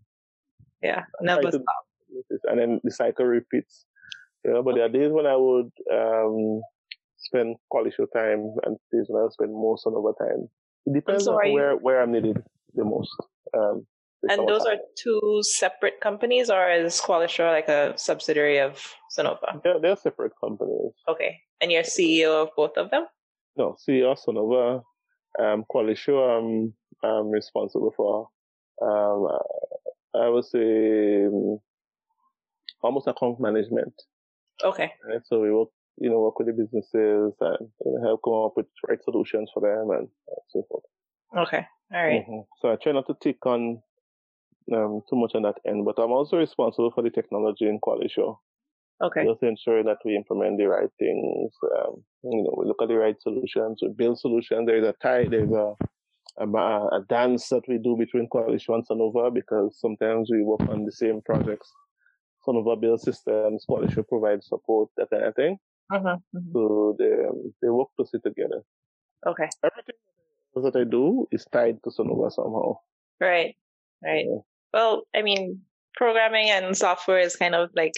yeah, 0.83 1.05
never 1.21 1.51
stop. 1.51 1.63
And 2.45 2.59
then 2.59 2.81
the 2.83 2.91
cycle 2.91 3.27
repeats. 3.27 3.85
You 4.45 4.53
know, 4.53 4.63
but 4.63 4.75
there 4.75 4.85
are 4.85 4.89
days 4.89 5.11
when 5.13 5.27
I 5.27 5.37
would 5.37 5.71
um, 5.93 6.63
spend 7.19 7.57
Qualishore 7.73 8.11
time 8.15 8.55
and 8.65 8.77
days 8.93 9.07
when 9.09 9.21
I 9.21 9.25
would 9.25 9.33
spend 9.33 9.53
most 9.53 9.87
of 9.87 9.93
the 9.93 10.15
time. 10.19 10.49
It 10.87 10.95
depends 10.95 11.25
so 11.25 11.33
on 11.33 11.53
where, 11.53 11.77
where 11.77 12.03
I'm 12.03 12.13
needed 12.13 12.43
the 12.75 12.85
most. 12.85 13.11
Um, 13.57 13.87
and 14.29 14.47
those 14.47 14.67
are 14.67 14.77
two 14.99 15.41
separate 15.43 16.01
companies, 16.01 16.51
or 16.51 16.71
is 16.71 17.01
Qualishore 17.01 17.53
like 17.53 17.69
a 17.69 17.95
subsidiary 17.97 18.59
of 18.59 18.95
Sonover? 19.17 19.63
They're, 19.63 19.81
they're 19.81 19.97
separate 19.97 20.33
companies. 20.39 20.93
Okay. 21.09 21.39
And 21.61 21.73
you're 21.73 21.83
CEO 21.83 22.43
of 22.43 22.51
both 22.57 22.77
of 22.77 22.91
them? 22.91 23.07
No, 23.57 23.77
CEO 23.89 24.13
of 24.13 24.19
Sonover. 24.19 24.83
Um, 25.39 25.65
Qualishore, 25.73 26.39
I'm, 26.39 26.75
I'm 27.03 27.31
responsible 27.31 27.93
for. 27.97 28.29
Um, 28.83 29.29
I 30.15 30.29
would 30.29 30.45
say 30.45 31.27
um, 31.27 31.59
almost 32.83 33.09
account 33.09 33.41
management. 33.41 33.95
Okay. 34.63 34.93
Right? 35.07 35.21
So 35.25 35.41
we 35.41 35.53
work, 35.53 35.69
you 35.99 36.11
know, 36.11 36.21
work 36.21 36.39
with 36.39 36.49
the 36.49 36.53
businesses 36.53 37.35
and 37.41 37.69
you 37.85 37.93
know, 37.93 38.03
help 38.03 38.21
come 38.25 38.35
up 38.35 38.53
with 38.57 38.67
right 38.89 39.03
solutions 39.03 39.51
for 39.53 39.61
them 39.61 39.91
and, 39.91 40.09
and 40.09 40.45
so 40.49 40.65
forth. 40.69 40.85
Okay. 41.37 41.67
All 41.93 42.05
right. 42.05 42.23
mm-hmm. 42.23 42.41
So 42.61 42.73
I 42.73 42.77
try 42.77 42.93
not 42.93 43.07
to 43.07 43.17
take 43.21 43.45
on 43.47 43.83
um, 44.75 45.03
too 45.09 45.17
much 45.17 45.33
on 45.35 45.43
that 45.43 45.59
end, 45.67 45.85
but 45.85 45.99
I'm 45.99 46.13
also 46.13 46.37
responsible 46.37 46.91
for 46.95 47.03
the 47.03 47.11
technology 47.11 47.67
in 47.67 47.81
Qualishore. 47.81 48.37
Okay. 49.03 49.25
Just 49.25 49.43
ensure 49.43 49.83
that 49.83 49.99
we 50.05 50.15
implement 50.15 50.59
the 50.59 50.67
right 50.67 50.91
things. 50.99 51.53
Um, 51.65 52.05
you 52.23 52.43
know, 52.43 52.55
we 52.59 52.67
look 52.67 52.83
at 52.83 52.89
the 52.89 52.97
right 52.97 53.17
solutions. 53.21 53.81
We 53.83 53.89
build 53.97 54.19
solutions. 54.19 54.67
There 54.67 54.77
is 54.77 54.85
a 54.87 54.95
tie. 55.03 55.27
There's 55.27 55.51
a, 55.51 55.75
a, 56.39 56.47
a 56.47 57.05
dance 57.09 57.49
that 57.49 57.63
we 57.67 57.79
do 57.79 57.97
between 57.97 58.29
Qualishore 58.29 58.75
and 58.75 58.87
Sonover 58.87 59.33
because 59.33 59.79
sometimes 59.81 60.29
we 60.31 60.43
work 60.43 60.61
on 60.69 60.85
the 60.85 60.93
same 60.93 61.23
projects. 61.23 61.71
Sonover 62.47 62.81
build 62.81 63.01
systems, 63.01 63.65
Qualishore 63.69 64.09
provide 64.09 64.43
support, 64.43 64.89
that 64.97 65.11
kind 65.11 65.25
of 65.25 65.35
thing. 65.35 65.59
Uh-huh, 65.93 66.17
mm-hmm. 66.35 66.53
So 66.53 66.97
they 66.99 67.13
um, 67.29 67.53
they 67.61 67.69
work 67.69 67.89
closely 67.97 68.21
together. 68.21 68.63
Okay. 69.27 69.49
Everything 69.65 69.97
that 70.55 70.77
I 70.77 70.85
do 70.85 71.27
is 71.31 71.45
tied 71.53 71.83
to 71.85 71.91
Sonover 71.91 72.33
somehow. 72.33 72.79
Right. 73.21 73.57
Right. 74.03 74.25
Yeah. 74.27 74.39
Well, 74.73 75.03
I 75.15 75.23
mean, 75.23 75.61
programming 75.95 76.49
and 76.51 76.77
software 76.77 77.19
is 77.19 77.37
kind 77.37 77.55
of 77.55 77.71
like 77.75 77.93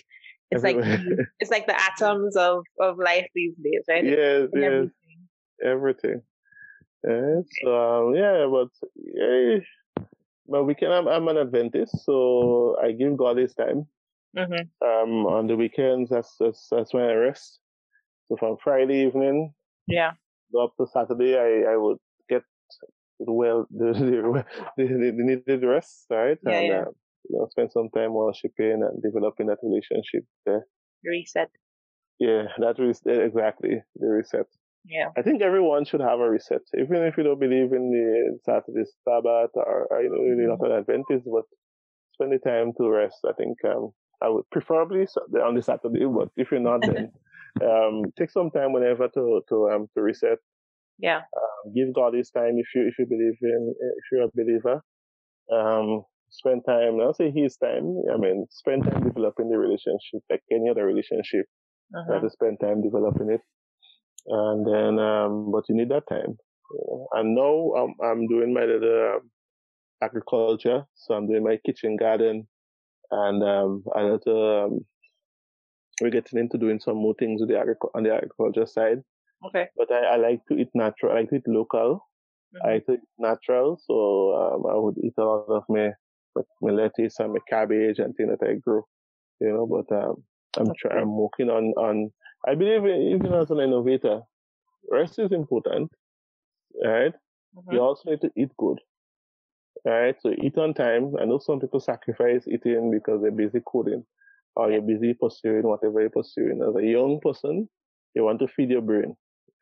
it's 0.51 0.65
Everywhere. 0.65 0.99
like 0.99 1.27
it's 1.41 1.51
like 1.51 1.67
the 1.67 1.81
atoms 1.81 2.37
of 2.37 2.65
of 2.81 2.99
life 2.99 3.27
these 3.35 3.55
days, 3.63 3.85
right? 3.89 4.05
Yes, 4.05 4.49
yes. 4.55 4.63
Everything. 4.63 4.93
everything. 5.65 6.23
Yeah, 7.05 7.41
so 7.63 8.09
um, 8.09 8.15
yeah, 8.15 8.47
but 8.51 8.69
yeah, 8.97 9.59
but 10.49 10.65
we 10.65 10.75
can. 10.75 10.93
I'm, 10.93 11.09
I'm 11.09 11.29
an 11.29 11.39
Adventist, 11.39 12.05
so 12.05 12.77
I 12.83 12.93
give 12.93 13.17
God 13.17 13.39
His 13.39 13.55
time. 13.55 13.87
Mm-hmm. 14.37 14.65
Um, 14.87 15.27
on 15.27 15.47
the 15.47 15.57
weekends, 15.57 16.11
that's, 16.11 16.35
that's 16.41 16.69
that's 16.71 16.95
when 16.95 17.05
I 17.05 17.15
rest. 17.15 17.59
So 18.29 18.37
from 18.39 18.57
Friday 18.63 19.07
evening, 19.07 19.53
yeah, 19.87 20.13
go 20.53 20.65
up 20.65 20.75
to 20.81 20.87
Saturday, 20.87 21.37
I 21.37 21.73
I 21.73 21.77
would 21.77 21.99
get 22.31 22.43
well 23.19 23.67
the 23.71 23.93
the, 23.93 24.45
the, 24.77 25.13
the 25.17 25.25
needed 25.25 25.65
rest, 25.65 26.07
right? 26.11 26.39
Yeah, 26.47 26.59
and, 26.59 26.67
yeah. 26.67 26.81
Uh, 26.81 26.93
you 27.29 27.39
know, 27.39 27.47
spend 27.51 27.71
some 27.73 27.89
time 27.95 28.15
worshiping 28.15 28.83
and 28.83 29.03
developing 29.03 29.47
that 29.47 29.59
relationship 29.63 30.25
there. 30.45 30.67
Reset. 31.05 31.51
Yeah, 32.19 32.45
that 32.59 32.77
that 32.77 32.89
is 32.89 33.01
exactly 33.07 33.83
the 33.97 34.07
reset. 34.07 34.47
Yeah. 34.85 35.09
I 35.17 35.23
think 35.23 35.43
everyone 35.43 35.85
should 35.85 36.01
have 36.01 36.19
a 36.19 36.29
reset, 36.29 36.63
even 36.77 37.03
if 37.03 37.17
you 37.17 37.23
don't 37.23 37.39
believe 37.39 37.73
in 37.73 37.91
the 37.91 38.39
Saturday 38.45 38.85
Sabbath 39.05 39.51
or, 39.55 39.87
or 39.91 40.03
you 40.03 40.11
know, 40.11 40.23
you're 40.23 40.49
not 40.49 40.67
an 40.67 40.79
Adventist, 40.79 41.25
but 41.31 41.45
spend 42.15 42.33
the 42.33 42.39
time 42.39 42.73
to 42.79 42.91
rest. 42.91 43.19
I 43.25 43.33
think 43.33 43.59
um, 43.65 43.93
I 44.23 44.29
would 44.29 44.49
preferably 44.51 45.07
on 45.45 45.55
the 45.55 45.63
Saturday, 45.63 46.05
but 46.05 46.29
if 46.37 46.51
you're 46.51 46.61
not, 46.61 46.83
then 46.83 47.13
um, 47.63 48.03
take 48.19 48.31
some 48.31 48.51
time 48.51 48.73
whenever 48.73 49.09
to 49.09 49.43
to 49.49 49.71
um 49.71 49.89
to 49.95 50.03
reset. 50.03 50.39
Yeah. 50.99 51.19
Um, 51.19 51.75
give 51.75 51.95
God 51.95 52.15
His 52.15 52.31
time 52.31 52.55
if 52.57 52.67
you 52.75 52.87
if 52.87 52.95
you 52.99 53.07
believe 53.07 53.39
in 53.43 53.75
if 53.81 54.05
you're 54.13 54.25
a 54.25 54.31
believer. 54.35 54.83
Um, 55.53 56.05
spend 56.31 56.63
time. 56.67 57.01
I'll 57.01 57.15
say 57.15 57.31
His 57.31 57.57
time. 57.57 57.97
I 58.13 58.17
mean, 58.17 58.47
spend 58.51 58.85
time 58.85 59.03
developing 59.03 59.51
the 59.51 59.59
relationship 59.59 60.23
like 60.31 60.43
any 60.51 60.69
other 60.71 60.87
relationship. 60.87 61.47
Uh-huh. 61.95 62.05
You 62.07 62.13
have 62.15 62.23
to 62.23 62.31
spend 62.31 62.59
time 62.61 62.83
developing 62.83 63.31
it, 63.31 63.41
and 64.27 64.67
then 64.67 65.05
um, 65.05 65.51
but 65.51 65.65
you 65.69 65.75
need 65.75 65.91
that 65.91 66.09
time. 66.09 66.37
And 67.13 67.35
now 67.35 67.73
I'm 67.77 67.95
I'm 68.03 68.27
doing 68.29 68.55
my 68.55 68.65
little 68.65 69.17
um, 69.17 69.31
agriculture, 70.03 70.85
so 70.95 71.15
I'm 71.15 71.29
doing 71.29 71.45
my 71.45 71.59
kitchen 71.67 71.97
garden, 71.97 72.49
and 73.13 73.43
um, 73.45 73.85
I 73.95 74.03
had 74.03 74.23
to 74.23 74.37
um, 74.37 74.81
we're 76.01 76.11
getting 76.11 76.39
into 76.39 76.59
doing 76.59 76.81
some 76.81 76.97
more 76.97 77.15
things 77.19 77.41
with 77.41 77.51
the 77.51 77.57
agric- 77.57 77.91
on 77.95 78.03
the 78.03 78.15
agriculture 78.15 78.67
side. 78.67 79.03
Okay. 79.47 79.67
But 79.77 79.93
I, 79.93 80.15
I 80.15 80.17
like 80.17 80.41
to 80.47 80.57
eat 80.57 80.69
natural. 80.75 81.13
I 81.13 81.21
like 81.21 81.31
to 81.31 81.37
eat 81.37 81.47
local. 81.47 82.07
Mm-hmm. 82.55 82.67
I 82.67 82.73
like 82.75 82.87
to 82.87 82.93
eat 82.95 83.01
natural. 83.19 83.79
So 83.87 84.35
um, 84.35 84.67
I 84.73 84.77
would 84.79 84.99
eat 84.99 85.15
a 85.19 85.25
lot 85.25 85.47
of 85.49 85.65
my, 85.69 85.91
my 86.61 86.73
lettuce 86.73 87.19
and 87.19 87.33
my 87.33 87.41
cabbage 87.49 87.99
and 87.99 88.15
things 88.17 88.31
that 88.31 88.49
I 88.49 88.55
grow. 88.55 88.83
You 89.41 89.49
know, 89.49 89.67
but 89.67 89.95
um, 89.95 90.23
I'm 90.57 90.69
okay. 90.71 90.79
trying. 90.81 91.03
I'm 91.03 91.17
working 91.17 91.51
on 91.51 91.73
on. 91.77 92.11
I 92.47 92.55
believe 92.55 92.85
even 92.87 93.33
as 93.35 93.51
an 93.51 93.61
innovator, 93.61 94.21
rest 94.91 95.19
is 95.19 95.33
important, 95.33 95.91
right? 96.85 97.13
Mm-hmm. 97.57 97.73
You 97.73 97.81
also 97.81 98.11
need 98.11 98.21
to 98.23 98.31
eat 98.37 98.51
good, 98.59 98.79
right? 99.85 100.15
So 100.21 100.33
eat 100.43 100.57
on 100.59 100.75
time. 100.75 101.15
I 101.21 101.25
know 101.25 101.39
some 101.39 101.61
people 101.61 101.81
sacrifice 101.81 102.47
eating 102.47 102.91
because 102.91 103.23
they're 103.23 103.31
busy 103.31 103.61
coding 103.67 104.05
or 104.57 104.71
you're 104.71 104.83
busy 104.83 105.15
pursuing 105.15 105.63
whatever 105.63 106.01
you're 106.01 106.11
pursuing. 106.11 106.63
As 106.63 106.77
a 106.77 106.85
young 106.87 107.21
person, 107.21 107.69
you 108.15 108.25
want 108.25 108.41
to 108.41 108.49
feed 108.49 108.71
your 108.71 108.83
brain, 108.83 109.15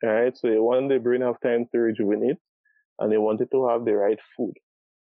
right? 0.03 0.37
So 0.37 0.47
you 0.47 0.63
want 0.63 0.89
the 0.89 0.99
brain 0.99 1.21
have 1.21 1.39
time 1.41 1.65
to 1.71 1.79
rejuvenate 1.79 2.37
and 2.99 3.11
you 3.11 3.21
want 3.21 3.41
it 3.41 3.49
to 3.51 3.67
have 3.67 3.85
the 3.85 3.93
right 3.93 4.19
food, 4.35 4.53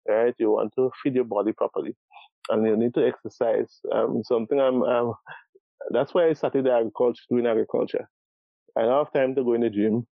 right? 0.08 0.34
You 0.38 0.52
want 0.52 0.74
to 0.78 0.92
feed 1.02 1.16
your 1.16 1.26
body 1.26 1.52
properly 1.52 1.96
and 2.50 2.66
you 2.66 2.76
need 2.78 2.94
to 2.96 3.06
exercise. 3.06 3.80
Um, 3.92 4.22
something 4.24 4.60
I'm, 4.60 4.84
um, 4.84 5.14
that's 5.92 6.14
why 6.14 6.30
I 6.30 6.34
started 6.34 6.68
agriculture, 6.68 7.22
doing 7.30 7.46
agriculture. 7.46 8.08
I 8.78 8.82
don't 8.84 9.06
have 9.06 9.14
time 9.14 9.36
to 9.36 9.44
go 9.44 9.54
in 9.54 9.62
the 9.62 9.70
gym, 9.70 10.08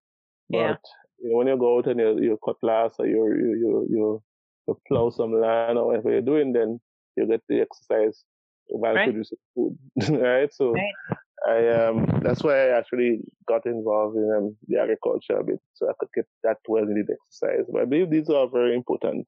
but 0.50 0.58
yeah. 0.58 0.76
you 1.20 1.32
know, 1.32 1.38
when 1.38 1.48
you 1.48 1.58
go 1.58 1.78
out 1.78 1.88
and 1.88 2.00
you, 2.00 2.22
you 2.22 2.40
cut 2.46 2.60
grass 2.62 2.94
or 3.00 3.08
you 3.08 3.26
you, 3.26 3.58
you, 3.60 3.88
you, 3.90 4.24
you 4.72 4.82
plow 4.88 5.10
some 5.10 5.34
land 5.40 5.78
or 5.78 5.88
whatever 5.88 6.12
you're 6.12 6.22
doing, 6.22 6.54
then 6.54 6.80
you 7.16 7.28
get 7.28 7.42
the 7.48 7.62
exercise 7.62 8.24
while 8.68 8.94
right. 8.94 9.06
producing 9.06 9.38
food, 9.54 9.78
right? 10.10 10.54
So 10.54 10.72
right. 10.72 11.18
I 11.48 11.68
um 11.70 12.22
that's 12.24 12.44
why 12.44 12.56
I 12.56 12.78
actually 12.78 13.22
got 13.48 13.66
involved 13.66 14.16
in 14.16 14.32
um, 14.38 14.56
the 14.68 14.80
agriculture 14.80 15.38
a 15.38 15.44
bit, 15.44 15.60
so 15.74 15.90
I 15.90 15.94
could 16.00 16.10
get 16.16 16.26
that 16.44 16.58
well 16.68 16.86
needed 16.86 17.10
exercise. 17.10 17.66
But 17.72 17.82
I 17.82 17.86
believe 17.86 18.10
these 18.10 18.30
are 18.30 18.48
very 18.48 18.76
important. 18.76 19.26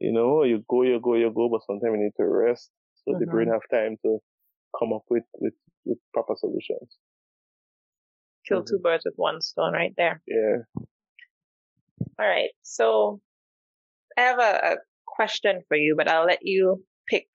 You 0.00 0.12
know, 0.12 0.42
you 0.42 0.64
go, 0.68 0.82
you 0.82 1.00
go, 1.00 1.14
you 1.14 1.30
go, 1.30 1.48
but 1.48 1.62
sometimes 1.66 1.94
you 1.96 2.04
need 2.04 2.16
to 2.18 2.26
rest 2.26 2.70
so 3.04 3.12
mm-hmm. 3.12 3.20
the 3.20 3.26
brain 3.26 3.48
have 3.48 3.62
time 3.70 3.96
to 4.04 4.18
come 4.78 4.92
up 4.92 5.04
with 5.08 5.24
with, 5.38 5.54
with 5.84 5.98
proper 6.12 6.34
solutions. 6.38 6.96
Kill 8.48 8.58
mm-hmm. 8.58 8.74
two 8.76 8.78
birds 8.78 9.04
with 9.04 9.14
one 9.16 9.40
stone, 9.40 9.72
right 9.72 9.94
there. 9.96 10.22
Yeah. 10.26 10.62
All 12.18 12.26
right, 12.26 12.50
so 12.62 13.20
I 14.16 14.20
have 14.20 14.38
a, 14.38 14.72
a 14.72 14.76
question 15.06 15.62
for 15.68 15.76
you, 15.76 15.94
but 15.96 16.08
I'll 16.08 16.26
let 16.26 16.40
you 16.42 16.84
pick 17.08 17.26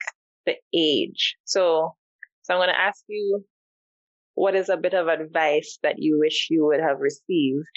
the 0.45 0.55
age. 0.73 1.35
So, 1.45 1.95
so 2.43 2.53
I'm 2.53 2.59
going 2.59 2.69
to 2.69 2.79
ask 2.79 3.03
you 3.07 3.43
what 4.35 4.55
is 4.55 4.69
a 4.69 4.77
bit 4.77 4.93
of 4.93 5.07
advice 5.07 5.79
that 5.83 5.95
you 5.97 6.19
wish 6.19 6.47
you 6.49 6.65
would 6.65 6.79
have 6.79 6.99
received 6.99 7.67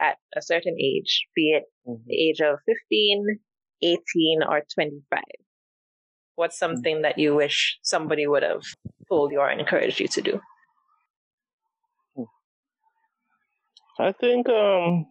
at 0.00 0.16
a 0.36 0.42
certain 0.42 0.76
age, 0.80 1.26
be 1.34 1.52
it 1.52 1.64
mm-hmm. 1.86 2.02
the 2.06 2.14
age 2.14 2.40
of 2.40 2.58
15, 2.66 3.38
18, 3.82 4.42
or 4.48 4.62
25? 4.74 5.20
What's 6.36 6.56
mm-hmm. 6.56 6.74
something 6.74 6.94
mm-hmm. 6.96 7.02
that 7.02 7.18
you 7.18 7.34
wish 7.34 7.78
somebody 7.82 8.26
would 8.26 8.42
have 8.42 8.62
told 9.08 9.32
you 9.32 9.40
or 9.40 9.50
encouraged 9.50 10.00
you 10.00 10.08
to 10.08 10.22
do? 10.22 10.40
I 13.98 14.10
think 14.10 14.48
um, 14.48 15.06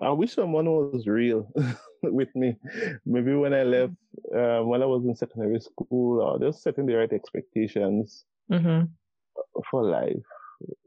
I 0.00 0.10
wish 0.10 0.34
someone 0.34 0.66
was 0.66 1.06
real 1.06 1.50
with 2.18 2.34
me. 2.34 2.56
Maybe 3.06 3.34
when 3.34 3.54
I 3.54 3.62
left, 3.62 3.94
um, 4.34 4.68
when 4.68 4.82
I 4.82 4.86
was 4.86 5.04
in 5.04 5.14
secondary 5.14 5.60
school, 5.60 6.20
or 6.20 6.38
just 6.38 6.62
setting 6.62 6.86
the 6.86 6.94
right 6.94 7.12
expectations 7.12 8.24
mm-hmm. 8.50 8.84
for 9.70 9.84
life. 9.84 10.16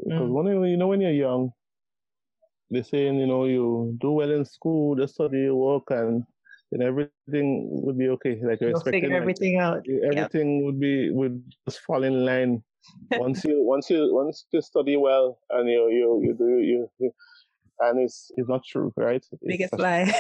Because 0.03 0.29
mm. 0.29 0.29
when 0.29 0.69
you, 0.69 0.77
know 0.77 0.87
when 0.87 1.01
you're 1.01 1.11
young, 1.11 1.51
they're 2.69 2.83
saying 2.83 3.19
you 3.19 3.27
know 3.27 3.45
you 3.45 3.95
do 3.99 4.11
well 4.11 4.31
in 4.31 4.45
school, 4.45 4.95
just 4.95 5.15
study, 5.15 5.49
work, 5.49 5.83
and 5.89 6.23
then 6.71 6.81
everything 6.81 7.67
would 7.83 7.97
be 7.97 8.09
okay. 8.09 8.39
Like 8.41 8.61
you're 8.61 8.69
You'll 8.69 8.79
expecting 8.79 9.13
everything 9.13 9.57
like, 9.57 9.63
out. 9.63 9.85
Everything 10.03 10.57
yep. 10.57 10.65
would 10.65 10.79
be 10.79 11.11
would 11.11 11.43
just 11.67 11.81
fall 11.81 12.03
in 12.03 12.25
line. 12.25 12.63
once 13.13 13.43
you 13.43 13.63
once 13.63 13.89
you 13.89 14.13
once 14.13 14.45
you 14.51 14.61
study 14.61 14.95
well 14.95 15.39
and 15.49 15.67
you 15.67 15.89
you 15.89 16.21
you 16.23 16.33
do 16.33 16.59
you, 16.59 16.89
you 16.99 17.11
and 17.79 17.99
it's 17.99 18.31
it's 18.35 18.49
not 18.49 18.61
true, 18.67 18.93
right? 18.97 19.23
Biggest 19.45 19.73
it's, 19.73 19.81
lie. 19.81 20.13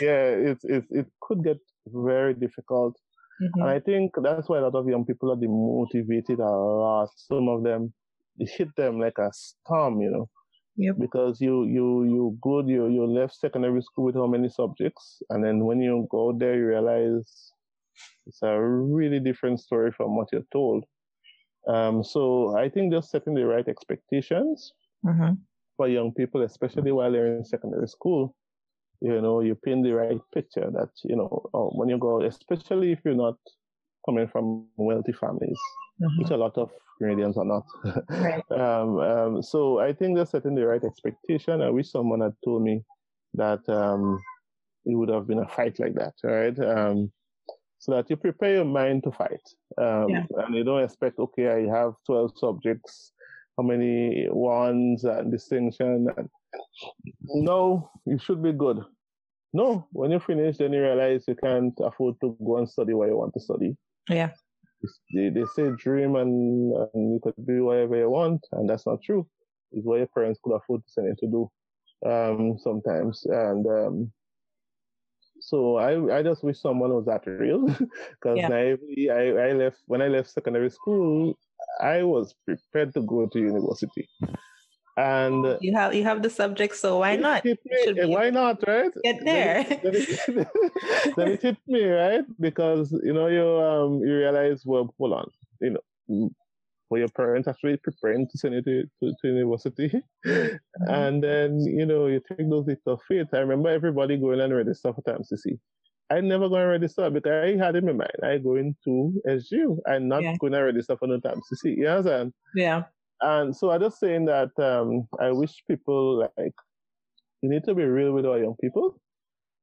yeah, 0.00 0.24
it, 0.50 0.58
it 0.64 0.84
it 0.90 1.06
could 1.20 1.44
get 1.44 1.58
very 1.86 2.34
difficult, 2.34 2.96
mm-hmm. 3.42 3.60
and 3.60 3.70
I 3.70 3.80
think 3.80 4.12
that's 4.22 4.48
why 4.48 4.58
a 4.58 4.62
lot 4.62 4.74
of 4.74 4.88
young 4.88 5.04
people 5.04 5.32
are 5.32 5.36
demotivated 5.36 6.38
a 6.38 6.50
lot. 6.50 7.10
Some 7.16 7.48
of 7.48 7.62
them 7.62 7.92
it 8.38 8.50
hit 8.50 8.74
them 8.76 8.98
like 8.98 9.18
a 9.18 9.30
storm, 9.32 10.00
you 10.00 10.10
know. 10.10 10.28
Yep. 10.76 10.96
Because 10.98 11.40
you 11.40 11.64
you 11.66 12.04
you 12.04 12.38
good 12.40 12.68
you 12.68 12.88
you 12.88 13.04
left 13.04 13.34
secondary 13.34 13.82
school 13.82 14.04
with 14.04 14.14
how 14.14 14.26
many 14.26 14.48
subjects, 14.48 15.22
and 15.28 15.44
then 15.44 15.64
when 15.64 15.80
you 15.80 16.06
go 16.10 16.32
there, 16.36 16.56
you 16.56 16.66
realize 16.66 17.52
it's 18.26 18.42
a 18.42 18.58
really 18.58 19.20
different 19.20 19.60
story 19.60 19.92
from 19.92 20.16
what 20.16 20.28
you're 20.32 20.50
told. 20.52 20.84
Um, 21.68 22.02
so 22.02 22.56
I 22.56 22.70
think 22.70 22.92
just 22.92 23.10
setting 23.10 23.34
the 23.34 23.44
right 23.44 23.68
expectations 23.68 24.72
mm-hmm. 25.04 25.34
For 25.80 25.88
young 25.88 26.12
people, 26.12 26.42
especially 26.42 26.92
while 26.92 27.10
they're 27.10 27.38
in 27.38 27.42
secondary 27.42 27.88
school, 27.88 28.36
you 29.00 29.18
know, 29.22 29.40
you 29.40 29.54
paint 29.54 29.82
the 29.82 29.92
right 29.92 30.20
picture 30.34 30.70
that, 30.74 30.90
you 31.04 31.16
know, 31.16 31.48
oh, 31.54 31.70
when 31.70 31.88
you 31.88 31.96
go, 31.96 32.20
especially 32.20 32.92
if 32.92 32.98
you're 33.02 33.14
not 33.14 33.36
coming 34.04 34.28
from 34.28 34.66
wealthy 34.76 35.12
families, 35.12 35.58
mm-hmm. 36.02 36.20
which 36.22 36.30
a 36.32 36.36
lot 36.36 36.58
of 36.58 36.70
Grenadians 37.00 37.38
are 37.38 37.46
not. 37.46 37.64
right. 38.10 38.44
um, 38.50 38.98
um, 38.98 39.42
so 39.42 39.78
I 39.78 39.94
think 39.94 40.18
just 40.18 40.32
setting 40.32 40.54
the 40.54 40.66
right 40.66 40.84
expectation. 40.84 41.62
I 41.62 41.70
wish 41.70 41.90
someone 41.90 42.20
had 42.20 42.34
told 42.44 42.62
me 42.62 42.82
that 43.32 43.66
um, 43.70 44.20
it 44.84 44.94
would 44.94 45.08
have 45.08 45.26
been 45.26 45.38
a 45.38 45.48
fight 45.48 45.80
like 45.80 45.94
that, 45.94 46.12
right? 46.22 46.58
Um, 46.58 47.10
so 47.78 47.92
that 47.92 48.10
you 48.10 48.16
prepare 48.16 48.56
your 48.56 48.66
mind 48.66 49.04
to 49.04 49.12
fight. 49.12 49.40
Um, 49.78 50.10
yeah. 50.10 50.24
And 50.44 50.54
you 50.54 50.62
don't 50.62 50.84
expect, 50.84 51.18
okay, 51.18 51.48
I 51.48 51.74
have 51.74 51.94
12 52.04 52.32
subjects, 52.36 53.12
how 53.60 53.66
many 53.66 54.26
ones 54.30 55.04
and 55.04 55.30
distinction. 55.30 56.08
And 56.16 56.28
no, 57.24 57.90
you 58.06 58.18
should 58.18 58.42
be 58.42 58.52
good. 58.52 58.80
No, 59.52 59.86
when 59.92 60.12
you 60.12 60.20
finish, 60.20 60.56
then 60.56 60.72
you 60.72 60.82
realize 60.82 61.24
you 61.26 61.34
can't 61.34 61.74
afford 61.80 62.14
to 62.20 62.36
go 62.44 62.58
and 62.58 62.68
study 62.68 62.94
what 62.94 63.08
you 63.08 63.16
want 63.16 63.34
to 63.34 63.40
study. 63.40 63.76
Yeah. 64.08 64.30
They, 65.14 65.28
they 65.28 65.44
say 65.54 65.70
dream 65.76 66.16
and, 66.16 66.72
and 66.94 67.12
you 67.14 67.20
could 67.22 67.34
do 67.46 67.64
whatever 67.64 67.96
you 67.96 68.08
want, 68.08 68.46
and 68.52 68.68
that's 68.68 68.86
not 68.86 69.02
true. 69.02 69.26
It's 69.72 69.84
what 69.84 69.98
your 69.98 70.06
parents 70.06 70.40
could 70.42 70.54
afford 70.54 70.82
to 70.84 70.92
send 70.92 71.08
you 71.08 71.16
to 71.20 71.26
do 71.26 72.10
um, 72.10 72.56
sometimes. 72.58 73.26
And 73.26 73.66
um, 73.66 74.12
so 75.40 75.76
I 75.76 76.18
I 76.18 76.22
just 76.22 76.42
wish 76.42 76.60
someone 76.60 76.92
was 76.94 77.04
that 77.06 77.26
real 77.26 77.66
because 77.66 78.36
yeah. 78.36 78.48
naively 78.48 79.10
I, 79.10 79.48
I 79.48 79.52
left 79.52 79.78
when 79.86 80.00
I 80.00 80.08
left 80.08 80.30
secondary 80.30 80.70
school 80.70 81.36
I 81.80 82.02
was 82.02 82.34
prepared 82.44 82.94
to 82.94 83.02
go 83.02 83.26
to 83.26 83.38
university. 83.38 84.08
And 84.96 85.56
you 85.60 85.74
have 85.74 85.94
you 85.94 86.04
have 86.04 86.22
the 86.22 86.28
subject, 86.28 86.76
so 86.76 86.98
why 86.98 87.16
not? 87.16 87.44
Me, 87.44 87.56
why 88.04 88.28
not, 88.30 88.62
right? 88.66 88.92
Get 89.02 89.24
there. 89.24 89.64
Then 89.64 89.94
it, 89.94 90.48
then 91.16 91.28
it 91.28 91.42
hit 91.42 91.56
me, 91.66 91.84
right? 91.84 92.24
Because 92.38 92.92
you 92.92 93.14
know 93.14 93.28
you 93.28 93.46
um 93.46 94.00
you 94.00 94.14
realize 94.14 94.62
well, 94.66 94.92
hold 94.98 95.12
on, 95.14 95.30
you 95.60 95.70
know, 95.70 96.30
for 96.90 96.98
your 96.98 97.08
parents 97.08 97.48
actually 97.48 97.78
preparing 97.78 98.26
to 98.28 98.36
send 98.36 98.54
you 98.54 98.62
to, 98.62 98.82
to, 99.00 99.14
to 99.22 99.28
university. 99.28 99.90
Mm-hmm. 100.26 100.56
And 100.88 101.22
then, 101.22 101.60
you 101.60 101.86
know, 101.86 102.08
you 102.08 102.20
take 102.28 102.50
those 102.50 102.66
leaps 102.66 102.86
of 102.86 103.00
faith. 103.08 103.28
I 103.32 103.38
remember 103.38 103.68
everybody 103.70 104.18
going 104.18 104.40
and 104.40 104.54
register 104.54 104.92
for 104.92 105.02
TAMCC. 105.02 105.58
I 106.10 106.20
never 106.20 106.48
going 106.48 106.62
to 106.62 106.66
register 106.66 107.08
because 107.10 107.44
I 107.44 107.56
had 107.56 107.76
in 107.76 107.86
my 107.86 107.92
mind, 107.92 108.10
I 108.22 108.38
going 108.38 108.76
to 108.84 109.22
SGU. 109.28 109.78
I'm 109.86 110.08
not 110.08 110.22
yeah. 110.22 110.36
going 110.38 110.52
to 110.52 110.60
register 110.60 110.96
for 110.96 111.06
no 111.06 111.20
See, 111.54 111.70
You 111.70 111.88
understand? 111.88 112.32
Yeah. 112.54 112.84
And 113.20 113.54
so 113.54 113.70
I'm 113.70 113.80
just 113.80 114.00
saying 114.00 114.24
that 114.26 114.50
um, 114.58 115.06
I 115.20 115.30
wish 115.30 115.62
people 115.68 116.28
like, 116.36 116.54
you 117.42 117.48
need 117.48 117.64
to 117.64 117.74
be 117.74 117.84
real 117.84 118.12
with 118.12 118.26
our 118.26 118.38
young 118.38 118.56
people 118.60 119.00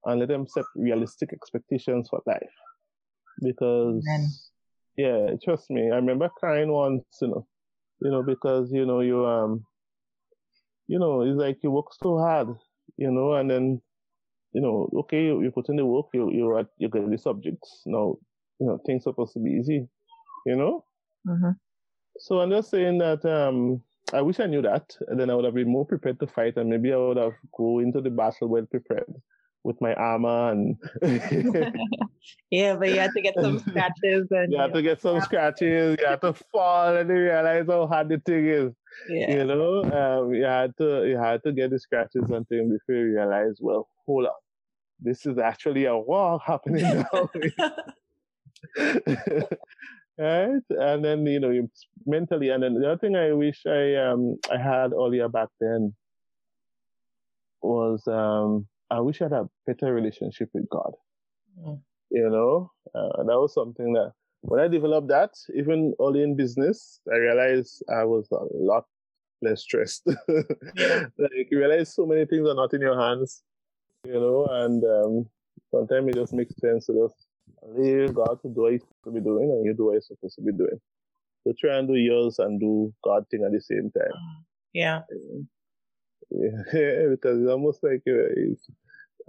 and 0.05 0.19
let 0.19 0.29
them 0.29 0.47
set 0.47 0.65
realistic 0.75 1.33
expectations 1.33 2.07
for 2.09 2.21
life. 2.25 2.41
Because 3.41 4.03
Amen 4.07 4.29
yeah, 4.97 5.29
trust 5.43 5.69
me. 5.69 5.91
I 5.91 5.95
remember 5.95 6.27
crying 6.27 6.71
once, 6.71 7.03
you 7.21 7.27
know, 7.27 7.47
you 8.01 8.09
know, 8.09 8.23
because 8.23 8.71
you 8.71 8.85
know 8.85 9.01
you 9.01 9.25
um, 9.25 9.63
you 10.87 10.97
know, 10.97 11.21
it's 11.21 11.37
like 11.37 11.59
you 11.61 11.71
work 11.71 11.93
so 12.01 12.17
hard, 12.17 12.49
you 12.97 13.11
know, 13.11 13.33
and 13.33 13.49
then, 13.49 13.81
you 14.57 14.63
know, 14.63 14.89
okay, 15.01 15.25
you, 15.25 15.43
you 15.43 15.51
put 15.51 15.69
in 15.69 15.75
the 15.75 15.85
work, 15.85 16.07
you 16.15 16.31
you 16.31 16.49
are 16.49 16.65
you 16.79 16.89
get 16.89 17.07
the 17.07 17.17
subjects. 17.19 17.83
Now, 17.85 18.15
you 18.59 18.65
know, 18.65 18.79
things 18.87 19.03
supposed 19.03 19.33
to 19.33 19.39
be 19.39 19.51
easy, 19.51 19.87
you 20.47 20.55
know. 20.55 20.83
Mm-hmm. 21.27 21.51
So 22.17 22.39
I'm 22.39 22.49
just 22.49 22.71
saying 22.71 22.97
that 22.97 23.23
um, 23.23 23.83
I 24.13 24.23
wish 24.23 24.39
I 24.39 24.47
knew 24.47 24.63
that, 24.63 24.97
and 25.09 25.19
then 25.19 25.29
I 25.29 25.35
would 25.35 25.45
have 25.45 25.53
been 25.53 25.71
more 25.71 25.85
prepared 25.85 26.19
to 26.21 26.25
fight, 26.25 26.57
and 26.57 26.71
maybe 26.71 26.91
I 26.91 26.97
would 26.97 27.17
have 27.17 27.35
go 27.55 27.77
into 27.77 28.01
the 28.01 28.09
battle 28.09 28.47
well 28.47 28.65
prepared 28.65 29.13
with 29.63 29.79
my 29.81 29.93
armor 29.95 30.51
and 30.51 30.77
yeah, 32.51 32.75
but 32.77 32.89
you 32.89 32.99
had 32.99 33.11
to 33.11 33.21
get 33.21 33.35
some 33.39 33.59
scratches 33.67 34.27
and 34.31 34.53
you 34.53 34.57
had 34.57 34.73
to 34.73 34.81
get 34.81 35.01
some 35.01 35.19
scratches. 35.21 35.97
You 35.99 36.07
had 36.07 36.21
to 36.21 36.33
fall 36.51 36.95
and 36.95 37.09
you 37.09 37.15
realize 37.15 37.65
how 37.67 37.85
hard 37.85 38.09
the 38.09 38.19
thing 38.25 38.47
is. 38.47 38.71
Yeah. 39.09 39.35
You 39.35 39.43
know, 39.45 39.83
um, 39.83 40.33
you 40.33 40.45
had 40.45 40.71
to 40.77 41.05
you 41.05 41.17
had 41.17 41.43
to 41.43 41.51
get 41.51 41.69
the 41.69 41.79
scratches 41.79 42.29
and 42.29 42.47
things 42.47 42.71
before 42.71 42.95
you 42.95 43.15
realize, 43.17 43.57
well, 43.59 43.89
hold 44.05 44.25
on, 44.25 44.31
this 44.99 45.25
is 45.25 45.37
actually 45.37 45.85
a 45.85 45.97
war 45.97 46.39
happening 46.45 46.83
now. 46.83 47.29
right? 50.17 50.61
And 50.69 51.05
then 51.05 51.25
you 51.25 51.39
know, 51.39 51.49
you 51.49 51.69
mentally, 52.05 52.49
and 52.49 52.63
then 52.63 52.73
the 52.75 52.87
other 52.87 52.97
thing 52.97 53.15
I 53.15 53.33
wish 53.33 53.65
I 53.65 53.95
um 53.95 54.37
I 54.51 54.57
had 54.57 54.93
earlier 54.93 55.29
back 55.29 55.49
then 55.59 55.93
was 57.61 58.07
um 58.07 58.67
I 58.89 58.99
wish 59.01 59.21
I 59.21 59.25
had 59.25 59.33
a 59.33 59.49
better 59.65 59.93
relationship 59.93 60.49
with 60.53 60.69
God. 60.69 60.93
Mm. 61.59 61.81
You 62.09 62.29
know, 62.29 62.71
uh, 62.95 63.23
that 63.23 63.37
was 63.37 63.53
something 63.53 63.93
that 63.93 64.13
when 64.41 64.61
I 64.61 64.67
developed 64.67 65.09
that, 65.09 65.31
even 65.53 65.93
early 65.99 66.23
in 66.23 66.35
business, 66.35 67.01
I 67.11 67.17
realized 67.17 67.83
I 67.93 68.05
was 68.05 68.27
a 68.31 68.45
lot 68.53 68.85
less 69.41 69.61
stressed. 69.61 70.07
like 70.27 71.47
you 71.51 71.59
realize 71.59 71.93
so 71.93 72.05
many 72.05 72.25
things 72.25 72.47
are 72.47 72.55
not 72.55 72.73
in 72.73 72.81
your 72.81 72.99
hands, 72.99 73.43
you 74.07 74.19
know, 74.19 74.47
and 74.49 74.83
um, 74.83 75.29
sometimes 75.71 76.09
it 76.09 76.15
just 76.15 76.33
makes 76.33 76.55
sense 76.59 76.85
to 76.87 76.93
just 76.93 77.27
leave 77.63 78.13
God 78.13 78.39
to 78.41 78.49
do 78.49 78.61
what 78.61 78.71
He's 78.71 78.81
supposed 78.81 79.03
to 79.05 79.11
be 79.11 79.19
doing, 79.21 79.51
and 79.51 79.65
you 79.65 79.73
do 79.73 79.85
what 79.85 79.93
you're 79.93 80.01
supposed 80.01 80.35
to 80.35 80.41
be 80.41 80.51
doing. 80.51 80.79
So 81.43 81.53
try 81.59 81.77
and 81.77 81.87
do 81.87 81.95
yours 81.95 82.39
and 82.39 82.59
do 82.59 82.93
God 83.03 83.25
thing 83.29 83.43
at 83.45 83.51
the 83.51 83.61
same 83.61 83.91
time. 83.91 84.11
Yeah. 84.73 85.01
Yeah, 86.29 86.49
because 87.09 87.39
it's 87.39 87.49
almost 87.49 87.83
like 87.83 88.01
uh, 88.07 88.31
it's, 88.35 88.67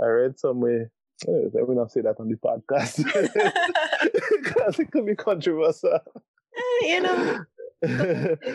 I 0.03 0.07
read 0.07 0.39
somewhere. 0.39 0.91
I 1.27 1.63
will 1.63 1.75
not 1.75 1.91
say 1.91 2.01
that 2.03 2.21
on 2.21 2.29
the 2.29 2.37
podcast 2.37 3.05
because 4.43 4.79
it 4.79 4.91
could 4.91 5.07
be 5.07 5.17
controversial. 5.17 5.93
Eh, 5.93 6.87
you 6.87 7.01
know, 7.01 7.45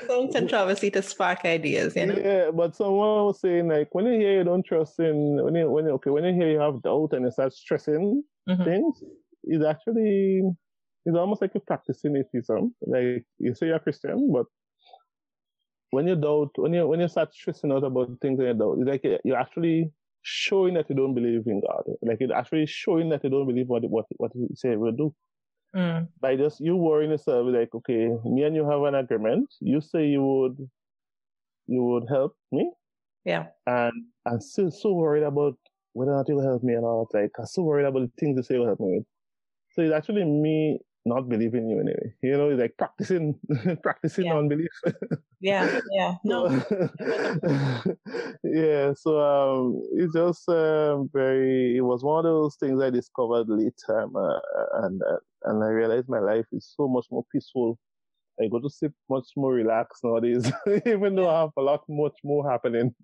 some 0.08 0.32
controversy 0.32 0.91
to 0.91 1.02
spark 1.02 1.45
ideas. 1.45 1.95
You 1.95 2.08
know. 2.08 2.18
Yeah, 2.18 2.52
but 2.52 2.76
someone 2.76 3.26
was 3.26 3.40
saying 3.40 3.70
like 3.70 3.90
when 3.94 4.06
you 4.06 4.20
hear 4.20 4.38
you 4.40 4.44
don't 4.44 4.66
trust 4.66 5.00
in 5.00 5.44
when 5.44 5.56
you 5.56 5.70
when 5.70 5.86
you, 5.86 5.91
okay 5.91 6.10
when 6.10 6.26
you 6.26 6.34
hear 6.34 6.50
you 6.50 6.60
have 6.60 6.82
doubt 6.82 7.14
and 7.14 7.26
you 7.26 7.32
start 7.32 7.54
stressing 7.54 8.24
mm-hmm. 8.50 8.64
things, 8.64 9.04
it's 9.44 9.66
actually 9.66 10.44
it's 11.06 11.18
almost 11.18 11.41
like 11.41 11.52
you're 11.54 11.62
practicing 11.62 12.16
atheism. 12.16 12.76
Like 12.82 13.26
you 13.40 13.56
say 13.56 13.68
you're 13.68 13.78
a 13.78 13.80
Christian, 13.80 14.32
but 14.32 14.45
when 15.91 16.08
you 16.08 16.16
doubt, 16.16 16.52
when 16.56 16.74
you 16.74 16.88
when 16.88 17.00
you 17.00 17.08
start 17.08 17.34
stressing 17.34 17.72
out 17.72 17.84
about 17.84 18.10
things 18.22 18.40
and 18.40 18.48
you 18.48 18.54
doubt, 18.54 18.78
it's 18.80 18.90
like 18.90 19.22
you're 19.24 19.40
actually 19.40 19.91
showing 20.24 20.74
that 20.74 20.90
you 20.90 20.95
don't 20.95 21.14
believe 21.14 21.44
in 21.45 21.62
God. 21.62 21.84
Like 22.02 22.18
it's 22.20 22.34
actually 22.34 22.66
showing 22.66 23.10
that 23.10 23.24
you 23.24 23.30
don't 23.30 23.48
believe 23.48 23.68
what 23.68 23.84
what 23.90 24.06
what 24.18 24.32
He 24.34 24.48
said 24.56 24.78
will 24.78 24.91
do. 24.91 25.14
Mm. 25.76 26.08
By 26.22 26.36
just 26.36 26.60
you 26.60 26.76
worrying 26.76 27.12
yourself, 27.12 27.48
like 27.50 27.74
okay, 27.74 28.10
me 28.26 28.44
and 28.44 28.56
you 28.56 28.70
have 28.70 28.84
an 28.84 28.95
agreement. 28.95 29.54
You 29.60 29.82
say 29.82 30.06
you 30.06 30.24
would 30.24 30.70
you 31.68 31.84
would 31.84 32.06
help 32.10 32.36
me. 32.52 32.72
Yeah. 33.26 33.48
And 33.66 33.94
I'm 34.26 34.41
still 34.41 34.70
so 34.70 34.94
worried 34.94 35.24
about 35.24 35.58
whether 35.94 36.12
or 36.12 36.18
not 36.18 36.30
you 36.30 36.36
will 36.36 36.44
help 36.44 36.64
me 36.64 36.74
and 36.74 36.86
all. 36.86 37.10
Like 37.14 37.32
I'm 37.40 37.45
so 37.45 37.64
worried 37.64 37.86
about 37.86 38.02
the 38.02 38.12
things 38.20 38.38
you 38.38 38.44
say 38.44 38.58
will 38.58 38.68
help 38.68 38.80
me 38.80 38.98
with. 38.98 39.06
So 39.72 39.82
it's 39.82 39.94
actually 39.94 40.26
me 40.26 40.80
not 41.06 41.28
believing 41.28 41.68
you 41.68 41.80
anyway. 41.80 42.14
You 42.22 42.38
know, 42.38 42.50
it's 42.50 42.62
like 42.62 42.78
practicing 42.78 43.40
practicing 43.84 44.26
yeah. 44.26 44.34
non-belief. 44.34 44.70
yeah, 45.41 45.80
yeah, 45.91 46.16
no. 46.24 46.48
yeah, 48.44 48.94
so 48.95 49.20
um, 49.20 49.82
it's 49.94 50.14
just 50.14 50.48
um, 50.50 51.10
very. 51.12 51.78
It 51.78 51.82
was 51.82 52.04
one 52.04 52.20
of 52.20 52.32
those 52.32 52.56
things 52.56 52.82
I 52.82 52.90
discovered 52.90 53.50
later, 53.50 53.74
time, 53.86 54.16
uh, 54.16 54.40
and 54.84 55.02
uh, 55.02 55.18
and 55.45 55.64
I 55.64 55.68
realized 55.68 56.10
my 56.10 56.20
life 56.20 56.45
is 56.52 56.74
so 56.76 56.88
much 56.88 57.06
more 57.11 57.26
peaceful. 57.32 57.78
I 58.41 58.48
go 58.48 58.60
to 58.60 58.70
sleep 58.70 58.94
much 59.10 59.28
more 59.36 59.53
relaxed 59.53 60.03
nowadays, 60.03 60.52
even 60.86 61.15
though 61.15 61.30
I 61.30 61.41
have 61.41 61.52
a 61.57 61.61
lot 61.61 61.84
much 61.88 62.15
more 62.24 62.49
happening. 62.49 62.95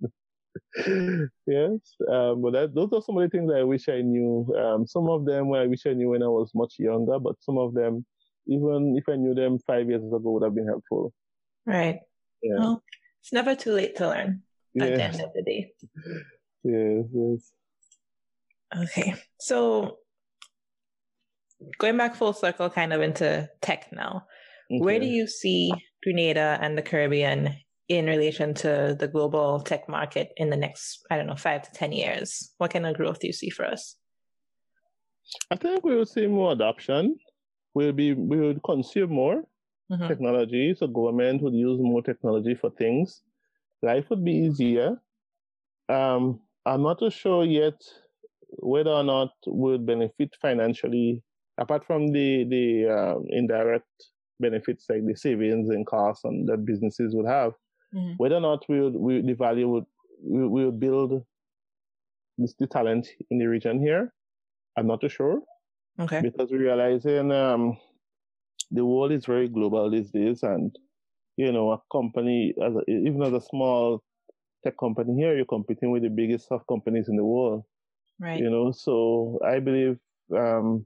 yes, 0.76 1.80
um, 2.10 2.42
but 2.42 2.54
that, 2.54 2.72
those 2.74 2.90
are 2.94 3.02
some 3.02 3.18
of 3.18 3.24
the 3.24 3.30
things 3.30 3.52
I 3.56 3.64
wish 3.64 3.88
I 3.90 4.02
knew. 4.02 4.52
Um, 4.58 4.88
some 4.88 5.10
of 5.10 5.26
them 5.26 5.54
I 5.54 5.68
wish 5.68 5.86
I 5.86 5.94
knew 5.94 6.10
when 6.10 6.24
I 6.24 6.28
was 6.28 6.52
much 6.56 6.76
younger, 6.80 7.20
but 7.20 7.36
some 7.42 7.58
of 7.58 7.74
them, 7.74 8.06
even 8.48 8.96
if 8.98 9.08
I 9.08 9.16
knew 9.16 9.36
them 9.36 9.60
five 9.68 9.88
years 9.88 10.04
ago, 10.04 10.20
would 10.24 10.44
have 10.44 10.56
been 10.56 10.68
helpful. 10.68 11.14
Right. 11.66 12.00
Yeah. 12.42 12.56
Well, 12.58 12.84
it's 13.22 13.34
never 13.34 13.56
too 13.56 13.74
late 13.74 13.96
to 13.98 14.08
learn. 14.08 14.42
at 14.82 14.96
the 14.96 15.04
end 15.04 15.22
of 15.22 15.34
the 15.34 15.44
day. 15.44 15.72
Yes, 16.64 17.06
yes. 17.14 17.52
Okay. 18.76 19.16
So 19.40 19.98
going 21.78 21.98
back 21.98 22.16
full 22.16 22.34
circle 22.34 22.70
kind 22.70 22.94
of 22.94 23.02
into 23.02 23.50
tech 23.62 23.88
now. 23.92 24.26
Okay. 24.72 24.84
Where 24.84 25.00
do 25.00 25.06
you 25.06 25.28
see 25.28 25.72
Grenada 26.04 26.58
and 26.62 26.78
the 26.78 26.82
Caribbean 26.82 27.56
in 27.88 28.06
relation 28.06 28.54
to 28.54 28.96
the 29.00 29.08
global 29.08 29.60
tech 29.60 29.90
market 29.90 30.32
in 30.38 30.50
the 30.50 30.58
next, 30.58 31.06
I 31.10 31.18
don't 31.18 31.28
know, 31.28 31.36
five 31.36 31.64
to 31.64 31.72
10 31.72 31.92
years? 31.92 32.54
What 32.58 32.72
kind 32.72 32.86
of 32.86 32.96
growth 32.96 33.20
do 33.20 33.28
you 33.28 33.34
see 33.34 33.50
for 33.50 33.66
us? 33.66 33.96
I 35.52 35.56
think 35.56 35.84
we 35.84 35.96
will 35.96 36.06
see 36.06 36.28
more 36.28 36.52
adoption. 36.52 37.16
We'll 37.74 37.94
be, 37.94 38.14
we 38.14 38.38
will 38.38 38.60
consume 38.60 39.12
more 39.12 39.44
mm-hmm. 39.92 40.08
technology. 40.08 40.76
So 40.78 40.88
government 40.88 41.42
would 41.42 41.54
use 41.54 41.80
more 41.82 42.02
technology 42.02 42.56
for 42.56 42.70
things. 42.72 43.22
Life 43.82 44.10
would 44.10 44.24
be 44.24 44.34
easier. 44.34 45.02
Um, 45.88 46.42
I'm 46.66 46.84
not 46.84 47.00
too 47.00 47.10
sure 47.10 47.46
yet 47.46 47.82
whether 48.58 48.92
or 48.92 49.04
not 49.04 49.32
we 49.48 49.72
would 49.72 49.86
benefit 49.86 50.36
financially, 50.42 51.24
apart 51.60 51.86
from 51.86 52.08
the 52.08 52.46
the 52.50 52.88
um, 52.90 53.26
indirect 53.30 53.88
benefits 54.40 54.86
like 54.90 55.06
the 55.06 55.16
savings 55.16 55.70
and 55.70 55.86
costs 55.86 56.24
and 56.24 56.48
that 56.48 56.66
businesses 56.66 57.14
would 57.14 57.28
have, 57.28 57.54
mm-hmm. 57.94 58.14
whether 58.18 58.36
or 58.36 58.42
not 58.42 58.64
we 58.70 58.80
would 58.80 58.96
we, 58.96 59.22
the 59.22 59.34
value 59.34 59.68
would 59.68 59.86
we, 60.24 60.48
we 60.48 60.66
would 60.66 60.80
build 60.80 61.24
this 62.38 62.54
the 62.60 62.68
talent 62.68 63.08
in 63.30 63.38
the 63.38 63.48
region 63.48 63.80
here. 63.80 64.14
I'm 64.78 64.88
not 64.88 65.02
too 65.02 65.10
sure. 65.10 65.42
Okay. 66.00 66.22
Because 66.22 66.50
we're 66.50 66.60
realizing 66.60 67.32
um, 67.32 67.78
the 68.72 68.86
world 68.86 69.12
is 69.12 69.26
very 69.26 69.50
global 69.50 69.92
these 69.92 70.12
days, 70.12 70.44
and 70.44 70.74
you 71.36 71.52
know, 71.52 71.72
a 71.72 71.82
company, 71.92 72.54
as 72.64 72.74
a, 72.76 72.90
even 72.90 73.22
as 73.24 73.34
a 73.34 73.42
small 73.42 74.02
tech 74.64 74.76
company 74.78 75.16
here, 75.16 75.36
you're 75.36 75.46
competing 75.46 75.92
with 75.92 76.04
the 76.04 76.10
biggest 76.10 76.48
soft 76.48 76.66
companies 76.68 77.10
in 77.10 77.18
the 77.18 77.26
world. 77.26 77.64
Right. 78.20 78.40
You 78.40 78.50
know, 78.50 78.72
so 78.72 79.40
I 79.46 79.60
believe 79.60 79.98
um, 80.36 80.86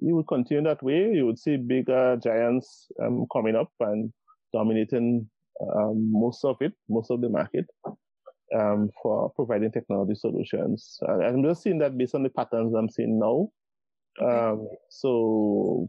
you 0.00 0.16
would 0.16 0.28
continue 0.28 0.62
that 0.64 0.82
way. 0.82 1.10
You 1.12 1.26
would 1.26 1.38
see 1.38 1.56
bigger 1.56 2.18
giants 2.22 2.88
um, 3.02 3.26
coming 3.32 3.56
up 3.56 3.72
and 3.80 4.12
dominating 4.52 5.28
um, 5.60 6.10
most 6.12 6.44
of 6.44 6.56
it, 6.60 6.72
most 6.88 7.10
of 7.10 7.20
the 7.20 7.28
market 7.28 7.66
um, 8.56 8.90
for 9.02 9.30
providing 9.30 9.72
technology 9.72 10.14
solutions. 10.14 10.98
I'm 11.08 11.42
just 11.42 11.62
seeing 11.62 11.78
that 11.78 11.98
based 11.98 12.14
on 12.14 12.22
the 12.22 12.30
patterns 12.30 12.74
I'm 12.74 12.88
seeing 12.88 13.18
now. 13.18 13.48
Okay. 14.20 14.48
Um, 14.48 14.68
so 14.88 15.88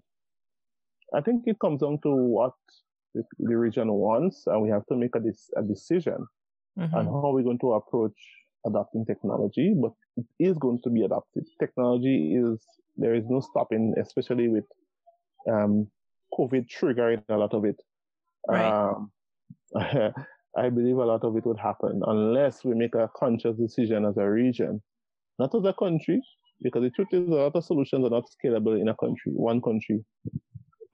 I 1.16 1.22
think 1.22 1.44
it 1.46 1.60
comes 1.60 1.82
down 1.82 2.00
to 2.04 2.10
what 2.10 2.54
the, 3.16 3.24
the 3.40 3.58
region 3.58 3.92
wants, 3.92 4.44
and 4.48 4.62
we 4.62 4.70
have 4.70 4.86
to 4.88 4.96
make 4.96 5.16
a, 5.16 5.22
a 5.60 5.64
decision 5.64 6.28
mm-hmm. 6.78 6.96
on 6.96 7.06
how 7.06 7.32
we're 7.34 7.44
going 7.44 7.60
to 7.60 7.74
approach 7.74 8.18
adopting 8.66 9.06
technology. 9.06 9.74
But 9.80 9.94
is 10.40 10.58
going 10.58 10.80
to 10.84 10.90
be 10.90 11.04
adopted. 11.04 11.46
Technology 11.60 12.36
is 12.36 12.60
there 12.98 13.16
is 13.16 13.24
no 13.28 13.40
stopping, 13.40 13.94
especially 14.02 14.50
with 14.50 14.66
um, 15.50 15.88
COVID 16.38 16.68
triggering 16.68 17.24
a 17.30 17.38
lot 17.38 17.54
of 17.54 17.66
it. 17.66 17.82
Right. 18.48 18.66
Um, 18.66 19.12
I 20.58 20.70
believe 20.70 20.98
a 20.98 21.06
lot 21.06 21.24
of 21.24 21.36
it 21.38 21.46
would 21.46 21.60
happen 21.60 22.02
unless 22.06 22.66
we 22.66 22.74
make 22.74 22.96
a 22.96 23.10
conscious 23.16 23.56
decision 23.58 24.06
as 24.06 24.18
a 24.18 24.30
region, 24.30 24.82
not 25.38 25.54
as 25.54 25.64
a 25.64 25.74
country, 25.74 26.22
because 26.62 26.82
the 26.82 26.90
truth 26.90 27.08
is 27.12 27.28
a 27.28 27.32
lot 27.32 27.56
of 27.56 27.64
solutions 27.64 28.06
are 28.06 28.10
not 28.10 28.26
scalable 28.26 28.80
in 28.80 28.90
a 28.90 28.96
country, 28.96 29.32
one 29.34 29.62
country. 29.62 30.04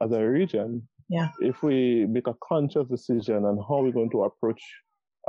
As 0.02 0.11
a 0.11 0.22
region, 0.22 0.88
yeah. 1.10 1.30
if 1.39 1.64
we 1.64 2.06
make 2.06 2.27
a 2.27 2.35
conscious 2.47 2.88
decision 2.89 3.45
on 3.45 3.57
how 3.57 3.81
we're 3.81 3.93
going 3.93 4.11
to 4.11 4.23
approach 4.23 4.61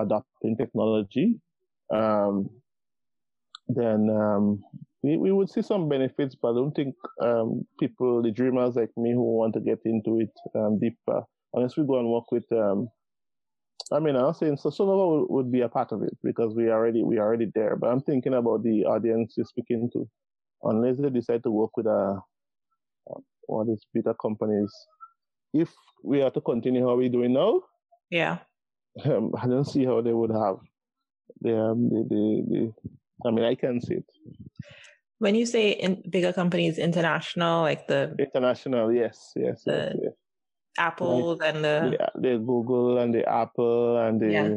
adopting 0.01 0.57
technology, 0.57 1.39
um, 1.95 2.51
then 3.69 4.09
um, 4.11 4.63
we, 5.03 5.17
we 5.17 5.33
would 5.33 5.51
see 5.51 5.63
some 5.63 5.89
benefits, 5.89 6.35
but 6.35 6.51
I 6.51 6.55
don't 6.55 6.73
think 6.73 6.95
um, 7.23 7.67
people, 7.79 8.23
the 8.23 8.31
dreamers 8.31 8.77
like 8.77 8.91
me 8.97 9.13
who 9.13 9.23
want 9.23 9.55
to 9.55 9.61
get 9.61 9.81
into 9.85 10.21
it 10.21 10.33
um, 10.55 10.79
deeper, 10.79 11.23
unless 11.55 11.77
we 11.77 11.87
go 11.87 11.99
and 11.99 12.09
work 12.09 12.31
with 12.31 12.51
um, 12.53 12.89
I 13.93 14.01
mean, 14.01 14.17
I'm 14.17 14.35
saying 14.35 14.57
so 14.57 14.71
Sonover 14.71 15.31
would 15.31 15.53
be 15.53 15.61
a 15.61 15.69
part 15.69 15.93
of 15.93 16.03
it 16.03 16.17
because 16.25 16.55
we 16.55 16.71
already 16.71 17.05
we 17.05 17.19
are 17.19 17.27
already 17.27 17.51
there. 17.55 17.77
But 17.77 17.91
I'm 17.91 18.01
thinking 18.01 18.35
about 18.35 18.65
the 18.65 18.85
audience 18.85 19.35
you're 19.37 19.47
speaking 19.47 19.89
to. 19.93 20.09
Unless 20.65 20.99
they 20.99 21.11
decide 21.11 21.45
to 21.45 21.51
work 21.51 21.77
with 21.77 21.87
a 21.87 22.19
one 23.47 23.63
of 23.63 23.69
these 23.69 23.87
bigger 23.95 24.15
companies, 24.15 24.73
if 25.55 25.71
we 26.03 26.21
are 26.23 26.31
to 26.31 26.41
continue 26.41 26.85
how 26.87 26.97
we're 26.97 27.09
doing 27.09 27.35
now, 27.35 27.63
yeah, 28.11 28.39
um, 29.05 29.33
I 29.41 29.47
don't 29.47 29.65
see 29.65 29.85
how 29.85 30.01
they 30.01 30.13
would 30.13 30.31
have 30.31 30.57
the 31.41 31.57
um, 31.57 31.89
the, 31.89 32.07
the, 32.09 32.45
the 32.49 32.75
I 33.25 33.31
mean, 33.31 33.45
I 33.45 33.55
can 33.55 33.81
see 33.81 33.95
it. 33.95 34.05
When 35.19 35.35
you 35.35 35.47
say 35.47 35.71
in 35.71 36.03
bigger 36.11 36.33
companies, 36.33 36.79
international, 36.79 37.63
like 37.63 37.87
the 37.87 38.15
international, 38.19 38.93
yes, 38.93 39.33
yes, 39.35 39.63
the, 39.65 39.73
yes, 39.73 39.97
yes. 40.03 40.13
Apple 40.79 41.41
and 41.41 41.65
the 41.65 41.97
yeah, 41.99 42.09
the 42.15 42.37
Google 42.39 42.99
and 42.99 43.15
the 43.15 43.27
Apple 43.27 43.97
and 43.97 44.21
the 44.21 44.31
yeah. 44.31 44.49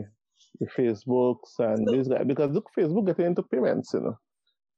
the 0.60 0.68
Facebooks 0.78 1.60
and 1.60 1.88
so, 1.88 1.96
these 1.96 2.10
guys 2.10 2.26
because 2.28 2.52
look, 2.52 2.68
Facebook 2.78 3.08
getting 3.08 3.28
into 3.28 3.44
payments, 3.44 3.92
you 3.94 4.02
know. 4.02 4.18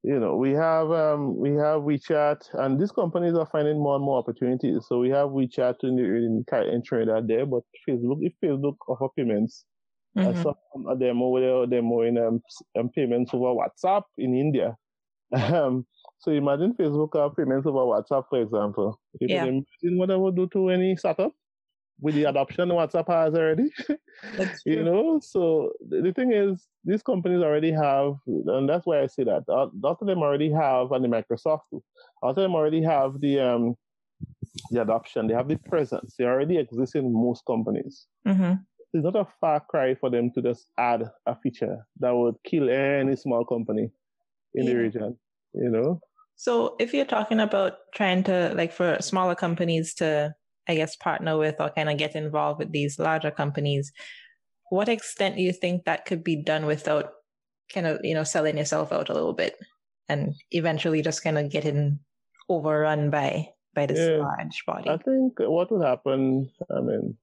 You 0.03 0.19
know, 0.19 0.35
we 0.35 0.51
have 0.53 0.89
um, 0.91 1.37
we 1.37 1.51
have 1.51 1.81
WeChat, 1.81 2.41
and 2.53 2.81
these 2.81 2.91
companies 2.91 3.35
are 3.35 3.47
finding 3.51 3.77
more 3.77 3.97
and 3.97 4.03
more 4.03 4.17
opportunities. 4.17 4.83
So 4.87 4.97
we 4.97 5.09
have 5.09 5.29
WeChat 5.29 5.75
in, 5.83 5.95
the 5.95 6.03
in, 6.03 6.43
in 6.73 6.81
Trinidad 6.83 7.27
there, 7.27 7.45
but 7.45 7.61
Facebook, 7.87 8.17
if 8.21 8.33
Facebook 8.43 8.77
offer 8.87 9.09
payments, 9.15 9.65
mm-hmm. 10.17 10.39
I 10.39 10.43
saw 10.43 10.53
a 10.89 10.95
demo 10.95 11.29
where 11.29 11.65
they 11.65 11.77
demo 11.77 12.01
in 12.01 12.17
um, 12.17 12.41
um, 12.77 12.89
payments 12.89 13.33
over 13.33 13.55
WhatsApp 13.55 14.03
in 14.17 14.35
India. 14.35 14.75
Um, 15.33 15.85
so 16.19 16.31
imagine 16.31 16.73
Facebook 16.73 17.19
have 17.19 17.35
payments 17.35 17.65
over 17.65 17.79
WhatsApp, 17.79 18.25
for 18.29 18.41
example. 18.41 18.99
You 19.19 19.27
yeah. 19.29 19.45
can 19.45 19.65
imagine 19.81 19.97
what 19.97 20.11
I 20.11 20.15
would 20.15 20.35
do 20.35 20.47
to 20.49 20.69
any 20.69 20.95
startup 20.95 21.31
with 22.01 22.15
the 22.15 22.25
adoption 22.25 22.69
WhatsApp 22.69 23.07
has 23.07 23.35
already. 23.35 23.71
you 24.65 24.83
know, 24.83 25.19
so 25.23 25.71
the 25.87 26.11
thing 26.13 26.33
is, 26.33 26.67
these 26.83 27.03
companies 27.03 27.41
already 27.41 27.71
have, 27.71 28.15
and 28.27 28.67
that's 28.67 28.85
why 28.85 29.01
I 29.01 29.07
say 29.07 29.23
that. 29.23 29.43
A 29.47 29.69
lot 29.81 29.97
of 30.01 30.07
them 30.07 30.19
already 30.19 30.51
have, 30.51 30.91
and 30.91 31.05
the 31.05 31.07
Microsoft, 31.07 31.61
a 31.71 32.25
lot 32.25 32.31
of 32.31 32.35
them 32.35 32.55
already 32.55 32.83
have 32.83 33.21
the 33.21 33.39
um, 33.39 33.75
the 34.71 34.81
adoption. 34.81 35.27
They 35.27 35.33
have 35.33 35.47
the 35.47 35.57
presence. 35.57 36.15
They 36.17 36.25
already 36.25 36.57
exist 36.57 36.95
in 36.95 37.13
most 37.13 37.45
companies. 37.45 38.07
Mm-hmm. 38.27 38.53
It's 38.93 39.03
not 39.03 39.15
a 39.15 39.27
far 39.39 39.61
cry 39.61 39.95
for 39.95 40.09
them 40.09 40.31
to 40.31 40.41
just 40.41 40.67
add 40.77 41.09
a 41.25 41.35
feature 41.35 41.85
that 41.99 42.13
would 42.13 42.35
kill 42.45 42.69
any 42.69 43.15
small 43.15 43.45
company 43.45 43.89
in 44.53 44.65
yeah. 44.65 44.73
the 44.73 44.79
region. 44.79 45.17
You 45.53 45.69
know. 45.69 46.01
So 46.35 46.75
if 46.79 46.93
you're 46.93 47.05
talking 47.05 47.39
about 47.39 47.73
trying 47.93 48.23
to 48.23 48.53
like 48.55 48.73
for 48.73 48.97
smaller 49.01 49.35
companies 49.35 49.93
to 49.95 50.33
I 50.67 50.75
guess 50.75 50.95
partner 50.95 51.37
with 51.37 51.55
or 51.59 51.69
kind 51.69 51.89
of 51.89 51.97
get 51.97 52.15
involved 52.15 52.59
with 52.59 52.71
these 52.71 52.99
larger 52.99 53.31
companies, 53.31 53.91
what 54.69 54.89
extent 54.89 55.35
do 55.35 55.41
you 55.41 55.53
think 55.53 55.85
that 55.85 56.05
could 56.05 56.23
be 56.23 56.37
done 56.37 56.65
without 56.65 57.11
kind 57.73 57.87
of, 57.87 57.99
you 58.03 58.13
know, 58.13 58.23
selling 58.23 58.57
yourself 58.57 58.91
out 58.91 59.09
a 59.09 59.13
little 59.13 59.33
bit 59.33 59.55
and 60.07 60.33
eventually 60.51 61.01
just 61.01 61.23
kind 61.23 61.37
of 61.37 61.49
getting 61.49 61.99
overrun 62.49 63.09
by 63.09 63.47
by 63.73 63.85
this 63.85 63.99
yeah, 63.99 64.17
large 64.17 64.63
body? 64.65 64.89
I 64.89 64.97
think 64.97 65.39
what 65.39 65.71
would 65.71 65.85
happen, 65.85 66.49
I 66.75 66.81
mean, 66.81 67.17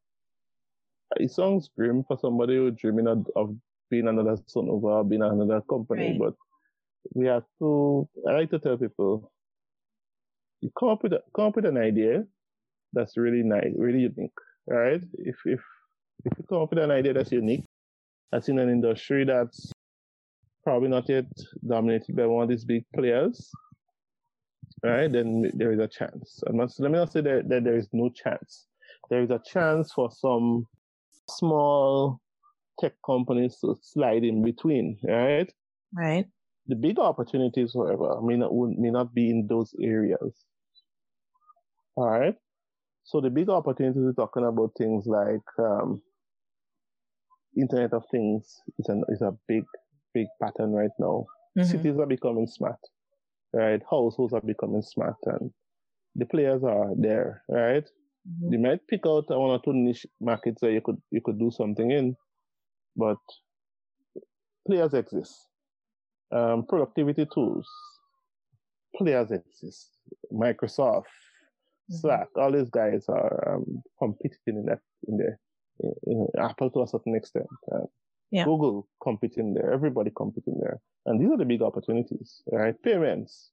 it 1.17 1.31
sounds 1.31 1.71
grim 1.77 2.05
for 2.05 2.19
somebody 2.19 2.57
who's 2.57 2.75
dreaming 2.75 3.07
of, 3.07 3.27
of 3.37 3.55
being 3.91 4.09
another 4.09 4.37
Sonover, 4.55 5.09
being 5.09 5.23
another 5.23 5.63
company, 5.63 6.11
right. 6.11 6.19
but 6.19 6.35
we 7.15 7.27
have 7.27 7.45
to, 7.61 8.09
I 8.29 8.33
like 8.33 8.51
to 8.51 8.59
tell 8.59 8.77
people, 8.77 9.33
you 10.61 10.71
come 10.79 10.91
up 10.91 11.03
with, 11.03 11.13
a, 11.13 11.23
come 11.35 11.47
up 11.47 11.57
with 11.57 11.65
an 11.65 11.79
idea 11.79 12.25
that's 12.93 13.17
really 13.17 13.43
nice, 13.43 13.73
really 13.77 14.01
unique, 14.01 14.31
right? 14.67 15.03
If, 15.19 15.37
if, 15.45 15.61
if 16.25 16.33
you 16.39 16.45
come 16.49 16.63
up 16.63 16.71
with 16.71 16.81
an 16.81 16.91
idea 16.91 17.15
that's 17.15 17.33
unique, 17.33 17.65
that's 18.31 18.49
in 18.49 18.59
an 18.59 18.69
industry 18.69 19.25
that's 19.25 19.73
probably 20.65 20.89
not 20.89 21.09
yet 21.09 21.27
dominated 21.67 22.15
by 22.15 22.27
one 22.27 22.43
of 22.43 22.49
these 22.49 22.65
big 22.65 22.85
players, 22.95 23.51
right? 24.83 25.11
Then 25.11 25.51
there 25.55 25.73
is 25.73 25.79
a 25.79 25.89
chance. 25.89 26.43
And 26.47 26.59
let 26.59 26.91
me 26.91 26.99
not 26.99 27.13
say 27.13 27.23
that, 27.23 27.49
that 27.49 27.65
there 27.65 27.77
is 27.77 27.89
no 27.93 28.11
chance. 28.11 28.67
There 29.09 29.23
is 29.23 29.31
a 29.31 29.41
chance 29.47 29.93
for 29.93 30.11
some 30.11 30.67
small 31.31 32.21
tech 32.81 32.93
companies 33.05 33.59
to 33.61 33.79
slide 33.83 34.25
in 34.25 34.43
between, 34.43 34.99
right? 35.05 35.53
Right. 35.93 36.27
The 36.67 36.77
big 36.77 36.99
opportunities, 36.99 37.73
however, 37.75 38.21
may 38.23 38.37
not 38.37 38.53
may 38.53 38.91
not 38.91 39.15
be 39.15 39.31
in 39.31 39.47
those 39.47 39.75
areas. 39.81 40.45
All 41.97 42.11
right. 42.11 42.35
So 43.05 43.21
the 43.21 43.31
big 43.31 43.49
opportunities 43.49 44.03
we're 44.03 44.13
talking 44.13 44.45
about 44.45 44.73
things 44.77 45.07
like 45.07 45.41
um, 45.59 46.03
Internet 47.57 47.95
of 47.95 48.05
Things 48.11 48.61
is 48.79 48.89
an 48.89 49.05
is 49.09 49.23
a 49.23 49.35
big 49.49 49.65
big 50.13 50.27
pattern 50.43 50.73
right 50.73 50.91
now. 50.99 51.27
Mm-hmm. 51.59 51.71
Cities 51.71 51.99
are 51.99 52.07
becoming 52.07 52.47
smart, 52.47 52.79
right? 53.53 53.81
Households 53.91 54.35
are 54.35 54.43
becoming 54.43 54.83
smart, 54.83 55.17
and 55.25 55.51
the 56.15 56.27
players 56.27 56.63
are 56.63 56.91
there, 56.97 57.43
right? 57.49 57.89
Mm-hmm. 58.29 58.53
You 58.53 58.59
might 58.59 58.87
pick 58.87 59.01
out 59.07 59.25
one 59.29 59.51
or 59.51 59.61
two 59.65 59.73
niche 59.73 60.07
markets 60.21 60.61
that 60.61 60.73
you 60.73 60.81
could 60.81 61.01
you 61.11 61.21
could 61.25 61.39
do 61.39 61.51
something 61.51 61.91
in, 61.91 62.17
but 62.97 63.19
players 64.67 64.95
exist. 64.95 65.35
Um, 66.31 66.67
productivity 66.69 67.27
tools, 67.33 67.67
players 68.97 69.31
exist. 69.31 69.91
Microsoft, 70.33 71.05
mm-hmm. 71.05 71.97
Slack, 71.97 72.29
all 72.37 72.53
these 72.53 72.71
guys 72.71 73.07
are 73.09 73.55
um, 73.57 73.83
competing 73.99 74.39
in 74.47 74.67
that 74.67 74.81
in 75.07 75.17
there. 75.17 75.39
You 75.81 75.97
know, 76.07 76.31
Apple 76.39 76.71
to 76.71 76.83
a 76.83 76.87
certain 76.87 77.15
extent. 77.15 77.47
Uh, 77.73 77.87
yeah. 78.31 78.45
Google 78.45 78.87
competing 79.03 79.55
there, 79.55 79.73
everybody 79.73 80.11
competing 80.15 80.59
there. 80.61 80.81
And 81.07 81.21
these 81.21 81.31
are 81.31 81.39
the 81.39 81.45
big 81.45 81.63
opportunities, 81.63 82.43
right? 82.53 82.75
Payments, 82.83 83.51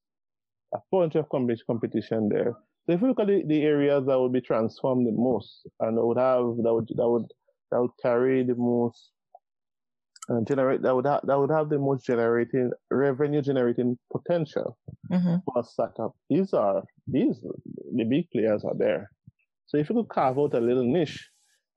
a 0.74 0.80
bunch 0.92 1.16
of 1.16 1.30
competition 1.30 2.30
there. 2.30 2.56
So 2.86 2.94
if 2.94 3.02
you 3.02 3.08
look 3.08 3.20
at 3.20 3.28
the, 3.28 3.44
the 3.48 3.64
areas 3.64 4.06
that 4.06 4.20
would 4.20 4.34
be 4.34 4.42
transformed 4.42 5.08
the 5.08 5.12
most 5.12 5.68
and 5.80 5.98
would 5.98 6.18
have 6.18 6.58
that 6.64 6.74
would 6.74 6.88
that 6.96 7.10
would 7.10 7.26
that 7.72 7.82
would 7.82 7.98
carry 8.02 8.44
the 8.44 8.56
most 8.56 9.12
and 10.30 10.48
generate 10.48 10.82
that 10.84 10.96
would 10.96 11.06
have 11.06 11.22
that 11.24 11.40
would 11.40 11.52
have 11.52 11.70
the 11.70 11.80
most 11.80 12.06
generating 12.06 12.72
revenue 12.92 13.42
generating 13.42 13.98
potential 14.12 14.78
mm-hmm. 15.12 15.38
for 15.46 15.60
a 15.60 15.64
startup. 15.64 16.16
These 16.30 16.54
are 16.54 16.84
these 17.08 17.44
the 17.96 18.04
big 18.04 18.30
players 18.32 18.64
are 18.64 18.78
there. 18.78 19.10
So 19.68 19.78
if 19.78 19.90
you 19.90 19.96
could 19.96 20.10
carve 20.10 20.38
out 20.38 20.54
a 20.54 20.60
little 20.60 20.86
niche 20.86 21.30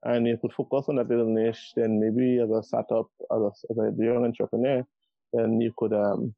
and 0.03 0.27
you 0.27 0.37
could 0.39 0.53
focus 0.53 0.85
on 0.89 0.95
that 0.95 1.09
little 1.09 1.33
niche, 1.33 1.73
then 1.75 1.99
maybe 1.99 2.39
as 2.39 2.49
a 2.51 2.63
startup, 2.63 3.07
as 3.31 3.41
a, 3.41 3.51
as 3.71 3.77
a 3.77 4.03
young 4.03 4.25
entrepreneur, 4.25 4.85
then 5.33 5.59
you 5.59 5.73
could 5.75 5.93
um 5.93 6.33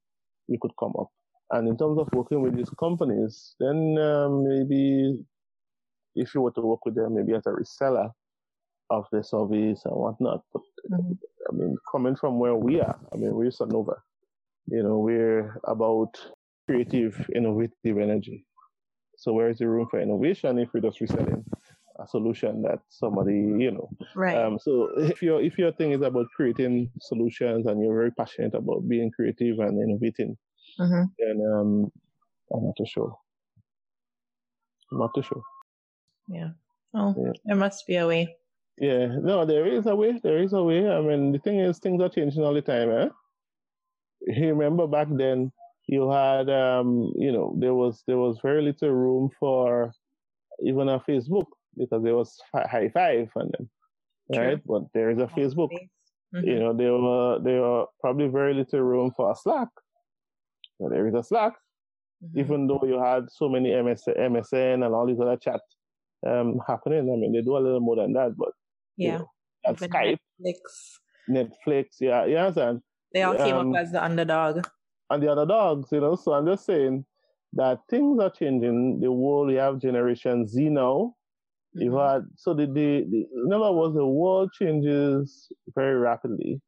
you 0.48 0.58
could 0.62 0.72
come 0.80 0.94
up. 1.00 1.10
And 1.52 1.68
in 1.68 1.78
terms 1.78 2.00
of 2.00 2.08
working 2.14 2.42
with 2.42 2.56
these 2.56 2.70
companies, 2.80 3.56
then 3.60 3.98
um, 3.98 4.48
maybe 4.48 5.20
if 6.16 6.34
you 6.34 6.42
were 6.42 6.52
to 6.52 6.62
work 6.62 6.86
with 6.86 6.96
them, 6.96 7.16
maybe 7.16 7.34
as 7.34 7.46
a 7.46 7.50
reseller 7.50 8.12
of 8.90 9.06
the 9.12 9.24
service 9.24 9.82
and 9.86 9.96
whatnot. 9.96 10.44
But 10.54 10.62
mm-hmm. 10.92 11.14
I 11.50 11.56
mean, 11.56 11.76
coming 11.92 12.16
from 12.16 12.40
where 12.40 12.56
we 12.56 12.80
are, 12.80 13.00
I 13.14 13.18
mean, 13.18 13.34
we're 13.36 13.50
Sonover. 13.50 14.00
You 14.68 14.84
know, 14.84 15.00
we're 15.00 15.60
about 15.66 16.14
creative, 16.68 17.30
innovative 17.36 17.98
energy. 17.98 18.46
So 19.18 19.34
where 19.34 19.50
is 19.50 19.58
the 19.58 19.68
room 19.68 19.88
for 19.90 20.00
innovation 20.00 20.58
if 20.58 20.70
we're 20.74 20.82
just 20.82 21.02
reselling 21.02 21.44
a 22.00 22.08
solution 22.08 22.62
that 22.64 22.80
somebody, 22.90 23.34
you 23.34 23.72
know. 23.72 23.90
Right. 24.16 24.38
Um, 24.38 24.58
so 24.60 24.90
if 24.98 25.22
your 25.22 25.42
if 25.42 25.58
your 25.58 25.72
thing 25.74 25.92
is 25.92 26.02
about 26.02 26.28
creating 26.36 26.90
solutions 27.00 27.66
and 27.68 27.82
you're 27.82 27.96
very 27.96 28.12
passionate 28.12 28.56
about 28.56 28.88
being 28.88 29.12
creative 29.12 29.60
and 29.60 29.82
innovating, 29.82 30.38
mm-hmm. 30.82 31.04
then 31.20 31.54
um, 31.54 31.92
I'm 32.54 32.66
not 32.66 32.76
too 32.78 32.86
sure. 32.86 33.16
I'm 34.92 35.00
not 35.00 35.14
too 35.16 35.24
sure. 35.24 35.42
Yeah. 36.28 36.50
Oh, 36.94 37.16
yeah. 37.18 37.32
there 37.46 37.56
must 37.56 37.88
be 37.88 37.96
a 37.96 38.08
way. 38.08 38.36
Yeah, 38.78 39.08
no, 39.22 39.46
there 39.46 39.68
is 39.68 39.86
a 39.86 39.96
way. 39.96 40.20
There 40.24 40.42
is 40.42 40.54
a 40.54 40.64
way. 40.64 40.90
I 40.90 41.02
mean, 41.02 41.32
the 41.32 41.40
thing 41.40 41.60
is, 41.60 41.80
things 41.80 42.02
are 42.02 42.10
changing 42.10 42.44
all 42.44 42.54
the 42.54 42.62
time. 42.62 42.90
Eh? 42.90 43.10
You 44.28 44.50
remember 44.50 44.88
back 44.88 45.08
then, 45.12 45.52
you 45.88 46.10
had, 46.10 46.50
um, 46.50 47.12
you 47.16 47.32
know, 47.32 47.56
there 47.58 47.74
was 47.74 48.04
there 48.08 48.18
was 48.18 48.40
very 48.42 48.62
little 48.62 48.92
room 48.92 49.30
for 49.40 49.92
even 50.64 50.90
a 50.90 51.00
Facebook 51.00 51.46
because 51.78 52.04
there 52.04 52.16
was 52.16 52.40
hi5 52.56 53.30
on 53.36 53.52
them, 53.52 53.70
True. 54.34 54.44
right? 54.44 54.60
But 54.66 54.84
there 54.94 55.10
is 55.10 55.20
a 55.20 55.28
Facebook. 55.28 55.70
Mm-hmm. 56.34 56.48
You 56.48 56.60
know, 56.60 56.74
there 56.74 56.94
were 56.94 57.40
there 57.44 57.62
were 57.62 57.86
probably 58.00 58.28
very 58.28 58.54
little 58.54 58.82
room 58.82 59.12
for 59.16 59.32
a 59.32 59.36
Slack. 59.36 59.68
There 60.90 61.08
is 61.08 61.14
a 61.14 61.24
Slack, 61.24 61.54
mm-hmm. 62.24 62.40
even 62.40 62.68
though 62.68 62.82
you 62.84 63.02
had 63.02 63.30
so 63.32 63.50
many 63.50 63.70
MS, 63.70 64.04
MSN 64.08 64.86
and 64.86 64.94
all 64.94 65.06
these 65.06 65.20
other 65.20 65.38
chat 65.38 65.62
um, 66.28 66.60
happening. 66.68 67.00
I 67.00 67.18
mean, 67.20 67.34
they 67.34 67.42
do 67.42 67.58
a 67.58 67.60
little 67.60 67.80
more 67.80 67.96
than 67.96 68.14
that, 68.14 68.36
but 68.38 68.50
yeah. 68.98 69.14
You 69.14 69.26
know, 69.68 69.74
Skype. 69.74 70.18
Netflix. 70.46 70.58
Netflix, 71.30 71.86
yeah, 72.00 72.26
you 72.26 72.38
understand? 72.38 72.82
They 73.14 73.24
all 73.24 73.36
came 73.36 73.56
um, 73.56 73.74
up 73.74 73.82
as 73.82 73.92
the 73.92 74.04
underdog. 74.04 74.66
And 75.10 75.22
the 75.22 75.32
underdogs, 75.32 75.92
you 75.92 76.00
know. 76.00 76.16
So 76.16 76.34
I'm 76.34 76.46
just 76.46 76.66
saying 76.66 77.06
that 77.54 77.80
things 77.90 78.20
are 78.22 78.30
changing. 78.30 79.00
The 79.02 79.12
world, 79.12 79.48
we 79.48 79.56
have 79.56 79.80
Generation 79.80 80.48
Z 80.48 80.70
now. 80.70 81.16
Mm-hmm. 81.76 81.82
You've 81.82 82.00
had, 82.00 82.26
so 82.36 82.54
the, 82.54 82.66
the, 82.66 83.06
the, 83.10 83.26
in 83.46 83.54
other 83.54 83.72
words, 83.72 83.96
the 83.96 84.06
world 84.06 84.52
changes 84.58 85.48
very 85.76 85.96
rapidly, 85.96 86.62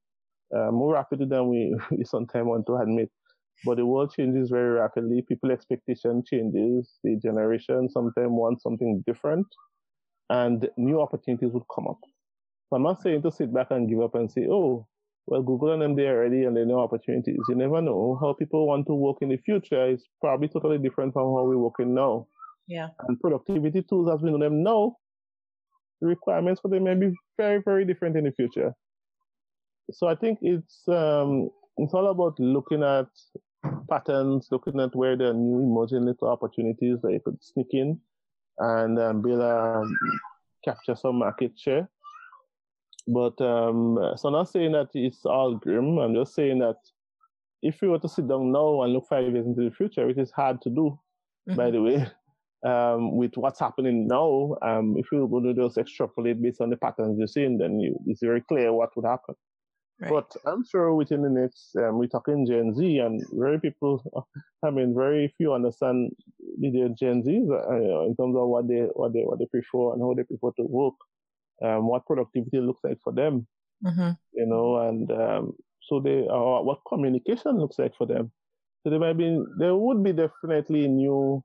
uh, 0.56 0.72
more 0.72 0.94
rapidly 0.94 1.26
than 1.26 1.48
we, 1.49 1.76
we 1.91 2.03
sometimes 2.03 2.45
want 2.45 2.65
to 2.68 2.76
admit. 2.76 3.10
But 3.65 3.77
the 3.77 3.85
world 3.85 4.13
changes 4.15 4.49
very 4.49 4.71
rapidly. 4.71 5.23
People 5.27 5.51
expectation 5.51 6.23
changes. 6.25 6.91
The 7.03 7.17
generation 7.17 7.89
sometimes 7.89 8.30
want 8.30 8.61
something 8.61 9.03
different 9.07 9.47
and 10.30 10.67
new 10.77 11.01
opportunities 11.01 11.51
would 11.51 11.63
come 11.73 11.88
up. 11.88 11.99
So 12.69 12.75
I'm 12.75 12.84
not 12.84 13.01
saying 13.01 13.21
to 13.23 13.31
sit 13.31 13.53
back 13.53 13.67
and 13.71 13.89
give 13.89 14.01
up 14.01 14.15
and 14.15 14.31
say, 14.31 14.47
oh, 14.49 14.88
well, 15.27 15.41
Google 15.41 15.73
and 15.73 15.81
them 15.81 15.95
there 15.95 16.17
already 16.17 16.43
and 16.43 16.55
they 16.57 16.65
know 16.65 16.80
opportunities. 16.80 17.39
You 17.47 17.55
never 17.55 17.81
know 17.81 18.17
how 18.19 18.34
people 18.34 18.67
want 18.67 18.88
to 18.88 18.93
work 18.93 19.17
in 19.21 19.30
the 19.30 19.38
future 19.38 19.89
is 19.89 20.03
probably 20.19 20.49
totally 20.49 20.77
different 20.77 21.13
from 21.13 21.23
how 21.34 21.43
we're 21.43 21.57
working 21.57 21.93
now. 21.93 22.27
Yeah. 22.67 22.88
And 23.07 23.19
productivity 23.19 23.84
tools, 23.84 24.09
as 24.13 24.21
we 24.21 24.31
know 24.31 24.39
them 24.39 24.63
now, 24.63 24.97
the 26.01 26.07
requirements 26.07 26.61
for 26.61 26.67
them 26.69 26.84
may 26.84 26.95
be 26.95 27.13
very, 27.38 27.61
very 27.63 27.85
different 27.85 28.17
in 28.17 28.25
the 28.25 28.31
future. 28.31 28.73
So 29.91 30.07
I 30.07 30.15
think 30.15 30.39
it's 30.41 30.81
um, 30.88 31.49
it's 31.78 31.94
all 31.94 32.08
about 32.08 32.40
looking 32.40 32.84
at 32.84 33.08
patterns, 33.90 34.48
looking 34.52 34.80
at 34.80 34.95
where 34.95 35.18
there 35.18 35.30
are 35.30 35.34
new 35.34 35.60
emerging 35.60 36.06
little 36.06 36.30
opportunities 36.30 36.98
that 37.02 37.12
you 37.12 37.20
could 37.24 37.44
sneak 37.44 37.68
in 37.72 38.00
and 38.60 39.00
um, 39.00 39.22
be 39.22 39.32
able 39.32 39.44
um, 39.44 39.95
capture 40.64 40.95
some 40.95 41.18
market 41.18 41.52
share. 41.58 41.90
But 43.08 43.40
um, 43.41 43.98
so 44.16 44.30
I'm 44.30 44.34
not 44.34 44.50
saying 44.50 44.72
that 44.74 44.90
it's 44.94 45.26
all 45.26 45.56
grim. 45.56 45.98
I'm 45.98 46.16
just 46.16 46.36
saying 46.36 46.60
that 46.60 46.78
if 47.62 47.82
you 47.82 47.90
were 47.90 48.00
to 48.00 48.10
sit 48.10 48.28
down 48.28 48.52
now 48.52 48.84
and 48.84 48.94
look 48.94 49.08
five 49.10 49.32
years 49.32 49.45
into 49.45 49.64
the 49.64 49.76
future, 49.76 50.06
which 50.08 50.18
is 50.18 50.32
hard 50.32 50.62
to 50.62 50.70
do, 50.70 51.00
mm-hmm. 51.50 51.56
by 51.56 51.72
the 51.72 51.82
way, 51.82 52.08
um, 52.70 53.18
with 53.18 53.32
what's 53.36 53.60
happening 53.60 54.08
now, 54.08 54.56
um, 54.62 54.95
if 54.98 55.08
you 55.12 55.26
were 55.26 55.41
going 55.41 55.56
to 55.56 55.62
just 55.62 55.78
extrapolate 55.78 56.41
based 56.41 56.62
on 56.62 56.70
the 56.70 56.78
patterns 56.78 57.18
you're 57.18 57.28
seeing, 57.28 57.58
then 57.58 57.80
you, 57.80 57.98
it's 58.08 58.22
very 58.22 58.41
clear 58.41 58.72
what 58.72 58.95
would 58.95 59.06
happen. 59.06 59.36
Right. 60.03 60.09
But 60.11 60.35
I'm 60.45 60.65
sure 60.65 60.93
within 60.93 61.21
the 61.21 61.30
next, 61.30 61.75
um, 61.77 61.97
we're 61.97 62.07
talking 62.07 62.45
Gen 62.45 62.73
Z, 62.75 62.97
and 62.99 63.23
very 63.31 63.59
people, 63.59 64.03
I 64.65 64.69
mean, 64.69 64.93
very 64.93 65.34
few 65.38 65.53
understand 65.53 66.11
the 66.59 66.93
Gen 66.99 67.23
Zs 67.23 67.49
uh, 67.49 68.05
in 68.05 68.15
terms 68.17 68.35
of 68.35 68.47
what 68.47 68.67
they 68.67 68.81
what 68.93 69.13
they 69.13 69.21
what 69.21 69.39
they 69.39 69.45
prefer 69.45 69.93
and 69.93 70.01
how 70.01 70.13
they 70.13 70.23
prefer 70.23 70.51
to 70.57 70.63
work, 70.63 70.95
um, 71.63 71.88
what 71.88 72.05
productivity 72.05 72.59
looks 72.59 72.81
like 72.84 72.97
for 73.01 73.13
them, 73.13 73.47
mm-hmm. 73.84 74.11
you 74.34 74.45
know, 74.45 74.89
and 74.89 75.09
um, 75.11 75.53
so 75.81 76.01
they 76.01 76.27
uh, 76.27 76.61
what 76.61 76.81
communication 76.88 77.57
looks 77.57 77.80
like 77.80 77.95
for 77.95 78.05
them. 78.05 78.30
So 78.84 78.89
there 78.89 78.99
might 78.99 79.17
be 79.17 79.41
there 79.57 79.75
would 79.75 80.03
be 80.03 80.11
definitely 80.11 80.88
new 80.89 81.41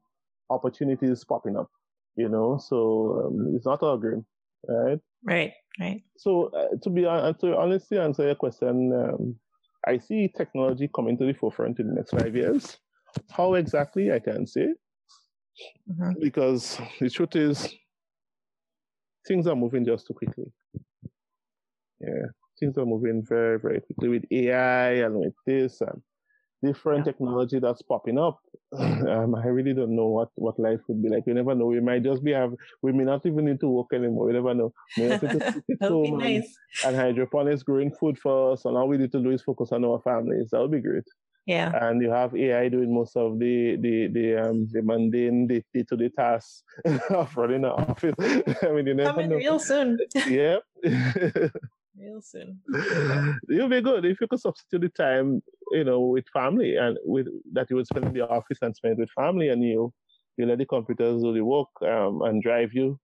opportunities 0.50 1.22
popping 1.24 1.56
up, 1.56 1.70
you 2.16 2.28
know. 2.28 2.58
So 2.58 3.26
um, 3.26 3.54
it's 3.54 3.66
not 3.66 3.82
all 3.84 3.98
green, 3.98 4.24
right? 4.66 4.98
Right, 5.24 5.52
right. 5.80 6.02
So 6.16 6.50
uh, 6.56 6.76
to 6.82 6.90
be 6.90 7.06
uh, 7.06 7.32
to 7.34 7.56
honestly 7.56 7.98
answer 7.98 8.26
your 8.26 8.34
question, 8.34 8.92
um, 8.92 9.36
I 9.86 9.98
see 9.98 10.32
technology 10.36 10.88
coming 10.94 11.16
to 11.18 11.26
the 11.26 11.32
forefront 11.32 11.78
in 11.78 11.88
the 11.88 11.94
next 11.94 12.10
five 12.10 12.34
years. 12.34 12.78
How 13.30 13.54
exactly 13.54 14.12
I 14.12 14.18
can 14.18 14.46
say, 14.46 14.68
mm-hmm. 15.90 16.20
because 16.20 16.78
the 17.00 17.10
truth 17.10 17.36
is, 17.36 17.74
things 19.26 19.46
are 19.46 19.56
moving 19.56 19.84
just 19.84 20.06
too 20.06 20.14
quickly. 20.14 20.52
Yeah, 22.00 22.26
things 22.60 22.76
are 22.78 22.86
moving 22.86 23.24
very, 23.26 23.58
very 23.58 23.80
quickly 23.80 24.08
with 24.08 24.24
AI 24.30 24.90
and 25.04 25.16
with 25.16 25.34
this 25.46 25.80
and 25.80 26.00
different 26.62 27.06
yeah. 27.06 27.12
technology 27.12 27.58
that's 27.58 27.82
popping 27.82 28.18
up. 28.18 28.38
Um, 29.08 29.34
I 29.34 29.46
really 29.46 29.72
don't 29.72 29.96
know 29.96 30.08
what, 30.08 30.28
what 30.34 30.58
life 30.58 30.80
would 30.88 31.02
be 31.02 31.08
like. 31.08 31.22
You 31.26 31.32
never 31.32 31.54
know. 31.54 31.66
We 31.66 31.80
might 31.80 32.02
just 32.02 32.22
be 32.22 32.32
have. 32.32 32.52
We 32.82 32.92
may 32.92 33.04
not 33.04 33.24
even 33.24 33.46
need 33.46 33.60
to 33.60 33.68
work 33.68 33.86
anymore. 33.94 34.26
We 34.26 34.34
never 34.34 34.52
know. 34.52 34.72
We 34.98 35.04
have 35.04 35.20
to 35.20 35.62
be 35.80 36.10
nice. 36.10 36.54
and, 36.84 36.94
and 36.94 36.96
hydroponics 36.96 37.62
growing 37.62 37.92
food 37.92 38.18
for 38.18 38.52
us, 38.52 38.66
and 38.66 38.76
all 38.76 38.86
we 38.88 38.98
need 38.98 39.12
to 39.12 39.22
do 39.22 39.30
is 39.30 39.42
focus 39.42 39.72
on 39.72 39.84
our 39.86 40.00
families. 40.02 40.50
That 40.50 40.60
would 40.60 40.72
be 40.72 40.80
great. 40.80 41.04
Yeah. 41.46 41.72
And 41.80 42.02
you 42.02 42.10
have 42.10 42.36
AI 42.36 42.68
doing 42.68 42.94
most 42.94 43.16
of 43.16 43.38
the 43.38 43.76
the 43.80 44.08
the 44.12 44.36
um 44.36 44.68
the 44.70 44.82
mundane 44.82 45.46
the 45.46 45.62
day 45.72 45.84
to 45.88 45.96
day 45.96 46.10
tasks 46.14 46.62
of 47.10 47.34
running 47.34 47.64
an 47.64 47.70
office. 47.70 48.14
I 48.20 48.68
mean, 48.72 48.86
you 48.86 48.94
never 48.94 49.12
Coming 49.12 49.30
know. 49.30 49.36
real 49.36 49.58
soon. 49.58 49.98
yeah. 50.28 50.58
Real 51.98 52.20
soon. 52.22 52.60
You'll 53.48 53.68
be 53.68 53.80
good 53.80 54.04
if 54.04 54.20
you 54.20 54.26
could 54.28 54.40
substitute 54.40 54.80
the 54.80 54.88
time, 54.88 55.42
you 55.72 55.84
know, 55.84 56.00
with 56.00 56.24
family 56.32 56.76
and 56.76 56.96
with 57.04 57.26
that 57.52 57.68
you 57.70 57.76
would 57.76 57.86
spend 57.86 58.06
in 58.06 58.12
the 58.12 58.28
office 58.28 58.58
and 58.62 58.74
spend 58.74 58.98
with 58.98 59.10
family, 59.10 59.48
and 59.48 59.62
you 59.62 59.92
you 60.36 60.46
let 60.46 60.58
the 60.58 60.66
computers 60.66 61.22
do 61.22 61.32
the 61.32 61.44
work 61.44 61.68
um, 61.82 62.22
and 62.22 62.42
drive 62.42 62.72
you 62.72 62.98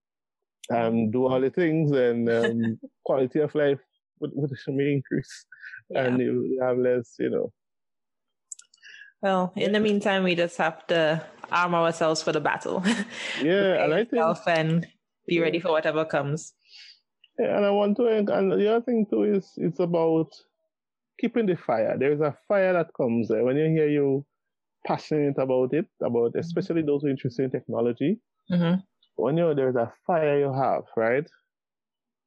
and 0.71 1.13
do 1.13 1.27
all 1.27 1.41
the 1.41 1.51
things, 1.51 1.93
and 1.93 2.29
um, 2.29 2.79
quality 3.05 3.41
of 3.41 3.55
life 3.55 3.81
would, 4.21 4.31
would 4.35 4.51
may 4.69 4.93
increase, 4.93 5.47
yeah. 5.91 6.05
and 6.05 6.21
you 6.21 6.59
have 6.63 6.79
less, 6.79 7.15
you 7.19 7.31
know. 7.31 7.53
Well, 9.23 9.53
in 9.57 9.73
the 9.73 9.81
meantime, 9.81 10.23
we 10.23 10.35
just 10.35 10.59
have 10.59 10.87
to 10.89 11.25
arm 11.51 11.75
ourselves 11.75 12.23
for 12.23 12.33
the 12.33 12.41
battle. 12.41 12.83
Yeah, 13.43 13.83
and 13.83 13.95
I 13.95 14.05
think 14.05 14.23
and 14.47 14.87
be 15.27 15.41
ready 15.41 15.61
for 15.61 15.71
whatever 15.71 16.05
comes. 16.05 16.53
Yeah, 17.39 17.57
and 17.57 17.67
I 17.67 17.71
want 17.71 17.97
to, 17.97 18.07
and 18.07 18.29
the 18.29 18.71
other 18.71 18.85
thing 18.85 19.07
too 19.11 19.25
is 19.25 19.53
it's 19.57 19.81
about 19.81 20.33
keeping 21.21 21.47
the 21.47 21.57
fire. 21.57 21.97
There 21.99 22.13
is 22.13 22.21
a 22.21 22.37
fire 22.49 22.73
that 22.73 22.91
comes 22.97 23.29
there 23.29 23.45
when 23.45 23.57
you 23.57 23.67
hear 23.67 23.89
you 23.89 24.25
passionate 24.87 25.39
about 25.39 25.73
it, 25.73 25.87
about 26.03 26.31
mm-hmm. 26.31 26.39
especially 26.39 26.83
those 26.83 27.03
who 27.03 27.09
are 27.09 27.11
interested 27.11 27.45
in 27.45 27.51
technology. 27.51 28.21
Mm-hmm. 28.51 28.81
When 29.17 29.37
you 29.37 29.55
there's 29.55 29.77
a 29.77 29.93
fire 30.07 30.39
you 30.39 30.53
have, 30.53 30.85
right? 30.97 31.27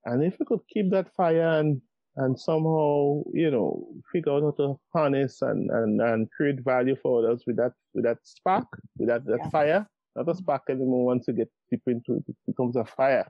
And 0.06 0.24
if 0.24 0.40
you 0.40 0.46
could 0.46 0.62
keep 0.74 0.92
that 0.92 1.14
fire 1.16 1.60
and 1.60 1.82
and 2.16 2.40
somehow, 2.40 3.22
you 3.32 3.52
know, 3.52 3.88
figure 4.12 4.34
out 4.34 4.42
how 4.42 4.52
to 4.58 4.80
harness 4.92 5.42
and, 5.44 5.70
and, 5.70 6.02
and 6.02 6.28
create 6.32 6.64
value 6.66 6.96
for 7.02 7.24
others 7.24 7.44
with 7.46 7.58
that 7.58 7.74
with 7.94 8.06
that 8.06 8.18
spark, 8.24 8.66
with 8.98 9.10
that, 9.10 9.24
that 9.26 9.40
yeah. 9.44 9.50
fire. 9.50 9.88
Not 10.16 10.30
a 10.30 10.36
spark 10.36 10.64
anymore 10.70 11.06
once 11.06 11.26
you 11.28 11.36
get 11.36 11.50
deep 11.70 11.84
into 11.86 12.14
it, 12.14 12.24
it 12.28 12.36
becomes 12.48 12.76
a 12.76 12.86
fire. 12.86 13.28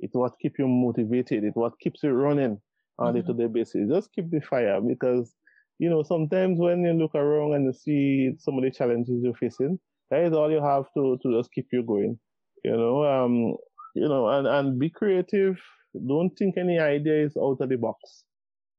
It's 0.00 0.14
what 0.14 0.38
keeps 0.40 0.58
you 0.58 0.68
motivated, 0.68 1.44
it's 1.44 1.56
what 1.56 1.78
keeps 1.78 2.02
you 2.02 2.10
running 2.10 2.60
on 2.98 3.08
a 3.08 3.10
mm-hmm. 3.10 3.32
day-to-day 3.32 3.52
basis. 3.52 3.88
Just 3.88 4.12
keep 4.12 4.30
the 4.30 4.40
fire 4.40 4.80
because 4.80 5.34
you 5.80 5.88
know, 5.88 6.02
sometimes 6.02 6.58
when 6.58 6.84
you 6.84 6.92
look 6.92 7.14
around 7.14 7.54
and 7.54 7.64
you 7.64 7.72
see 7.72 8.32
some 8.38 8.58
of 8.58 8.64
the 8.64 8.70
challenges 8.70 9.22
you're 9.22 9.34
facing, 9.34 9.78
that 10.10 10.24
is 10.24 10.34
all 10.34 10.50
you 10.50 10.62
have 10.62 10.84
to, 10.94 11.18
to 11.22 11.38
just 11.38 11.50
keep 11.52 11.68
you 11.72 11.82
going. 11.82 12.18
You 12.62 12.72
know, 12.72 13.02
um, 13.02 13.56
you 13.94 14.06
know, 14.06 14.28
and, 14.28 14.46
and 14.46 14.78
be 14.78 14.90
creative. 14.90 15.58
Don't 16.06 16.36
think 16.36 16.58
any 16.58 16.78
idea 16.78 17.24
is 17.24 17.34
out 17.34 17.56
of 17.62 17.68
the 17.70 17.76
box. 17.76 18.24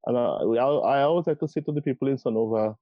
And 0.05 0.15
I, 0.15 0.21
I 0.21 1.01
always 1.01 1.25
like 1.25 1.39
to 1.39 1.47
say 1.47 1.61
to 1.61 1.71
the 1.71 1.81
people 1.81 2.07
in 2.07 2.17
Sonover, 2.17 2.75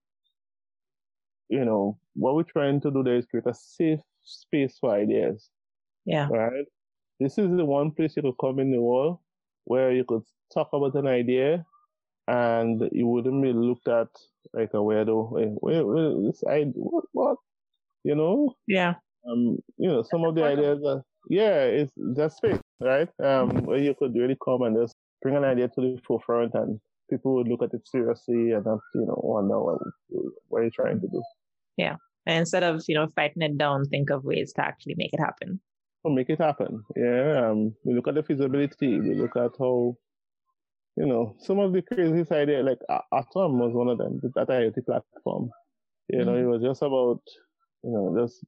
you 1.48 1.64
know, 1.64 1.98
what 2.16 2.36
we're 2.36 2.44
trying 2.44 2.82
to 2.82 2.92
do 2.92 3.02
there 3.04 3.16
is 3.16 3.26
create 3.26 3.48
a 3.48 3.54
safe 3.54 4.02
space 4.24 4.78
for 4.82 4.94
ideas. 4.94 5.50
Yeah. 6.06 6.28
Right? 6.30 6.66
This 7.20 7.38
is 7.38 7.50
the 7.56 7.66
one 7.66 7.92
place 7.92 8.16
you 8.16 8.22
could 8.22 8.38
come 8.40 8.60
in 8.60 8.72
the 8.72 8.82
world 8.82 9.20
where 9.66 9.92
you 9.92 10.06
could 10.06 10.24
talk 10.54 10.70
about 10.74 10.96
an 10.96 11.08
idea 11.08 11.66
and 12.28 12.90
you 12.92 13.08
wouldn't 13.08 13.44
be 13.44 13.52
looked 13.52 13.88
at 13.88 14.08
like 14.54 14.70
a 14.74 14.78
weirdo. 14.78 15.32
Wait, 15.32 15.50
wait, 15.62 15.84
wait 15.84 16.28
this 16.28 16.44
idea, 16.48 16.72
what, 16.76 17.04
what? 17.12 17.38
You 18.04 18.16
know? 18.16 18.56
Yeah. 18.68 18.94
Um, 19.30 19.58
you 19.78 19.90
know, 19.90 20.04
some 20.04 20.24
of 20.24 20.36
the 20.36 20.46
ideas 20.46 20.80
are, 20.86 21.04
yeah, 21.30 21.64
it's 21.64 21.92
just 22.16 22.38
space, 22.38 22.60
right? 22.80 23.10
Um, 23.22 23.50
where 23.66 23.80
you 23.80 23.94
could 23.98 24.16
really 24.16 24.38
come 24.44 24.62
and 24.62 24.78
just 24.78 24.96
bring 25.22 25.36
an 25.36 25.44
idea 25.44 25.68
to 25.68 25.82
the 25.82 26.00
forefront 26.08 26.54
and 26.54 26.80
people 27.10 27.36
would 27.36 27.48
look 27.48 27.64
at 27.64 27.74
it 27.74 27.88
seriously 27.88 28.52
and 28.52 28.64
to, 28.64 28.80
you 28.96 29.06
know, 29.06 29.20
wonder 29.22 29.60
what, 29.62 29.80
what 30.48 30.62
are 30.62 30.66
you 30.66 30.72
trying 30.72 31.02
to 31.02 31.08
do. 31.08 31.22
Yeah. 31.76 31.96
And 32.26 32.40
instead 32.40 32.64
of, 32.64 32.84
you 32.88 32.96
know, 32.96 33.08
fighting 33.16 33.42
it 33.42 33.58
down, 33.58 33.86
think 33.86 34.10
of 34.10 34.24
ways 34.24 34.54
to 34.54 34.64
actually 34.64 34.96
make 34.98 35.14
it 35.14 35.20
happen. 35.20 35.60
To 36.06 36.12
make 36.12 36.30
it 36.30 36.40
happen. 36.40 36.84
Yeah. 36.96 37.50
Um, 37.50 37.76
we 37.84 37.94
look 37.94 38.08
at 38.08 38.16
the 38.16 38.24
feasibility. 38.24 39.00
We 39.00 39.16
look 39.16 39.36
at 39.36 39.52
how, 39.60 39.98
you 40.96 41.06
know, 41.06 41.36
some 41.40 41.60
of 41.60 41.74
the 41.74 41.82
craziest 41.82 42.32
idea, 42.32 42.64
like 42.64 42.80
Atom 42.90 43.60
was 43.60 43.74
one 43.74 43.90
of 43.90 43.98
them, 43.98 44.20
that 44.36 44.48
IoT 44.48 44.86
platform. 44.86 45.50
You 46.08 46.26
know, 46.26 46.32
mm-hmm. 46.32 46.46
it 46.46 46.52
was 46.52 46.62
just 46.62 46.82
about, 46.82 47.22
you 47.84 47.92
know, 47.92 48.16
just 48.18 48.44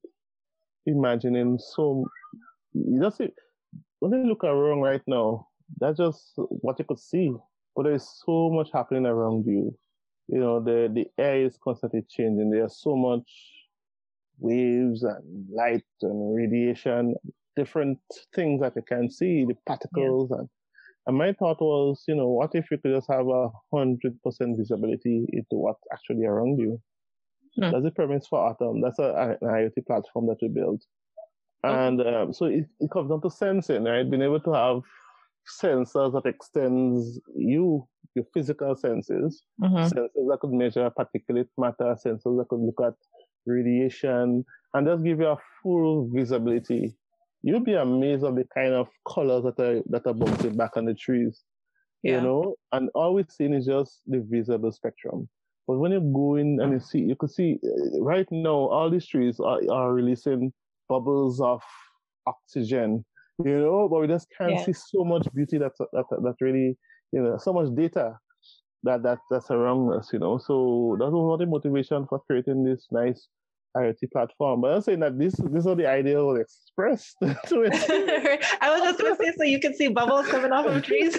imagining 0.85 1.59
so, 1.59 2.05
you 2.73 3.01
just 3.01 3.17
see, 3.17 3.29
when 3.99 4.13
you 4.13 4.29
look 4.29 4.43
around 4.43 4.79
right 4.79 5.01
now, 5.05 5.47
that's 5.77 5.97
just 5.97 6.33
what 6.35 6.79
you 6.79 6.85
could 6.85 6.99
see 6.99 7.33
but 7.75 7.83
there's 7.83 8.23
so 8.25 8.49
much 8.49 8.69
happening 8.73 9.05
around 9.05 9.45
you. 9.45 9.77
You 10.27 10.39
know, 10.39 10.59
the, 10.63 10.89
the 10.93 11.05
air 11.21 11.45
is 11.45 11.57
constantly 11.61 12.03
changing. 12.09 12.51
There's 12.51 12.81
so 12.81 12.95
much 12.95 13.29
waves 14.39 15.03
and 15.03 15.45
light 15.49 15.83
and 16.01 16.35
radiation, 16.35 17.15
different 17.55 17.99
things 18.35 18.61
that 18.61 18.73
you 18.75 18.83
can 18.87 19.09
see, 19.09 19.45
the 19.45 19.55
particles. 19.65 20.29
Yeah. 20.31 20.39
And, 20.39 20.49
and 21.07 21.17
my 21.17 21.33
thought 21.33 21.61
was, 21.61 22.03
you 22.07 22.15
know, 22.15 22.29
what 22.29 22.53
if 22.53 22.69
you 22.71 22.77
could 22.77 22.93
just 22.93 23.09
have 23.09 23.27
a 23.27 23.49
hundred 23.73 24.21
percent 24.23 24.57
visibility 24.57 25.25
into 25.33 25.55
what's 25.55 25.83
actually 25.91 26.25
around 26.25 26.59
you? 26.59 26.79
Hmm. 27.57 27.71
That's 27.71 27.83
the 27.83 27.91
premise 27.91 28.27
for 28.27 28.49
Atom. 28.49 28.81
That's 28.81 28.99
a, 28.99 29.37
an 29.41 29.47
IoT 29.47 29.85
platform 29.85 30.27
that 30.27 30.37
we 30.41 30.47
built. 30.47 30.81
Okay. 31.63 31.73
And 31.73 32.01
um, 32.01 32.33
so 32.33 32.45
it, 32.45 32.65
it 32.79 32.89
comes 32.91 33.09
down 33.09 33.21
to 33.21 33.29
sensing, 33.29 33.83
right? 33.83 34.09
Being 34.09 34.23
able 34.23 34.39
to 34.41 34.53
have 34.53 34.81
sensors 35.61 36.13
that 36.13 36.29
extends 36.29 37.19
you, 37.35 37.87
your 38.15 38.25
physical 38.33 38.75
senses, 38.75 39.43
mm-hmm. 39.61 39.75
sensors 39.75 40.09
that 40.29 40.37
could 40.39 40.53
measure 40.53 40.89
particulate 40.91 41.47
matter, 41.57 41.95
sensors 42.05 42.37
that 42.37 42.45
could 42.49 42.61
look 42.61 42.79
at 42.85 42.93
radiation, 43.45 44.45
and 44.73 44.87
just 44.87 45.03
give 45.03 45.19
you 45.19 45.27
a 45.27 45.37
full 45.61 46.09
visibility. 46.13 46.95
You'll 47.43 47.63
be 47.63 47.73
amazed 47.73 48.23
of 48.23 48.35
the 48.35 48.45
kind 48.53 48.73
of 48.73 48.87
colors 49.07 49.43
that 49.43 49.59
are 49.59 49.81
that 49.87 50.05
are 50.05 50.13
bouncing 50.13 50.55
back 50.55 50.77
on 50.77 50.85
the 50.85 50.93
trees. 50.93 51.41
Yeah. 52.03 52.15
You 52.15 52.21
know, 52.21 52.55
and 52.71 52.89
all 52.95 53.13
we've 53.13 53.29
seen 53.29 53.53
is 53.53 53.65
just 53.65 54.01
the 54.07 54.25
visible 54.27 54.71
spectrum. 54.71 55.29
But 55.67 55.77
when 55.77 55.91
you 55.91 55.99
go 55.99 56.35
in 56.35 56.59
and 56.59 56.73
you 56.73 56.79
see, 56.79 56.99
you 56.99 57.15
can 57.15 57.29
see 57.29 57.59
uh, 57.63 58.01
right 58.01 58.27
now 58.31 58.55
all 58.55 58.89
these 58.89 59.05
trees 59.05 59.39
are, 59.39 59.59
are 59.71 59.93
releasing 59.93 60.51
bubbles 60.89 61.39
of 61.39 61.61
oxygen 62.25 63.05
you 63.45 63.59
know, 63.59 63.87
but 63.89 64.01
we 64.01 64.07
just 64.07 64.27
can't 64.37 64.51
yeah. 64.51 64.65
see 64.65 64.73
so 64.73 65.03
much 65.03 65.27
beauty 65.33 65.57
that, 65.57 65.71
that 65.77 66.05
that 66.09 66.35
really, 66.41 66.77
you 67.11 67.21
know, 67.21 67.37
so 67.37 67.53
much 67.53 67.73
data 67.75 68.17
that 68.83 69.03
that 69.03 69.19
that's 69.29 69.51
around 69.51 69.93
us, 69.93 70.09
you 70.13 70.19
know. 70.19 70.37
So 70.37 70.95
that 70.99 71.05
was 71.05 71.13
one 71.13 71.33
of 71.33 71.39
the 71.39 71.45
motivation 71.45 72.05
for 72.07 72.19
creating 72.19 72.63
this 72.63 72.87
nice 72.91 73.27
IoT 73.75 74.11
platform. 74.11 74.61
But 74.61 74.73
I'm 74.73 74.81
saying 74.81 74.99
that 74.99 75.17
this 75.17 75.33
this 75.35 75.65
is 75.65 75.75
the 75.75 75.87
ideal 75.87 76.35
expressed 76.35 77.17
to 77.21 77.61
it. 77.61 77.73
I 78.61 78.71
was 78.71 78.81
just 78.81 78.99
gonna 78.99 79.15
say 79.15 79.31
so 79.37 79.43
you 79.43 79.59
can 79.59 79.73
see 79.73 79.87
bubbles 79.87 80.27
coming 80.27 80.51
off 80.51 80.65
of 80.65 80.83
trees. 80.89 81.17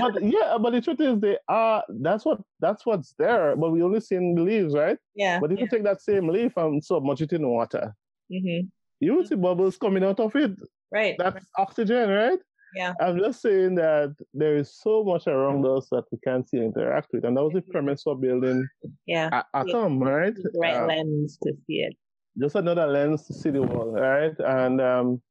but 0.00 0.22
yeah, 0.22 0.56
but 0.60 0.70
the 0.70 0.80
truth 0.80 1.00
is 1.00 1.20
they 1.20 1.38
are 1.48 1.84
that's 1.88 2.24
what 2.24 2.40
that's 2.60 2.84
what's 2.84 3.14
there, 3.18 3.56
but 3.56 3.70
we 3.70 3.82
only 3.82 4.00
see 4.00 4.16
the 4.16 4.42
leaves, 4.42 4.74
right? 4.74 4.98
Yeah. 5.14 5.40
But 5.40 5.52
if 5.52 5.58
yeah. 5.58 5.64
you 5.64 5.70
take 5.70 5.84
that 5.84 6.00
same 6.00 6.28
leaf 6.28 6.56
and 6.56 6.84
submerge 6.84 7.22
it 7.22 7.32
in 7.32 7.46
water, 7.46 7.94
mm-hmm. 8.30 8.66
you 9.00 9.14
will 9.14 9.26
see 9.26 9.36
bubbles 9.36 9.76
coming 9.76 10.04
out 10.04 10.20
of 10.20 10.34
it. 10.36 10.52
Right. 10.90 11.16
That's 11.18 11.44
oxygen, 11.56 12.10
right? 12.10 12.38
Yeah. 12.74 12.94
I'm 13.00 13.18
just 13.18 13.42
saying 13.42 13.74
that 13.76 14.14
there 14.32 14.56
is 14.56 14.74
so 14.74 15.04
much 15.04 15.26
around 15.26 15.66
us 15.66 15.88
that 15.90 16.04
we 16.10 16.18
can't 16.24 16.48
see 16.48 16.58
and 16.58 16.74
interact 16.74 17.08
with. 17.12 17.24
And 17.24 17.36
that 17.36 17.42
was 17.42 17.52
the 17.52 17.62
premise 17.62 18.02
for 18.02 18.16
building 18.16 18.66
yeah. 19.06 19.42
Atom, 19.54 20.00
yeah. 20.00 20.08
right? 20.08 20.34
The 20.34 20.58
right 20.60 20.76
uh, 20.76 20.86
lens 20.86 21.38
to 21.42 21.52
see 21.66 21.80
it. 21.80 21.94
Just 22.40 22.56
another 22.56 22.86
lens 22.86 23.26
to 23.26 23.34
see 23.34 23.50
the 23.50 23.62
world, 23.62 23.94
right? 23.94 24.34
And 24.38 24.80
um, 24.80 25.22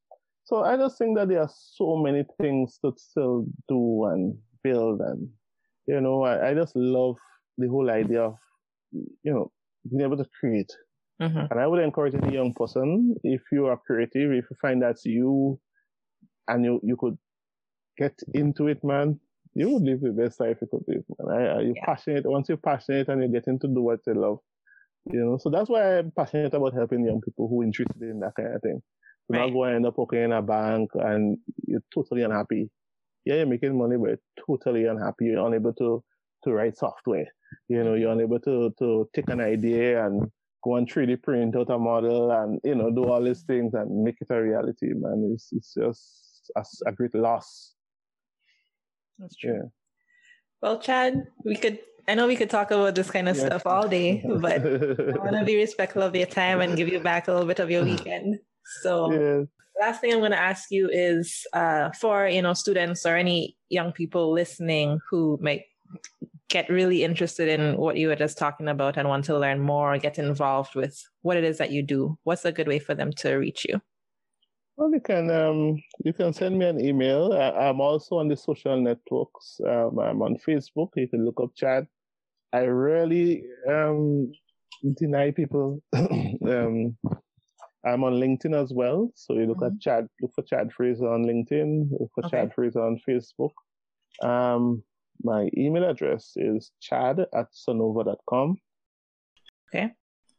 so 0.44 0.64
I 0.64 0.78
just 0.78 0.98
think 0.98 1.18
that 1.18 1.30
there 1.30 1.42
are 1.42 1.52
so 1.52 1.96
many 1.98 2.24
things 2.40 2.78
to 2.86 2.94
still 2.96 3.46
do 3.68 4.06
and 4.06 4.38
build. 4.64 5.02
And, 5.02 5.28
you 5.88 6.00
know, 6.00 6.24
I, 6.24 6.50
I 6.50 6.54
just 6.54 6.76
love 6.76 7.18
the 7.58 7.68
whole 7.68 7.90
idea 7.90 8.22
of, 8.22 8.36
you 8.92 9.34
know, 9.34 9.52
being 9.90 10.02
able 10.02 10.18
to 10.18 10.26
create 10.40 10.72
Mm-hmm. 11.22 11.52
And 11.52 11.60
I 11.60 11.68
would 11.68 11.84
encourage 11.84 12.16
any 12.16 12.34
young 12.34 12.54
person, 12.54 13.16
if 13.24 13.42
you 13.52 13.68
are 13.68 13.78
creative, 13.78 14.32
if 14.32 14.46
you 14.50 14.58
find 14.60 14.82
that's 14.82 15.06
you 15.06 15.60
and 16.48 16.66
you, 16.66 16.80
you 16.84 16.98
could 16.98 17.16
get 18.02 18.18
into 18.34 18.68
it, 18.68 18.84
man, 18.84 19.20
you 19.54 19.70
would 19.70 19.84
live 19.84 20.02
the 20.02 20.12
best 20.12 20.40
life 20.40 20.58
you 20.62 20.68
could 20.72 20.84
live, 20.88 21.04
man. 21.20 21.36
I, 21.36 21.62
you're 21.62 21.76
yeah. 21.76 21.86
passionate. 21.86 22.26
Once 22.26 22.48
you're 22.50 22.58
passionate 22.58 23.10
and 23.10 23.22
you're 23.22 23.42
getting 23.42 23.60
to 23.60 23.68
do 23.68 23.82
what 23.82 24.00
you 24.08 24.14
love, 24.14 24.40
you 25.06 25.20
know, 25.20 25.38
so 25.38 25.50
that's 25.50 25.70
why 25.70 25.98
I'm 25.98 26.12
passionate 26.12 26.54
about 26.54 26.74
helping 26.74 27.06
young 27.06 27.22
people 27.22 27.48
who 27.48 27.62
are 27.62 27.66
interested 27.66 28.02
in 28.02 28.20
that 28.20 28.34
kind 28.36 28.56
of 28.56 28.62
thing. 28.62 28.82
You're 29.30 29.40
right. 29.40 29.48
not 29.48 29.54
going 29.54 29.70
to 29.70 29.76
end 29.76 29.86
up 29.86 29.98
working 29.98 30.24
in 30.24 30.32
a 30.32 30.42
bank 30.42 30.90
and 30.96 31.38
you're 31.68 31.84
totally 31.94 32.24
unhappy. 32.24 32.70
Yeah, 33.26 33.36
you're 33.36 33.46
making 33.46 33.78
money, 33.78 33.98
but 33.98 34.20
totally 34.46 34.86
unhappy. 34.86 35.26
You're 35.26 35.46
unable 35.46 35.74
to, 35.74 36.04
to 36.44 36.52
write 36.52 36.78
software. 36.78 37.28
You 37.68 37.84
know, 37.84 37.96
you're 37.96 38.12
unable 38.12 38.40
to, 38.42 38.72
to 38.80 39.10
take 39.14 39.30
an 39.30 39.42
idea 39.42 40.06
and 40.06 40.30
go 40.64 40.76
and 40.76 40.92
3D 40.92 41.22
print 41.24 41.56
out 41.56 41.70
a 41.70 41.78
model 41.78 42.32
and, 42.32 42.60
you 42.64 42.76
know, 42.76 42.92
do 42.92 43.06
all 43.06 43.24
these 43.24 43.44
things 43.44 43.74
and 43.74 44.04
make 44.04 44.16
it 44.22 44.28
a 44.30 44.42
reality, 44.42 44.90
man. 44.94 45.32
It's, 45.34 45.50
it's 45.52 45.74
just 45.74 46.52
a, 46.56 46.90
a 46.90 46.92
great 46.94 47.16
loss. 47.16 47.74
That's 49.22 49.36
true. 49.36 49.72
Well, 50.62 50.80
Chad, 50.80 51.28
we 51.46 51.56
could, 51.56 51.80
I 52.08 52.16
know 52.16 52.28
we 52.28 52.36
could 52.36 52.50
talk 52.50 52.72
about 52.72 52.96
this 52.96 53.12
kind 53.12 53.30
of 53.30 53.38
stuff 53.38 53.66
all 53.66 53.88
day, 53.88 54.24
but 54.42 54.66
I 54.66 55.20
want 55.20 55.38
to 55.38 55.46
be 55.46 55.58
respectful 55.58 56.02
of 56.02 56.16
your 56.16 56.26
time 56.26 56.60
and 56.62 56.76
give 56.76 56.90
you 56.90 57.00
back 57.00 57.28
a 57.28 57.32
little 57.32 57.48
bit 57.48 57.60
of 57.60 57.70
your 57.70 57.84
weekend. 57.84 58.40
So, 58.82 59.48
last 59.80 60.02
thing 60.02 60.14
I'm 60.14 60.20
going 60.20 60.32
to 60.32 60.40
ask 60.40 60.72
you 60.72 60.90
is 60.92 61.46
uh, 61.54 61.92
for, 61.92 62.28
you 62.28 62.42
know, 62.42 62.54
students 62.54 63.06
or 63.06 63.16
any 63.16 63.58
young 63.70 63.92
people 63.92 64.32
listening 64.34 65.00
who 65.10 65.40
might 65.42 65.64
get 66.50 66.70
really 66.70 67.04
interested 67.04 67.48
in 67.48 67.78
what 67.78 67.98
you 67.98 68.08
were 68.08 68.16
just 68.16 68.38
talking 68.38 68.68
about 68.68 68.98
and 68.98 69.08
want 69.08 69.26
to 69.26 69.38
learn 69.38 69.60
more, 69.60 69.98
get 69.98 70.20
involved 70.20 70.76
with 70.76 71.02
what 71.22 71.38
it 71.38 71.44
is 71.44 71.58
that 71.60 71.72
you 71.72 71.82
do, 71.82 72.18
what's 72.24 72.46
a 72.46 72.52
good 72.52 72.68
way 72.68 72.78
for 72.80 72.94
them 72.94 73.12
to 73.12 73.36
reach 73.36 73.66
you? 73.68 73.82
Well, 74.82 74.92
you 74.92 75.00
can 75.00 75.30
um, 75.30 75.80
you 76.04 76.12
can 76.12 76.34
send 76.34 76.58
me 76.58 76.66
an 76.66 76.84
email. 76.84 77.34
I, 77.34 77.70
am 77.70 77.80
also 77.80 78.18
on 78.18 78.28
the 78.28 78.36
social 78.36 78.82
networks. 78.82 79.62
Um, 79.64 80.00
I'm 80.00 80.24
on 80.24 80.38
Facebook. 80.38 80.90
You 80.96 81.08
can 81.08 81.24
look 81.24 81.40
up 81.40 81.52
Chad. 81.56 81.86
I 82.52 82.62
really 82.62 83.44
um, 83.70 84.32
deny 84.98 85.30
people. 85.30 85.84
um, 85.94 86.98
I'm 87.86 88.04
on 88.04 88.14
LinkedIn 88.14 88.60
as 88.60 88.74
well. 88.74 89.12
So 89.14 89.36
you 89.36 89.46
look 89.46 89.58
mm-hmm. 89.58 89.76
at 89.76 89.82
Chad. 89.82 90.08
Look 90.20 90.32
for 90.34 90.42
Chad 90.42 90.74
Fraser 90.74 91.14
on 91.14 91.26
LinkedIn. 91.26 91.92
Look 91.92 92.10
for 92.16 92.26
okay. 92.26 92.38
Chad 92.38 92.54
Fraser 92.56 92.82
on 92.82 93.00
Facebook. 93.08 93.52
Um, 94.24 94.82
my 95.24 95.48
email 95.56 95.88
address 95.88 96.34
is 96.38 96.72
chad 96.82 97.20
at 97.20 97.54
sonover.com. 97.54 98.58
Okay. 99.70 99.92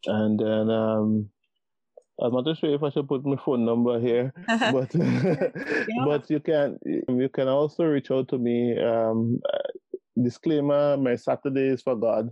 And 0.07 0.41
then 0.41 0.69
um, 0.69 1.29
I'm 2.21 2.33
not 2.33 2.59
sure 2.59 2.75
if 2.75 2.83
I 2.83 2.91
should 2.91 3.09
put 3.09 3.25
my 3.25 3.37
phone 3.37 3.65
number 3.65 3.99
here, 3.99 4.33
but 4.47 4.95
yeah. 4.95 5.51
but 6.05 6.31
you 6.31 6.41
can 6.41 6.79
you 6.85 7.29
can 7.33 7.49
also 7.49 7.85
reach 7.85 8.11
out 8.11 8.29
to 8.29 8.39
me. 8.39 8.79
Um, 8.79 9.41
disclaimer: 10.23 10.97
my 10.97 11.17
Saturday 11.17 11.69
is 11.69 11.83
for 11.83 11.97
God. 11.97 12.29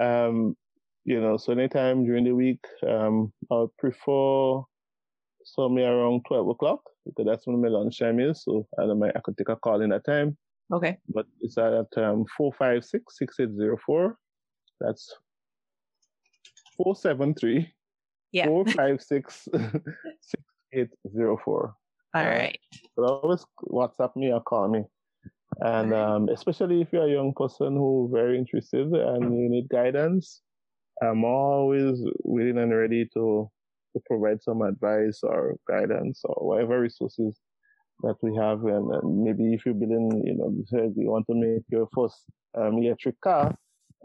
Um, 0.00 0.56
you 1.04 1.20
know, 1.20 1.36
so 1.36 1.52
anytime 1.52 2.04
during 2.04 2.24
the 2.24 2.34
week, 2.34 2.64
um, 2.86 3.32
I 3.50 3.54
would 3.56 3.76
prefer 3.78 4.62
somewhere 5.44 5.96
around 5.96 6.22
twelve 6.28 6.48
o'clock 6.48 6.80
because 7.04 7.26
that's 7.26 7.46
when 7.46 7.60
my 7.60 7.68
lunchtime 7.68 8.20
is. 8.20 8.44
So 8.44 8.66
I 8.78 8.82
don't 8.82 8.98
mind, 8.98 9.12
I 9.16 9.20
could 9.20 9.36
take 9.36 9.48
a 9.48 9.56
call 9.56 9.82
in 9.82 9.90
that 9.90 10.04
time. 10.04 10.36
Okay. 10.72 10.98
But 11.08 11.26
it's 11.40 11.58
at 11.58 11.86
um 11.96 12.26
four 12.36 12.52
five 12.52 12.84
six 12.84 13.18
six 13.18 13.36
eight 13.40 13.54
zero 13.56 13.76
four. 13.84 14.18
That's 14.80 15.12
four 16.76 16.94
seven 16.94 17.34
three 17.34 17.72
yeah. 18.36 18.46
Four 18.46 18.66
five 18.80 19.02
six 19.02 19.48
six 20.20 20.42
eight 20.72 20.90
zero 21.10 21.38
four. 21.42 21.74
All 22.14 22.22
uh, 22.22 22.28
right. 22.28 22.60
But 22.96 23.02
always 23.04 23.44
WhatsApp 23.64 24.14
me 24.14 24.32
or 24.32 24.42
call 24.42 24.68
me. 24.68 24.84
And 25.60 25.94
um, 25.94 26.28
especially 26.28 26.82
if 26.82 26.88
you're 26.92 27.08
a 27.08 27.16
young 27.18 27.32
person 27.34 27.76
who 27.76 28.10
very 28.12 28.36
interested 28.36 28.88
and 28.88 29.22
you 29.40 29.48
need 29.48 29.68
guidance, 29.70 30.42
I'm 31.02 31.24
always 31.24 31.98
willing 32.24 32.58
and 32.58 32.76
ready 32.76 33.08
to 33.14 33.50
to 33.92 34.02
provide 34.04 34.42
some 34.42 34.60
advice 34.60 35.20
or 35.22 35.56
guidance 35.66 36.20
or 36.24 36.36
whatever 36.46 36.80
resources 36.80 37.40
that 38.02 38.16
we 38.20 38.36
have. 38.36 38.62
And, 38.64 38.92
and 38.96 39.24
maybe 39.24 39.54
if 39.54 39.64
you're 39.64 39.80
building, 39.82 40.22
you 40.26 40.36
know, 40.36 40.48
you 40.94 41.10
want 41.10 41.26
to 41.30 41.34
make 41.34 41.64
your 41.70 41.88
first 41.94 42.20
um, 42.58 42.76
electric 42.82 43.18
car, 43.22 43.56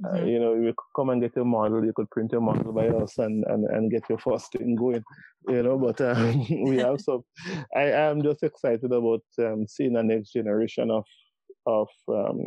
uh, 0.03 0.14
mm-hmm. 0.14 0.28
you 0.28 0.40
know, 0.40 0.53
you 0.56 0.73
could 0.78 0.94
come 0.95 1.10
and 1.10 1.22
get 1.22 1.36
your 1.36 1.45
model, 1.45 1.84
you 1.84 1.94
could 1.95 2.10
print 2.10 2.32
your 2.32 2.41
model 2.41 2.72
by 2.73 2.88
us 2.88 3.18
and, 3.18 3.44
and, 3.48 3.65
and 3.65 3.91
get 3.91 4.03
your 4.10 4.18
first 4.18 4.52
thing 4.52 4.76
going, 4.76 5.03
you 5.48 5.64
know, 5.64 5.78
but 5.78 5.99
um, 6.02 6.45
we 6.65 6.78
have 6.78 6.99
some, 6.99 7.22
I 7.76 7.91
am 7.91 8.23
just 8.23 8.44
excited 8.44 8.91
about 8.91 9.22
um, 9.40 9.68
seeing 9.68 9.94
the 9.94 10.03
next 10.03 10.32
generation 10.32 10.90
of, 10.90 11.06
of 11.68 11.88
um, 12.07 12.40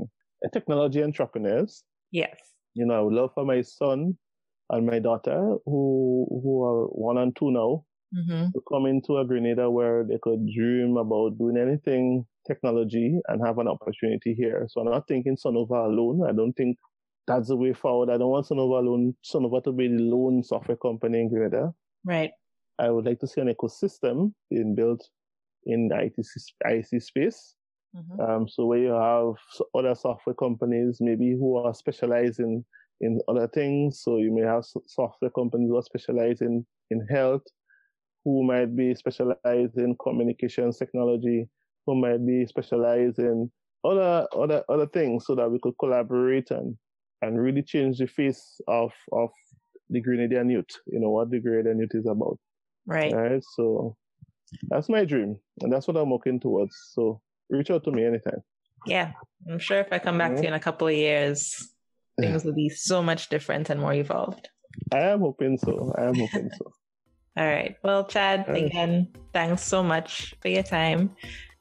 technology 0.53 1.03
entrepreneurs. 1.03 1.85
Yes. 2.11 2.37
You 2.75 2.87
know, 2.87 2.95
I 2.95 3.01
would 3.01 3.15
love 3.15 3.31
for 3.35 3.45
my 3.45 3.63
son 3.63 4.19
and 4.71 4.87
my 4.87 4.99
daughter, 4.99 5.57
who, 5.65 6.27
who 6.29 6.65
are 6.65 6.87
one 6.87 7.19
and 7.19 7.37
two 7.37 7.51
now, 7.53 7.85
mm-hmm. 8.17 8.47
to 8.47 8.63
come 8.69 8.87
into 8.87 9.19
a 9.19 9.25
Grenada 9.25 9.71
where 9.71 10.05
they 10.05 10.19
could 10.21 10.45
dream 10.57 10.97
about 10.97 11.39
doing 11.39 11.57
anything 11.57 12.27
technology 12.47 13.19
and 13.29 13.47
have 13.47 13.59
an 13.59 13.69
opportunity 13.69 14.35
here. 14.35 14.67
So 14.71 14.81
I'm 14.81 14.91
not 14.91 15.07
thinking 15.09 15.37
Sonover 15.37 15.87
alone. 15.87 16.23
I 16.29 16.33
don't 16.33 16.53
think 16.55 16.77
that's 17.27 17.49
the 17.49 17.57
way 17.57 17.73
forward. 17.73 18.11
I 18.11 18.19
don't 18.19 18.31
want 18.31 18.47
Sonover 18.47 18.79
alone, 18.79 19.15
Sonover 19.25 19.63
to 19.65 19.73
be 19.73 19.89
the 19.89 20.03
lone 20.03 20.43
software 20.43 20.77
company 20.77 21.21
in 21.21 21.31
Grenada. 21.31 21.73
Right. 22.05 22.31
I 22.79 22.91
would 22.91 23.07
like 23.07 23.21
to 23.21 23.27
see 23.27 23.41
an 23.41 23.53
ecosystem 23.53 24.33
being 24.51 24.75
built 24.75 25.09
in 25.65 25.89
the 25.89 25.97
IT, 25.97 26.15
IC 26.65 27.03
space. 27.03 27.55
Mm-hmm. 27.97 28.21
Um, 28.21 28.49
so 28.49 28.67
where 28.67 28.79
you 28.79 28.93
have 28.93 29.35
other 29.75 29.95
software 29.95 30.35
companies, 30.35 30.99
maybe 31.01 31.31
who 31.33 31.57
are 31.57 31.73
specializing 31.73 32.65
in 33.01 33.21
other 33.29 33.49
things. 33.49 34.01
So 34.03 34.19
you 34.19 34.33
may 34.33 34.43
have 34.43 34.65
software 34.87 35.31
companies 35.31 35.69
who 35.69 35.77
are 35.77 35.83
specializing 35.83 36.67
in 36.91 37.07
health, 37.09 37.43
who 38.25 38.43
might 38.43 38.77
be 38.77 38.95
specialized 38.95 39.77
in 39.77 39.97
communications 40.03 40.79
technology, 40.79 41.49
who 41.87 41.95
might 41.95 42.27
be 42.27 42.47
specialized 42.47 43.19
in 43.19 43.51
other 43.85 44.27
other 44.35 44.65
other 44.69 44.87
things, 44.87 45.27
so 45.27 45.35
that 45.35 45.51
we 45.51 45.59
could 45.61 45.75
collaborate 45.79 46.51
and 46.51 46.77
and 47.27 47.41
really 47.41 47.63
change 47.63 47.99
the 47.99 48.07
face 48.07 48.61
of 48.69 48.93
of 49.13 49.31
the 49.91 50.03
Grenadian 50.03 50.51
youth. 50.51 50.71
You 50.87 51.01
know 51.01 51.11
what 51.11 51.31
the 51.31 51.41
Grenadian 51.41 51.81
youth 51.81 51.95
is 51.95 52.07
about. 52.07 52.39
Right. 52.87 53.13
Right. 53.13 53.43
So 53.57 53.97
that's 54.69 54.89
my 54.89 55.05
dream, 55.05 55.37
and 55.61 55.73
that's 55.73 55.87
what 55.87 55.97
I'm 55.97 56.11
working 56.11 56.41
towards. 56.41 56.75
So 56.93 57.21
reach 57.51 57.71
out 57.71 57.85
to 57.85 57.93
me 57.93 58.05
anytime. 58.05 58.43
Yeah, 58.87 59.13
I'm 59.51 59.59
sure 59.59 59.81
if 59.81 59.93
I 59.93 59.99
come 59.99 60.19
back 60.19 60.33
yeah. 60.33 60.37
to 60.37 60.43
you 60.43 60.49
in 60.49 60.55
a 60.55 60.61
couple 60.61 60.89
of 60.89 60.95
years, 60.95 61.71
things 62.21 62.45
will 62.45 62.55
be 62.55 62.69
so 62.69 63.03
much 63.03 63.29
different 63.29 63.71
and 63.71 63.81
more 63.81 63.95
evolved. 63.95 64.49
I 64.93 65.01
am 65.01 65.21
hoping 65.21 65.57
so. 65.59 65.95
I 65.97 66.05
am 66.05 66.15
hoping 66.15 66.51
so. 66.59 66.73
All 67.37 67.47
right. 67.47 67.77
Well, 67.83 68.05
Chad, 68.05 68.49
again, 68.49 69.09
thanks 69.33 69.63
so 69.63 69.83
much 69.83 70.37
for 70.41 70.49
your 70.49 70.63
time. 70.63 71.11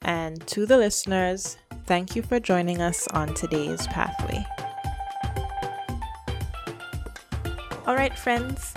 And 0.03 0.45
to 0.47 0.67
the 0.67 0.77
listeners, 0.77 1.57
thank 1.85 2.15
you 2.15 2.21
for 2.21 2.39
joining 2.39 2.81
us 2.81 3.07
on 3.07 3.33
today's 3.33 3.87
Pathway. 3.87 4.45
All 7.85 7.95
right, 7.95 8.17
friends, 8.17 8.73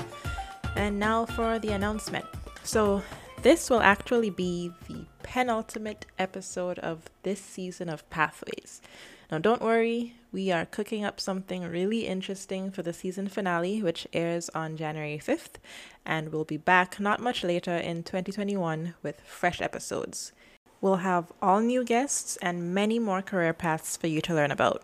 and 0.74 0.98
now 0.98 1.26
for 1.26 1.60
the 1.60 1.70
announcement. 1.70 2.24
So, 2.64 3.02
this 3.40 3.70
will 3.70 3.80
actually 3.80 4.30
be 4.30 4.72
the 4.88 5.06
penultimate 5.22 6.06
episode 6.18 6.80
of 6.80 7.08
this 7.22 7.38
season 7.38 7.88
of 7.88 8.08
Pathways. 8.10 8.82
Now, 9.30 9.38
don't 9.38 9.62
worry, 9.62 10.16
we 10.32 10.50
are 10.50 10.66
cooking 10.66 11.04
up 11.04 11.20
something 11.20 11.62
really 11.62 12.04
interesting 12.04 12.72
for 12.72 12.82
the 12.82 12.92
season 12.92 13.28
finale, 13.28 13.80
which 13.80 14.08
airs 14.12 14.48
on 14.56 14.76
January 14.76 15.20
5th, 15.22 15.60
and 16.04 16.32
we'll 16.32 16.42
be 16.42 16.56
back 16.56 16.98
not 16.98 17.20
much 17.20 17.44
later 17.44 17.76
in 17.76 18.02
2021 18.02 18.94
with 19.04 19.20
fresh 19.20 19.62
episodes. 19.62 20.32
We'll 20.80 20.96
have 20.96 21.30
all 21.40 21.60
new 21.60 21.84
guests 21.84 22.38
and 22.42 22.74
many 22.74 22.98
more 22.98 23.22
career 23.22 23.52
paths 23.52 23.96
for 23.96 24.08
you 24.08 24.20
to 24.22 24.34
learn 24.34 24.50
about. 24.50 24.82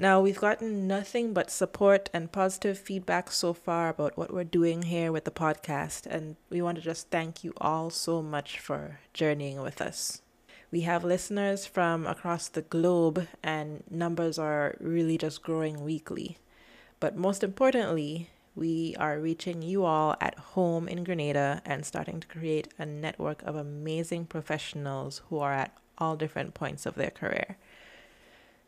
Now, 0.00 0.18
we've 0.22 0.40
gotten 0.40 0.86
nothing 0.86 1.34
but 1.34 1.50
support 1.50 2.08
and 2.14 2.32
positive 2.32 2.78
feedback 2.78 3.30
so 3.30 3.52
far 3.52 3.90
about 3.90 4.16
what 4.16 4.32
we're 4.32 4.44
doing 4.44 4.84
here 4.84 5.12
with 5.12 5.26
the 5.26 5.30
podcast, 5.30 6.06
and 6.06 6.36
we 6.48 6.62
want 6.62 6.76
to 6.76 6.82
just 6.82 7.10
thank 7.10 7.44
you 7.44 7.52
all 7.60 7.90
so 7.90 8.22
much 8.22 8.58
for 8.58 9.00
journeying 9.12 9.60
with 9.60 9.82
us. 9.82 10.22
We 10.70 10.80
have 10.88 11.04
listeners 11.04 11.66
from 11.66 12.06
across 12.06 12.48
the 12.48 12.62
globe, 12.62 13.28
and 13.42 13.84
numbers 13.90 14.38
are 14.38 14.74
really 14.80 15.18
just 15.18 15.42
growing 15.42 15.84
weekly. 15.84 16.38
But 16.98 17.18
most 17.18 17.44
importantly, 17.44 18.30
we 18.54 18.96
are 18.98 19.20
reaching 19.20 19.60
you 19.60 19.84
all 19.84 20.16
at 20.18 20.38
home 20.38 20.88
in 20.88 21.04
Grenada 21.04 21.60
and 21.66 21.84
starting 21.84 22.20
to 22.20 22.26
create 22.26 22.68
a 22.78 22.86
network 22.86 23.42
of 23.42 23.54
amazing 23.54 24.24
professionals 24.24 25.20
who 25.28 25.40
are 25.40 25.52
at 25.52 25.76
all 25.98 26.16
different 26.16 26.54
points 26.54 26.86
of 26.86 26.94
their 26.94 27.10
career. 27.10 27.58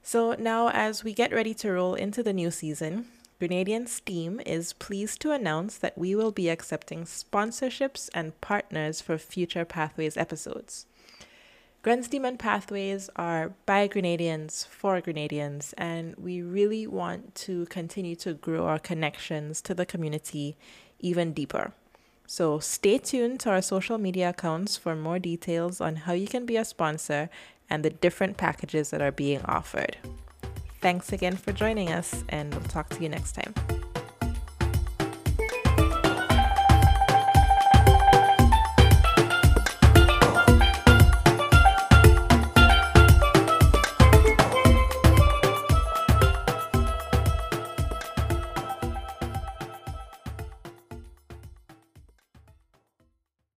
So, 0.02 0.34
now 0.34 0.68
as 0.68 1.04
we 1.04 1.12
get 1.14 1.32
ready 1.32 1.54
to 1.54 1.72
roll 1.72 1.94
into 1.94 2.22
the 2.22 2.32
new 2.32 2.50
season, 2.50 3.06
Grenadian 3.40 3.88
Steam 3.88 4.40
is 4.44 4.72
pleased 4.72 5.20
to 5.22 5.32
announce 5.32 5.78
that 5.78 5.96
we 5.96 6.14
will 6.14 6.32
be 6.32 6.48
accepting 6.48 7.04
sponsorships 7.04 8.10
and 8.12 8.38
partners 8.40 9.00
for 9.00 9.16
future 9.16 9.64
Pathways 9.64 10.16
episodes. 10.16 10.86
Grensteam 11.84 12.26
and 12.26 12.38
Pathways 12.38 13.10
are 13.16 13.54
by 13.66 13.88
Grenadians 13.88 14.66
for 14.66 15.00
Grenadians, 15.00 15.74
and 15.76 16.14
we 16.16 16.42
really 16.42 16.86
want 16.86 17.34
to 17.36 17.66
continue 17.66 18.14
to 18.16 18.34
grow 18.34 18.66
our 18.66 18.78
connections 18.78 19.60
to 19.62 19.74
the 19.74 19.86
community 19.86 20.56
even 21.00 21.32
deeper. 21.32 21.72
So 22.26 22.60
stay 22.60 22.98
tuned 22.98 23.40
to 23.40 23.50
our 23.50 23.62
social 23.62 23.98
media 23.98 24.30
accounts 24.30 24.76
for 24.76 24.94
more 24.94 25.18
details 25.18 25.80
on 25.80 25.96
how 25.96 26.12
you 26.12 26.28
can 26.28 26.46
be 26.46 26.56
a 26.56 26.64
sponsor 26.64 27.28
and 27.72 27.82
the 27.82 27.90
different 27.90 28.36
packages 28.36 28.90
that 28.90 29.00
are 29.00 29.10
being 29.10 29.40
offered. 29.46 29.96
Thanks 30.82 31.10
again 31.10 31.36
for 31.36 31.52
joining 31.52 31.90
us, 31.90 32.22
and 32.28 32.52
we'll 32.52 32.64
talk 32.64 32.90
to 32.90 33.02
you 33.02 33.08
next 33.08 33.32
time. 33.32 33.81